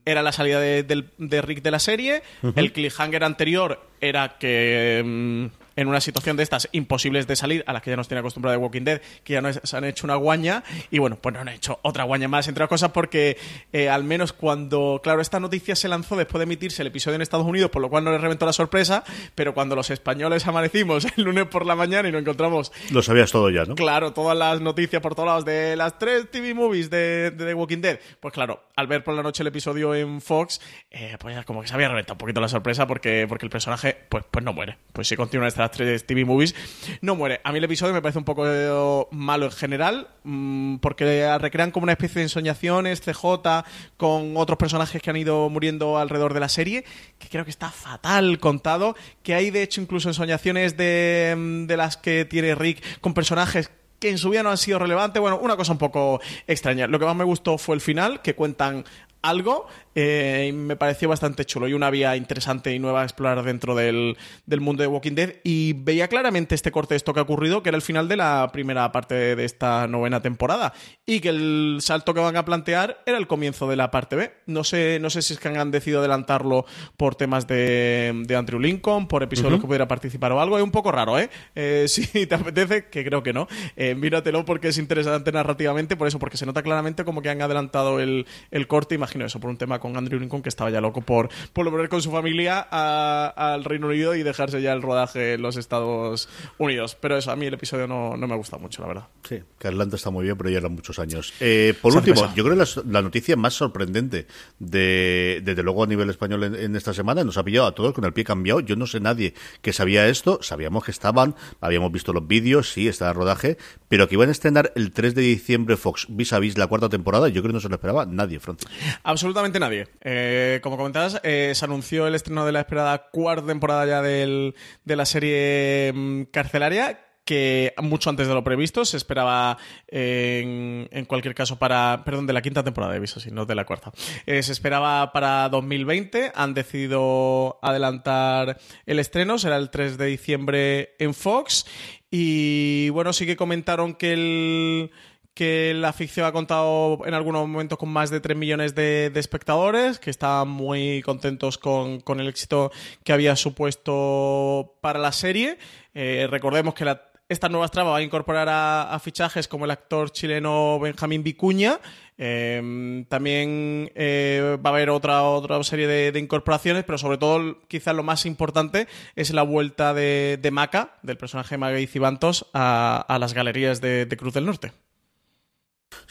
era 0.06 0.22
la 0.22 0.32
salida 0.34 0.60
de, 0.60 0.84
del- 0.84 1.12
de 1.18 1.42
Rick 1.42 1.62
de 1.62 1.72
la 1.72 1.80
serie. 1.80 2.24
El 2.56 2.74
cliffhanger 2.74 3.24
anterior 3.24 3.88
era 4.02 4.38
que 4.38 5.02
mm, 5.06 5.46
en 5.80 5.88
una 5.88 6.02
situación 6.02 6.36
de 6.36 6.44
estas 6.44 6.68
imposibles 6.74 7.26
de 7.26 7.38
salir, 7.38 7.64
a 7.66 7.72
las 7.72 7.82
que 7.82 7.90
ya 7.90 7.96
nos 7.96 8.10
tiene 8.10 8.20
acostumbrado 8.20 8.58
de 8.58 8.62
Walking 8.62 8.84
Dead, 8.84 9.02
que 9.24 9.34
ya 9.34 9.42
nos 9.42 9.74
han 9.74 9.86
hecho 9.86 10.06
una 10.06 10.16
guaña, 10.16 10.62
y 10.92 11.00
bueno, 11.00 11.18
pues 11.22 11.34
no 11.34 11.40
han 11.40 11.48
hecho 11.48 11.80
otra 11.84 12.04
guaña 12.04 12.28
más, 12.28 12.50
entre 12.50 12.66
otras 12.66 12.80
cosas, 12.80 12.92
porque 12.92 13.38
eh, 13.72 13.88
al 13.88 14.04
menos 14.04 14.34
cuando, 14.34 15.00
claro, 15.02 15.22
esta 15.22 15.40
noticia 15.40 15.78
se 15.78 15.88
lanzó 15.88 16.18
después 16.18 16.40
de 16.40 16.44
emitirse 16.44 16.82
el 16.82 16.90
episodio 16.90 17.16
en 17.16 17.22
Estados 17.22 17.46
Unidos, 17.46 17.72
por 17.72 17.82
lo 17.82 17.90
cual 17.90 18.04
no 18.04 18.12
les 18.12 18.20
reventó 18.20 18.46
la 18.46 18.52
sorpresa, 18.52 19.06
pero 19.36 19.54
cuando 19.54 19.78
los 19.78 19.90
españoles 19.90 20.46
amanecimos 20.48 21.08
el 21.16 21.24
lunes 21.24 21.46
por 21.46 21.66
la 21.66 21.78
mañana 21.78 22.10
y 22.10 22.12
nos 22.12 22.22
encontramos 22.24 22.74
Lo 22.92 23.02
sabías 23.02 23.32
todo 23.32 23.50
ya, 23.50 23.64
¿no? 23.64 23.76
Claro, 23.76 24.12
todas 24.12 24.38
las 24.38 24.60
noticias 24.60 25.02
por 25.02 25.16
todos 25.16 25.28
lados 25.28 25.46
de 25.46 25.78
las 25.78 25.98
tres 25.98 26.30
TV 26.30 26.54
movies 26.54 26.90
de, 26.90 27.32
de 27.32 27.46
The 27.46 27.54
Walking 27.54 27.80
Dead. 27.80 28.00
Pues 28.20 28.34
claro, 28.34 28.64
al 28.76 28.88
ver 28.88 29.06
por 29.06 29.14
la 29.14 29.24
noche 29.24 29.44
el 29.44 29.48
episodio 29.48 29.96
en 29.96 30.20
Fox, 30.20 30.60
eh, 30.92 31.16
pues 31.20 31.36
ya 31.36 31.46
como 31.46 31.62
que 31.62 31.70
se 31.70 31.74
había 31.74 31.88
reventado 31.88 32.16
un 32.16 32.20
poquito 32.20 32.42
la 32.42 32.50
sorpresa 32.50 32.86
porque, 32.86 33.26
porque 33.30 33.46
el 33.46 33.50
personaje 33.50 33.96
pues, 34.10 34.26
pues 34.30 34.44
no 34.44 34.52
muere. 34.52 34.78
Pues 34.92 35.08
si 35.08 35.16
continúan 35.16 35.48
tres 35.72 36.06
TV 36.06 36.26
movies, 36.26 36.56
no 37.02 37.16
muere. 37.16 37.42
A 37.44 37.52
mí 37.52 37.58
el 37.58 37.64
episodio 37.64 37.94
me 37.94 38.02
parece 38.02 38.20
un 38.20 38.26
poco 38.26 39.08
malo 39.12 39.46
en 39.46 39.52
general, 39.52 40.08
mm, 40.24 40.78
porque 40.78 41.38
recrean 41.40 41.72
como 41.72 41.84
una 41.84 41.94
especie 41.94 42.20
de 42.20 42.24
ensoñaciones, 42.24 43.02
CJ, 43.02 43.64
con 43.98 44.38
otros 44.38 44.58
personajes 44.58 45.02
que 45.02 45.10
han 45.10 45.18
ido 45.18 45.50
muriendo 45.50 45.98
alrededor 45.98 46.34
de 46.34 46.40
la 46.40 46.50
serie, 46.50 46.86
que 47.18 47.30
creo 47.30 47.44
que 47.46 47.52
está 47.52 47.70
fatal 47.70 48.40
contado, 48.40 48.96
que 49.24 49.34
hay 49.34 49.50
de 49.50 49.64
hecho 49.64 49.82
incluso 49.82 50.10
ensoñaciones 50.10 50.78
de, 50.78 51.36
mm, 51.38 51.66
de 51.68 51.78
las 51.78 51.98
que 51.98 52.26
tiene 52.26 52.56
Rick 52.56 53.00
con 53.02 53.14
personajes 53.14 53.72
que 54.00 54.10
en 54.10 54.18
su 54.18 54.30
vida 54.30 54.44
no 54.44 54.50
han 54.50 54.58
sido 54.58 54.80
relevantes. 54.80 55.22
Bueno, 55.22 55.40
una 55.42 55.58
cosa 55.58 55.74
un 55.74 55.78
poco 55.78 56.22
extraña. 56.48 56.88
Lo 56.88 57.00
que 57.00 57.06
más 57.06 57.16
me 57.16 57.26
gustó 57.26 57.58
fue 57.58 57.76
el 57.76 57.82
final, 57.82 58.22
que 58.22 58.34
cuentan 58.34 58.86
algo 59.22 59.68
eh, 59.96 60.48
y 60.50 60.52
me 60.54 60.76
pareció 60.76 61.10
bastante 61.10 61.46
chulo. 61.46 61.68
Y 61.68 61.74
una 61.74 61.90
vía 61.90 62.16
interesante 62.16 62.74
y 62.74 62.80
nueva 62.80 63.02
a 63.02 63.04
explorar 63.04 63.44
dentro 63.44 63.76
del, 63.76 64.18
del 64.46 64.62
mundo 64.62 64.82
de 64.82 64.88
Walking 64.88 65.14
Dead 65.14 65.34
y 65.44 65.74
veía 65.74 66.08
claramente 66.08 66.56
este 66.56 66.72
corte 66.72 66.94
de 66.94 66.98
esto 66.98 67.14
que 67.14 67.20
ha 67.20 67.24
ocurrido 67.24 67.62
que 67.62 67.70
era 67.70 67.76
el 67.76 67.82
final 67.82 68.08
de 68.08 68.16
la 68.16 68.50
primera 68.54 68.92
parte 68.92 69.36
de, 69.36 69.46
esta 69.50 69.88
novena 69.88 70.22
temporada 70.22 70.74
y 71.06 71.20
que 71.20 71.30
el 71.30 71.80
salto 71.82 72.14
que 72.14 72.20
van 72.20 72.38
a 72.38 72.46
plantear 72.46 73.02
era 73.06 73.18
el 73.18 73.28
comienzo 73.28 73.68
de 73.68 73.76
la 73.76 73.92
parte 73.92 74.16
B. 74.16 74.32
No 74.46 74.64
sé, 74.64 75.00
no 75.02 75.10
sé 75.10 75.22
si 75.22 75.34
es 75.34 75.40
que 75.40 75.50
han 75.50 75.72
decidido 75.72 76.00
adelantarlo 76.00 76.66
por 76.96 77.16
temas 77.16 77.48
de, 77.48 78.14
de 78.26 78.36
Andrew 78.36 78.60
Lincoln 78.60 79.08
por 79.08 79.24
episodios 79.24 79.60
que 79.60 79.68
pudiera 79.68 79.88
participar 79.88 80.32
o 80.32 80.40
algo. 80.40 80.58
Es 80.58 80.64
un 80.64 80.72
poco 80.72 80.92
raro 80.92 81.20
¿eh? 81.20 81.30
Eh, 81.56 81.86
si 81.90 82.26
te 82.26 82.36
apetece 82.36 82.86
que 82.86 83.04
creo 83.04 83.24
que 83.24 83.34
no. 83.34 83.48
Eh, 83.76 83.96
míratelo 83.96 84.46
porque 84.46 84.70
es 84.70 84.78
interesante 84.78 85.32
narrativamente 85.32 85.98
por 85.98 86.08
eso 86.08 86.20
porque 86.20 86.38
se 86.38 86.46
nota 86.46 86.64
claramente 86.64 87.04
como 87.04 87.22
que 87.22 87.30
han 87.30 87.42
adelantado 87.42 88.00
el, 88.00 88.26
el 88.52 88.68
corte. 88.68 88.96
imagínate 88.96 89.09
imagino 89.10 89.26
eso, 89.26 89.40
por 89.40 89.50
un 89.50 89.58
tema 89.58 89.80
con 89.80 89.98
Andrew 89.98 90.20
Lincoln 90.20 90.42
que 90.42 90.50
estaba 90.50 90.70
ya 90.70 90.82
loco 90.82 91.02
por, 91.02 91.30
por 91.52 91.70
volver 91.70 91.90
con 91.90 92.02
su 92.02 92.12
familia 92.12 92.60
al 92.60 93.64
Reino 93.64 93.88
Unido 93.88 94.14
y 94.16 94.24
dejarse 94.24 94.62
ya 94.62 94.72
el 94.74 94.82
rodaje 94.82 95.34
en 95.34 95.42
los 95.42 95.58
Estados 95.58 96.30
Unidos. 96.58 96.96
Pero 97.00 97.18
eso, 97.18 97.32
a 97.32 97.36
mí 97.36 97.48
el 97.48 97.56
episodio 97.56 97.88
no, 97.88 98.16
no 98.16 98.28
me 98.28 98.36
gusta 98.36 98.58
mucho, 98.58 98.82
la 98.84 98.88
verdad. 98.88 99.08
Sí, 99.28 99.40
que 99.58 99.68
Atlanta 99.68 99.96
está 99.96 100.12
muy 100.12 100.26
bien, 100.26 100.38
pero 100.38 100.50
ya 100.50 100.60
eran 100.60 100.74
muchos 100.74 101.00
años. 101.00 101.34
Eh, 101.40 101.74
por 101.82 101.96
último, 101.96 102.32
yo 102.36 102.44
creo 102.44 102.58
que 102.58 102.82
la, 102.86 103.02
noticia 103.02 103.36
más 103.36 103.54
sorprendente 103.56 104.28
de, 104.60 105.42
desde 105.44 105.64
luego 105.64 105.84
a 105.84 105.88
nivel 105.88 106.10
español 106.10 106.44
en, 106.44 106.76
esta 106.76 106.94
semana 106.94 107.24
nos 107.24 107.38
ha 107.38 107.44
pillado 107.44 107.68
a 107.68 107.74
todos 107.74 107.94
con 107.94 108.06
el 108.06 108.14
pie 108.14 108.24
cambiado. 108.24 108.60
Yo 108.60 108.76
no 108.76 108.86
sé 108.86 109.00
nadie 109.00 109.34
que 109.62 109.74
sabía 109.74 110.08
esto, 110.08 110.40
sabíamos 110.44 110.84
que 110.84 110.92
estaban, 110.92 111.36
habíamos 111.62 111.92
visto 111.92 112.14
los 112.14 112.28
vídeos, 112.28 112.72
sí, 112.72 112.88
está 112.88 113.10
el 113.10 113.16
rodaje, 113.16 113.58
pero 113.90 114.08
que 114.08 114.16
iban 114.16 114.30
a 114.30 114.32
estrenar 114.32 114.72
el 114.76 114.92
3 114.92 115.16
de 115.16 115.22
diciembre 115.24 115.76
Fox 115.76 116.06
vis 116.10 116.32
a 116.32 116.40
vis 116.40 116.58
la 116.58 116.68
cuarta 116.68 116.88
temporada, 116.88 117.28
yo 117.28 117.42
creo 117.42 117.52
que 117.52 117.56
no 117.56 117.60
se 117.60 117.70
lo 117.70 117.76
esperaba 117.76 118.06
nadie, 118.06 118.40
Francis. 118.40 118.70
Absolutamente 119.04 119.60
nadie. 119.60 119.88
Eh, 120.02 120.60
como 120.64 120.78
comentabas, 120.78 121.20
eh, 121.24 121.52
se 121.54 121.66
anunció 121.66 122.08
el 122.08 122.16
estreno 122.16 122.46
de 122.46 122.52
la 122.52 122.62
esperada 122.62 123.10
cuarta 123.12 123.48
temporada 123.48 123.86
ya 123.86 124.02
del, 124.02 124.56
de 124.86 124.96
la 124.96 125.06
serie 125.06 125.92
mm, 125.94 126.24
carcelaria 126.32 127.00
que 127.30 127.76
mucho 127.84 128.10
antes 128.10 128.28
de 128.28 128.34
lo 128.34 128.44
previsto 128.44 128.86
se 128.86 128.98
esperaba 128.98 129.60
en, 129.88 131.06
cualquier 131.06 131.36
caso 131.36 131.60
para 131.60 132.02
perdón 132.04 132.26
de 132.26 132.34
la 132.34 132.42
quinta 132.42 132.64
temporada 132.64 132.94
de 132.94 133.00
Viso, 133.00 133.20
no 133.32 133.46
de 133.46 133.54
la 133.54 133.68
cuarta 133.68 133.92
eh, 134.26 134.42
se 134.42 134.52
esperaba 134.52 135.12
para 135.12 135.48
2020 135.50 136.32
han 136.34 136.56
decidido 136.56 137.60
adelantar 137.62 138.58
el 138.88 138.98
estreno 138.98 139.38
será 139.38 139.58
el 139.58 139.70
3 139.70 140.00
de 140.00 140.06
diciembre 140.08 140.96
en 140.98 141.14
Fox 141.14 141.68
y 142.12 142.90
bueno 142.90 143.14
sí 143.14 143.26
que 143.26 143.36
comentaron 143.36 143.94
que 143.96 144.14
el 144.14 144.92
que 145.40 145.74
la 145.74 145.94
ficción 145.94 146.26
ha 146.26 146.34
contado 146.34 147.00
en 147.06 147.14
algunos 147.14 147.48
momentos 147.48 147.78
con 147.78 147.88
más 147.88 148.10
de 148.10 148.20
3 148.20 148.36
millones 148.36 148.76
de, 148.76 149.10
espectadores, 149.16 149.98
que 149.98 150.10
estaban 150.10 150.50
muy 150.50 151.02
contentos 151.02 151.58
con, 151.58 152.02
el 152.20 152.28
éxito 152.28 152.74
que 153.06 153.14
había 153.14 153.38
supuesto 153.38 154.76
para 154.82 155.00
la 155.00 155.14
serie. 155.14 155.58
Eh, 155.94 156.28
recordemos 156.30 156.74
que 156.74 156.84
esta 157.30 157.48
nueva 157.48 157.68
trama 157.68 157.92
va 157.92 157.98
a 157.98 158.02
incorporar 158.02 158.48
a, 158.50 159.00
fichajes 159.00 159.48
como 159.48 159.66
el 159.66 159.72
actor 159.72 160.12
chileno 160.12 160.80
Benjamín 160.80 161.24
Vicuña. 161.24 161.80
Em, 162.18 163.06
también 163.06 163.92
eh, 163.96 164.58
va 164.66 164.72
a 164.72 164.74
haber 164.74 164.90
otra, 164.90 165.24
otra 165.24 165.64
serie 165.64 165.88
de, 165.88 166.20
incorporaciones, 166.20 166.84
pero 166.84 166.98
sobre 166.98 167.20
todo, 167.20 167.62
quizás 167.68 167.96
lo 167.96 168.04
más 168.04 168.26
importante 168.26 168.88
es 169.16 169.32
la 169.32 169.44
vuelta 169.44 169.94
de, 169.94 170.50
Maca, 170.52 170.98
del 171.04 171.18
personaje 171.18 171.58
Maggie 171.58 171.88
Cibantos, 171.88 172.48
a, 172.54 173.18
las 173.20 173.34
galerías 173.34 173.80
de 173.80 174.18
Cruz 174.18 174.34
del 174.34 174.48
Norte. 174.48 174.74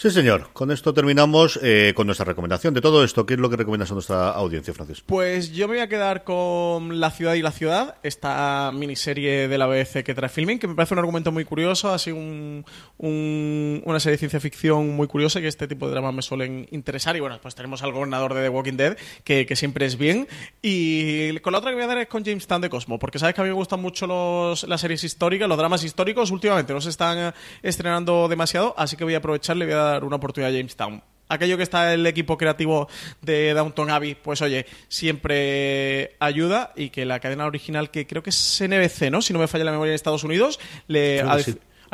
Sí, 0.01 0.13
señor. 0.13 0.51
Con 0.53 0.71
esto 0.71 0.95
terminamos 0.95 1.59
eh, 1.61 1.93
con 1.97 2.07
nuestra 2.07 2.25
recomendación 2.25 2.73
de 2.73 2.81
todo 2.81 3.03
esto. 3.03 3.27
¿Qué 3.27 3.35
es 3.35 3.41
lo 3.41 3.51
que 3.51 3.57
recomiendas 3.57 3.91
a 3.91 3.95
nuestra 3.95 4.31
audiencia, 4.31 4.73
Francis? 4.73 5.01
Pues 5.05 5.51
yo 5.51 5.67
me 5.67 5.75
voy 5.75 5.83
a 5.83 5.89
quedar 5.89 6.23
con 6.23 7.01
La 7.01 7.11
ciudad 7.11 7.35
y 7.35 7.43
la 7.43 7.51
ciudad, 7.51 7.97
esta 8.05 8.71
miniserie 8.73 9.49
de 9.49 9.59
la 9.59 9.67
BBC 9.67 10.05
que 10.05 10.15
trae 10.15 10.29
Filming, 10.29 10.61
que 10.61 10.69
me 10.69 10.77
parece 10.77 10.95
un 10.95 11.01
argumento 11.01 11.33
muy 11.33 11.45
curioso, 11.45 11.93
así 11.93 12.13
un, 12.13 12.65
una 12.97 13.99
serie 13.99 14.13
de 14.13 14.19
ciencia 14.19 14.39
ficción 14.39 14.95
muy 14.95 15.09
curiosa, 15.09 15.41
que 15.41 15.49
este 15.49 15.67
tipo 15.67 15.89
de 15.89 15.95
dramas 15.95 16.15
me 16.15 16.23
suelen 16.23 16.69
interesar. 16.71 17.17
Y 17.17 17.21
bueno, 17.21 17.41
pues 17.43 17.57
tenemos 17.57 17.83
al 17.83 17.91
gobernador 17.91 18.35
de 18.35 18.43
The 18.43 18.51
Walking 18.51 18.77
Dead, 18.77 18.97
que, 19.25 19.57
siempre 19.57 19.85
es 19.85 19.99
bien. 19.99 20.29
Y 20.63 21.37
con 21.41 21.53
la 21.53 21.59
otra 21.59 21.73
que 21.73 21.75
voy 21.75 21.83
a 21.83 21.89
dar 21.89 21.99
es 21.99 22.07
con 22.07 22.25
James 22.25 22.47
Tan 22.47 22.61
de 22.61 22.71
Cosmo, 22.71 23.01
porque 23.01 23.19
sabes 23.19 23.35
que 23.35 23.41
a 23.41 23.45
mí 23.45 23.51
me 23.51 23.57
gustan 23.57 23.83
mucho 23.83 24.07
los, 24.07 24.63
las 24.63 24.81
series 24.81 25.03
históricas, 25.03 25.49
los 25.49 25.59
dramas 25.59 25.83
históricos. 25.83 26.31
Últimamente 26.31 26.73
no 26.73 26.81
se 26.81 26.91
están 26.91 27.35
estrenando 27.65 28.29
demasiado, 28.29 28.75
así 28.79 28.97
que 28.97 29.03
voy 29.03 29.15
a 29.15 29.19
aprovecharle 29.19 29.65
voy 29.65 29.75
a 29.75 29.79
dar 29.79 29.88
una 30.03 30.17
oportunidad 30.17 30.53
a 30.53 30.57
Jamestown. 30.57 31.03
Aquello 31.29 31.59
que 31.59 31.63
está 31.63 31.93
el 31.93 32.07
equipo 32.07 32.39
creativo 32.39 32.89
de 33.21 33.53
Downton 33.53 33.91
Abbey, 33.91 34.15
pues 34.15 34.41
oye, 34.41 34.65
siempre 34.89 36.17
ayuda 36.21 36.73
y 36.75 36.89
que 36.89 37.05
la 37.05 37.21
cadena 37.21 37.45
original, 37.45 37.91
que 37.91 38.07
creo 38.07 38.23
que 38.23 38.31
es 38.31 38.63
NBC, 38.63 39.11
¿no? 39.11 39.21
Si 39.21 39.35
no 39.35 39.39
me 39.39 39.47
falla 39.47 39.65
la 39.65 39.73
memoria 39.73 39.91
en 39.91 39.97
Estados 39.97 40.25
Unidos, 40.25 40.59
le 40.87 41.21
ha, 41.21 41.37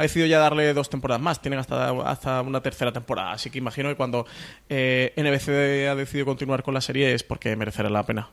decidido 0.02 0.28
ya 0.28 0.38
darle 0.38 0.72
dos 0.72 0.88
temporadas 0.88 1.20
más. 1.20 1.42
Tienen 1.42 1.58
hasta, 1.58 1.90
hasta 2.08 2.42
una 2.42 2.60
tercera 2.60 2.92
temporada. 2.92 3.32
Así 3.32 3.50
que 3.50 3.58
imagino 3.58 3.88
que 3.88 3.96
cuando 3.96 4.24
eh, 4.68 5.12
NBC 5.16 5.88
ha 5.90 5.96
decidido 5.96 6.26
continuar 6.26 6.62
con 6.62 6.74
la 6.74 6.80
serie 6.80 7.12
es 7.12 7.24
porque 7.24 7.56
merecerá 7.56 7.90
la 7.90 8.04
pena. 8.04 8.30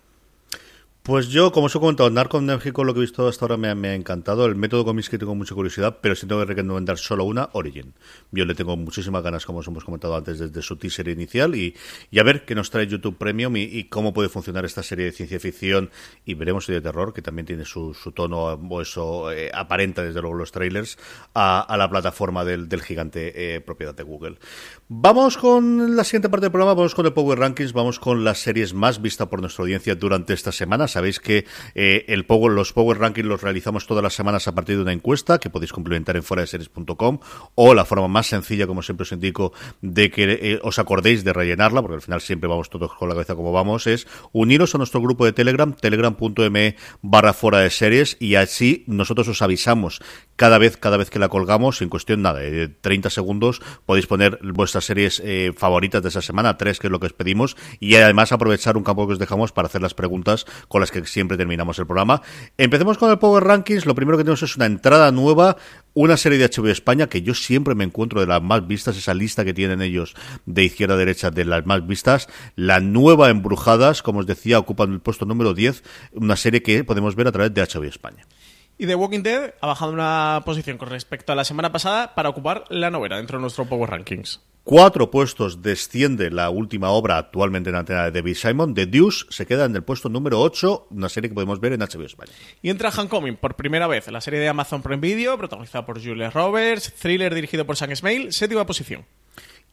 Pues 1.03 1.29
yo, 1.29 1.51
como 1.51 1.65
os 1.65 1.75
he 1.75 1.79
comentado, 1.79 2.11
Narco 2.11 2.39
México 2.41 2.83
lo 2.83 2.93
que 2.93 2.99
he 2.99 3.01
visto 3.01 3.27
hasta 3.27 3.45
ahora 3.45 3.57
me 3.57 3.89
ha, 3.89 3.95
encantado. 3.95 4.45
El 4.45 4.55
método 4.55 4.85
cómics 4.85 5.09
que 5.09 5.17
tengo 5.17 5.33
mucha 5.33 5.55
curiosidad, 5.55 5.97
pero 5.99 6.13
si 6.13 6.27
tengo 6.27 6.45
que 6.45 6.53
recomendar 6.53 6.99
solo 6.99 7.23
una, 7.23 7.49
Origin. 7.53 7.95
Yo 8.29 8.45
le 8.45 8.53
tengo 8.53 8.77
muchísimas 8.77 9.23
ganas, 9.23 9.43
como 9.43 9.59
os 9.59 9.67
hemos 9.67 9.83
comentado 9.83 10.15
antes, 10.15 10.37
desde 10.37 10.61
su 10.61 10.75
teaser 10.75 11.07
inicial 11.07 11.55
y, 11.55 11.75
a 12.15 12.21
ver 12.21 12.45
qué 12.45 12.53
nos 12.53 12.69
trae 12.69 12.85
YouTube 12.85 13.17
Premium 13.17 13.57
y, 13.57 13.85
cómo 13.85 14.13
puede 14.13 14.29
funcionar 14.29 14.63
esta 14.63 14.83
serie 14.83 15.05
de 15.05 15.11
ciencia 15.11 15.39
ficción 15.39 15.89
y 16.23 16.35
veremos 16.35 16.67
de 16.67 16.79
terror, 16.81 17.15
que 17.15 17.23
también 17.23 17.47
tiene 17.47 17.65
su, 17.65 17.95
tono, 18.13 18.43
o 18.43 18.81
eso 18.81 19.31
eh, 19.31 19.49
aparenta 19.51 20.03
desde 20.03 20.21
luego 20.21 20.37
los 20.37 20.51
trailers, 20.51 20.99
a, 21.33 21.75
la 21.79 21.89
plataforma 21.89 22.45
del, 22.45 22.69
gigante 22.83 23.55
eh, 23.55 23.61
propiedad 23.61 23.95
de 23.95 24.03
Google. 24.03 24.37
Vamos 24.87 25.39
con 25.39 25.95
la 25.95 26.03
siguiente 26.03 26.29
parte 26.29 26.45
del 26.45 26.51
programa, 26.51 26.75
vamos 26.75 26.93
con 26.93 27.07
el 27.07 27.13
Power 27.13 27.39
Rankings, 27.39 27.73
vamos 27.73 27.99
con 27.99 28.23
las 28.23 28.37
series 28.37 28.75
más 28.75 29.01
vistas 29.01 29.27
por 29.29 29.41
nuestra 29.41 29.63
audiencia 29.63 29.95
durante 29.95 30.33
esta 30.33 30.51
semana. 30.51 30.87
Sabéis 31.01 31.19
que 31.19 31.45
eh, 31.73 32.05
el 32.09 32.25
Power, 32.27 32.51
los 32.51 32.73
Power 32.73 32.99
Rankings 32.99 33.27
los 33.27 33.41
realizamos 33.41 33.87
todas 33.87 34.03
las 34.03 34.13
semanas 34.13 34.47
a 34.47 34.53
partir 34.53 34.75
de 34.75 34.83
una 34.83 34.93
encuesta 34.93 35.39
que 35.39 35.49
podéis 35.49 35.73
complementar 35.73 36.15
en 36.15 36.21
foradeseries.com 36.21 37.17
o 37.55 37.73
la 37.73 37.85
forma 37.85 38.07
más 38.07 38.27
sencilla, 38.27 38.67
como 38.67 38.83
siempre 38.83 39.01
os 39.01 39.11
indico, 39.11 39.51
de 39.81 40.11
que 40.11 40.25
eh, 40.29 40.59
os 40.61 40.77
acordéis 40.77 41.23
de 41.23 41.33
rellenarla, 41.33 41.81
porque 41.81 41.95
al 41.95 42.03
final 42.03 42.21
siempre 42.21 42.47
vamos 42.47 42.69
todos 42.69 42.93
con 42.93 43.09
la 43.09 43.15
cabeza 43.15 43.33
como 43.33 43.51
vamos, 43.51 43.87
es 43.87 44.05
uniros 44.31 44.75
a 44.75 44.77
nuestro 44.77 45.01
grupo 45.01 45.25
de 45.25 45.33
Telegram, 45.33 45.73
telegram.me 45.73 46.75
barra 47.01 47.33
fuera 47.33 47.57
de 47.61 47.71
series 47.71 48.15
y 48.19 48.35
así 48.35 48.83
nosotros 48.85 49.27
os 49.27 49.41
avisamos 49.41 50.03
cada 50.35 50.59
vez, 50.59 50.77
cada 50.77 50.97
vez 50.97 51.09
que 51.09 51.17
la 51.17 51.29
colgamos, 51.29 51.81
en 51.81 51.89
cuestión 51.89 52.21
nada, 52.21 52.41
de 52.41 52.67
30 52.67 53.09
segundos 53.09 53.59
podéis 53.87 54.05
poner 54.05 54.37
vuestras 54.43 54.85
series 54.85 55.19
eh, 55.25 55.51
favoritas 55.57 56.03
de 56.03 56.09
esa 56.09 56.21
semana, 56.21 56.57
tres 56.57 56.79
que 56.79 56.87
es 56.87 56.91
lo 56.91 56.99
que 56.99 57.07
os 57.07 57.13
pedimos, 57.13 57.57
y 57.79 57.95
además 57.95 58.31
aprovechar 58.31 58.77
un 58.77 58.83
campo 58.83 59.07
que 59.07 59.13
os 59.13 59.19
dejamos 59.19 59.51
para 59.51 59.67
hacer 59.67 59.81
las 59.81 59.93
preguntas 59.93 60.45
con 60.67 60.80
las 60.82 60.91
que 60.91 61.05
siempre 61.05 61.38
terminamos 61.38 61.79
el 61.79 61.86
programa. 61.86 62.21
Empecemos 62.57 62.97
con 62.97 63.09
el 63.09 63.19
Power 63.19 63.43
Rankings, 63.43 63.86
lo 63.86 63.95
primero 63.95 64.17
que 64.17 64.23
tenemos 64.23 64.43
es 64.43 64.55
una 64.57 64.65
entrada 64.65 65.11
nueva, 65.11 65.55
una 65.93 66.17
serie 66.17 66.38
de 66.38 66.49
HBO 66.49 66.67
España 66.67 67.07
que 67.07 67.21
yo 67.21 67.34
siempre 67.34 67.75
me 67.75 67.84
encuentro 67.84 68.19
de 68.19 68.27
las 68.27 68.41
más 68.41 68.67
vistas, 68.67 68.97
esa 68.97 69.13
lista 69.13 69.45
que 69.45 69.53
tienen 69.53 69.82
ellos 69.82 70.15
de 70.45 70.63
izquierda 70.63 70.95
a 70.95 70.97
derecha 70.97 71.32
de 71.32 71.45
las 71.45 71.65
más 71.65 71.86
vistas, 71.88 72.27
la 72.55 72.79
nueva 72.79 73.29
Embrujadas, 73.29 74.01
como 74.01 74.19
os 74.19 74.25
decía, 74.25 74.59
ocupan 74.59 74.91
el 74.93 74.99
puesto 74.99 75.25
número 75.25 75.53
10, 75.53 75.84
una 76.13 76.36
serie 76.36 76.61
que 76.61 76.84
podemos 76.84 77.15
ver 77.15 77.27
a 77.27 77.32
través 77.32 77.53
de 77.53 77.61
HBO 77.61 77.84
España. 77.84 78.25
Y 78.78 78.88
The 78.88 78.95
Walking 78.95 79.22
Dead 79.22 79.53
ha 79.61 79.67
bajado 79.67 79.91
una 79.91 80.41
posición 80.45 80.78
con 80.78 80.89
respecto 80.89 81.32
a 81.32 81.36
la 81.36 81.43
semana 81.43 81.72
pasada 81.72 82.15
para 82.15 82.30
ocupar 82.30 82.65
la 82.69 82.89
novena 82.89 83.17
dentro 83.17 83.38
de 83.38 83.41
nuestro 83.41 83.65
Power 83.65 83.89
Rankings. 83.89 84.41
Cuatro 84.63 85.09
puestos 85.09 85.63
desciende 85.63 86.30
la 86.30 86.51
última 86.51 86.91
obra 86.91 87.17
actualmente 87.17 87.69
en 87.69 87.74
la 87.74 87.80
antena 87.80 88.03
de 88.03 88.11
David 88.11 88.36
Simon. 88.36 88.76
The 88.76 88.86
Deuce 88.86 89.26
se 89.30 89.47
queda 89.47 89.65
en 89.65 89.76
el 89.76 89.84
puesto 89.84 90.07
número 90.07 90.39
8, 90.39 90.88
una 90.91 91.09
serie 91.09 91.30
que 91.30 91.34
podemos 91.34 91.59
ver 91.59 91.74
en 91.74 91.80
HBO 91.80 92.05
España. 92.05 92.32
Y 92.61 92.69
entra 92.69 92.91
Homecoming 92.95 93.38
por 93.38 93.55
primera 93.55 93.88
vez, 93.88 94.07
la 94.11 94.22
serie 94.22 94.39
de 94.39 94.47
Amazon 94.49 94.84
Prime 94.84 95.01
Video, 95.01 95.36
protagonizada 95.36 95.84
por 95.84 95.99
Julia 95.99 96.30
Roberts, 96.30 96.93
thriller 96.93 97.34
dirigido 97.34 97.65
por 97.65 97.76
Sam 97.76 97.95
Smale, 97.95 98.32
séptima 98.32 98.65
posición. 98.67 99.03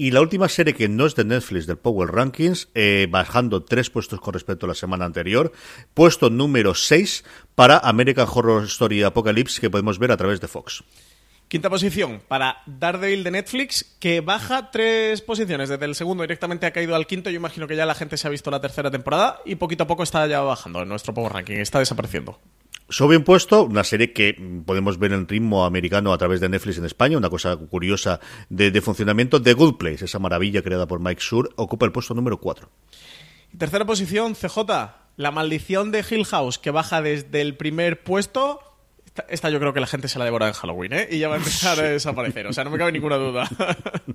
Y 0.01 0.12
la 0.12 0.20
última 0.20 0.49
serie 0.49 0.74
que 0.74 0.88
no 0.88 1.07
es 1.07 1.16
de 1.16 1.24
Netflix 1.24 1.66
del 1.66 1.76
Power 1.76 2.12
Rankings, 2.12 2.68
eh, 2.76 3.09
bajando 3.11 3.64
tres 3.64 3.90
puestos 3.90 4.20
con 4.20 4.32
respecto 4.32 4.64
a 4.64 4.68
la 4.68 4.76
semana 4.76 5.05
anterior, 5.05 5.51
puesto 5.92 6.30
número 6.30 6.76
6 6.76 7.24
para 7.57 7.78
American 7.78 8.28
Horror 8.32 8.62
Story 8.66 9.03
Apocalypse 9.03 9.61
que 9.61 9.70
podemos 9.70 9.99
ver 9.99 10.12
a 10.12 10.16
través 10.16 10.40
de 10.40 10.46
Fox. 10.46 10.84
Quinta 11.49 11.68
posición 11.68 12.20
para 12.28 12.59
Daredevil 12.66 13.24
de 13.24 13.32
Netflix, 13.32 13.96
que 13.99 14.20
baja 14.20 14.70
tres 14.70 15.20
posiciones. 15.20 15.68
Desde 15.68 15.86
el 15.86 15.96
segundo 15.96 16.22
directamente 16.22 16.66
ha 16.66 16.72
caído 16.72 16.94
al 16.94 17.09
quinto. 17.09 17.30
Yo 17.30 17.36
imagino 17.36 17.66
que 17.66 17.74
ya 17.74 17.84
la 17.84 17.96
gente 17.96 18.18
se 18.18 18.28
ha 18.28 18.30
visto 18.30 18.53
la 18.53 18.61
tercera 18.61 18.92
temporada 18.92 19.40
y 19.44 19.57
poquito 19.57 19.82
a 19.82 19.86
poco 19.88 20.05
está 20.05 20.26
ya 20.28 20.42
bajando 20.42 20.84
nuestro 20.84 21.12
Power 21.12 21.32
Ranking. 21.32 21.57
Está 21.57 21.80
desapareciendo. 21.80 22.38
Sobre 22.91 23.16
Impuesto, 23.16 23.64
una 23.64 23.84
serie 23.84 24.14
que 24.14 24.34
podemos 24.64 24.99
ver 24.99 25.12
en 25.12 25.28
ritmo 25.28 25.66
americano 25.66 26.14
a 26.14 26.18
través 26.18 26.41
de 26.41 26.49
Netflix 26.49 26.78
en 26.78 26.86
España, 26.86 27.18
una 27.18 27.28
cosa 27.28 27.55
curiosa 27.55 28.18
de, 28.49 28.80
funcionamiento. 28.80 29.43
The 29.43 29.53
Good 29.53 29.76
Place, 29.76 30.07
esa 30.07 30.18
maravilla 30.18 30.62
creada 30.62 30.86
por 30.86 30.99
Mike 30.99 31.20
Sur, 31.20 31.51
ocupa 31.57 31.84
el 31.84 31.93
puesto 31.93 32.14
número 32.14 32.39
4. 32.39 32.70
Tercera 33.59 33.84
posición, 33.84 34.34
CJ, 34.34 34.59
La 35.16 35.30
Maldición 35.30 35.91
de 35.91 36.03
Hill 36.09 36.24
House, 36.24 36.59
que 36.59 36.70
baja 36.70 37.03
desde 37.03 37.43
el 37.43 37.57
primer 37.59 38.03
puesto 38.03 38.61
esta, 39.28 39.50
yo 39.50 39.58
creo 39.58 39.72
que 39.72 39.80
la 39.80 39.86
gente 39.86 40.08
se 40.08 40.18
la 40.18 40.24
devora 40.24 40.48
en 40.48 40.54
Halloween, 40.54 40.92
¿eh? 40.92 41.08
Y 41.10 41.18
ya 41.18 41.28
va 41.28 41.34
a 41.34 41.38
empezar 41.38 41.78
a 41.80 41.82
desaparecer. 41.82 42.46
O 42.46 42.52
sea, 42.52 42.64
no 42.64 42.70
me 42.70 42.78
cabe 42.78 42.92
ninguna 42.92 43.16
duda. 43.16 43.48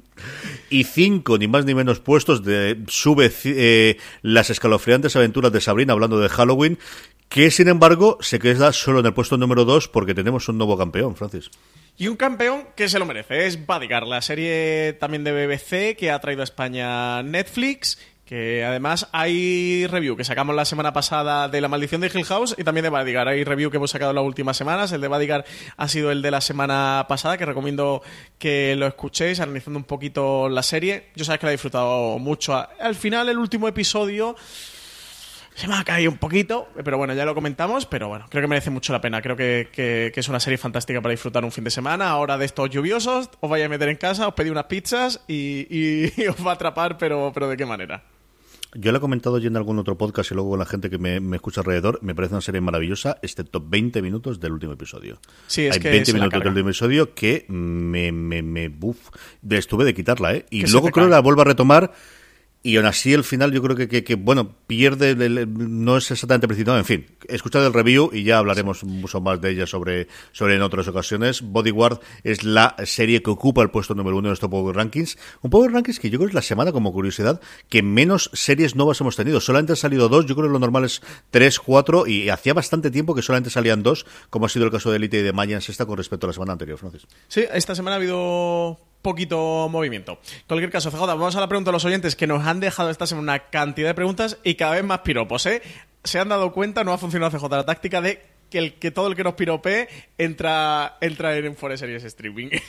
y 0.70 0.84
cinco, 0.84 1.38
ni 1.38 1.48
más 1.48 1.66
ni 1.66 1.74
menos 1.74 2.00
puestos, 2.00 2.44
de 2.44 2.84
sube 2.88 3.32
eh, 3.46 3.98
las 4.22 4.50
escalofriantes 4.50 5.16
aventuras 5.16 5.52
de 5.52 5.62
Sabrina 5.62 5.94
hablando 5.94 6.20
de 6.20 6.30
Halloween, 6.30 6.78
que 7.30 7.50
sin 7.52 7.68
embargo 7.68 8.18
se 8.22 8.40
queda 8.40 8.72
solo 8.74 9.00
en 9.00 9.08
el 9.08 9.14
puesto 9.14 9.38
número 9.38 9.66
2 9.66 9.88
porque 9.88 10.14
tenemos 10.14 10.48
un 10.50 10.58
nuevo 10.58 10.78
campeón, 10.78 11.16
Francis. 11.16 11.50
Y 11.98 12.08
un 12.08 12.16
campeón 12.16 12.68
que 12.76 12.90
se 12.90 12.98
lo 12.98 13.06
merece, 13.06 13.46
es 13.46 13.66
Bodyguard, 13.66 14.08
la 14.08 14.22
serie 14.22 14.94
también 15.00 15.24
de 15.24 15.32
BBC 15.32 15.96
que 15.96 16.10
ha 16.10 16.20
traído 16.20 16.42
a 16.42 16.44
España 16.44 17.22
Netflix 17.22 18.00
Que 18.26 18.64
además 18.64 19.10
hay 19.12 19.86
review 19.88 20.16
que 20.16 20.24
sacamos 20.24 20.56
la 20.56 20.64
semana 20.64 20.94
pasada 20.94 21.50
de 21.50 21.60
La 21.60 21.68
Maldición 21.68 22.00
de 22.00 22.10
Hill 22.14 22.24
House 22.24 22.56
y 22.58 22.64
también 22.64 22.84
de 22.84 22.90
Badigar. 22.90 23.28
Hay 23.28 23.44
review 23.44 23.70
que 23.70 23.78
hemos 23.78 23.92
sacado 23.92 24.14
las 24.14 24.24
últimas 24.24 24.56
semanas. 24.56 24.94
El 24.94 25.02
de 25.02 25.10
Badigar 25.10 25.44
ha 25.76 25.88
sido 25.90 26.10
el 26.10 26.22
de 26.22 26.32
la 26.32 26.40
semana 26.40 27.06
pasada, 27.10 27.38
que 27.38 27.46
recomiendo 27.46 28.02
que 28.40 28.76
lo 28.78 28.88
escuchéis, 28.88 29.42
analizando 29.42 29.78
un 29.78 29.84
poquito 29.84 30.48
la 30.48 30.64
serie. 30.64 31.10
Yo 31.16 31.26
sabes 31.26 31.40
que 31.40 31.48
la 31.48 31.52
he 31.52 31.56
disfrutado 31.56 32.18
mucho. 32.18 32.56
Al 32.56 32.96
final, 32.96 33.28
el 33.28 33.38
último 33.38 33.68
episodio 33.68 34.38
se 35.56 35.68
me 35.68 35.76
ha 35.76 35.84
caído 35.84 36.12
un 36.12 36.18
poquito, 36.18 36.68
pero 36.84 36.98
bueno, 36.98 37.14
ya 37.14 37.26
lo 37.26 37.36
comentamos, 37.36 37.86
pero 37.86 38.08
bueno, 38.08 38.26
creo 38.30 38.42
que 38.42 38.48
merece 38.48 38.70
mucho 38.70 38.92
la 38.94 39.02
pena. 39.02 39.22
Creo 39.22 39.36
que, 39.36 39.70
que- 39.72 40.12
que 40.14 40.20
es 40.20 40.28
una 40.30 40.40
serie 40.40 40.58
fantástica 40.58 41.02
para 41.02 41.12
disfrutar 41.12 41.44
un 41.46 41.52
fin 41.52 41.64
de 41.64 41.70
semana. 41.72 42.10
Ahora 42.10 42.38
de 42.38 42.46
estos 42.46 42.70
lluviosos, 42.70 43.30
os 43.40 43.50
vais 43.50 43.64
a 43.66 43.70
meter 43.70 43.90
en 43.90 43.98
casa, 43.98 44.28
os 44.28 44.34
pedí 44.34 44.50
unas 44.50 44.66
pizzas 44.66 45.22
y, 45.28 45.68
y- 45.70 46.14
y 46.24 46.28
os 46.28 46.46
va 46.46 46.52
a 46.52 46.54
atrapar, 46.56 46.98
pero, 46.98 47.32
pero 47.34 47.48
¿de 47.48 47.58
qué 47.58 47.66
manera? 47.66 48.04
Yo 48.76 48.92
lo 48.92 48.98
he 48.98 49.02
comentado 49.02 49.38
ya 49.38 49.50
en 49.50 49.56
algún 49.56 49.78
otro 49.78 50.00
podcast 50.00 50.32
y 50.32 50.34
luego 50.34 50.50
con 50.50 50.58
la 50.58 50.66
gente 50.66 50.90
que 50.90 50.98
me, 50.98 51.20
me 51.20 51.36
escucha 51.36 51.62
alrededor. 51.62 52.00
Me 52.02 52.16
parece 52.16 52.34
una 52.34 52.42
serie 52.42 52.60
maravillosa, 52.60 53.20
excepto 53.22 53.62
20 53.64 54.02
minutos 54.02 54.40
del 54.40 54.52
último 54.54 54.74
episodio. 54.74 55.20
Sí, 55.46 55.68
es 55.68 55.76
Hay 55.76 55.80
que 55.80 55.90
20 55.92 56.06
se 56.08 56.12
la 56.14 56.18
minutos 56.24 56.40
del 56.40 56.48
último 56.50 56.70
episodio 56.70 57.14
que 57.14 57.46
me, 57.50 58.12
me, 58.12 58.42
me 58.42 58.70
buf, 58.70 58.98
estuve 59.48 59.86
de 59.86 59.94
quitarla, 59.94 60.34
¿eh? 60.34 60.46
Y 60.50 60.66
luego 60.66 60.90
creo 60.90 61.06
que 61.06 61.12
la 61.12 61.20
vuelvo 61.20 61.42
a 61.42 61.46
retomar. 61.46 61.94
Y 62.66 62.78
aún 62.78 62.86
así, 62.86 63.12
el 63.12 63.26
final, 63.26 63.52
yo 63.52 63.62
creo 63.62 63.76
que, 63.76 63.90
que, 63.90 64.06
que, 64.06 64.16
bueno, 64.16 64.56
pierde, 64.68 65.10
el- 65.12 65.22
el- 65.38 65.84
no 65.84 65.98
es 65.98 66.10
exactamente 66.12 66.48
precipitado. 66.48 66.78
En 66.78 66.86
fin, 66.86 67.06
escuchad 67.28 67.66
el 67.66 67.74
review 67.74 68.10
y 68.14 68.24
ya 68.24 68.38
hablaremos 68.38 68.86
mucho 68.86 69.20
más 69.20 69.42
de 69.42 69.52
ella 69.52 69.68
sobre, 69.68 70.08
sobre 70.32 70.56
en 70.56 70.62
otras 70.62 70.88
ocasiones. 70.88 71.42
Bodyguard 71.42 72.00
es 72.24 72.46
la 72.46 72.74
serie 72.86 73.22
que 73.22 73.32
ocupa 73.32 73.62
el 73.64 73.70
puesto 73.70 73.96
número 73.96 74.16
uno 74.16 74.28
de 74.28 74.30
nuestro 74.30 74.50
Power 74.50 74.78
Rankings. 74.78 75.18
Un 75.42 75.50
Power 75.52 75.74
Rankings 75.74 76.00
que 76.00 76.10
yo 76.10 76.18
creo 76.20 76.28
que 76.28 76.32
es 76.32 76.36
la 76.36 76.42
semana, 76.42 76.72
como 76.72 76.94
curiosidad, 76.94 77.42
que 77.68 77.84
menos 77.84 78.30
series 78.32 78.78
nuevas 78.78 79.02
hemos 79.02 79.18
tenido. 79.18 79.42
Solamente 79.42 79.74
han 79.74 79.78
salido 79.78 80.08
dos, 80.08 80.26
yo 80.26 80.34
creo 80.34 80.48
que 80.48 80.54
lo 80.54 80.60
normal 80.60 80.86
es 80.86 81.02
tres, 81.32 81.60
cuatro, 81.60 82.08
y 82.08 82.30
hacía 82.30 82.54
bastante 82.54 82.92
tiempo 82.92 83.14
que 83.14 83.22
solamente 83.22 83.50
salían 83.50 83.84
dos, 83.84 84.06
como 84.30 84.46
ha 84.46 84.50
sido 84.50 84.64
el 84.64 84.72
caso 84.72 84.90
de 84.90 84.96
Elite 84.96 85.20
y 85.20 85.22
de 85.24 85.34
Mayans 85.34 85.68
esta 85.68 85.86
con 85.86 85.98
respecto 85.98 86.28
a 86.28 86.30
la 86.30 86.34
semana 86.34 86.54
anterior, 86.54 86.78
Francis. 86.78 87.06
Sí, 87.28 87.44
esta 87.54 87.76
semana 87.76 87.96
ha 87.96 88.00
habido 88.00 88.80
poquito 89.04 89.70
movimiento. 89.70 90.14
En 90.14 90.48
cualquier 90.48 90.72
caso, 90.72 90.90
CJ, 90.90 91.06
vamos 91.06 91.36
a 91.36 91.40
la 91.40 91.48
pregunta 91.48 91.70
de 91.70 91.74
los 91.74 91.86
oyentes 91.86 92.16
que 92.16 92.26
nos 92.26 92.44
han 92.48 92.60
dejado 92.60 92.90
esta 92.90 93.06
semana 93.06 93.34
una 93.34 93.40
cantidad 93.50 93.90
de 93.90 93.94
preguntas 93.94 94.40
y 94.44 94.56
cada 94.56 94.74
vez 94.74 94.84
más 94.84 95.00
piropos, 95.00 95.46
¿eh? 95.46 95.62
Se 96.04 96.20
han 96.20 96.30
dado 96.30 96.52
cuenta, 96.52 96.84
no 96.84 96.92
ha 96.92 96.98
funcionado 96.98 97.38
CJ 97.38 97.50
la 97.50 97.66
táctica 97.66 98.02
de 98.02 98.34
que, 98.54 98.60
el, 98.60 98.74
que 98.76 98.92
todo 98.92 99.08
el 99.08 99.16
que 99.16 99.24
nos 99.24 99.34
piropee 99.34 99.88
entra, 100.18 100.98
entra 101.02 101.36
en 101.36 101.56
Forest 101.56 101.82
Series 101.82 102.04
Streaming. 102.04 102.50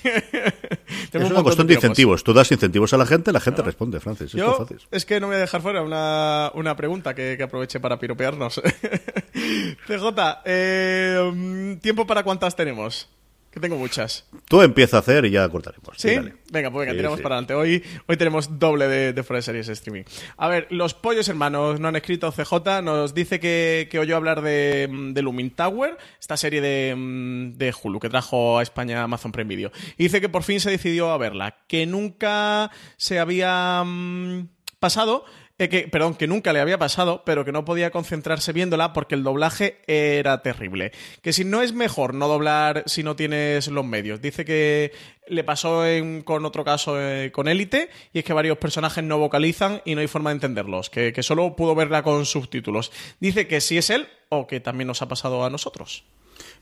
Es 1.13 1.31
una 1.31 1.43
cuestión 1.43 1.67
de 1.67 1.75
incentivos. 1.75 2.25
Tú 2.25 2.33
das 2.33 2.51
incentivos 2.51 2.93
a 2.93 2.97
la 2.97 3.07
gente, 3.07 3.31
la 3.33 3.39
gente 3.39 3.63
responde, 3.63 4.01
Francis. 4.01 4.29
Es 4.29 4.33
Yo, 4.33 4.55
fácil. 4.55 4.81
es 4.91 5.05
que 5.05 5.21
no 5.21 5.29
voy 5.29 5.37
a 5.37 5.39
dejar 5.39 5.61
fuera 5.63 5.83
una, 5.83 6.51
una 6.55 6.75
pregunta 6.75 7.15
que, 7.15 7.37
que 7.37 7.43
aproveche 7.45 7.79
para 7.79 7.99
piropearnos. 7.99 8.61
CJ, 9.87 10.07
eh, 10.45 11.31
mm, 11.33 11.77
¿tiempo 11.77 12.07
para 12.07 12.25
cuántas 12.25 12.57
tenemos? 12.57 13.09
Que 13.55 13.61
tengo 13.61 13.77
muchas. 13.77 14.27
Tú 14.49 14.63
empieza 14.63 14.97
a 14.97 15.01
hacer 15.01 15.25
y 15.27 15.31
ya 15.31 15.49
cortaremos. 15.49 15.95
¿Sí? 15.97 16.13
Dale. 16.17 16.35
Venga, 16.51 16.73
pues 16.73 16.81
venga, 16.81 16.91
Sí, 16.93 16.97
tiramos 16.99 17.19
sí. 17.19 17.23
para 17.23 17.37
adelante. 17.37 17.55
Hoy, 17.55 17.85
hoy 18.09 18.17
tenemos 18.17 18.59
doble 18.59 18.89
de, 18.89 19.13
de 19.13 19.23
Fuera 19.23 19.39
de 19.39 19.43
Series 19.43 19.69
Streaming. 19.69 20.03
A 20.37 20.49
ver, 20.49 20.67
los 20.71 20.93
pollos 20.93 21.29
hermanos 21.29 21.79
no 21.79 21.87
han 21.87 21.95
escrito 21.95 22.33
CJ, 22.33 22.83
nos 22.83 23.15
dice 23.15 23.39
que, 23.39 23.87
que 23.89 24.01
oyó 24.01 24.17
hablar 24.17 24.43
de, 24.43 24.89
de 25.13 25.23
Lumin 25.23 25.51
Tower, 25.53 25.97
esta 26.19 26.37
serie 26.37 26.61
de, 26.61 27.53
de 27.55 27.75
Hulu 27.81 28.01
que 28.01 28.09
trajo 28.09 28.59
a 28.59 28.63
España 28.65 29.01
Amazon 29.05 29.31
Prime 29.31 29.49
Video. 29.49 29.71
Y 29.97 30.03
dice 30.03 30.21
que 30.21 30.29
por 30.29 30.43
fin 30.43 30.59
se 30.59 30.71
decidió 30.71 31.13
a 31.13 31.19
verla, 31.19 31.59
que 31.69 31.87
nunca 31.87 32.73
se 32.97 33.21
había 33.21 33.85
mm, 33.87 34.49
pasado. 34.81 35.27
Eh, 35.59 35.69
que, 35.69 35.87
perdón, 35.89 36.15
que 36.15 36.27
nunca 36.27 36.53
le 36.53 36.61
había 36.61 36.79
pasado, 36.79 37.23
pero 37.25 37.45
que 37.45 37.53
no 37.53 37.65
podía 37.65 37.91
concentrarse 37.91 38.53
viéndola 38.53 38.93
porque 38.93 39.15
el 39.15 39.23
doblaje 39.23 39.79
era 39.87 40.43
terrible. 40.43 40.93
Que 41.23 41.33
si 41.33 41.45
no 41.45 41.63
es 41.63 41.73
mejor 41.73 42.13
no 42.15 42.27
doblar 42.29 42.83
si 42.87 43.03
no 43.03 43.15
tienes 43.17 43.69
los 43.69 43.85
medios. 43.85 44.21
Dice 44.21 44.45
que 44.45 44.93
le 45.29 45.45
pasó 45.45 45.87
en- 45.87 46.23
con 46.23 46.45
otro 46.45 46.65
caso 46.65 47.01
eh, 47.01 47.31
con 47.33 47.49
Élite, 47.49 47.89
y 48.13 48.19
es 48.19 48.25
que 48.25 48.33
varios 48.33 48.59
personajes 48.59 49.03
no 49.05 49.19
vocalizan 49.19 49.81
y 49.85 49.95
no 49.95 50.01
hay 50.01 50.07
forma 50.09 50.31
de 50.31 50.35
entenderlos, 50.35 50.91
que, 50.91 51.13
que 51.13 51.23
solo 51.23 51.55
pudo 51.57 51.75
verla 51.75 52.03
con 52.03 52.27
subtítulos. 52.27 52.91
Dice 53.21 53.47
que 53.47 53.61
si 53.61 53.79
es 53.79 53.91
él 53.91 54.09
o 54.29 54.47
que 54.47 54.61
también 54.61 54.89
nos 54.89 55.03
ha 55.03 55.09
pasado 55.09 55.45
a 55.45 55.51
nosotros. 55.51 56.05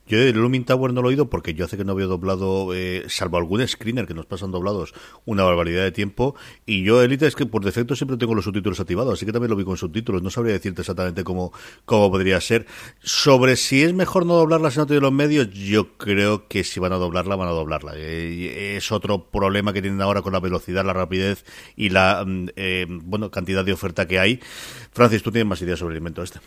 Yo 0.07 0.19
el 0.19 0.37
Looming 0.37 0.65
Tower 0.65 0.93
no 0.93 1.01
lo 1.01 1.09
he 1.09 1.13
oído 1.13 1.31
porque 1.31 1.55
yo 1.55 1.65
hace 1.65 1.77
que 1.77 1.85
no 1.85 1.95
veo 1.95 2.09
doblado, 2.09 2.75
eh, 2.75 3.05
salvo 3.09 3.37
algún 3.37 3.67
screener 3.67 4.07
que 4.07 4.15
nos 4.15 4.27
pasan 4.27 4.51
doblados 4.51 4.95
una 5.25 5.45
barbaridad 5.45 5.85
de 5.85 5.93
tiempo. 5.93 6.35
Y 6.67 6.83
yo, 6.83 7.03
Elite, 7.03 7.27
es 7.27 7.37
que 7.37 7.47
por 7.47 7.65
defecto 7.65 7.95
siempre 7.95 8.17
tengo 8.17 8.35
los 8.35 8.45
subtítulos 8.45 8.81
activados, 8.81 9.15
así 9.15 9.27
que 9.27 9.33
también 9.33 9.51
lo 9.51 9.57
vi 9.57 9.65
con 9.65 9.77
subtítulos. 9.77 10.23
No 10.23 10.31
sabría 10.31 10.55
decirte 10.55 10.83
exactamente 10.83 11.25
cómo, 11.25 11.53
cómo 11.85 12.11
podría 12.11 12.41
ser. 12.41 12.67
Sobre 13.01 13.57
si 13.57 13.83
es 13.83 13.95
mejor 13.95 14.27
no 14.27 14.35
doblarla 14.35 14.71
si 14.71 14.79
no 14.79 14.87
tiene 14.87 15.03
los 15.03 15.13
medios, 15.13 15.51
yo 15.51 15.97
creo 15.97 16.49
que 16.49 16.65
si 16.65 16.81
van 16.81 16.93
a 16.93 16.97
doblarla, 16.97 17.37
van 17.37 17.49
a 17.49 17.53
doblarla. 17.53 17.93
Eh, 17.97 18.77
es 18.77 18.93
otro 18.93 19.31
problema 19.31 19.73
que 19.73 19.83
tienen 19.83 20.03
ahora 20.03 20.23
con 20.23 20.33
la 20.33 20.41
velocidad, 20.41 20.85
la 20.85 20.93
rapidez 20.93 21.45
y 21.77 21.91
la 21.91 22.25
mm, 22.27 22.49
eh, 22.57 22.87
bueno 22.89 23.31
cantidad 23.31 23.65
de 23.65 23.73
oferta 23.73 24.07
que 24.07 24.19
hay. 24.19 24.41
Francis, 24.93 25.23
tú 25.23 25.31
tienes 25.31 25.49
más 25.49 25.63
ideas 25.63 25.79
sobre 25.79 25.95
el 25.95 25.99
invento 25.99 26.23
este. 26.23 26.41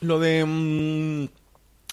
Lo 0.00 0.18
de. 0.18 0.44
mm, 0.44 1.39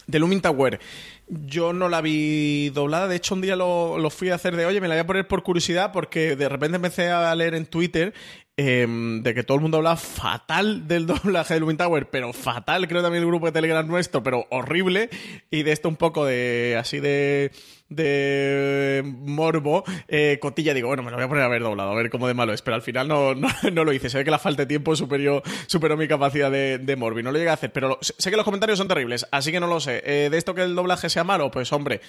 de 0.07 0.19
Looming 0.19 0.41
Tower. 0.41 0.79
Yo 1.27 1.73
no 1.73 1.89
la 1.89 2.01
vi 2.01 2.69
doblada. 2.69 3.07
De 3.07 3.17
hecho, 3.17 3.35
un 3.35 3.41
día 3.41 3.55
lo, 3.55 3.99
lo 3.99 4.09
fui 4.09 4.29
a 4.29 4.35
hacer 4.35 4.55
de, 4.55 4.65
oye, 4.65 4.81
me 4.81 4.87
la 4.87 4.95
voy 4.95 5.01
a 5.01 5.07
poner 5.07 5.27
por 5.27 5.43
curiosidad 5.43 5.91
porque 5.91 6.35
de 6.35 6.49
repente 6.49 6.77
empecé 6.77 7.09
a 7.09 7.35
leer 7.35 7.53
en 7.53 7.65
Twitter 7.65 8.13
eh, 8.59 8.87
de 9.21 9.35
que 9.35 9.43
todo 9.43 9.55
el 9.55 9.61
mundo 9.61 9.77
hablaba 9.77 9.97
fatal 9.97 10.87
del 10.87 11.05
doblaje 11.05 11.53
de 11.53 11.59
Looming 11.59 11.77
Tower, 11.77 12.09
pero 12.09 12.33
fatal, 12.33 12.87
creo 12.87 13.03
también 13.03 13.23
el 13.23 13.29
grupo 13.29 13.45
de 13.45 13.51
Telegram 13.51 13.85
nuestro, 13.85 14.23
pero 14.23 14.47
horrible. 14.49 15.09
Y 15.51 15.61
de 15.61 15.71
esto 15.73 15.87
un 15.89 15.95
poco 15.95 16.25
de, 16.25 16.75
así 16.79 16.99
de, 16.99 17.51
de 17.89 19.03
morbo, 19.05 19.83
eh, 20.07 20.37
cotilla, 20.41 20.73
digo, 20.73 20.87
bueno, 20.87 21.03
me 21.03 21.11
lo 21.11 21.17
voy 21.17 21.25
a 21.25 21.29
poner 21.29 21.43
a 21.43 21.47
ver 21.47 21.61
doblado, 21.61 21.91
a 21.91 21.95
ver 21.95 22.09
cómo 22.09 22.27
de 22.27 22.33
malo 22.33 22.53
es. 22.53 22.61
Pero 22.61 22.75
al 22.75 22.81
final 22.81 23.07
no, 23.07 23.33
no, 23.35 23.83
lo 23.83 23.93
hice. 23.93 24.09
Se 24.09 24.17
ve 24.17 24.25
que 24.25 24.31
la 24.31 24.39
falta 24.39 24.63
de 24.63 24.67
tiempo 24.67 24.95
superó, 24.95 25.41
superó 25.67 25.97
mi 25.97 26.07
capacidad 26.07 26.51
de, 26.51 26.77
de 26.77 26.95
morbo 26.95 27.19
y 27.19 27.23
no 27.23 27.31
lo 27.31 27.37
llegué 27.37 27.49
a 27.49 27.53
hacer. 27.53 27.71
Pero 27.71 27.99
sé 28.01 28.29
que 28.29 28.37
los 28.37 28.45
comentarios 28.45 28.77
son 28.77 28.87
terribles, 28.87 29.27
así 29.31 29.51
que 29.51 29.59
no 29.59 29.67
lo 29.67 29.79
sé. 29.79 30.01
Eh, 30.05 30.29
de 30.29 30.37
esto 30.37 30.53
que 30.53 30.63
el 30.63 30.75
doblaje 30.75 31.09
sea 31.09 31.23
malo, 31.23 31.51
pues 31.51 31.71
hombre. 31.71 32.01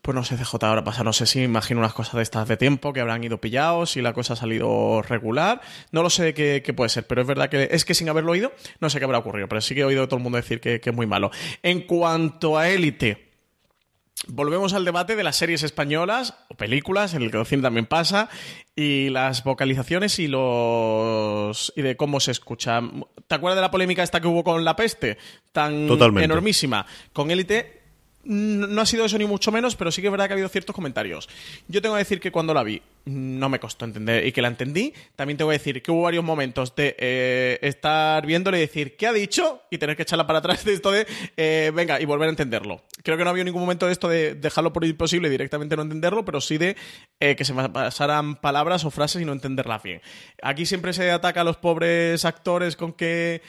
Pues 0.00 0.16
no 0.16 0.24
sé, 0.24 0.36
CJ 0.36 0.56
ahora 0.62 0.82
pasa, 0.82 1.04
no 1.04 1.12
sé 1.12 1.26
si 1.26 1.42
imagino 1.42 1.78
unas 1.78 1.92
cosas 1.92 2.14
de 2.14 2.22
estas 2.22 2.48
de 2.48 2.56
tiempo 2.56 2.92
que 2.92 3.00
habrán 3.00 3.22
ido 3.22 3.40
pillados 3.40 3.96
y 3.96 4.02
la 4.02 4.12
cosa 4.14 4.32
ha 4.32 4.36
salido 4.36 5.00
regular. 5.02 5.60
No 5.92 6.02
lo 6.02 6.10
sé 6.10 6.34
qué, 6.34 6.62
qué 6.64 6.72
puede 6.72 6.88
ser, 6.88 7.06
pero 7.06 7.20
es 7.20 7.26
verdad 7.28 7.48
que 7.48 7.68
es 7.70 7.84
que 7.84 7.94
sin 7.94 8.08
haberlo 8.08 8.32
oído, 8.32 8.52
no 8.80 8.90
sé 8.90 8.98
qué 8.98 9.04
habrá 9.04 9.18
ocurrido, 9.18 9.48
pero 9.48 9.60
sí 9.60 9.74
que 9.74 9.82
he 9.82 9.84
oído 9.84 10.08
todo 10.08 10.16
el 10.16 10.22
mundo 10.24 10.36
decir 10.36 10.60
que, 10.60 10.80
que 10.80 10.90
es 10.90 10.96
muy 10.96 11.06
malo. 11.06 11.30
En 11.62 11.82
cuanto 11.82 12.58
a 12.58 12.68
Élite, 12.68 13.31
Volvemos 14.28 14.72
al 14.72 14.84
debate 14.84 15.16
de 15.16 15.24
las 15.24 15.36
series 15.36 15.62
españolas 15.64 16.34
o 16.48 16.54
películas, 16.54 17.14
en 17.14 17.22
el 17.22 17.30
que 17.30 17.38
el 17.38 17.46
cine 17.46 17.62
también 17.62 17.86
pasa, 17.86 18.28
y 18.76 19.08
las 19.08 19.42
vocalizaciones 19.42 20.18
y 20.18 20.28
los 20.28 21.72
y 21.74 21.82
de 21.82 21.96
cómo 21.96 22.20
se 22.20 22.30
escucha. 22.30 22.80
¿Te 23.26 23.34
acuerdas 23.34 23.56
de 23.56 23.62
la 23.62 23.70
polémica 23.70 24.02
esta 24.02 24.20
que 24.20 24.28
hubo 24.28 24.44
con 24.44 24.64
La 24.64 24.76
Peste? 24.76 25.18
Tan 25.50 25.88
Totalmente. 25.88 26.24
enormísima. 26.24 26.86
Con 27.12 27.30
Élite 27.30 27.81
no 28.24 28.80
ha 28.80 28.86
sido 28.86 29.04
eso 29.04 29.18
ni 29.18 29.26
mucho 29.26 29.50
menos, 29.50 29.76
pero 29.76 29.90
sí 29.90 30.00
que 30.00 30.08
es 30.08 30.10
verdad 30.10 30.26
que 30.26 30.32
ha 30.32 30.34
habido 30.34 30.48
ciertos 30.48 30.74
comentarios. 30.74 31.28
Yo 31.68 31.82
tengo 31.82 31.94
que 31.96 32.00
decir 32.00 32.20
que 32.20 32.30
cuando 32.30 32.54
la 32.54 32.62
vi 32.62 32.82
no 33.04 33.48
me 33.48 33.58
costó 33.58 33.84
entender 33.84 34.26
y 34.26 34.32
que 34.32 34.42
la 34.42 34.48
entendí. 34.48 34.92
También 35.16 35.36
tengo 35.36 35.50
que 35.50 35.58
decir 35.58 35.82
que 35.82 35.90
hubo 35.90 36.02
varios 36.02 36.24
momentos 36.24 36.74
de 36.76 36.94
eh, 36.98 37.58
estar 37.62 38.24
viéndole 38.26 38.58
y 38.58 38.60
decir 38.60 38.96
¿qué 38.96 39.06
ha 39.06 39.12
dicho? 39.12 39.62
y 39.70 39.78
tener 39.78 39.96
que 39.96 40.02
echarla 40.02 40.26
para 40.26 40.38
atrás 40.38 40.64
de 40.64 40.74
esto 40.74 40.90
de 40.90 41.06
eh, 41.36 41.72
venga 41.74 42.00
y 42.00 42.04
volver 42.04 42.28
a 42.28 42.30
entenderlo. 42.30 42.82
Creo 43.02 43.16
que 43.16 43.24
no 43.24 43.30
había 43.30 43.44
ningún 43.44 43.62
momento 43.62 43.86
de 43.86 43.92
esto 43.92 44.08
de 44.08 44.34
dejarlo 44.34 44.72
por 44.72 44.84
imposible 44.84 45.28
y 45.28 45.30
directamente 45.30 45.76
no 45.76 45.82
entenderlo, 45.82 46.24
pero 46.24 46.40
sí 46.40 46.58
de 46.58 46.76
eh, 47.20 47.34
que 47.34 47.44
se 47.44 47.54
me 47.54 47.68
pasaran 47.68 48.36
palabras 48.36 48.84
o 48.84 48.90
frases 48.90 49.22
y 49.22 49.24
no 49.24 49.32
entenderlas 49.32 49.82
bien. 49.82 50.00
Aquí 50.42 50.66
siempre 50.66 50.92
se 50.92 51.10
ataca 51.10 51.40
a 51.40 51.44
los 51.44 51.56
pobres 51.56 52.24
actores 52.24 52.76
con 52.76 52.92
que 52.92 53.42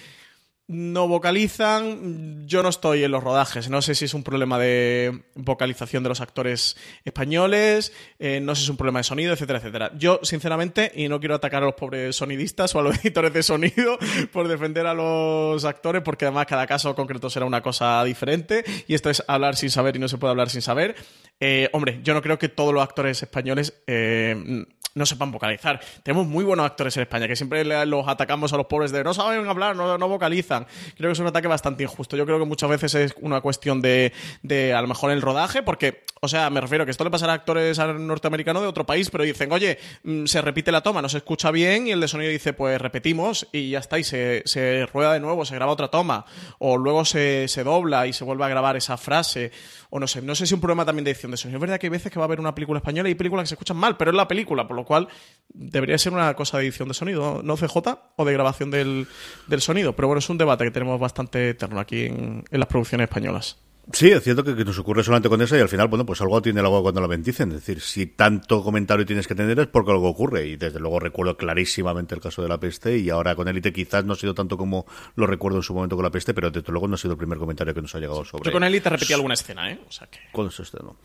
no 0.74 1.07
vocalizan. 1.07 2.47
Yo 2.47 2.63
no 2.63 2.69
estoy 2.69 3.03
en 3.03 3.11
los 3.11 3.24
rodajes. 3.24 3.69
No 3.69 3.82
sé 3.82 3.95
si 3.95 4.05
es 4.05 4.13
un 4.13 4.24
problema 4.24 4.57
de 4.59 5.24
vocalización 5.36 6.03
de 6.03 6.09
los 6.09 6.19
actores 6.19 6.76
españoles, 7.05 7.93
eh, 8.19 8.39
no 8.41 8.55
sé 8.55 8.61
si 8.61 8.65
es 8.65 8.69
un 8.69 8.78
problema 8.78 8.99
de 8.99 9.03
sonido, 9.03 9.34
etcétera, 9.34 9.59
etcétera. 9.59 9.91
Yo, 9.95 10.19
sinceramente, 10.24 10.91
y 10.95 11.07
no 11.07 11.19
quiero 11.19 11.36
atacar 11.36 11.63
a 11.63 11.67
los 11.67 11.76
pobres 11.76 12.15
sonidistas 12.15 12.74
o 12.76 12.80
a 12.80 12.84
los 12.84 12.97
editores 13.05 13.34
de 13.34 13.43
sonido 13.43 13.97
por 14.32 14.47
defender 14.47 14.88
a 14.88 14.93
los 14.93 15.63
actores, 15.63 16.01
porque 16.01 16.26
además 16.26 16.47
cada 16.47 16.67
caso 16.67 16.95
concreto 16.95 17.30
será 17.30 17.45
una 17.45 17.61
cosa 17.61 18.03
diferente. 18.03 18.63
Y 18.88 18.95
esto 18.95 19.09
es 19.09 19.24
hablar 19.28 19.55
sin 19.55 19.69
saber 19.69 19.95
y 19.95 19.99
no 19.99 20.07
se 20.07 20.17
puede 20.17 20.32
hablar 20.32 20.49
sin 20.49 20.61
saber. 20.61 20.95
Eh, 21.39 21.69
hombre, 21.74 21.99
yo 22.03 22.13
no 22.13 22.21
creo 22.21 22.39
que 22.39 22.49
todos 22.49 22.74
los 22.74 22.84
actores 22.84 23.21
españoles 23.21 23.82
eh, 23.88 24.65
no 24.96 25.06
sepan 25.06 25.32
vocalizar. 25.32 25.80
Tenemos 26.04 26.28
muy 26.28 26.44
buenos 26.44 26.66
actores 26.66 26.96
en 26.98 27.04
España, 27.04 27.28
que 27.28 27.36
siempre 27.36 27.64
los 27.86 28.08
atacamos 28.08 28.54
a 28.54 28.58
los 28.58 28.68
pobres 28.68 28.91
de 28.91 29.04
no 29.04 29.14
saben 29.14 29.48
hablar, 29.48 29.76
no, 29.76 29.98
no 29.98 30.08
vocalizan. 30.08 30.66
Creo 30.96 31.10
que 31.10 31.14
es 31.14 31.20
un 31.20 31.28
ataque 31.28 31.48
bastante 31.48 31.84
injusto. 31.84 32.16
Yo 32.16 32.26
creo 32.26 32.39
que 32.39 32.46
muchas 32.46 32.70
veces 32.70 32.96
es 32.96 33.16
una 33.22 33.41
cuestión 33.41 33.82
de, 33.82 34.14
de 34.41 34.74
a 34.74 34.82
lo 34.82 34.88
mejor 34.88 35.12
el 35.12 35.22
rodaje, 35.22 35.64
porque, 35.64 36.04
o 36.22 36.28
sea, 36.28 36.50
me 36.50 36.62
refiero 36.62 36.86
que 36.86 36.91
esto 36.91 37.04
le 37.04 37.10
pasará 37.10 37.34
a 37.34 37.36
actores 37.36 37.78
norteamericanos 37.80 38.62
de 38.62 38.68
otro 38.68 38.86
país, 38.86 39.10
pero 39.10 39.24
dicen, 39.24 39.52
oye, 39.52 39.80
mm, 40.04 40.26
se 40.26 40.41
repite 40.41 40.72
la 40.72 40.82
toma, 40.82 41.02
no 41.02 41.10
se 41.10 41.18
escucha 41.18 41.52
bien, 41.52 41.88
y 41.88 41.91
el 41.91 42.00
de 42.00 42.08
sonido 42.08 42.32
dice, 42.32 42.54
pues 42.54 42.80
repetimos, 42.80 43.48
y 43.52 43.72
ya 43.72 43.80
está, 43.80 43.98
y 43.98 44.04
se, 44.04 44.44
se 44.46 44.86
rueda 44.86 45.14
de 45.14 45.20
nuevo, 45.20 45.46
se 45.46 45.56
graba 45.56 45.72
otra 45.72 45.89
toma, 45.89 46.26
o 46.60 46.78
luego 46.78 47.06
se, 47.06 47.48
se 47.48 47.64
dobla 47.64 48.06
y 48.08 48.14
se 48.14 48.24
vuelve 48.24 48.46
a 48.46 48.50
grabar 48.50 48.78
esa 48.78 48.98
frase, 48.98 49.52
o 49.89 50.00
no 50.00 50.08
sé, 50.08 50.22
no 50.22 50.36
sé 50.36 50.46
si 50.46 50.54
un 50.54 50.62
problema 50.62 50.86
también 50.86 51.06
de 51.06 51.12
edición 51.12 51.32
de 51.32 51.38
sonido. 51.38 51.58
Es 51.58 51.62
verdad 51.62 51.80
que 51.80 51.88
hay 51.88 51.91
veces 51.91 52.12
que 52.12 52.20
va 52.20 52.26
a 52.26 52.28
haber 52.28 52.39
una 52.39 52.56
película 52.56 52.78
española 52.78 53.10
y 53.10 53.16
películas 53.16 53.44
que 53.44 53.50
se 53.50 53.56
escuchan 53.56 53.78
mal, 53.78 53.98
pero 53.98 54.12
es 54.12 54.18
la 54.18 54.28
película, 54.28 54.68
por 54.68 54.76
lo 54.76 54.82
cual 54.86 55.07
debería 55.53 55.97
ser 55.97 56.13
una 56.13 56.34
cosa 56.36 56.57
de 56.57 56.63
edición 56.63 56.88
de 56.88 56.93
sonido, 56.93 57.41
no 57.43 57.55
CJ, 57.55 57.77
o 58.15 58.25
de 58.25 58.34
grabación 58.34 58.71
del, 58.71 59.07
del 59.47 59.61
sonido. 59.61 59.95
Pero 59.95 60.07
bueno, 60.07 60.19
es 60.19 60.29
un 60.29 60.38
debate 60.38 60.65
que 60.65 60.71
tenemos 60.71 60.99
bastante 60.99 61.49
eterno 61.49 61.79
aquí 61.79 62.05
en, 62.05 62.43
en 62.49 62.59
las 62.59 62.67
producciones 62.67 63.05
españolas. 63.05 63.57
Sí, 63.91 64.09
es 64.09 64.23
cierto 64.23 64.45
que, 64.45 64.55
que, 64.55 64.63
nos 64.63 64.79
ocurre 64.79 65.03
solamente 65.03 65.27
con 65.27 65.41
eso 65.41 65.57
y 65.57 65.59
al 65.59 65.67
final, 65.67 65.89
bueno, 65.89 66.05
pues 66.05 66.21
algo 66.21 66.41
tiene 66.41 66.61
el 66.61 66.65
agua 66.65 66.81
cuando 66.81 67.01
lo 67.01 67.07
bendicen. 67.07 67.49
Es 67.49 67.55
decir, 67.55 67.81
si 67.81 68.05
tanto 68.05 68.63
comentario 68.63 69.05
tienes 69.05 69.27
que 69.27 69.36
tener 69.36 69.59
es 69.59 69.67
porque 69.67 69.91
algo 69.91 70.07
ocurre. 70.07 70.47
Y 70.47 70.55
desde 70.55 70.79
luego 70.79 70.99
recuerdo 70.99 71.36
clarísimamente 71.36 72.15
el 72.15 72.21
caso 72.21 72.41
de 72.41 72.47
la 72.47 72.57
peste 72.59 72.97
y 72.97 73.09
ahora 73.09 73.36
con 73.36 73.47
Elite 73.49 73.73
quizás 73.73 74.05
no 74.05 74.13
ha 74.13 74.15
sido 74.15 74.34
tanto 74.34 74.57
como 74.57 74.86
lo 75.15 75.27
recuerdo 75.27 75.57
en 75.57 75.63
su 75.63 75.73
momento 75.73 75.97
con 75.97 76.03
la 76.03 76.11
peste, 76.11 76.34
pero 76.34 76.49
desde 76.49 76.71
luego 76.71 76.88
no 76.88 76.95
ha 76.95 76.97
sido 76.97 77.11
el 77.11 77.17
primer 77.17 77.38
comentario 77.38 77.73
que 77.73 77.81
nos 77.81 77.93
ha 77.93 77.99
llegado 77.99 78.23
sobre. 78.23 78.45
Yo 78.45 78.53
con 78.53 78.63
Elite 78.63 78.89
repetí 78.89 79.11
alguna 79.11 79.34
escena, 79.34 79.69
¿eh? 79.69 79.79
O 79.86 79.91
sea 79.91 80.07
que... 80.07 80.19
Con 80.31 80.47
eso 80.47 80.63
no. 80.81 80.95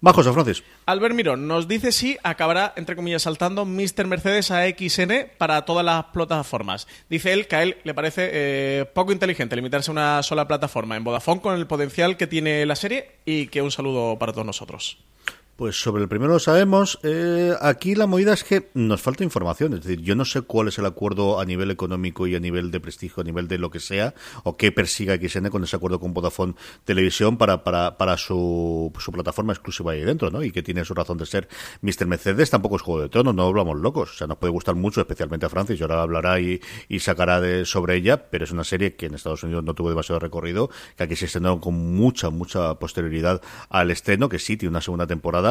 Bajos 0.00 0.26
a 0.28 0.32
Francis. 0.32 0.62
Albert 0.86 1.14
Mirón 1.16 1.48
nos 1.48 1.66
dice 1.66 1.90
si 1.90 2.18
acabará, 2.22 2.72
entre 2.76 2.94
comillas, 2.94 3.22
saltando 3.22 3.64
Mr. 3.64 4.06
Mercedes 4.06 4.52
a 4.52 4.64
XN 4.68 5.32
para 5.38 5.64
todas 5.64 5.84
las 5.84 6.04
plataformas. 6.06 6.86
Dice 7.10 7.32
él 7.32 7.48
que 7.48 7.56
a 7.56 7.62
él 7.64 7.78
le 7.82 7.94
parece 7.94 8.30
eh, 8.32 8.84
poco 8.94 9.10
inteligente 9.10 9.56
limitarse 9.56 9.90
a 9.90 9.92
una 9.92 10.22
sola 10.22 10.46
plataforma 10.46 10.96
en 10.96 11.02
Vodafone 11.02 11.40
con 11.40 11.56
el 11.56 11.66
potencial 11.66 12.16
que 12.16 12.27
tiene 12.28 12.64
la 12.66 12.76
serie 12.76 13.12
y 13.24 13.48
que 13.48 13.62
un 13.62 13.70
saludo 13.70 14.18
para 14.18 14.32
todos 14.32 14.46
nosotros. 14.46 14.98
Pues 15.58 15.74
sobre 15.74 16.04
el 16.04 16.08
primero 16.08 16.34
lo 16.34 16.38
sabemos. 16.38 17.00
Eh, 17.02 17.52
aquí 17.60 17.96
la 17.96 18.06
movida 18.06 18.32
es 18.32 18.44
que 18.44 18.70
nos 18.74 19.02
falta 19.02 19.24
información. 19.24 19.74
Es 19.74 19.82
decir, 19.82 20.00
yo 20.02 20.14
no 20.14 20.24
sé 20.24 20.42
cuál 20.42 20.68
es 20.68 20.78
el 20.78 20.86
acuerdo 20.86 21.40
a 21.40 21.44
nivel 21.44 21.72
económico 21.72 22.28
y 22.28 22.36
a 22.36 22.38
nivel 22.38 22.70
de 22.70 22.78
prestigio, 22.78 23.22
a 23.22 23.24
nivel 23.24 23.48
de 23.48 23.58
lo 23.58 23.68
que 23.68 23.80
sea, 23.80 24.14
o 24.44 24.56
qué 24.56 24.70
persiga 24.70 25.16
XN 25.16 25.48
con 25.48 25.64
ese 25.64 25.74
acuerdo 25.74 25.98
con 25.98 26.14
Vodafone 26.14 26.54
Televisión 26.84 27.38
para, 27.38 27.64
para, 27.64 27.98
para 27.98 28.16
su, 28.18 28.92
su 29.00 29.10
plataforma 29.10 29.52
exclusiva 29.52 29.90
ahí 29.90 30.02
dentro, 30.02 30.30
¿no? 30.30 30.44
Y 30.44 30.52
que 30.52 30.62
tiene 30.62 30.84
su 30.84 30.94
razón 30.94 31.18
de 31.18 31.26
ser. 31.26 31.48
Mr. 31.80 32.06
Mercedes 32.06 32.50
tampoco 32.50 32.76
es 32.76 32.82
juego 32.82 33.02
de 33.02 33.08
tono, 33.08 33.32
no 33.32 33.48
hablamos 33.48 33.80
locos. 33.80 34.12
O 34.12 34.14
sea, 34.14 34.28
nos 34.28 34.38
puede 34.38 34.52
gustar 34.52 34.76
mucho, 34.76 35.00
especialmente 35.00 35.46
a 35.46 35.48
Francis, 35.48 35.80
y 35.80 35.82
ahora 35.82 36.02
hablará 36.02 36.38
y, 36.38 36.60
y 36.88 37.00
sacará 37.00 37.40
de, 37.40 37.64
sobre 37.64 37.96
ella, 37.96 38.30
pero 38.30 38.44
es 38.44 38.52
una 38.52 38.62
serie 38.62 38.94
que 38.94 39.06
en 39.06 39.14
Estados 39.16 39.42
Unidos 39.42 39.64
no 39.64 39.74
tuvo 39.74 39.88
demasiado 39.88 40.20
recorrido, 40.20 40.70
que 40.96 41.02
aquí 41.02 41.16
se 41.16 41.24
estrenó 41.24 41.60
con 41.60 41.74
mucha, 41.74 42.30
mucha 42.30 42.76
posterioridad 42.76 43.42
al 43.70 43.90
estreno, 43.90 44.28
que 44.28 44.38
sí 44.38 44.56
tiene 44.56 44.70
una 44.70 44.82
segunda 44.82 45.08
temporada 45.08 45.47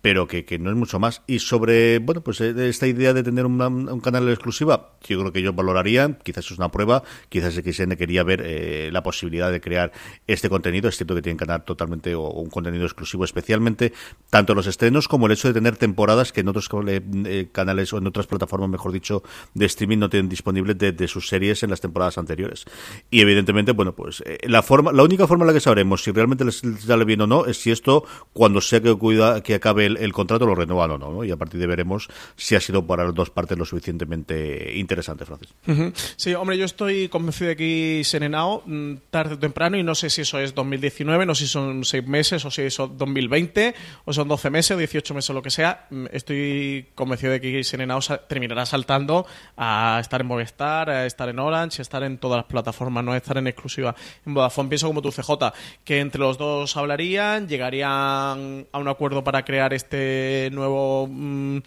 pero 0.00 0.26
que, 0.26 0.44
que, 0.44 0.58
no 0.58 0.70
es 0.70 0.76
mucho 0.76 0.98
más. 0.98 1.22
Y 1.26 1.38
sobre, 1.38 1.98
bueno, 1.98 2.22
pues 2.22 2.40
eh, 2.40 2.54
esta 2.68 2.86
idea 2.86 3.12
de 3.12 3.22
tener 3.22 3.46
un 3.46 4.00
canal 4.00 4.28
exclusiva, 4.28 4.92
yo 5.06 5.20
creo 5.20 5.32
que 5.32 5.40
ellos 5.40 5.54
valorarían, 5.54 6.18
quizás 6.22 6.50
es 6.50 6.58
una 6.58 6.70
prueba, 6.70 7.02
quizás 7.28 7.54
XN 7.54 7.96
quería 7.96 8.22
ver 8.22 8.42
eh, 8.44 8.90
la 8.92 9.02
posibilidad 9.02 9.52
de 9.52 9.60
crear 9.60 9.92
este 10.26 10.48
contenido, 10.48 10.88
es 10.88 10.96
cierto 10.96 11.14
que 11.14 11.22
tienen 11.22 11.36
canal 11.36 11.64
totalmente 11.64 12.14
o, 12.14 12.28
un 12.30 12.50
contenido 12.50 12.84
exclusivo 12.84 13.24
especialmente, 13.24 13.92
tanto 14.30 14.54
los 14.54 14.66
estrenos 14.66 15.08
como 15.08 15.26
el 15.26 15.32
hecho 15.32 15.48
de 15.48 15.54
tener 15.54 15.76
temporadas 15.76 16.32
que 16.32 16.40
en 16.40 16.48
otros 16.48 16.68
eh, 16.88 17.48
canales 17.52 17.92
o 17.92 17.98
en 17.98 18.06
otras 18.06 18.26
plataformas, 18.26 18.70
mejor 18.70 18.92
dicho, 18.92 19.22
de 19.54 19.66
streaming 19.66 19.98
no 19.98 20.08
tienen 20.08 20.28
disponibles 20.28 20.78
de, 20.78 20.92
de 20.92 21.08
sus 21.08 21.28
series 21.28 21.62
en 21.62 21.70
las 21.70 21.80
temporadas 21.80 22.18
anteriores. 22.18 22.64
Y 23.10 23.20
evidentemente, 23.20 23.72
bueno, 23.72 23.94
pues 23.94 24.22
la 24.42 24.62
forma, 24.62 24.92
la 24.92 25.02
única 25.02 25.26
forma 25.26 25.44
en 25.44 25.48
la 25.48 25.52
que 25.52 25.60
sabremos 25.60 26.02
si 26.02 26.12
realmente 26.12 26.44
les 26.44 26.62
sale 26.86 27.04
bien 27.04 27.20
o 27.20 27.26
no 27.26 27.46
es 27.46 27.58
si 27.58 27.70
esto, 27.70 28.04
cuando 28.32 28.60
sea 28.60 28.80
que 28.80 28.94
cuida 28.94 29.27
que 29.42 29.54
acabe 29.54 29.86
el, 29.86 29.96
el 29.96 30.12
contrato 30.12 30.46
lo 30.46 30.54
renuevan 30.54 30.90
o 30.92 30.98
no, 30.98 31.12
no, 31.12 31.24
Y 31.24 31.30
a 31.30 31.36
partir 31.36 31.60
de 31.60 31.66
veremos 31.66 32.08
si 32.36 32.54
ha 32.54 32.60
sido 32.60 32.86
para 32.86 33.04
las 33.04 33.14
dos 33.14 33.30
partes 33.30 33.58
lo 33.58 33.64
suficientemente 33.64 34.72
interesante, 34.76 35.24
Francis. 35.24 35.54
Uh 35.66 35.72
-huh. 35.72 35.92
Sí, 36.16 36.34
hombre, 36.34 36.58
yo 36.58 36.64
estoy 36.64 37.08
convencido 37.08 37.48
de 37.48 37.56
que 37.56 38.02
Senenao, 38.04 38.62
mm, 38.66 38.94
tarde 39.10 39.34
o 39.34 39.38
temprano, 39.38 39.76
y 39.76 39.82
no 39.82 39.94
sé 39.94 40.10
si 40.10 40.22
eso 40.22 40.38
es 40.38 40.54
2019, 40.54 41.26
no 41.26 41.34
sé 41.34 41.44
si 41.44 41.52
son 41.52 41.84
seis 41.84 42.06
meses, 42.06 42.44
o 42.44 42.50
si 42.50 42.62
eso 42.62 42.84
es 42.84 42.98
2020, 42.98 43.74
o 44.04 44.12
son 44.12 44.28
12 44.28 44.50
meses, 44.50 44.72
o 44.72 44.78
18 44.78 45.14
meses, 45.14 45.30
o 45.30 45.32
lo 45.32 45.42
que 45.42 45.50
sea, 45.50 45.86
mm, 45.90 46.06
estoy 46.12 46.86
convencido 46.94 47.32
de 47.32 47.40
que 47.40 47.64
Senenao 47.64 48.00
terminará 48.28 48.66
saltando 48.66 49.26
a 49.56 49.98
estar 50.00 50.20
en 50.20 50.26
Movistar, 50.26 50.90
a 50.90 51.06
estar 51.06 51.28
en 51.28 51.38
Orange, 51.38 51.80
a 51.80 51.82
estar 51.82 52.02
en 52.02 52.18
todas 52.18 52.38
las 52.38 52.46
plataformas, 52.46 53.04
no 53.04 53.12
a 53.12 53.16
estar 53.16 53.36
en 53.38 53.46
exclusiva 53.46 53.94
en 54.26 54.34
Vodafone. 54.34 54.68
Pienso 54.68 54.86
como 54.86 55.02
tu 55.02 55.10
CJ, 55.10 55.52
que 55.84 56.00
entre 56.00 56.20
los 56.20 56.38
dos 56.38 56.76
hablarían, 56.76 57.48
llegarían 57.48 58.66
a 58.72 58.78
un 58.78 58.88
acuerdo 58.88 59.17
para 59.24 59.44
crear 59.44 59.72
este 59.72 60.50
nuevo... 60.52 61.06
Mmm, 61.08 61.58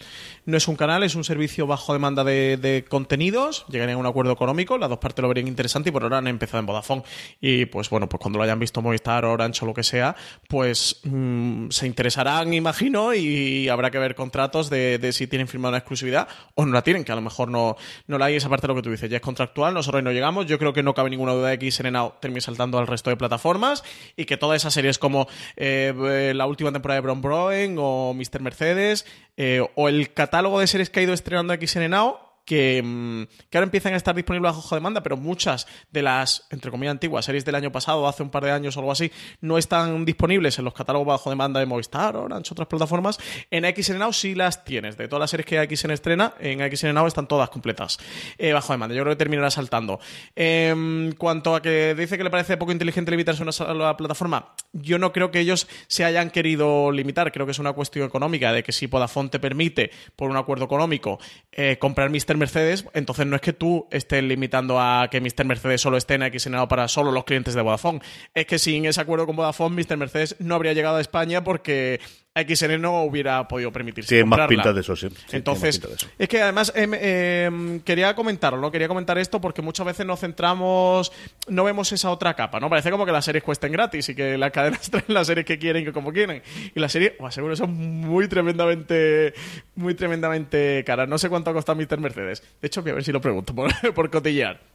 no 0.44 0.56
es 0.56 0.66
un 0.66 0.74
canal, 0.74 1.04
es 1.04 1.14
un 1.14 1.22
servicio 1.22 1.66
bajo 1.66 1.92
demanda 1.92 2.24
de, 2.24 2.84
contenidos. 2.88 3.64
Llegarían 3.68 3.96
a 3.96 4.00
un 4.00 4.06
acuerdo 4.06 4.32
económico, 4.32 4.76
las 4.76 4.88
dos 4.88 4.98
partes 4.98 5.22
lo 5.22 5.28
verían 5.28 5.46
interesante 5.46 5.90
y 5.90 5.92
por 5.92 6.02
ahora 6.02 6.18
han 6.18 6.26
empezado 6.26 6.58
en 6.58 6.66
Vodafone. 6.66 7.02
Y 7.40 7.66
pues 7.66 7.88
bueno, 7.90 8.08
pues 8.08 8.20
cuando 8.20 8.38
lo 8.38 8.44
hayan 8.44 8.58
visto 8.58 8.82
Movistar, 8.82 9.24
Orange 9.24 9.64
o 9.64 9.66
lo 9.66 9.74
que 9.74 9.84
sea, 9.84 10.16
pues 10.48 11.00
mmm, 11.04 11.68
se 11.70 11.86
interesarán, 11.86 12.52
imagino, 12.54 13.14
y 13.14 13.68
habrá 13.68 13.90
que 13.90 13.98
ver 13.98 14.14
contratos 14.14 14.68
de, 14.68 15.10
si 15.12 15.26
tienen 15.26 15.46
firmada 15.46 15.70
una 15.70 15.78
exclusividad 15.78 16.28
o 16.54 16.66
no 16.66 16.72
la 16.72 16.82
tienen, 16.82 17.04
que 17.04 17.12
a 17.12 17.16
lo 17.16 17.22
mejor 17.22 17.48
no, 17.48 17.76
no 18.08 18.18
la 18.18 18.26
hay. 18.26 18.36
Esa 18.36 18.48
parte 18.48 18.66
de 18.66 18.68
lo 18.68 18.74
que 18.74 18.82
tú 18.82 18.90
dices 18.90 19.08
ya 19.08 19.18
es 19.18 19.22
contractual, 19.22 19.74
nosotros 19.74 20.02
no 20.02 20.10
llegamos. 20.10 20.46
Yo 20.46 20.58
creo 20.58 20.72
que 20.72 20.82
no 20.82 20.94
cabe 20.94 21.10
ninguna 21.10 21.32
duda 21.32 21.50
de 21.50 21.58
que 21.58 21.70
Serenao 21.70 22.14
termine 22.20 22.40
saltando 22.40 22.78
al 22.78 22.86
resto 22.86 23.10
de 23.10 23.16
plataformas 23.16 23.84
y 24.16 24.24
que 24.24 24.36
todas 24.36 24.56
esas 24.56 24.74
series 24.74 24.98
como 24.98 25.28
eh, 25.56 26.32
la 26.34 26.46
última 26.46 26.72
temporada 26.72 26.96
de 26.96 27.02
Bron 27.02 27.20
O 27.32 28.14
Mr. 28.14 28.40
Mercedes 28.40 29.06
eh, 29.36 29.66
o 29.74 29.88
el 29.88 30.12
catálogo 30.12 30.60
de 30.60 30.66
series 30.66 30.90
que 30.90 31.00
ha 31.00 31.02
ido 31.02 31.14
estrenando 31.14 31.54
XN 31.54 31.90
Now 31.90 32.31
que, 32.44 33.26
que, 33.50 33.58
ahora 33.58 33.64
empiezan 33.64 33.94
a 33.94 33.96
estar 33.96 34.14
disponibles 34.14 34.54
bajo 34.54 34.74
demanda, 34.74 35.02
pero 35.02 35.16
muchas 35.16 35.66
de 35.90 36.02
las, 36.02 36.46
entre 36.50 36.70
comillas, 36.70 36.92
antiguas 36.92 37.24
series 37.24 37.44
del 37.44 37.54
año 37.54 37.72
pasado, 37.72 38.06
hace 38.08 38.22
un 38.22 38.30
par 38.30 38.44
de 38.44 38.50
años 38.50 38.76
o 38.76 38.80
algo 38.80 38.92
así, 38.92 39.10
no 39.40 39.58
están 39.58 40.04
disponibles 40.04 40.58
en 40.58 40.64
los 40.64 40.74
catálogos 40.74 41.06
bajo 41.06 41.30
demanda 41.30 41.60
de 41.60 41.66
Movistar, 41.66 42.16
Orange, 42.16 42.52
otras 42.52 42.68
plataformas. 42.68 43.18
En 43.50 43.64
XN 43.64 43.98
Now 43.98 44.12
sí 44.12 44.34
las 44.34 44.64
tienes. 44.64 44.96
De 44.96 45.08
todas 45.08 45.20
las 45.20 45.30
series 45.30 45.46
que 45.46 45.76
XN 45.76 45.92
estrena, 45.92 46.34
en 46.40 46.58
XN 46.74 46.94
Now 46.94 47.06
están 47.06 47.26
todas 47.26 47.50
completas 47.50 47.98
eh, 48.38 48.52
bajo 48.52 48.72
demanda. 48.72 48.94
Yo 48.94 49.02
creo 49.02 49.14
que 49.14 49.18
terminará 49.18 49.50
saltando. 49.50 50.00
En 50.34 51.14
cuanto 51.18 51.54
a 51.54 51.62
que 51.62 51.94
dice 51.94 52.16
que 52.18 52.24
le 52.24 52.30
parece 52.30 52.56
poco 52.56 52.72
inteligente 52.72 53.10
limitarse 53.10 53.42
a 53.42 53.72
una 53.72 53.96
plataforma, 53.96 54.54
yo 54.72 54.98
no 54.98 55.12
creo 55.12 55.30
que 55.30 55.40
ellos 55.40 55.68
se 55.86 56.04
hayan 56.04 56.30
querido 56.30 56.92
limitar. 56.92 57.30
Creo 57.32 57.46
que 57.46 57.52
es 57.52 57.58
una 57.58 57.72
cuestión 57.72 58.06
económica 58.06 58.52
de 58.52 58.62
que 58.62 58.72
si 58.72 58.86
Vodafone 58.86 59.28
te 59.28 59.38
permite, 59.38 59.90
por 60.16 60.30
un 60.30 60.36
acuerdo 60.36 60.64
económico, 60.64 61.18
eh, 61.52 61.76
comprar 61.78 62.10
Mr. 62.10 62.31
Mercedes, 62.36 62.84
entonces 62.94 63.26
no 63.26 63.36
es 63.36 63.42
que 63.42 63.52
tú 63.52 63.86
estés 63.90 64.22
limitando 64.22 64.80
a 64.80 65.08
que 65.10 65.20
Mr. 65.20 65.44
Mercedes 65.44 65.80
solo 65.80 65.96
esté 65.96 66.14
en 66.14 66.38
XNO 66.38 66.68
para 66.68 66.88
solo 66.88 67.12
los 67.12 67.24
clientes 67.24 67.54
de 67.54 67.62
Vodafone. 67.62 68.00
Es 68.34 68.46
que 68.46 68.58
sin 68.58 68.84
ese 68.86 69.00
acuerdo 69.00 69.26
con 69.26 69.36
Vodafone, 69.36 69.76
Mr. 69.82 69.96
Mercedes 69.96 70.36
no 70.38 70.54
habría 70.54 70.72
llegado 70.72 70.96
a 70.96 71.00
España 71.00 71.44
porque 71.44 72.00
XN 72.34 72.80
no 72.80 73.02
hubiera 73.02 73.46
podido 73.46 73.70
permitirse. 73.70 74.08
Tiene 74.08 74.24
más 74.24 74.48
pinta 74.48 74.72
de 74.72 74.80
eso, 74.80 74.96
sí. 74.96 75.08
sí 75.10 75.36
Entonces, 75.36 75.78
eso. 75.84 76.06
es 76.18 76.28
que 76.28 76.40
además 76.40 76.72
eh, 76.74 76.88
eh, 76.92 77.80
quería 77.84 78.14
comentarlo, 78.14 78.58
¿no? 78.58 78.70
Quería 78.70 78.88
comentar 78.88 79.18
esto 79.18 79.38
porque 79.38 79.60
muchas 79.60 79.84
veces 79.84 80.06
nos 80.06 80.20
centramos, 80.20 81.12
no 81.48 81.64
vemos 81.64 81.92
esa 81.92 82.10
otra 82.10 82.32
capa, 82.34 82.58
¿no? 82.58 82.70
Parece 82.70 82.90
como 82.90 83.04
que 83.04 83.12
las 83.12 83.26
series 83.26 83.44
cuesten 83.44 83.72
gratis 83.72 84.08
y 84.08 84.14
que 84.14 84.38
las 84.38 84.50
cadenas 84.50 84.80
traen 84.90 85.04
las 85.08 85.26
series 85.26 85.44
que 85.44 85.58
quieren 85.58 85.86
y 85.86 85.92
como 85.92 86.10
quieren. 86.10 86.42
Y 86.74 86.80
las 86.80 86.92
series, 86.92 87.12
os 87.18 87.26
aseguro, 87.28 87.54
son 87.54 87.74
muy 87.74 88.26
tremendamente, 88.28 89.34
muy 89.74 89.94
tremendamente 89.94 90.82
caras. 90.86 91.08
No 91.08 91.18
sé 91.18 91.28
cuánto 91.28 91.50
ha 91.50 91.52
costado 91.52 91.78
Mr. 91.78 91.98
Mercedes. 91.98 92.42
De 92.62 92.66
hecho, 92.66 92.80
voy 92.80 92.92
a 92.92 92.94
ver 92.94 93.04
si 93.04 93.12
lo 93.12 93.20
pregunto 93.20 93.54
por, 93.54 93.70
por 93.94 94.10
cotillear. 94.10 94.71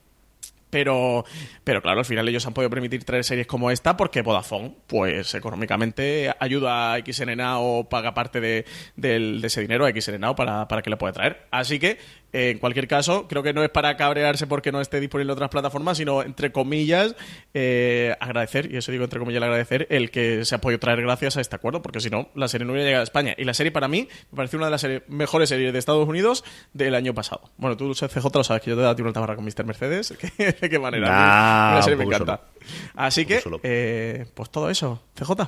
Pero, 0.77 1.25
pero 1.63 1.81
claro, 1.81 1.97
al 1.97 2.05
final 2.05 2.29
ellos 2.29 2.45
han 2.45 2.53
podido 2.53 2.69
permitir 2.69 3.03
traer 3.03 3.23
series 3.23 3.47
como 3.47 3.71
esta 3.71 3.97
porque 3.97 4.21
Vodafone, 4.21 4.75
pues 4.85 5.33
económicamente 5.33 6.31
ayuda 6.39 6.93
a 6.93 6.99
XNA 6.99 7.57
o 7.57 7.89
paga 7.89 8.13
parte 8.13 8.39
de, 8.39 8.63
de, 8.95 9.41
ese 9.43 9.61
dinero 9.61 9.87
a 9.87 9.89
XNA 9.89 10.35
para, 10.35 10.67
para 10.67 10.83
que 10.83 10.91
le 10.91 10.97
pueda 10.97 11.13
traer. 11.13 11.47
Así 11.49 11.79
que, 11.79 11.97
en 12.33 12.59
cualquier 12.59 12.87
caso, 12.87 13.27
creo 13.27 13.43
que 13.43 13.53
no 13.53 13.63
es 13.63 13.69
para 13.69 13.95
cabrearse 13.97 14.47
porque 14.47 14.71
no 14.71 14.81
esté 14.81 14.99
disponible 14.99 15.31
en 15.31 15.35
otras 15.35 15.49
plataformas, 15.49 15.97
sino, 15.97 16.21
entre 16.21 16.51
comillas, 16.51 17.15
eh, 17.53 18.15
agradecer, 18.19 18.71
y 18.71 18.77
eso 18.77 18.91
digo 18.91 19.05
entre 19.05 19.19
comillas, 19.19 19.41
agradecer 19.41 19.87
el 19.89 20.11
que 20.11 20.45
se 20.45 20.55
ha 20.55 20.57
podido 20.59 20.79
traer 20.79 21.01
gracias 21.01 21.37
a 21.37 21.41
este 21.41 21.55
acuerdo, 21.55 21.81
porque 21.81 21.99
si 21.99 22.09
no, 22.09 22.29
la 22.35 22.47
serie 22.47 22.65
no 22.65 22.73
hubiera 22.73 22.85
llegado 22.85 23.01
a 23.01 23.03
España. 23.03 23.33
Y 23.37 23.45
la 23.45 23.53
serie, 23.53 23.71
para 23.71 23.87
mí, 23.87 24.07
me 24.31 24.35
parece 24.35 24.57
una 24.57 24.65
de 24.65 24.71
las 24.71 24.81
series, 24.81 25.03
mejores 25.07 25.49
series 25.49 25.71
de 25.71 25.79
Estados 25.79 26.07
Unidos 26.07 26.43
del 26.73 26.95
año 26.95 27.13
pasado. 27.13 27.49
Bueno, 27.57 27.77
tú, 27.77 27.93
CJ, 27.93 28.25
lo 28.33 28.43
sabes 28.43 28.61
que 28.61 28.71
yo 28.71 28.75
te 28.75 28.81
he 28.81 28.85
dado 28.85 29.01
una 29.03 29.13
tabarra 29.13 29.35
con 29.35 29.45
Mr. 29.45 29.65
Mercedes. 29.65 30.13
de 30.37 30.69
qué 30.69 30.79
manera. 30.79 31.07
Nah, 31.07 31.75
la 31.75 31.81
serie 31.81 31.97
me 31.97 32.03
encanta. 32.03 32.41
Solo. 32.41 32.87
Así 32.95 33.25
que, 33.25 33.41
eh, 33.63 34.25
pues 34.33 34.49
todo 34.49 34.69
eso. 34.69 35.01
CJ. 35.15 35.47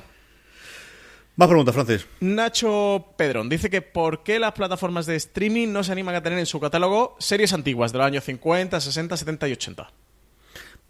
Más 1.36 1.48
preguntas, 1.48 1.74
Francis. 1.74 2.06
Nacho 2.20 3.14
Pedrón 3.16 3.48
dice 3.48 3.70
que 3.70 3.82
por 3.82 4.22
qué 4.22 4.38
las 4.38 4.52
plataformas 4.52 5.06
de 5.06 5.16
streaming 5.16 5.68
no 5.72 5.82
se 5.82 5.92
animan 5.92 6.14
a 6.14 6.22
tener 6.22 6.38
en 6.38 6.46
su 6.46 6.60
catálogo 6.60 7.16
series 7.18 7.52
antiguas 7.52 7.92
de 7.92 7.98
los 7.98 8.06
años 8.06 8.24
50, 8.24 8.80
60, 8.80 9.16
70 9.16 9.48
y 9.48 9.52
80. 9.52 9.92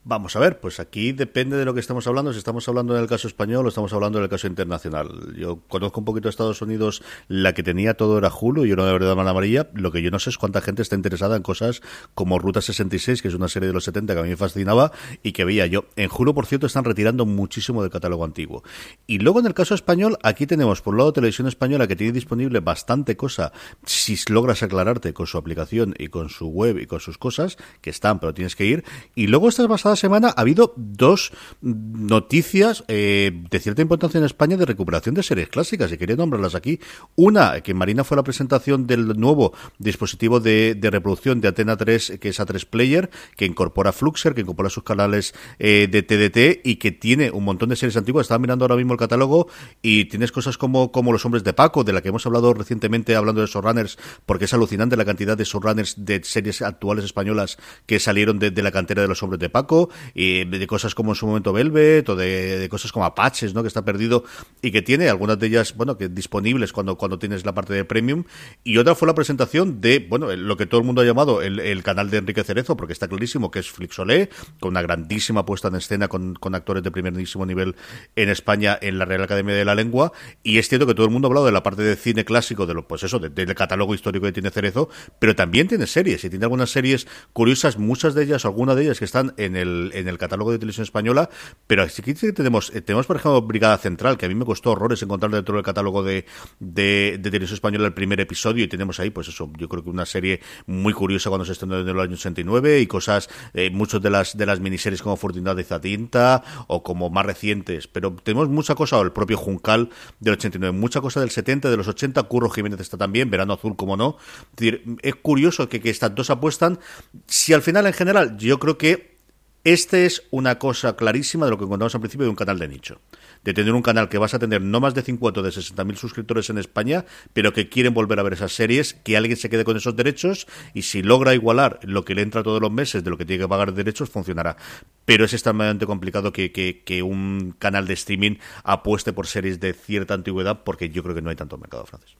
Vamos 0.02 0.34
a 0.34 0.38
ver, 0.38 0.60
pues 0.60 0.80
aquí 0.80 1.12
depende 1.12 1.58
de 1.58 1.66
lo 1.66 1.74
que 1.74 1.80
estamos 1.80 2.06
hablando, 2.06 2.32
si 2.32 2.38
estamos 2.38 2.66
hablando 2.70 2.94
del 2.94 3.06
caso 3.06 3.28
español 3.28 3.66
o 3.66 3.68
estamos 3.68 3.92
hablando 3.92 4.18
del 4.18 4.30
caso 4.30 4.46
internacional. 4.46 5.34
Yo 5.36 5.60
conozco 5.68 6.00
un 6.00 6.06
poquito 6.06 6.28
de 6.28 6.30
Estados 6.30 6.62
Unidos, 6.62 7.02
la 7.28 7.52
que 7.52 7.62
tenía 7.62 7.92
todo 7.92 8.16
era 8.16 8.30
Hulu 8.32 8.64
y 8.64 8.72
una 8.72 8.86
de 8.86 8.92
verdad 8.94 9.14
mala 9.14 9.32
amarilla. 9.32 9.68
Lo 9.74 9.92
que 9.92 10.00
yo 10.00 10.10
no 10.10 10.18
sé 10.18 10.30
es 10.30 10.38
cuánta 10.38 10.62
gente 10.62 10.80
está 10.80 10.96
interesada 10.96 11.36
en 11.36 11.42
cosas 11.42 11.82
como 12.14 12.38
Ruta 12.38 12.62
66, 12.62 13.20
que 13.20 13.28
es 13.28 13.34
una 13.34 13.48
serie 13.48 13.66
de 13.66 13.74
los 13.74 13.84
70 13.84 14.14
que 14.14 14.20
a 14.20 14.22
mí 14.22 14.30
me 14.30 14.38
fascinaba 14.38 14.90
y 15.22 15.32
que 15.32 15.44
veía 15.44 15.66
yo. 15.66 15.84
En 15.96 16.08
Hulu, 16.10 16.32
por 16.32 16.46
cierto, 16.46 16.66
están 16.66 16.84
retirando 16.84 17.26
muchísimo 17.26 17.82
del 17.82 17.90
catálogo 17.90 18.24
antiguo. 18.24 18.62
Y 19.06 19.18
luego 19.18 19.40
en 19.40 19.46
el 19.46 19.54
caso 19.54 19.74
español, 19.74 20.16
aquí 20.22 20.46
tenemos 20.46 20.80
por 20.80 20.94
un 20.94 20.98
lado 20.98 21.12
Televisión 21.12 21.46
Española 21.46 21.86
que 21.86 21.96
tiene 21.96 22.14
disponible 22.14 22.60
bastante 22.60 23.18
cosa 23.18 23.52
si 23.84 24.16
logras 24.30 24.62
aclararte 24.62 25.12
con 25.12 25.26
su 25.26 25.36
aplicación 25.36 25.94
y 25.98 26.08
con 26.08 26.30
su 26.30 26.48
web 26.48 26.78
y 26.78 26.86
con 26.86 27.00
sus 27.00 27.18
cosas, 27.18 27.58
que 27.82 27.90
están, 27.90 28.18
pero 28.18 28.32
tienes 28.32 28.56
que 28.56 28.64
ir. 28.64 28.82
Y 29.14 29.26
luego 29.26 29.50
estás 29.50 29.68
basada 29.68 29.90
semana 30.00 30.34
ha 30.36 30.40
habido 30.40 30.74
dos 30.76 31.32
noticias 31.60 32.84
eh, 32.88 33.30
de 33.50 33.60
cierta 33.60 33.82
importancia 33.82 34.18
en 34.18 34.24
España 34.24 34.56
de 34.56 34.66
recuperación 34.66 35.14
de 35.14 35.22
series 35.22 35.48
clásicas 35.48 35.92
y 35.92 35.98
quería 35.98 36.16
nombrarlas 36.16 36.54
aquí. 36.54 36.80
Una, 37.14 37.60
que 37.60 37.74
Marina 37.74 38.02
fue 38.02 38.16
la 38.16 38.24
presentación 38.24 38.86
del 38.86 39.18
nuevo 39.18 39.52
dispositivo 39.78 40.40
de, 40.40 40.76
reproducción 40.82 41.40
de 41.40 41.48
Atena 41.48 41.76
3, 41.76 42.18
que 42.20 42.30
es 42.30 42.40
A3 42.40 42.66
Player, 42.66 43.10
que 43.36 43.46
incorpora 43.46 43.92
Fluxer, 43.92 44.34
que 44.34 44.40
incorpora 44.40 44.70
sus 44.70 44.82
canales 44.82 45.34
eh, 45.58 45.88
de 45.90 46.02
TDT 46.02 46.66
y 46.66 46.76
que 46.76 46.90
tiene 46.90 47.30
un 47.30 47.44
montón 47.44 47.68
de 47.68 47.76
series 47.76 47.96
antiguas. 47.96 48.24
Estaba 48.24 48.38
mirando 48.40 48.64
ahora 48.64 48.76
mismo 48.76 48.94
el 48.94 48.98
catálogo 48.98 49.48
y 49.82 50.06
tienes 50.06 50.32
cosas 50.32 50.58
como, 50.58 50.90
como 50.90 51.12
Los 51.12 51.24
Hombres 51.24 51.44
de 51.44 51.52
Paco, 51.52 51.84
de 51.84 51.92
la 51.92 52.00
que 52.00 52.08
hemos 52.08 52.26
hablado 52.26 52.52
recientemente 52.54 53.14
hablando 53.14 53.40
de 53.40 53.46
showrunners, 53.46 53.98
porque 54.26 54.46
es 54.46 54.54
alucinante 54.54 54.96
la 54.96 55.04
cantidad 55.04 55.36
de 55.36 55.44
showrunners 55.44 56.04
de 56.04 56.24
series 56.24 56.62
actuales 56.62 57.04
españolas 57.04 57.58
que 57.86 58.00
salieron 58.00 58.38
de 58.38 58.62
la 58.62 58.72
cantera 58.72 59.02
de 59.02 59.08
Los 59.08 59.22
Hombres 59.22 59.40
de 59.40 59.50
Paco 59.50 59.79
y 60.14 60.44
de 60.44 60.66
cosas 60.66 60.94
como 60.94 61.12
en 61.12 61.16
su 61.16 61.26
momento 61.26 61.52
Velvet 61.52 62.08
o 62.08 62.16
de, 62.16 62.68
cosas 62.70 62.92
como 62.92 63.04
Apaches, 63.04 63.54
¿no? 63.54 63.62
Que 63.62 63.68
está 63.68 63.84
perdido 63.84 64.24
y 64.62 64.70
que 64.70 64.82
tiene 64.82 65.08
algunas 65.08 65.38
de 65.38 65.46
ellas, 65.46 65.74
bueno, 65.76 65.96
que 65.96 66.08
disponibles 66.08 66.72
cuando, 66.72 66.96
cuando 66.96 67.18
tienes 67.18 67.44
la 67.44 67.54
parte 67.54 67.74
de 67.74 67.84
Premium. 67.84 68.24
Y 68.64 68.78
otra 68.78 68.94
fue 68.94 69.06
la 69.08 69.14
presentación 69.14 69.80
de, 69.80 70.06
bueno, 70.08 70.34
lo 70.34 70.56
que 70.56 70.66
todo 70.66 70.80
el 70.80 70.86
mundo 70.86 71.02
ha 71.02 71.04
llamado 71.04 71.42
el, 71.42 71.82
canal 71.82 72.10
de 72.10 72.18
Enrique 72.18 72.44
Cerezo, 72.44 72.76
porque 72.76 72.92
está 72.92 73.08
clarísimo 73.08 73.50
que 73.50 73.60
es 73.60 73.70
Flixolé, 73.70 74.28
con 74.60 74.70
una 74.70 74.82
grandísima 74.82 75.46
puesta 75.46 75.68
en 75.68 75.76
escena 75.76 76.08
con, 76.08 76.36
actores 76.52 76.82
de 76.82 76.90
primerísimo 76.90 77.46
nivel 77.46 77.76
en 78.16 78.28
España 78.28 78.78
en 78.80 78.98
la 78.98 79.04
Real 79.04 79.22
Academia 79.22 79.54
de 79.54 79.64
la 79.64 79.74
Lengua. 79.74 80.12
Y 80.42 80.58
es 80.58 80.68
cierto 80.68 80.86
que 80.86 80.94
todo 80.94 81.06
el 81.06 81.12
mundo 81.12 81.28
ha 81.28 81.30
hablado 81.30 81.46
de 81.46 81.52
la 81.52 81.62
parte 81.62 81.82
de 81.82 81.96
cine 81.96 82.24
clásico, 82.24 82.66
de 82.66 82.74
lo, 82.74 82.86
pues 82.86 83.02
eso, 83.02 83.18
del 83.18 83.54
catálogo 83.54 83.94
histórico 83.94 84.26
que 84.26 84.32
tiene 84.32 84.50
Cerezo, 84.50 84.88
pero 85.18 85.34
también 85.34 85.68
tiene 85.68 85.86
series, 85.86 86.24
y 86.24 86.30
tiene 86.30 86.44
algunas 86.44 86.70
series 86.70 87.06
curiosas, 87.32 87.78
muchas 87.78 88.14
de 88.14 88.24
ellas, 88.24 88.44
algunas 88.44 88.76
de 88.76 88.84
ellas 88.84 88.98
que 88.98 89.04
están 89.04 89.34
en 89.36 89.56
el 89.56 89.69
en 89.92 90.08
el 90.08 90.18
catálogo 90.18 90.52
de 90.52 90.58
televisión 90.58 90.84
española, 90.84 91.28
pero 91.66 91.82
aquí 91.82 92.14
tenemos, 92.14 92.70
eh, 92.74 92.80
tenemos 92.80 93.06
por 93.06 93.16
ejemplo 93.16 93.42
Brigada 93.42 93.78
Central, 93.78 94.16
que 94.16 94.26
a 94.26 94.28
mí 94.28 94.34
me 94.34 94.44
costó 94.44 94.72
horrores 94.72 95.02
encontrar 95.02 95.30
dentro 95.32 95.54
del 95.54 95.64
catálogo 95.64 96.02
de, 96.02 96.24
de, 96.58 97.18
televisión 97.22 97.54
española 97.54 97.86
el 97.86 97.94
primer 97.94 98.20
episodio 98.20 98.64
y 98.64 98.68
tenemos 98.68 99.00
ahí, 99.00 99.10
pues 99.10 99.28
eso, 99.28 99.50
yo 99.56 99.68
creo 99.68 99.82
que 99.84 99.90
una 99.90 100.06
serie 100.06 100.40
muy 100.66 100.92
curiosa 100.92 101.30
cuando 101.30 101.44
se 101.44 101.52
estrenó 101.52 101.78
en 101.78 101.88
el 101.88 101.98
año 101.98 102.14
89 102.14 102.80
y 102.80 102.86
cosas, 102.86 103.28
eh, 103.54 103.70
muchas 103.70 104.02
de 104.02 104.10
las, 104.10 104.36
de 104.36 104.46
las 104.46 104.60
miniseries 104.60 105.02
como 105.02 105.16
Fortuna 105.16 105.54
de 105.54 105.64
Zatinta 105.64 106.42
o 106.66 106.82
como 106.82 107.10
más 107.10 107.26
recientes, 107.26 107.88
pero 107.88 108.14
tenemos 108.22 108.48
mucha 108.48 108.74
cosa, 108.74 108.98
o 108.98 109.02
el 109.02 109.12
propio 109.12 109.36
Juncal 109.36 109.90
del 110.18 110.34
89, 110.34 110.76
mucha 110.76 111.00
cosa 111.00 111.20
del 111.20 111.30
70, 111.30 111.70
de 111.70 111.76
los 111.76 111.88
80, 111.88 112.22
Curro 112.24 112.50
Jiménez 112.50 112.80
está 112.80 112.96
también, 112.96 113.30
Verano 113.30 113.54
Azul, 113.54 113.76
como 113.76 113.96
no. 113.96 114.16
Es, 114.52 114.56
decir, 114.56 114.96
es 115.02 115.14
curioso 115.16 115.68
que, 115.68 115.80
que 115.80 115.90
estas 115.90 116.14
dos 116.14 116.30
apuestan. 116.30 116.78
Si 117.26 117.52
al 117.52 117.62
final, 117.62 117.86
en 117.86 117.92
general, 117.92 118.36
yo 118.36 118.58
creo 118.58 118.78
que 118.78 119.19
este 119.64 120.06
es 120.06 120.22
una 120.30 120.58
cosa 120.58 120.96
clarísima 120.96 121.46
de 121.46 121.50
lo 121.50 121.58
que 121.58 121.64
encontramos 121.64 121.94
al 121.94 122.00
principio 122.00 122.24
de 122.24 122.30
un 122.30 122.36
canal 122.36 122.58
de 122.58 122.68
nicho 122.68 123.00
de 123.44 123.54
tener 123.54 123.74
un 123.74 123.82
canal 123.82 124.08
que 124.08 124.18
vas 124.18 124.34
a 124.34 124.38
tener 124.38 124.60
no 124.60 124.80
más 124.80 124.94
de 124.94 125.02
50 125.02 125.42
de 125.42 125.48
60.000 125.50 125.96
suscriptores 125.96 126.50
en 126.50 126.58
España, 126.58 127.04
pero 127.32 127.52
que 127.52 127.68
quieren 127.68 127.94
volver 127.94 128.18
a 128.18 128.22
ver 128.22 128.34
esas 128.34 128.52
series, 128.52 128.94
que 128.94 129.16
alguien 129.16 129.36
se 129.36 129.48
quede 129.48 129.64
con 129.64 129.76
esos 129.76 129.96
derechos 129.96 130.46
y 130.74 130.82
si 130.82 131.02
logra 131.02 131.34
igualar 131.34 131.78
lo 131.82 132.04
que 132.04 132.14
le 132.14 132.22
entra 132.22 132.42
todos 132.42 132.60
los 132.60 132.70
meses 132.70 133.04
de 133.04 133.10
lo 133.10 133.18
que 133.18 133.24
tiene 133.24 133.44
que 133.44 133.48
pagar 133.48 133.72
de 133.72 133.76
derechos, 133.82 134.10
funcionará. 134.10 134.56
Pero 135.04 135.24
es 135.24 135.32
extremadamente 135.32 135.86
complicado 135.86 136.32
que, 136.32 136.52
que, 136.52 137.02
un 137.02 137.54
canal 137.58 137.86
de 137.86 137.94
streaming 137.94 138.36
apueste 138.62 139.12
por 139.12 139.26
series 139.26 139.58
de 139.58 139.72
cierta 139.72 140.14
antigüedad 140.14 140.62
porque 140.64 140.90
yo 140.90 141.02
creo 141.02 141.14
que 141.14 141.22
no 141.22 141.30
hay 141.30 141.36
tanto 141.36 141.56
mercado 141.56 141.86
francés. 141.86 142.16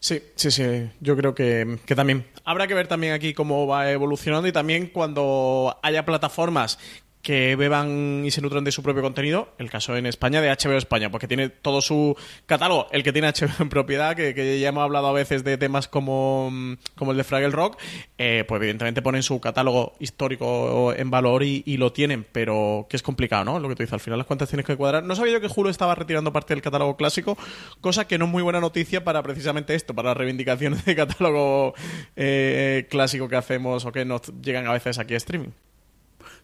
Sí, 0.00 0.22
sí, 0.34 0.50
sí. 0.50 0.90
Yo 1.00 1.16
creo 1.16 1.34
que, 1.34 1.78
que 1.84 1.94
también. 1.94 2.26
Habrá 2.44 2.66
que 2.66 2.74
ver 2.74 2.88
también 2.88 3.12
aquí 3.12 3.34
cómo 3.34 3.66
va 3.66 3.90
evolucionando 3.90 4.48
y 4.48 4.52
también 4.52 4.86
cuando 4.88 5.78
haya 5.82 6.04
plataformas 6.04 6.78
que 7.26 7.56
beban 7.56 8.22
y 8.24 8.30
se 8.30 8.40
nutran 8.40 8.62
de 8.62 8.70
su 8.70 8.84
propio 8.84 9.02
contenido. 9.02 9.48
El 9.58 9.68
caso 9.68 9.96
en 9.96 10.06
España 10.06 10.40
de 10.40 10.48
HBO 10.48 10.76
España, 10.76 11.10
porque 11.10 11.26
tiene 11.26 11.48
todo 11.48 11.80
su 11.80 12.16
catálogo, 12.46 12.86
el 12.92 13.02
que 13.02 13.12
tiene 13.12 13.26
HBO 13.26 13.50
en 13.58 13.68
propiedad, 13.68 14.14
que, 14.14 14.60
ya 14.60 14.68
hemos 14.68 14.84
hablado 14.84 15.08
a 15.08 15.12
veces 15.12 15.42
de 15.42 15.58
temas 15.58 15.88
como, 15.88 16.76
como 16.94 17.10
el 17.10 17.16
de 17.16 17.24
Fraggle 17.24 17.50
Rock, 17.50 17.80
eh, 18.16 18.44
pues 18.46 18.60
evidentemente 18.60 19.02
ponen 19.02 19.24
su 19.24 19.40
catálogo 19.40 19.94
histórico 19.98 20.94
en 20.96 21.10
valor 21.10 21.42
y, 21.42 21.76
lo 21.78 21.92
tienen, 21.92 22.24
pero 22.30 22.86
que 22.88 22.94
es 22.94 23.02
complicado, 23.02 23.44
¿no? 23.44 23.58
Lo 23.58 23.68
que 23.68 23.74
tú 23.74 23.82
dices, 23.82 23.94
al 23.94 24.00
final 24.00 24.18
las 24.18 24.28
cuentas 24.28 24.48
tienes 24.48 24.64
que 24.64 24.76
cuadrar. 24.76 25.02
No 25.02 25.16
sabía 25.16 25.32
yo 25.32 25.40
que 25.40 25.48
Hulu 25.52 25.68
estaba 25.68 25.96
retirando 25.96 26.32
parte 26.32 26.54
del 26.54 26.62
catálogo 26.62 26.96
clásico, 26.96 27.36
cosa 27.80 28.06
que 28.06 28.18
no 28.18 28.26
es 28.26 28.30
muy 28.30 28.44
buena 28.44 28.60
noticia 28.60 29.02
para 29.02 29.20
precisamente 29.24 29.74
esto, 29.74 29.94
para 29.94 30.10
las 30.10 30.16
reivindicaciones 30.16 30.84
de 30.84 30.94
catálogo 30.94 31.74
eh, 32.14 32.86
clásico 32.88 33.28
que 33.28 33.34
hacemos 33.34 33.84
o 33.84 33.90
que 33.90 34.04
nos 34.04 34.22
llegan 34.40 34.68
a 34.68 34.72
veces 34.72 35.00
aquí 35.00 35.14
a 35.14 35.16
streaming. 35.16 35.50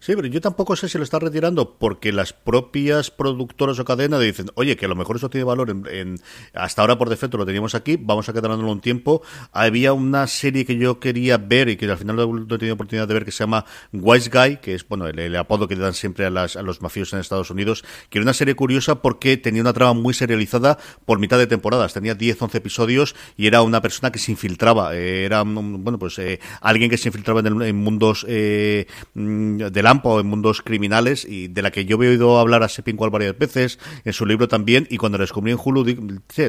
Sí, 0.03 0.17
pero 0.17 0.27
yo 0.27 0.41
tampoco 0.41 0.75
sé 0.75 0.89
si 0.89 0.99
lo 0.99 1.05
está 1.05 1.21
retirando 1.21 1.79
porque 1.79 2.11
las 2.11 2.33
propias 2.33 3.13
productoras 3.13 3.79
o 3.79 3.85
cadenas 3.85 4.19
dicen, 4.19 4.47
oye, 4.55 4.75
que 4.75 4.87
a 4.87 4.89
lo 4.89 4.97
mejor 4.97 5.15
eso 5.15 5.31
tiene 5.31 5.45
valor 5.45 5.71
en, 5.71 6.19
hasta 6.55 6.83
ahora 6.83 6.99
por 6.99 7.09
defecto 7.09 7.39
lo 7.39 7.47
teníamos 7.47 7.77
aquí, 7.77 7.97
vamos 8.01 8.29
a 8.29 8.33
quedarnos 8.33 8.69
un 8.69 8.81
tiempo. 8.81 9.23
Había 9.53 9.93
una 9.93 10.27
serie 10.27 10.67
que 10.67 10.77
yo 10.77 10.99
quería 10.99 11.39
ver 11.39 11.69
y 11.69 11.77
que 11.77 11.89
al 11.89 11.99
final 11.99 12.17
no 12.17 12.53
he 12.53 12.59
tenido 12.59 12.75
oportunidad 12.75 13.07
de 13.07 13.15
ver 13.15 13.25
que 13.25 13.31
se 13.31 13.45
llama 13.45 13.65
Wise 13.93 14.29
Guy, 14.29 14.57
que 14.57 14.75
es 14.75 14.89
bueno 14.89 15.07
el, 15.07 15.37
apodo 15.37 15.69
que 15.69 15.77
le 15.77 15.83
dan 15.83 15.95
siempre 15.95 16.27
a, 16.27 16.31
las, 16.31 16.57
a 16.57 16.63
los 16.63 16.83
mafiosos 16.83 17.13
en 17.13 17.21
Estados 17.21 17.53
Unidos, 17.53 17.85
que 18.11 18.19
era 18.19 18.25
una 18.25 18.35
serie 18.35 18.57
curiosa 18.57 19.03
porque 19.03 19.37
tenía 19.37 19.63
una 19.63 19.73
trama 19.73 19.93
muy 19.93 20.15
serializada 20.15 20.79
por 21.07 21.21
mitad 21.21 21.39
de 21.39 21.47
temporadas, 21.47 21.95
tenía 21.95 22.17
10, 22.17 22.43
11 22.43 22.59
episodios 22.59 23.15
y 23.37 23.47
era 23.47 23.63
una 23.63 23.81
persona 23.81 24.11
que 24.11 24.19
se 24.19 24.33
infiltraba, 24.33 24.97
eh, 24.97 25.27
era 25.27 25.45
bueno 25.45 25.97
pues 26.01 26.19
eh, 26.19 26.41
alguien 26.61 26.91
que 26.91 26.99
se 26.99 27.09
infiltraba 27.09 27.39
en, 27.39 27.63
en 27.63 27.77
mundos 27.77 28.27
eh, 28.29 28.89
mm, 29.15 29.67
o 30.03 30.21
en 30.21 30.27
mundos 30.27 30.63
criminales 30.63 31.25
y 31.25 31.49
de 31.49 31.63
la 31.63 31.71
que 31.71 31.85
yo 31.85 32.03
he 32.03 32.09
oído 32.09 32.39
hablar 32.39 32.63
a 32.63 32.69
Sepincual 32.69 33.11
varias 33.11 33.37
veces, 33.37 33.79
en 34.05 34.13
su 34.13 34.25
libro 34.25 34.49
también, 34.49 34.87
y 34.91 34.97
cuando 34.97 35.19
la 35.19 35.23
descubrí 35.23 35.53
en 35.53 35.59
Hulu, 35.63 35.85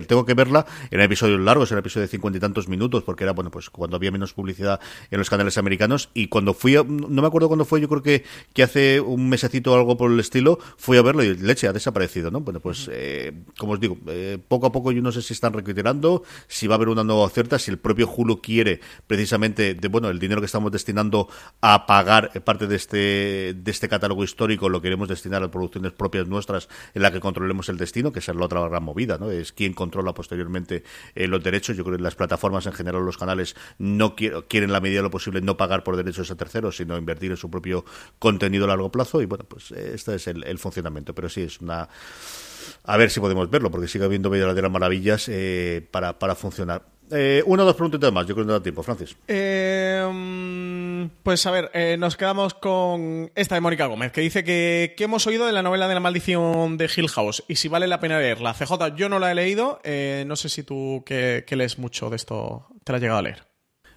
tengo 0.07 0.25
que 0.25 0.33
verla, 0.33 0.65
eran 0.91 1.05
episodios 1.05 1.39
largos, 1.39 1.71
era 1.71 1.79
episodio 1.79 2.03
de 2.03 2.07
cincuenta 2.07 2.37
y 2.37 2.39
tantos 2.39 2.67
minutos, 2.67 3.03
porque 3.03 3.23
era, 3.23 3.33
bueno, 3.33 3.51
pues 3.51 3.69
cuando 3.69 3.97
había 3.97 4.11
menos 4.11 4.33
publicidad 4.33 4.79
en 5.11 5.19
los 5.19 5.29
canales 5.29 5.57
americanos, 5.57 6.09
y 6.13 6.27
cuando 6.27 6.53
fui, 6.53 6.75
a, 6.75 6.83
no 6.83 7.21
me 7.21 7.27
acuerdo 7.27 7.47
cuándo 7.47 7.65
fue, 7.65 7.81
yo 7.81 7.89
creo 7.89 8.01
que, 8.01 8.23
que 8.53 8.63
hace 8.63 9.01
un 9.01 9.29
mesecito 9.29 9.73
o 9.73 9.75
algo 9.75 9.97
por 9.97 10.11
el 10.11 10.19
estilo, 10.19 10.59
fui 10.77 10.97
a 10.97 11.01
verlo 11.01 11.23
y 11.23 11.35
leche, 11.35 11.67
ha 11.67 11.73
desaparecido, 11.73 12.31
¿no? 12.31 12.39
Bueno, 12.41 12.59
pues, 12.59 12.89
eh, 12.91 13.33
como 13.57 13.73
os 13.73 13.79
digo, 13.79 13.97
eh, 14.07 14.37
poco 14.47 14.67
a 14.67 14.71
poco 14.71 14.91
yo 14.91 15.01
no 15.01 15.11
sé 15.11 15.21
si 15.21 15.33
están 15.33 15.53
recuperando, 15.53 16.23
si 16.47 16.67
va 16.67 16.75
a 16.75 16.77
haber 16.77 16.89
una 16.89 17.03
nueva 17.03 17.23
oferta, 17.23 17.59
si 17.59 17.71
el 17.71 17.77
propio 17.77 18.09
Hulu 18.09 18.41
quiere 18.41 18.79
precisamente, 19.07 19.73
de, 19.73 19.87
bueno, 19.87 20.09
el 20.09 20.19
dinero 20.19 20.41
que 20.41 20.45
estamos 20.45 20.71
destinando 20.71 21.27
a 21.61 21.85
pagar 21.85 22.31
parte 22.43 22.67
de 22.67 22.75
este 22.75 23.32
de, 23.34 23.72
este 23.72 23.89
catálogo 23.89 24.23
histórico 24.23 24.69
lo 24.69 24.81
queremos 24.81 25.07
destinar 25.07 25.43
a 25.43 25.51
producciones 25.51 25.91
propias 25.93 26.27
nuestras 26.27 26.69
en 26.93 27.01
la 27.01 27.11
que 27.11 27.19
controlemos 27.19 27.69
el 27.69 27.77
destino, 27.77 28.11
que 28.11 28.19
es 28.19 28.27
la 28.27 28.45
otra 28.45 28.68
gran 28.68 28.84
movida, 28.84 29.18
¿no? 29.18 29.31
Es 29.31 29.51
quien 29.51 29.73
controla 29.73 30.14
posteriormente 30.14 30.84
eh, 31.15 31.27
los 31.27 31.43
derechos. 31.43 31.76
Yo 31.76 31.84
creo 31.84 31.97
que 31.97 32.03
las 32.03 32.15
plataformas 32.15 32.65
en 32.65 32.73
general, 32.73 33.05
los 33.05 33.18
canales, 33.18 33.55
no 33.77 34.15
quieren 34.15 34.72
la 34.72 34.80
medida 34.80 34.99
de 34.99 35.03
lo 35.03 35.11
posible 35.11 35.41
no 35.41 35.57
pagar 35.57 35.84
por 35.84 35.97
derechos 35.97 36.30
a 36.31 36.35
terceros, 36.35 36.77
sino 36.77 36.97
invertir 36.97 37.31
en 37.31 37.38
su 37.38 37.49
propio 37.49 37.85
contenido 38.19 38.65
a 38.65 38.68
largo 38.68 38.91
plazo. 38.91 39.22
Y 39.22 39.26
bueno, 39.26 39.45
pues 39.45 39.72
este 39.72 40.15
es 40.15 40.27
el, 40.27 40.57
funcionamiento. 40.60 41.14
Pero 41.14 41.30
sí, 41.30 41.41
es 41.41 41.60
una 41.61 41.89
a 42.85 42.97
ver 42.97 43.10
si 43.10 43.19
podemos 43.19 43.49
verlo, 43.49 43.72
porque 43.72 43.88
sigue 43.88 44.05
habiendo 44.05 44.30
verdaderas 44.30 44.72
maravillas 44.72 45.27
eh, 45.27 45.85
para, 45.91 46.19
para 46.19 46.35
funcionar. 46.35 46.92
Eh, 47.11 47.43
una 47.45 47.63
o 47.63 47.65
dos 47.65 47.75
preguntas 47.75 48.11
más, 48.11 48.25
yo 48.25 48.34
creo 48.34 48.45
que 48.45 48.47
no 48.47 48.53
da 48.53 48.63
tiempo, 48.63 48.84
Francis. 48.84 49.15
Eh, 49.27 51.09
pues 51.21 51.45
a 51.45 51.51
ver, 51.51 51.69
eh, 51.73 51.95
nos 51.97 52.15
quedamos 52.15 52.53
con 52.53 53.31
esta 53.35 53.55
de 53.55 53.61
Mónica 53.61 53.85
Gómez, 53.85 54.11
que 54.11 54.21
dice 54.21 54.43
que 54.43 54.93
¿qué 54.97 55.03
hemos 55.03 55.27
oído 55.27 55.45
de 55.45 55.51
la 55.51 55.61
novela 55.61 55.88
de 55.88 55.93
la 55.93 55.99
maldición 55.99 56.77
de 56.77 56.89
Hill 56.95 57.09
House 57.09 57.43
y 57.47 57.55
si 57.55 57.67
vale 57.67 57.88
la 57.88 57.99
pena 57.99 58.19
leerla. 58.19 58.53
CJ, 58.53 58.95
yo 58.95 59.09
no 59.09 59.19
la 59.19 59.31
he 59.31 59.35
leído, 59.35 59.80
no 60.25 60.35
sé 60.35 60.49
si 60.49 60.63
tú 60.63 61.03
que, 61.05 61.45
lees 61.49 61.77
mucho 61.77 62.09
de 62.09 62.15
esto 62.15 62.67
te 62.84 62.91
la 62.91 62.97
has 62.97 63.01
llegado 63.01 63.19
a 63.19 63.23
leer. 63.23 63.52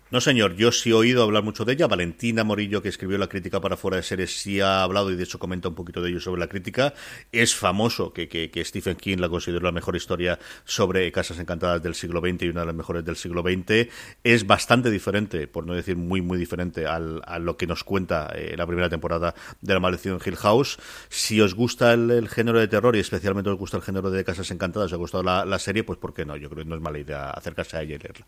No, 0.08 0.20
señor, 0.20 0.54
yo 0.54 0.70
sí 0.70 0.90
he 0.90 0.94
oído 0.94 1.24
hablar 1.24 1.42
mucho 1.42 1.64
de 1.64 1.72
ella. 1.72 1.88
Valentina 1.88 2.44
Morillo, 2.44 2.80
que 2.80 2.88
escribió 2.88 3.18
la 3.18 3.26
crítica 3.26 3.60
para 3.60 3.76
Fuera 3.76 3.96
de 3.96 4.04
Series, 4.04 4.40
sí 4.40 4.60
ha 4.60 4.84
hablado 4.84 5.10
y 5.10 5.16
de 5.16 5.24
hecho 5.24 5.40
comenta 5.40 5.68
un 5.68 5.74
poquito 5.74 6.00
de 6.00 6.10
ello 6.10 6.20
sobre 6.20 6.38
la 6.38 6.46
crítica. 6.46 6.94
Es 7.32 7.56
famoso 7.56 8.12
que, 8.12 8.28
que, 8.28 8.64
Stephen 8.64 8.94
King 8.94 9.16
la 9.18 9.28
consideró 9.28 9.64
la 9.64 9.72
mejor 9.72 9.96
historia 9.96 10.38
sobre 10.64 11.10
casas 11.10 11.40
encantadas 11.40 11.82
del 11.82 11.96
siglo 11.96 12.20
XX 12.20 12.42
y 12.42 12.48
una 12.50 12.60
de 12.60 12.66
las 12.66 12.74
mejores 12.76 13.04
del 13.04 13.16
siglo 13.16 13.42
XX. 13.42 13.88
Es 14.22 14.46
bastante 14.46 14.92
diferente, 14.92 15.48
por 15.48 15.66
no 15.66 15.74
decir 15.74 15.96
muy, 15.96 16.20
muy 16.20 16.38
diferente 16.38 16.86
a 16.86 17.00
lo 17.00 17.56
que 17.56 17.66
nos 17.66 17.82
cuenta 17.82 18.30
eh, 18.32 18.54
la 18.56 18.64
primera 18.64 18.88
temporada 18.88 19.34
de 19.60 19.74
La 19.74 19.80
Maldición 19.80 20.20
Hill 20.24 20.36
House. 20.36 20.78
Si 21.08 21.40
os 21.40 21.54
gusta 21.54 21.92
el, 21.94 22.28
género 22.28 22.60
de 22.60 22.68
terror 22.68 22.94
y 22.94 23.00
especialmente 23.00 23.50
os 23.50 23.58
gusta 23.58 23.78
el 23.78 23.82
género 23.82 24.12
de 24.12 24.22
casas 24.22 24.52
encantadas, 24.52 24.86
os 24.86 24.92
ha 24.92 24.96
gustado 24.96 25.24
la, 25.24 25.58
serie, 25.58 25.82
pues 25.82 25.98
¿por 25.98 26.14
qué 26.14 26.24
no? 26.24 26.36
Yo 26.36 26.48
creo 26.48 26.62
que 26.62 26.70
no 26.70 26.76
es 26.76 26.80
mala 26.80 27.00
idea 27.00 27.30
acercarse 27.30 27.76
a 27.76 27.82
ella 27.82 27.96
y 27.96 27.98
leerla. 27.98 28.26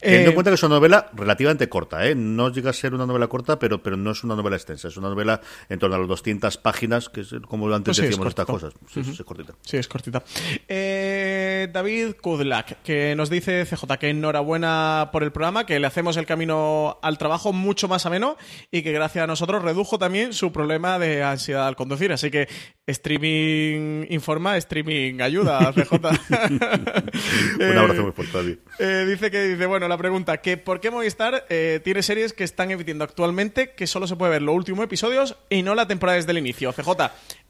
Teniendo 0.00 0.30
en 0.30 0.34
cuenta 0.34 0.50
que 0.50 0.55
es 0.56 0.62
una 0.62 0.76
novela 0.76 1.10
relativamente 1.14 1.68
corta, 1.68 2.06
¿eh? 2.06 2.14
No 2.14 2.50
llega 2.50 2.70
a 2.70 2.72
ser 2.72 2.94
una 2.94 3.06
novela 3.06 3.28
corta, 3.28 3.58
pero, 3.58 3.82
pero 3.82 3.96
no 3.96 4.10
es 4.10 4.24
una 4.24 4.34
novela 4.34 4.56
extensa. 4.56 4.88
Es 4.88 4.96
una 4.96 5.08
novela 5.08 5.40
en 5.68 5.78
torno 5.78 5.96
a 5.96 5.98
las 5.98 6.08
200 6.08 6.56
páginas, 6.58 7.08
que 7.08 7.20
es 7.20 7.34
como 7.48 7.72
antes 7.72 7.96
pues 7.96 8.08
decíamos 8.08 8.28
estas 8.28 8.46
cosas. 8.46 8.74
Sí, 8.92 9.00
es 9.00 9.22
cortita. 9.22 9.54
Sí, 9.62 9.76
es 9.76 9.88
cortita. 9.88 10.22
Eh, 10.68 11.68
David 11.72 12.14
Kudlak, 12.20 12.82
que 12.82 13.14
nos 13.14 13.30
dice 13.30 13.64
CJ 13.64 13.98
que 13.98 14.10
enhorabuena 14.10 15.10
por 15.12 15.22
el 15.22 15.32
programa, 15.32 15.66
que 15.66 15.78
le 15.78 15.86
hacemos 15.86 16.16
el 16.16 16.26
camino 16.26 16.98
al 17.02 17.18
trabajo 17.18 17.52
mucho 17.52 17.88
más 17.88 18.06
ameno 18.06 18.36
y 18.70 18.82
que 18.82 18.92
gracias 18.92 19.24
a 19.24 19.26
nosotros 19.26 19.62
redujo 19.62 19.98
también 19.98 20.32
su 20.32 20.52
problema 20.52 20.98
de 20.98 21.22
ansiedad 21.22 21.66
al 21.66 21.76
conducir. 21.76 22.12
Así 22.12 22.30
que 22.30 22.48
streaming 22.86 24.06
informa, 24.10 24.56
streaming 24.56 25.20
ayuda, 25.20 25.72
CJ. 25.72 25.92
Un 27.60 27.78
abrazo 27.78 28.02
muy 28.02 28.12
fuerte, 28.12 28.32
David. 28.36 28.58
Eh, 28.78 29.04
dice 29.08 29.30
que, 29.30 29.42
dice, 29.42 29.66
bueno, 29.66 29.88
la 29.88 29.98
pregunta, 29.98 30.38
que 30.46 30.56
¿por 30.56 30.78
qué 30.78 30.92
Movistar 30.92 31.44
eh, 31.48 31.80
tiene 31.82 32.04
series 32.04 32.32
que 32.32 32.44
están 32.44 32.70
emitiendo 32.70 33.02
actualmente 33.02 33.70
que 33.70 33.88
solo 33.88 34.06
se 34.06 34.14
puede 34.14 34.30
ver 34.30 34.42
los 34.42 34.54
últimos 34.54 34.84
episodios 34.84 35.34
y 35.50 35.62
no 35.62 35.74
la 35.74 35.88
temporada 35.88 36.14
desde 36.14 36.30
el 36.30 36.38
inicio? 36.38 36.72
CJ, 36.72 36.88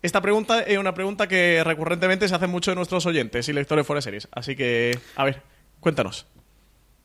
esta 0.01 0.23
pregunta 0.23 0.63
es 0.63 0.79
una 0.79 0.95
pregunta 0.95 1.29
que 1.29 1.63
recurrentemente 1.63 2.27
se 2.27 2.35
hace 2.35 2.47
mucho 2.47 2.71
de 2.71 2.77
nuestros 2.77 3.05
oyentes 3.05 3.51
y 3.51 3.53
lectores 3.53 3.87
fuera 3.87 3.99
de 3.99 4.03
series. 4.03 4.29
Así 4.33 4.57
que, 4.57 4.99
a 5.15 5.25
ver, 5.25 5.43
cuéntanos 5.79 6.25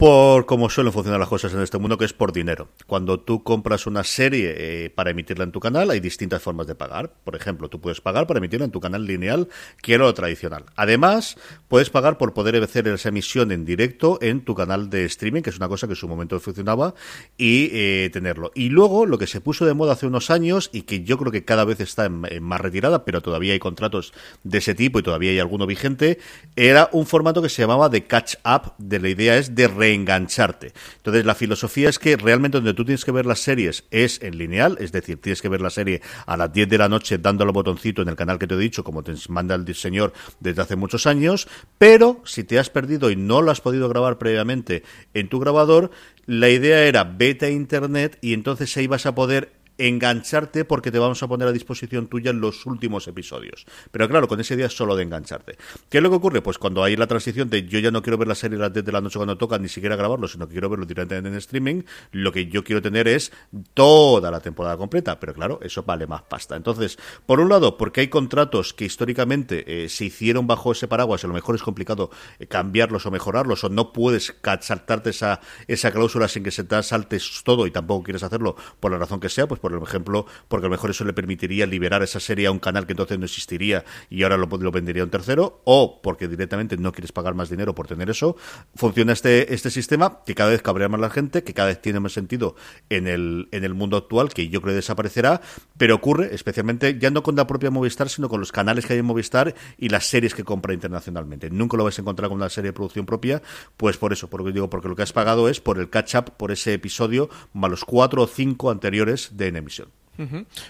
por 0.01 0.47
cómo 0.47 0.67
suelen 0.67 0.91
funcionar 0.91 1.19
las 1.19 1.29
cosas 1.29 1.53
en 1.53 1.61
este 1.61 1.77
mundo, 1.77 1.95
que 1.95 2.05
es 2.05 2.13
por 2.13 2.33
dinero. 2.33 2.69
Cuando 2.87 3.19
tú 3.19 3.43
compras 3.43 3.85
una 3.85 4.03
serie 4.03 4.55
eh, 4.57 4.89
para 4.89 5.11
emitirla 5.11 5.43
en 5.43 5.51
tu 5.51 5.59
canal, 5.59 5.91
hay 5.91 5.99
distintas 5.99 6.41
formas 6.41 6.65
de 6.65 6.73
pagar. 6.73 7.13
Por 7.23 7.35
ejemplo, 7.35 7.69
tú 7.69 7.79
puedes 7.79 8.01
pagar 8.01 8.25
para 8.25 8.39
emitirla 8.39 8.65
en 8.65 8.71
tu 8.71 8.79
canal 8.79 9.05
lineal, 9.05 9.47
que 9.79 9.93
era 9.93 10.05
lo 10.05 10.13
tradicional. 10.15 10.65
Además, 10.75 11.37
puedes 11.67 11.91
pagar 11.91 12.17
por 12.17 12.33
poder 12.33 12.55
hacer 12.63 12.87
esa 12.87 13.09
emisión 13.09 13.51
en 13.51 13.63
directo 13.63 14.17
en 14.23 14.43
tu 14.43 14.55
canal 14.55 14.89
de 14.89 15.05
streaming, 15.05 15.43
que 15.43 15.51
es 15.51 15.57
una 15.57 15.69
cosa 15.69 15.85
que 15.85 15.93
en 15.93 15.97
su 15.97 16.07
momento 16.07 16.39
funcionaba, 16.39 16.95
y 17.37 17.69
eh, 17.71 18.09
tenerlo. 18.11 18.51
Y 18.55 18.69
luego, 18.69 19.05
lo 19.05 19.19
que 19.19 19.27
se 19.27 19.39
puso 19.39 19.67
de 19.67 19.75
moda 19.75 19.93
hace 19.93 20.07
unos 20.07 20.31
años, 20.31 20.71
y 20.73 20.81
que 20.81 21.03
yo 21.03 21.19
creo 21.19 21.31
que 21.31 21.45
cada 21.45 21.63
vez 21.63 21.79
está 21.79 22.05
en, 22.05 22.41
más 22.41 22.59
retirada, 22.59 23.05
pero 23.05 23.21
todavía 23.21 23.53
hay 23.53 23.59
contratos 23.59 24.13
de 24.43 24.57
ese 24.57 24.73
tipo 24.73 24.97
y 24.97 25.03
todavía 25.03 25.29
hay 25.29 25.37
alguno 25.37 25.67
vigente, 25.67 26.17
era 26.55 26.89
un 26.91 27.05
formato 27.05 27.43
que 27.43 27.49
se 27.49 27.61
llamaba 27.61 27.87
de 27.87 28.07
catch 28.07 28.37
up, 28.43 28.73
de 28.79 28.99
la 28.99 29.09
idea 29.09 29.37
es 29.37 29.53
de 29.53 29.67
re 29.67 29.90
engancharte. 29.93 30.73
Entonces, 30.97 31.26
la 31.26 31.35
filosofía 31.35 31.89
es 31.89 31.99
que 31.99 32.18
realmente 32.18 32.57
donde 32.57 32.73
tú 32.73 32.85
tienes 32.85 33.05
que 33.05 33.11
ver 33.11 33.26
las 33.26 33.39
series 33.39 33.85
es 33.91 34.22
en 34.22 34.38
lineal, 34.38 34.77
es 34.80 34.91
decir, 34.91 35.19
tienes 35.22 35.41
que 35.41 35.49
ver 35.49 35.61
la 35.61 35.69
serie 35.69 36.01
a 36.26 36.38
las 36.38 36.51
10 36.51 36.69
de 36.69 36.77
la 36.77 36.89
noche 36.89 37.18
dándole 37.18 37.49
al 37.49 37.53
botoncito 37.53 38.01
en 38.01 38.09
el 38.09 38.15
canal 38.15 38.39
que 38.39 38.47
te 38.47 38.55
he 38.55 38.57
dicho, 38.57 38.84
como 38.84 39.03
te 39.03 39.13
manda 39.30 39.55
el 39.55 39.76
señor 39.76 40.13
desde 40.39 40.61
hace 40.61 40.76
muchos 40.76 41.07
años, 41.07 41.47
pero 41.77 42.22
si 42.26 42.43
te 42.43 42.59
has 42.59 42.69
perdido 42.69 43.11
y 43.11 43.15
no 43.15 43.41
lo 43.41 43.51
has 43.51 43.61
podido 43.61 43.89
grabar 43.89 44.18
previamente 44.18 44.84
en 45.13 45.30
tu 45.30 45.39
grabador, 45.39 45.91
la 46.26 46.49
idea 46.49 46.84
era 46.84 47.03
vete 47.03 47.47
a 47.47 47.49
internet 47.49 48.18
y 48.22 48.34
entonces 48.34 48.76
ahí 48.77 48.88
vas 48.88 49.05
a 49.05 49.15
poder 49.15 49.60
engancharte 49.77 50.65
porque 50.65 50.91
te 50.91 50.99
vamos 50.99 51.22
a 51.23 51.27
poner 51.27 51.48
a 51.48 51.52
disposición 51.52 52.07
tuya 52.07 52.34
los 52.34 52.65
últimos 52.65 53.07
episodios. 53.07 53.65
Pero 53.91 54.07
claro, 54.07 54.27
con 54.27 54.39
ese 54.39 54.56
día 54.56 54.69
solo 54.69 54.95
de 54.95 55.03
engancharte. 55.03 55.57
¿Qué 55.89 55.98
es 55.98 56.03
lo 56.03 56.10
que 56.10 56.15
ocurre? 56.18 56.41
Pues 56.41 56.57
cuando 56.57 56.84
hay 56.84 56.95
la 56.95 57.07
transición 57.07 57.49
de 57.49 57.68
yo 57.68 57.80
ya 57.80 57.91
no 57.91 58.02
quiero 58.02 58.18
ver 58.18 58.27
la 58.27 58.35
serie 58.35 58.57
a 58.57 58.61
las 58.61 58.73
10 58.73 58.85
de 58.85 58.91
la 58.91 59.02
noche 59.02 59.18
cuando 59.18 59.38
toca, 59.38 59.57
ni 59.57 59.68
siquiera 59.68 59.95
grabarlo, 59.95 60.27
sino 60.27 60.48
que 60.48 60.53
quiero 60.53 60.69
verlo 60.69 60.85
directamente 60.85 61.30
en 61.30 61.35
streaming, 61.35 61.84
lo 62.11 62.31
que 62.31 62.48
yo 62.48 62.64
quiero 62.64 62.81
tener 62.81 63.07
es 63.07 63.31
toda 63.73 64.31
la 64.31 64.39
temporada 64.39 64.77
completa. 64.77 65.19
Pero 65.19 65.34
claro, 65.34 65.60
eso 65.61 65.84
vale 65.84 66.07
más 66.07 66.23
pasta. 66.23 66.56
Entonces, 66.56 66.98
por 67.26 67.39
un 67.39 67.49
lado, 67.49 67.77
porque 67.77 68.02
hay 68.02 68.07
contratos 68.07 68.73
que 68.73 68.85
históricamente 68.85 69.85
eh, 69.85 69.89
se 69.89 70.06
hicieron 70.06 70.48
bajo 70.48 70.72
ese 70.72 70.88
paraguas, 70.88 71.23
a 71.23 71.27
lo 71.27 71.34
mejor 71.34 71.56
es 71.56 71.64
complicado 71.64 72.11
eh, 72.39 72.48
cambiarlos 72.48 73.06
o 73.06 73.11
mejorarlos, 73.11 73.64
o 73.64 73.69
no 73.69 73.93
puedes 73.93 74.35
saltarte 74.61 75.11
esa, 75.11 75.39
esa 75.68 75.91
cláusula 75.91 76.27
sin 76.27 76.43
que 76.43 76.52
se 76.52 76.64
te 76.64 76.81
saltes 76.84 77.41
todo 77.43 77.68
y 77.68 77.72
tampoco 77.72 78.03
quieres 78.03 78.23
hacerlo 78.23 78.56
por 78.80 78.91
la 78.91 78.98
razón 78.98 79.19
que 79.19 79.30
sea, 79.30 79.48
pues 79.48 79.60
por 79.61 79.73
ejemplo, 79.81 80.25
porque 80.47 80.65
a 80.65 80.69
lo 80.69 80.71
mejor 80.71 80.89
eso 80.89 81.05
le 81.05 81.13
permitiría 81.13 81.65
liberar 81.65 82.03
esa 82.03 82.19
serie 82.19 82.47
a 82.47 82.51
un 82.51 82.59
canal 82.59 82.85
que 82.85 82.93
entonces 82.93 83.17
no 83.17 83.25
existiría 83.25 83.85
y 84.09 84.23
ahora 84.23 84.38
lo, 84.38 84.47
lo 84.47 84.71
vendería 84.71 85.03
un 85.03 85.09
tercero, 85.09 85.61
o 85.63 86.01
porque 86.01 86.27
directamente 86.27 86.77
no 86.77 86.91
quieres 86.91 87.11
pagar 87.11 87.35
más 87.35 87.49
dinero 87.49 87.75
por 87.75 87.88
tener 87.88 88.09
eso. 88.09 88.35
Funciona 88.75 89.13
este, 89.13 89.53
este 89.53 89.69
sistema 89.69 90.19
que 90.25 90.35
cada 90.35 90.49
vez 90.49 90.61
cabrea 90.61 90.89
más 90.89 90.99
la 90.99 91.09
gente, 91.09 91.43
que 91.43 91.53
cada 91.53 91.69
vez 91.69 91.81
tiene 91.81 91.99
más 91.99 92.13
sentido 92.13 92.55
en 92.89 93.07
el, 93.07 93.47
en 93.51 93.63
el 93.63 93.73
mundo 93.73 93.97
actual, 93.97 94.29
que 94.33 94.49
yo 94.49 94.61
creo 94.61 94.71
que 94.71 94.77
desaparecerá, 94.77 95.41
pero 95.77 95.95
ocurre 95.95 96.33
especialmente 96.33 96.97
ya 96.99 97.09
no 97.11 97.23
con 97.23 97.35
la 97.35 97.47
propia 97.47 97.69
Movistar, 97.71 98.09
sino 98.09 98.29
con 98.29 98.39
los 98.39 98.51
canales 98.51 98.85
que 98.85 98.93
hay 98.93 98.99
en 98.99 99.05
Movistar 99.05 99.53
y 99.77 99.89
las 99.89 100.07
series 100.07 100.33
que 100.33 100.43
compra 100.43 100.73
internacionalmente. 100.73 101.49
Nunca 101.49 101.77
lo 101.77 101.83
vais 101.83 101.97
a 101.97 102.01
encontrar 102.01 102.29
con 102.29 102.38
una 102.38 102.49
serie 102.49 102.69
de 102.69 102.73
producción 102.73 103.05
propia, 103.05 103.41
pues 103.77 103.97
por 103.97 104.13
eso, 104.13 104.29
porque 104.29 104.51
digo, 104.51 104.69
porque 104.69 104.88
lo 104.88 104.95
que 104.95 105.03
has 105.03 105.13
pagado 105.13 105.49
es 105.49 105.61
por 105.61 105.79
el 105.79 105.89
catch-up, 105.89 106.33
por 106.38 106.51
ese 106.51 106.73
episodio, 106.73 107.29
más 107.53 107.71
los 107.71 107.85
cuatro 107.85 108.23
o 108.23 108.27
cinco 108.27 108.71
anteriores 108.71 109.38
de 109.38 109.50
emisión. 109.55 109.89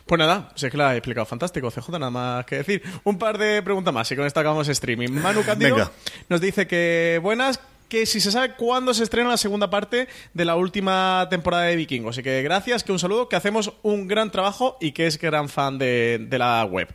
Pues 0.05 0.19
nada, 0.19 0.49
sé 0.55 0.71
que 0.71 0.77
la 0.77 0.93
he 0.93 0.97
explicado 0.97 1.25
fantástico, 1.25 1.69
CJ, 1.69 1.89
nada 1.91 2.09
más 2.09 2.45
que 2.45 2.57
decir. 2.57 2.81
Un 3.03 3.17
par 3.17 3.37
de 3.37 3.61
preguntas 3.61 3.93
más 3.93 4.09
y 4.11 4.15
con 4.15 4.25
esto 4.25 4.39
acabamos 4.39 4.67
streaming. 4.69 5.09
Manu 5.09 5.43
Candido 5.43 5.91
nos 6.29 6.39
dice 6.39 6.67
que 6.67 7.19
buenas, 7.21 7.59
que 7.91 8.05
si 8.05 8.21
se 8.21 8.31
sabe 8.31 8.53
cuándo 8.53 8.93
se 8.93 9.03
estrena 9.03 9.27
la 9.27 9.35
segunda 9.35 9.69
parte 9.69 10.07
de 10.33 10.45
la 10.45 10.55
última 10.55 11.27
temporada 11.29 11.63
de 11.63 11.75
Vikingos. 11.75 12.15
Así 12.15 12.23
que 12.23 12.41
gracias, 12.41 12.85
que 12.85 12.93
un 12.93 12.99
saludo, 12.99 13.27
que 13.27 13.35
hacemos 13.35 13.73
un 13.81 14.07
gran 14.07 14.31
trabajo 14.31 14.77
y 14.79 14.93
que 14.93 15.07
es 15.07 15.19
gran 15.19 15.49
fan 15.49 15.77
de, 15.77 16.25
la 16.31 16.63
web. 16.63 16.87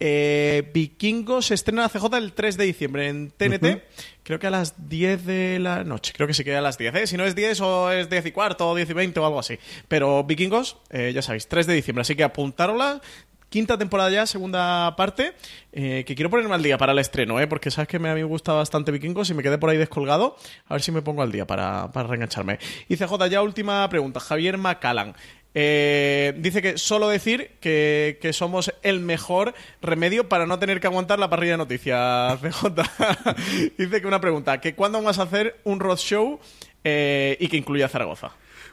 Eh, 0.00 0.68
Vikingos 0.74 1.46
se 1.46 1.54
estrena 1.54 1.82
la 1.82 1.88
CJ 1.88 2.16
el 2.16 2.32
3 2.32 2.56
de 2.56 2.64
diciembre 2.64 3.08
en 3.08 3.30
TNT. 3.30 3.84
Creo 4.24 4.40
que 4.40 4.48
a 4.48 4.50
las 4.50 4.88
10 4.88 5.24
de 5.24 5.58
la 5.60 5.84
noche. 5.84 6.12
Creo 6.16 6.26
que 6.26 6.34
sí 6.34 6.42
que 6.42 6.56
a 6.56 6.60
las 6.60 6.78
10. 6.78 6.94
¿eh? 6.96 7.06
Si 7.06 7.16
no 7.16 7.24
es 7.24 7.36
10 7.36 7.60
o 7.60 7.92
es 7.92 8.10
10 8.10 8.26
y 8.26 8.32
cuarto 8.32 8.70
o 8.70 8.74
10 8.74 8.90
y 8.90 8.92
20 8.92 9.20
o 9.20 9.26
algo 9.26 9.38
así. 9.38 9.56
Pero 9.86 10.24
Vikingos, 10.24 10.78
eh, 10.90 11.12
ya 11.14 11.22
sabéis, 11.22 11.46
3 11.46 11.68
de 11.68 11.74
diciembre. 11.74 12.02
Así 12.02 12.16
que 12.16 12.24
apuntárosla 12.24 13.00
quinta 13.50 13.76
temporada 13.76 14.10
ya, 14.10 14.26
segunda 14.26 14.94
parte, 14.96 15.34
eh, 15.72 16.04
que 16.06 16.14
quiero 16.14 16.30
ponerme 16.30 16.54
al 16.54 16.62
día 16.62 16.78
para 16.78 16.92
el 16.92 16.98
estreno, 16.98 17.38
¿eh? 17.40 17.46
porque 17.46 17.70
sabes 17.70 17.88
que 17.88 17.98
me, 17.98 18.08
a 18.08 18.14
mí 18.14 18.20
me 18.20 18.26
gusta 18.26 18.54
bastante 18.54 18.92
Vikingos 18.92 19.28
y 19.28 19.34
me 19.34 19.42
quedé 19.42 19.58
por 19.58 19.68
ahí 19.68 19.76
descolgado. 19.76 20.36
A 20.66 20.74
ver 20.74 20.82
si 20.82 20.92
me 20.92 21.02
pongo 21.02 21.20
al 21.20 21.32
día 21.32 21.46
para, 21.46 21.90
para 21.92 22.08
reengancharme. 22.08 22.58
Y 22.88 22.96
CJ, 22.96 23.28
ya 23.28 23.42
última 23.42 23.86
pregunta. 23.90 24.20
Javier 24.20 24.56
Macallan. 24.56 25.14
Eh, 25.52 26.32
dice 26.38 26.62
que 26.62 26.78
solo 26.78 27.08
decir 27.08 27.50
que, 27.60 28.30
somos 28.32 28.72
el 28.82 29.00
mejor 29.00 29.52
remedio 29.82 30.28
para 30.28 30.46
no 30.46 30.60
tener 30.60 30.80
que 30.80 30.86
aguantar 30.86 31.18
la 31.18 31.28
parrilla 31.28 31.52
de 31.52 31.58
noticias, 31.58 32.40
CJ. 32.40 32.66
dice 33.76 34.00
que 34.00 34.06
una 34.06 34.20
pregunta, 34.20 34.60
que 34.60 34.74
¿cuándo 34.74 34.98
vamos 34.98 35.18
a 35.18 35.24
hacer 35.24 35.60
un 35.64 35.80
roadshow 35.80 36.38
eh, 36.84 37.36
y 37.40 37.48
que 37.48 37.56
incluya 37.56 37.88
Zaragoza? 37.88 38.30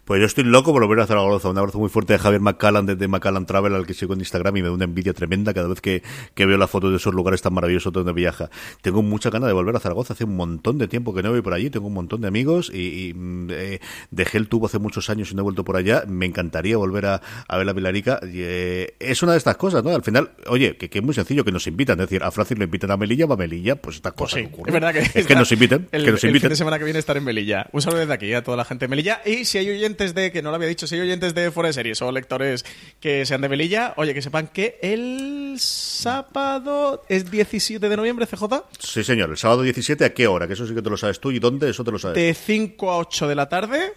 Pues 0.07 0.21
yo 0.21 0.25
estoy 0.25 0.45
loco 0.45 0.71
por 0.71 0.81
volver 0.83 1.03
a 1.03 1.05
Zaragoza. 1.05 1.49
Un 1.49 1.57
abrazo 1.57 1.79
muy 1.79 1.89
fuerte 1.89 2.13
de 2.13 2.19
Javier 2.19 2.39
McCallan 2.39 2.85
desde 2.85 3.09
McCallan 3.09 3.45
Travel, 3.45 3.75
al 3.75 3.85
que 3.85 3.93
sigo 3.93 4.13
en 4.13 4.19
Instagram 4.19 4.55
y 4.55 4.61
me 4.61 4.69
da 4.69 4.73
una 4.73 4.85
envidia 4.85 5.11
tremenda 5.11 5.53
cada 5.53 5.67
vez 5.67 5.81
que, 5.81 6.01
veo 6.33 6.57
la 6.57 6.67
foto 6.67 6.89
de 6.89 6.95
esos 6.95 7.13
lugares 7.13 7.41
tan 7.41 7.53
maravillosos 7.53 7.91
donde 7.91 8.13
viaja. 8.13 8.49
Tengo 8.81 9.03
mucha 9.03 9.29
ganas 9.29 9.47
de 9.47 9.53
volver 9.53 9.75
a 9.75 9.81
Zaragoza. 9.81 10.13
Hace 10.13 10.23
un 10.23 10.37
montón 10.37 10.77
de 10.77 10.87
tiempo 10.87 11.13
que 11.13 11.23
no 11.23 11.31
voy 11.31 11.41
por 11.41 11.53
allí. 11.53 11.69
Tengo 11.69 11.87
un 11.87 11.93
montón 11.93 12.21
de 12.21 12.29
amigos 12.29 12.71
y, 12.73 13.11
mm, 13.13 13.47
eh, 13.51 13.79
dejé 14.09 14.37
el 14.37 14.47
tubo 14.47 14.67
hace 14.67 14.79
muchos 14.79 15.09
años 15.09 15.29
y 15.29 15.35
no 15.35 15.41
he 15.41 15.43
vuelto 15.43 15.65
por 15.65 15.75
allá. 15.75 16.05
Me 16.07 16.25
encantaría 16.25 16.77
volver 16.77 17.05
a, 17.05 17.21
ver 17.49 17.65
la 17.65 17.73
Pilarica. 17.73 18.21
Eh, 18.23 18.95
es 19.01 19.21
una 19.23 19.33
de 19.33 19.39
estas 19.39 19.57
cosas, 19.57 19.83
¿no? 19.83 19.89
Al 19.89 20.03
final, 20.03 20.31
oye, 20.47 20.77
que, 20.77 20.89
es 20.89 21.03
muy 21.03 21.15
sencillo 21.15 21.43
que 21.43 21.51
nos 21.51 21.67
invitan. 21.67 21.99
Es 21.99 22.05
decir, 22.07 22.23
a 22.23 22.31
Francis 22.31 22.57
lo 22.57 22.63
invitan 22.63 22.91
a 22.91 22.95
Melilla, 22.95 23.25
va 23.25 23.33
a 23.33 23.37
Melilla, 23.37 23.75
pues 23.75 23.97
estas 23.97 24.13
pues 24.13 24.31
cosas 24.31 24.49
Es 24.65 24.73
verdad 24.73 24.93
que, 24.93 25.19
es 25.19 25.27
que 25.27 25.35
nos 25.35 25.51
inviten. 25.51 25.89
El, 25.91 26.05
que 26.05 26.11
nos 26.11 26.23
inviten. 26.23 26.43
fin 26.43 26.49
de 26.51 26.55
semana 26.55 26.79
que 26.79 26.85
viene 26.85 26.99
estar 26.99 27.17
en 27.17 27.25
Melilla. 27.25 27.67
Un 27.73 27.81
saludo 27.81 27.99
desde 27.99 28.13
aquí 28.13 28.33
a 28.33 28.41
toda 28.41 28.55
la 28.55 28.63
gente 28.63 28.85
de 28.85 28.89
Melilla. 28.89 29.21
Y 29.25 29.43
si 29.43 29.57
hay 29.57 29.69
oyentes 29.69 29.96
de 29.97 30.31
que 30.31 30.41
no 30.41 30.49
lo 30.49 30.55
había 30.55 30.67
dicho, 30.67 30.87
si 30.87 30.95
hay 30.95 31.01
oyentes 31.01 31.33
de 31.33 31.51
Fuera 31.51 31.67
de 31.67 31.73
Series 31.73 32.01
o 32.01 32.11
lectores 32.11 32.65
que 32.99 33.25
sean 33.25 33.41
de 33.41 33.49
Melilla, 33.49 33.93
oye, 33.97 34.13
que 34.13 34.21
sepan 34.21 34.47
que 34.47 34.79
el 34.81 35.55
sábado 35.59 37.03
es 37.09 37.29
17 37.29 37.89
de 37.89 37.97
noviembre, 37.97 38.27
CJ. 38.27 38.43
Sí, 38.79 39.03
señor, 39.03 39.29
el 39.29 39.37
sábado 39.37 39.63
17, 39.63 40.05
¿a 40.05 40.13
qué 40.13 40.27
hora? 40.27 40.47
Que 40.47 40.53
eso 40.53 40.67
sí 40.67 40.73
que 40.73 40.81
te 40.81 40.89
lo 40.89 40.97
sabes 40.97 41.19
tú. 41.19 41.31
¿Y 41.31 41.39
dónde? 41.39 41.69
Eso 41.69 41.83
te 41.83 41.91
lo 41.91 41.99
sabes. 41.99 42.15
De 42.15 42.33
5 42.33 42.91
a 42.91 42.97
8 42.97 43.27
de 43.27 43.35
la 43.35 43.49
tarde, 43.49 43.93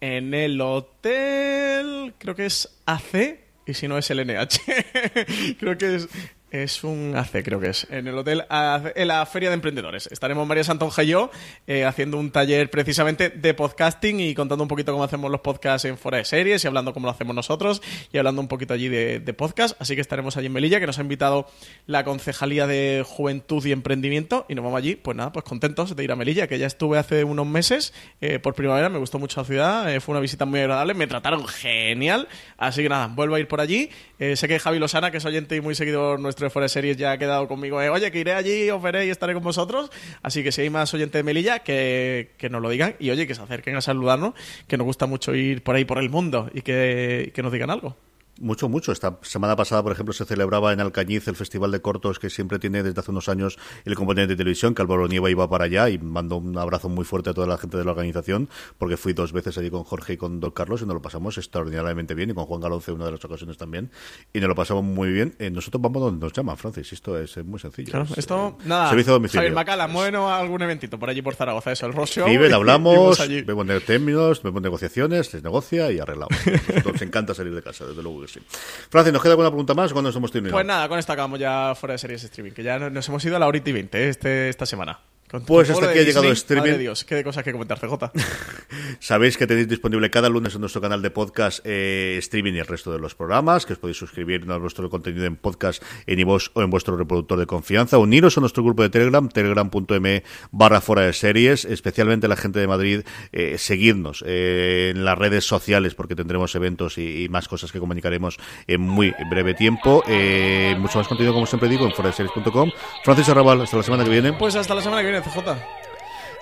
en 0.00 0.34
el 0.34 0.60
hotel, 0.60 2.14
creo 2.18 2.34
que 2.34 2.46
es 2.46 2.68
AC, 2.86 3.40
y 3.66 3.74
si 3.74 3.88
no 3.88 3.98
es 3.98 4.10
el 4.10 4.26
NH. 4.26 5.56
creo 5.58 5.78
que 5.78 5.96
es 5.96 6.08
Es 6.50 6.82
un 6.82 7.14
AC, 7.16 7.44
creo 7.44 7.60
que 7.60 7.68
es. 7.68 7.86
En 7.90 8.08
el 8.08 8.18
hotel, 8.18 8.44
en 8.50 9.08
la 9.08 9.24
Feria 9.24 9.50
de 9.50 9.54
Emprendedores. 9.54 10.08
Estaremos 10.10 10.48
María 10.48 10.64
Santonja 10.64 11.04
y 11.04 11.06
yo 11.06 11.30
eh, 11.68 11.84
haciendo 11.84 12.18
un 12.18 12.32
taller 12.32 12.70
precisamente 12.70 13.30
de 13.30 13.54
podcasting 13.54 14.18
y 14.18 14.34
contando 14.34 14.64
un 14.64 14.68
poquito 14.68 14.90
cómo 14.90 15.04
hacemos 15.04 15.30
los 15.30 15.42
podcasts 15.42 15.84
en 15.84 15.96
fuera 15.96 16.18
de 16.18 16.24
series 16.24 16.64
y 16.64 16.66
hablando 16.66 16.92
cómo 16.92 17.06
lo 17.06 17.12
hacemos 17.12 17.36
nosotros 17.36 17.80
y 18.12 18.18
hablando 18.18 18.42
un 18.42 18.48
poquito 18.48 18.74
allí 18.74 18.88
de, 18.88 19.20
podcast. 19.32 19.80
Así 19.80 19.94
que 19.94 20.00
estaremos 20.00 20.36
allí 20.36 20.46
en 20.46 20.52
Melilla, 20.52 20.80
que 20.80 20.88
nos 20.88 20.98
ha 20.98 21.02
invitado 21.02 21.46
la 21.86 22.02
Concejalía 22.02 22.66
de 22.66 23.04
Juventud 23.06 23.64
y 23.64 23.70
Emprendimiento 23.70 24.44
y 24.48 24.56
nos 24.56 24.64
vamos 24.64 24.78
allí, 24.78 24.96
pues 24.96 25.16
nada, 25.16 25.30
pues 25.30 25.44
contentos 25.44 25.94
de 25.94 26.02
ir 26.02 26.10
a 26.10 26.16
Melilla, 26.16 26.48
que 26.48 26.58
ya 26.58 26.66
estuve 26.66 26.98
hace 26.98 27.22
unos 27.22 27.46
meses 27.46 27.94
eh, 28.20 28.40
por 28.40 28.54
primavera, 28.54 28.88
me 28.88 28.98
gustó 28.98 29.20
mucho 29.20 29.40
la 29.40 29.46
ciudad, 29.46 29.94
eh, 29.94 30.00
fue 30.00 30.14
una 30.14 30.20
visita 30.20 30.46
muy 30.46 30.58
agradable, 30.58 30.94
me 30.94 31.06
trataron 31.06 31.46
genial. 31.46 32.26
Así 32.58 32.82
que 32.82 32.88
nada, 32.88 33.06
vuelvo 33.06 33.36
a 33.36 33.40
ir 33.40 33.46
por 33.46 33.60
allí. 33.60 33.88
sé 34.18 34.48
que 34.48 34.58
Javi 34.58 34.80
Losana, 34.80 35.12
que 35.12 35.18
es 35.18 35.24
oyente 35.24 35.54
y 35.54 35.60
muy 35.60 35.76
seguidor 35.76 36.18
nuestro 36.18 36.39
Series 36.68 36.96
ya 36.96 37.12
ha 37.12 37.18
quedado 37.18 37.46
conmigo. 37.48 37.80
Eh, 37.82 37.90
oye, 37.90 38.10
que 38.10 38.20
iré 38.20 38.32
allí, 38.34 38.70
os 38.70 38.82
veré 38.82 39.06
y 39.06 39.10
estaré 39.10 39.34
con 39.34 39.42
vosotros. 39.42 39.90
Así 40.22 40.42
que 40.42 40.52
si 40.52 40.62
hay 40.62 40.70
más 40.70 40.92
oyentes 40.94 41.18
de 41.18 41.22
Melilla, 41.22 41.60
que, 41.60 42.30
que 42.38 42.48
nos 42.48 42.62
lo 42.62 42.70
digan. 42.70 42.94
Y 42.98 43.10
oye, 43.10 43.26
que 43.26 43.34
se 43.34 43.42
acerquen 43.42 43.76
a 43.76 43.80
saludarnos, 43.80 44.34
que 44.66 44.76
nos 44.76 44.86
gusta 44.86 45.06
mucho 45.06 45.34
ir 45.34 45.62
por 45.62 45.76
ahí 45.76 45.84
por 45.84 45.98
el 45.98 46.10
mundo 46.10 46.50
y 46.54 46.62
que, 46.62 47.32
que 47.34 47.42
nos 47.42 47.52
digan 47.52 47.70
algo. 47.70 47.96
Mucho, 48.40 48.70
mucho. 48.70 48.90
Esta 48.90 49.18
semana 49.20 49.54
pasada, 49.54 49.82
por 49.82 49.92
ejemplo, 49.92 50.14
se 50.14 50.24
celebraba 50.24 50.72
en 50.72 50.80
Alcañiz 50.80 51.28
el 51.28 51.36
Festival 51.36 51.70
de 51.70 51.82
Cortos 51.82 52.18
que 52.18 52.30
siempre 52.30 52.58
tiene 52.58 52.82
desde 52.82 52.98
hace 52.98 53.10
unos 53.10 53.28
años 53.28 53.58
el 53.84 53.94
componente 53.94 54.28
de 54.28 54.36
televisión, 54.36 54.74
que 54.74 54.80
Álvaro 54.80 55.06
Nieva 55.08 55.30
iba 55.30 55.48
para 55.48 55.64
allá 55.64 55.90
y 55.90 55.98
mando 55.98 56.38
un 56.38 56.56
abrazo 56.56 56.88
muy 56.88 57.04
fuerte 57.04 57.28
a 57.28 57.34
toda 57.34 57.46
la 57.46 57.58
gente 57.58 57.76
de 57.76 57.84
la 57.84 57.90
organización, 57.90 58.48
porque 58.78 58.96
fui 58.96 59.12
dos 59.12 59.32
veces 59.32 59.58
allí 59.58 59.68
con 59.68 59.84
Jorge 59.84 60.14
y 60.14 60.16
con 60.16 60.40
Don 60.40 60.52
Carlos 60.52 60.80
y 60.80 60.86
nos 60.86 60.94
lo 60.94 61.02
pasamos 61.02 61.36
extraordinariamente 61.36 62.14
bien 62.14 62.30
y 62.30 62.34
con 62.34 62.46
Juan 62.46 62.62
Galonce 62.62 62.92
una 62.92 63.04
de 63.04 63.12
las 63.12 63.22
ocasiones 63.22 63.58
también 63.58 63.90
y 64.32 64.40
nos 64.40 64.48
lo 64.48 64.54
pasamos 64.54 64.84
muy 64.84 65.10
bien. 65.10 65.34
Eh, 65.38 65.50
nosotros 65.50 65.82
vamos 65.82 66.00
donde 66.00 66.24
nos 66.24 66.32
llaman, 66.32 66.56
Francis, 66.56 66.94
esto 66.94 67.18
es 67.18 67.36
muy 67.44 67.60
sencillo. 67.60 67.90
Claro, 67.90 68.06
esto, 68.16 68.56
eh, 68.58 68.62
nada. 68.64 68.88
Servicio 68.88 69.12
domicilio. 69.12 69.40
Javier 69.40 69.54
Macala, 69.54 69.86
bueno 69.86 70.32
algún 70.32 70.62
eventito 70.62 70.98
por 70.98 71.10
allí 71.10 71.20
por 71.20 71.34
Zaragoza, 71.34 71.72
eso, 71.72 71.84
el 71.84 71.92
Rosio. 71.92 72.24
Viven, 72.24 72.54
hablamos, 72.54 73.18
vemos 73.28 73.84
términos, 73.84 74.42
vemos 74.42 74.62
negociaciones, 74.62 75.26
se 75.26 75.42
negocia 75.42 75.92
y 75.92 75.98
arreglamos. 75.98 76.34
nos 76.86 77.02
encanta 77.02 77.34
salir 77.34 77.54
de 77.54 77.62
casa, 77.62 77.84
desde 77.84 78.02
luego 78.02 78.22
que 78.22 78.29
sí. 78.32 78.40
Francis, 78.88 79.12
¿nos 79.12 79.22
queda 79.22 79.32
alguna 79.32 79.50
pregunta 79.50 79.74
más 79.74 79.92
cuando 79.92 80.08
nos 80.08 80.16
hemos? 80.16 80.30
Pues 80.30 80.66
nada, 80.66 80.88
con 80.88 80.98
esto 80.98 81.12
acabamos 81.12 81.38
ya 81.38 81.74
fuera 81.74 81.92
de 81.92 81.98
series 81.98 82.24
streaming, 82.24 82.52
que 82.52 82.62
ya 82.62 82.78
nos 82.78 83.08
hemos 83.08 83.24
ido 83.24 83.36
a 83.36 83.38
la 83.38 83.46
horita 83.46 83.70
y 83.70 83.72
20 83.72 84.08
este, 84.08 84.48
esta 84.48 84.66
semana 84.66 85.00
pues 85.46 85.70
hasta 85.70 85.90
aquí 85.90 85.98
ha 85.98 86.02
llegado 86.02 86.30
streaming. 86.32 86.78
Dios, 86.78 87.04
qué 87.04 87.22
cosas 87.24 87.44
que 87.44 87.52
comentar, 87.52 87.78
CJ. 87.78 88.10
Sabéis 89.00 89.36
que 89.36 89.46
tenéis 89.46 89.68
disponible 89.68 90.10
cada 90.10 90.28
lunes 90.28 90.54
en 90.54 90.60
nuestro 90.60 90.80
canal 90.80 91.02
de 91.02 91.10
podcast 91.10 91.60
eh, 91.64 92.16
streaming 92.18 92.54
y 92.54 92.58
el 92.58 92.66
resto 92.66 92.92
de 92.92 92.98
los 92.98 93.14
programas, 93.14 93.66
que 93.66 93.74
os 93.74 93.78
podéis 93.78 93.98
suscribir 93.98 94.42
a 94.50 94.58
nuestro 94.58 94.88
contenido 94.90 95.26
en 95.26 95.36
podcast 95.36 95.82
en 96.06 96.18
iVoox 96.18 96.50
o 96.54 96.62
en 96.62 96.70
vuestro 96.70 96.96
reproductor 96.96 97.38
de 97.38 97.46
confianza. 97.46 97.98
Uniros 97.98 98.36
a 98.38 98.40
nuestro 98.40 98.62
grupo 98.62 98.82
de 98.82 98.90
Telegram, 98.90 99.28
telegram.m 99.28 100.22
barra 100.50 100.80
fuera 100.80 101.02
de 101.02 101.12
series, 101.12 101.64
especialmente 101.64 102.28
la 102.28 102.36
gente 102.36 102.58
de 102.58 102.66
Madrid, 102.66 103.02
eh, 103.32 103.56
seguidnos 103.58 104.24
eh, 104.26 104.92
en 104.94 105.04
las 105.04 105.18
redes 105.18 105.44
sociales 105.44 105.94
porque 105.94 106.14
tendremos 106.14 106.54
eventos 106.54 106.98
y, 106.98 107.28
más 107.30 107.48
cosas 107.48 107.70
que 107.70 107.78
comunicaremos 107.78 108.38
en 108.66 108.80
muy 108.80 109.14
breve 109.30 109.54
tiempo. 109.54 110.02
Eh, 110.08 110.74
mucho 110.78 110.98
más 110.98 111.06
contenido, 111.06 111.32
como 111.32 111.46
siempre 111.46 111.68
digo, 111.68 111.86
en 111.86 111.92
fuera 111.92 112.10
de 112.10 112.16
series.com. 112.16 112.70
Francis 113.04 113.28
Arrabal, 113.28 113.60
hasta 113.60 113.76
la 113.76 113.82
semana 113.82 114.04
que 114.04 114.10
viene. 114.10 114.32
Pues 114.32 114.56
hasta 114.56 114.74
la 114.74 114.82
semana 114.82 115.02
que 115.02 115.08
viene. 115.10 115.19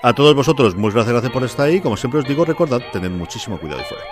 A 0.03 0.13
todos 0.13 0.35
vosotros, 0.35 0.77
muchas 0.77 1.09
gracias, 1.09 1.33
por 1.33 1.43
estar 1.45 1.67
ahí. 1.67 1.81
Como 1.81 1.97
siempre 1.97 2.21
os 2.21 2.27
digo, 2.27 2.45
recordad, 2.45 2.81
tened 2.93 3.11
muchísimo 3.11 3.59
cuidado 3.59 3.81
y 3.81 3.85
fuera. 3.85 4.05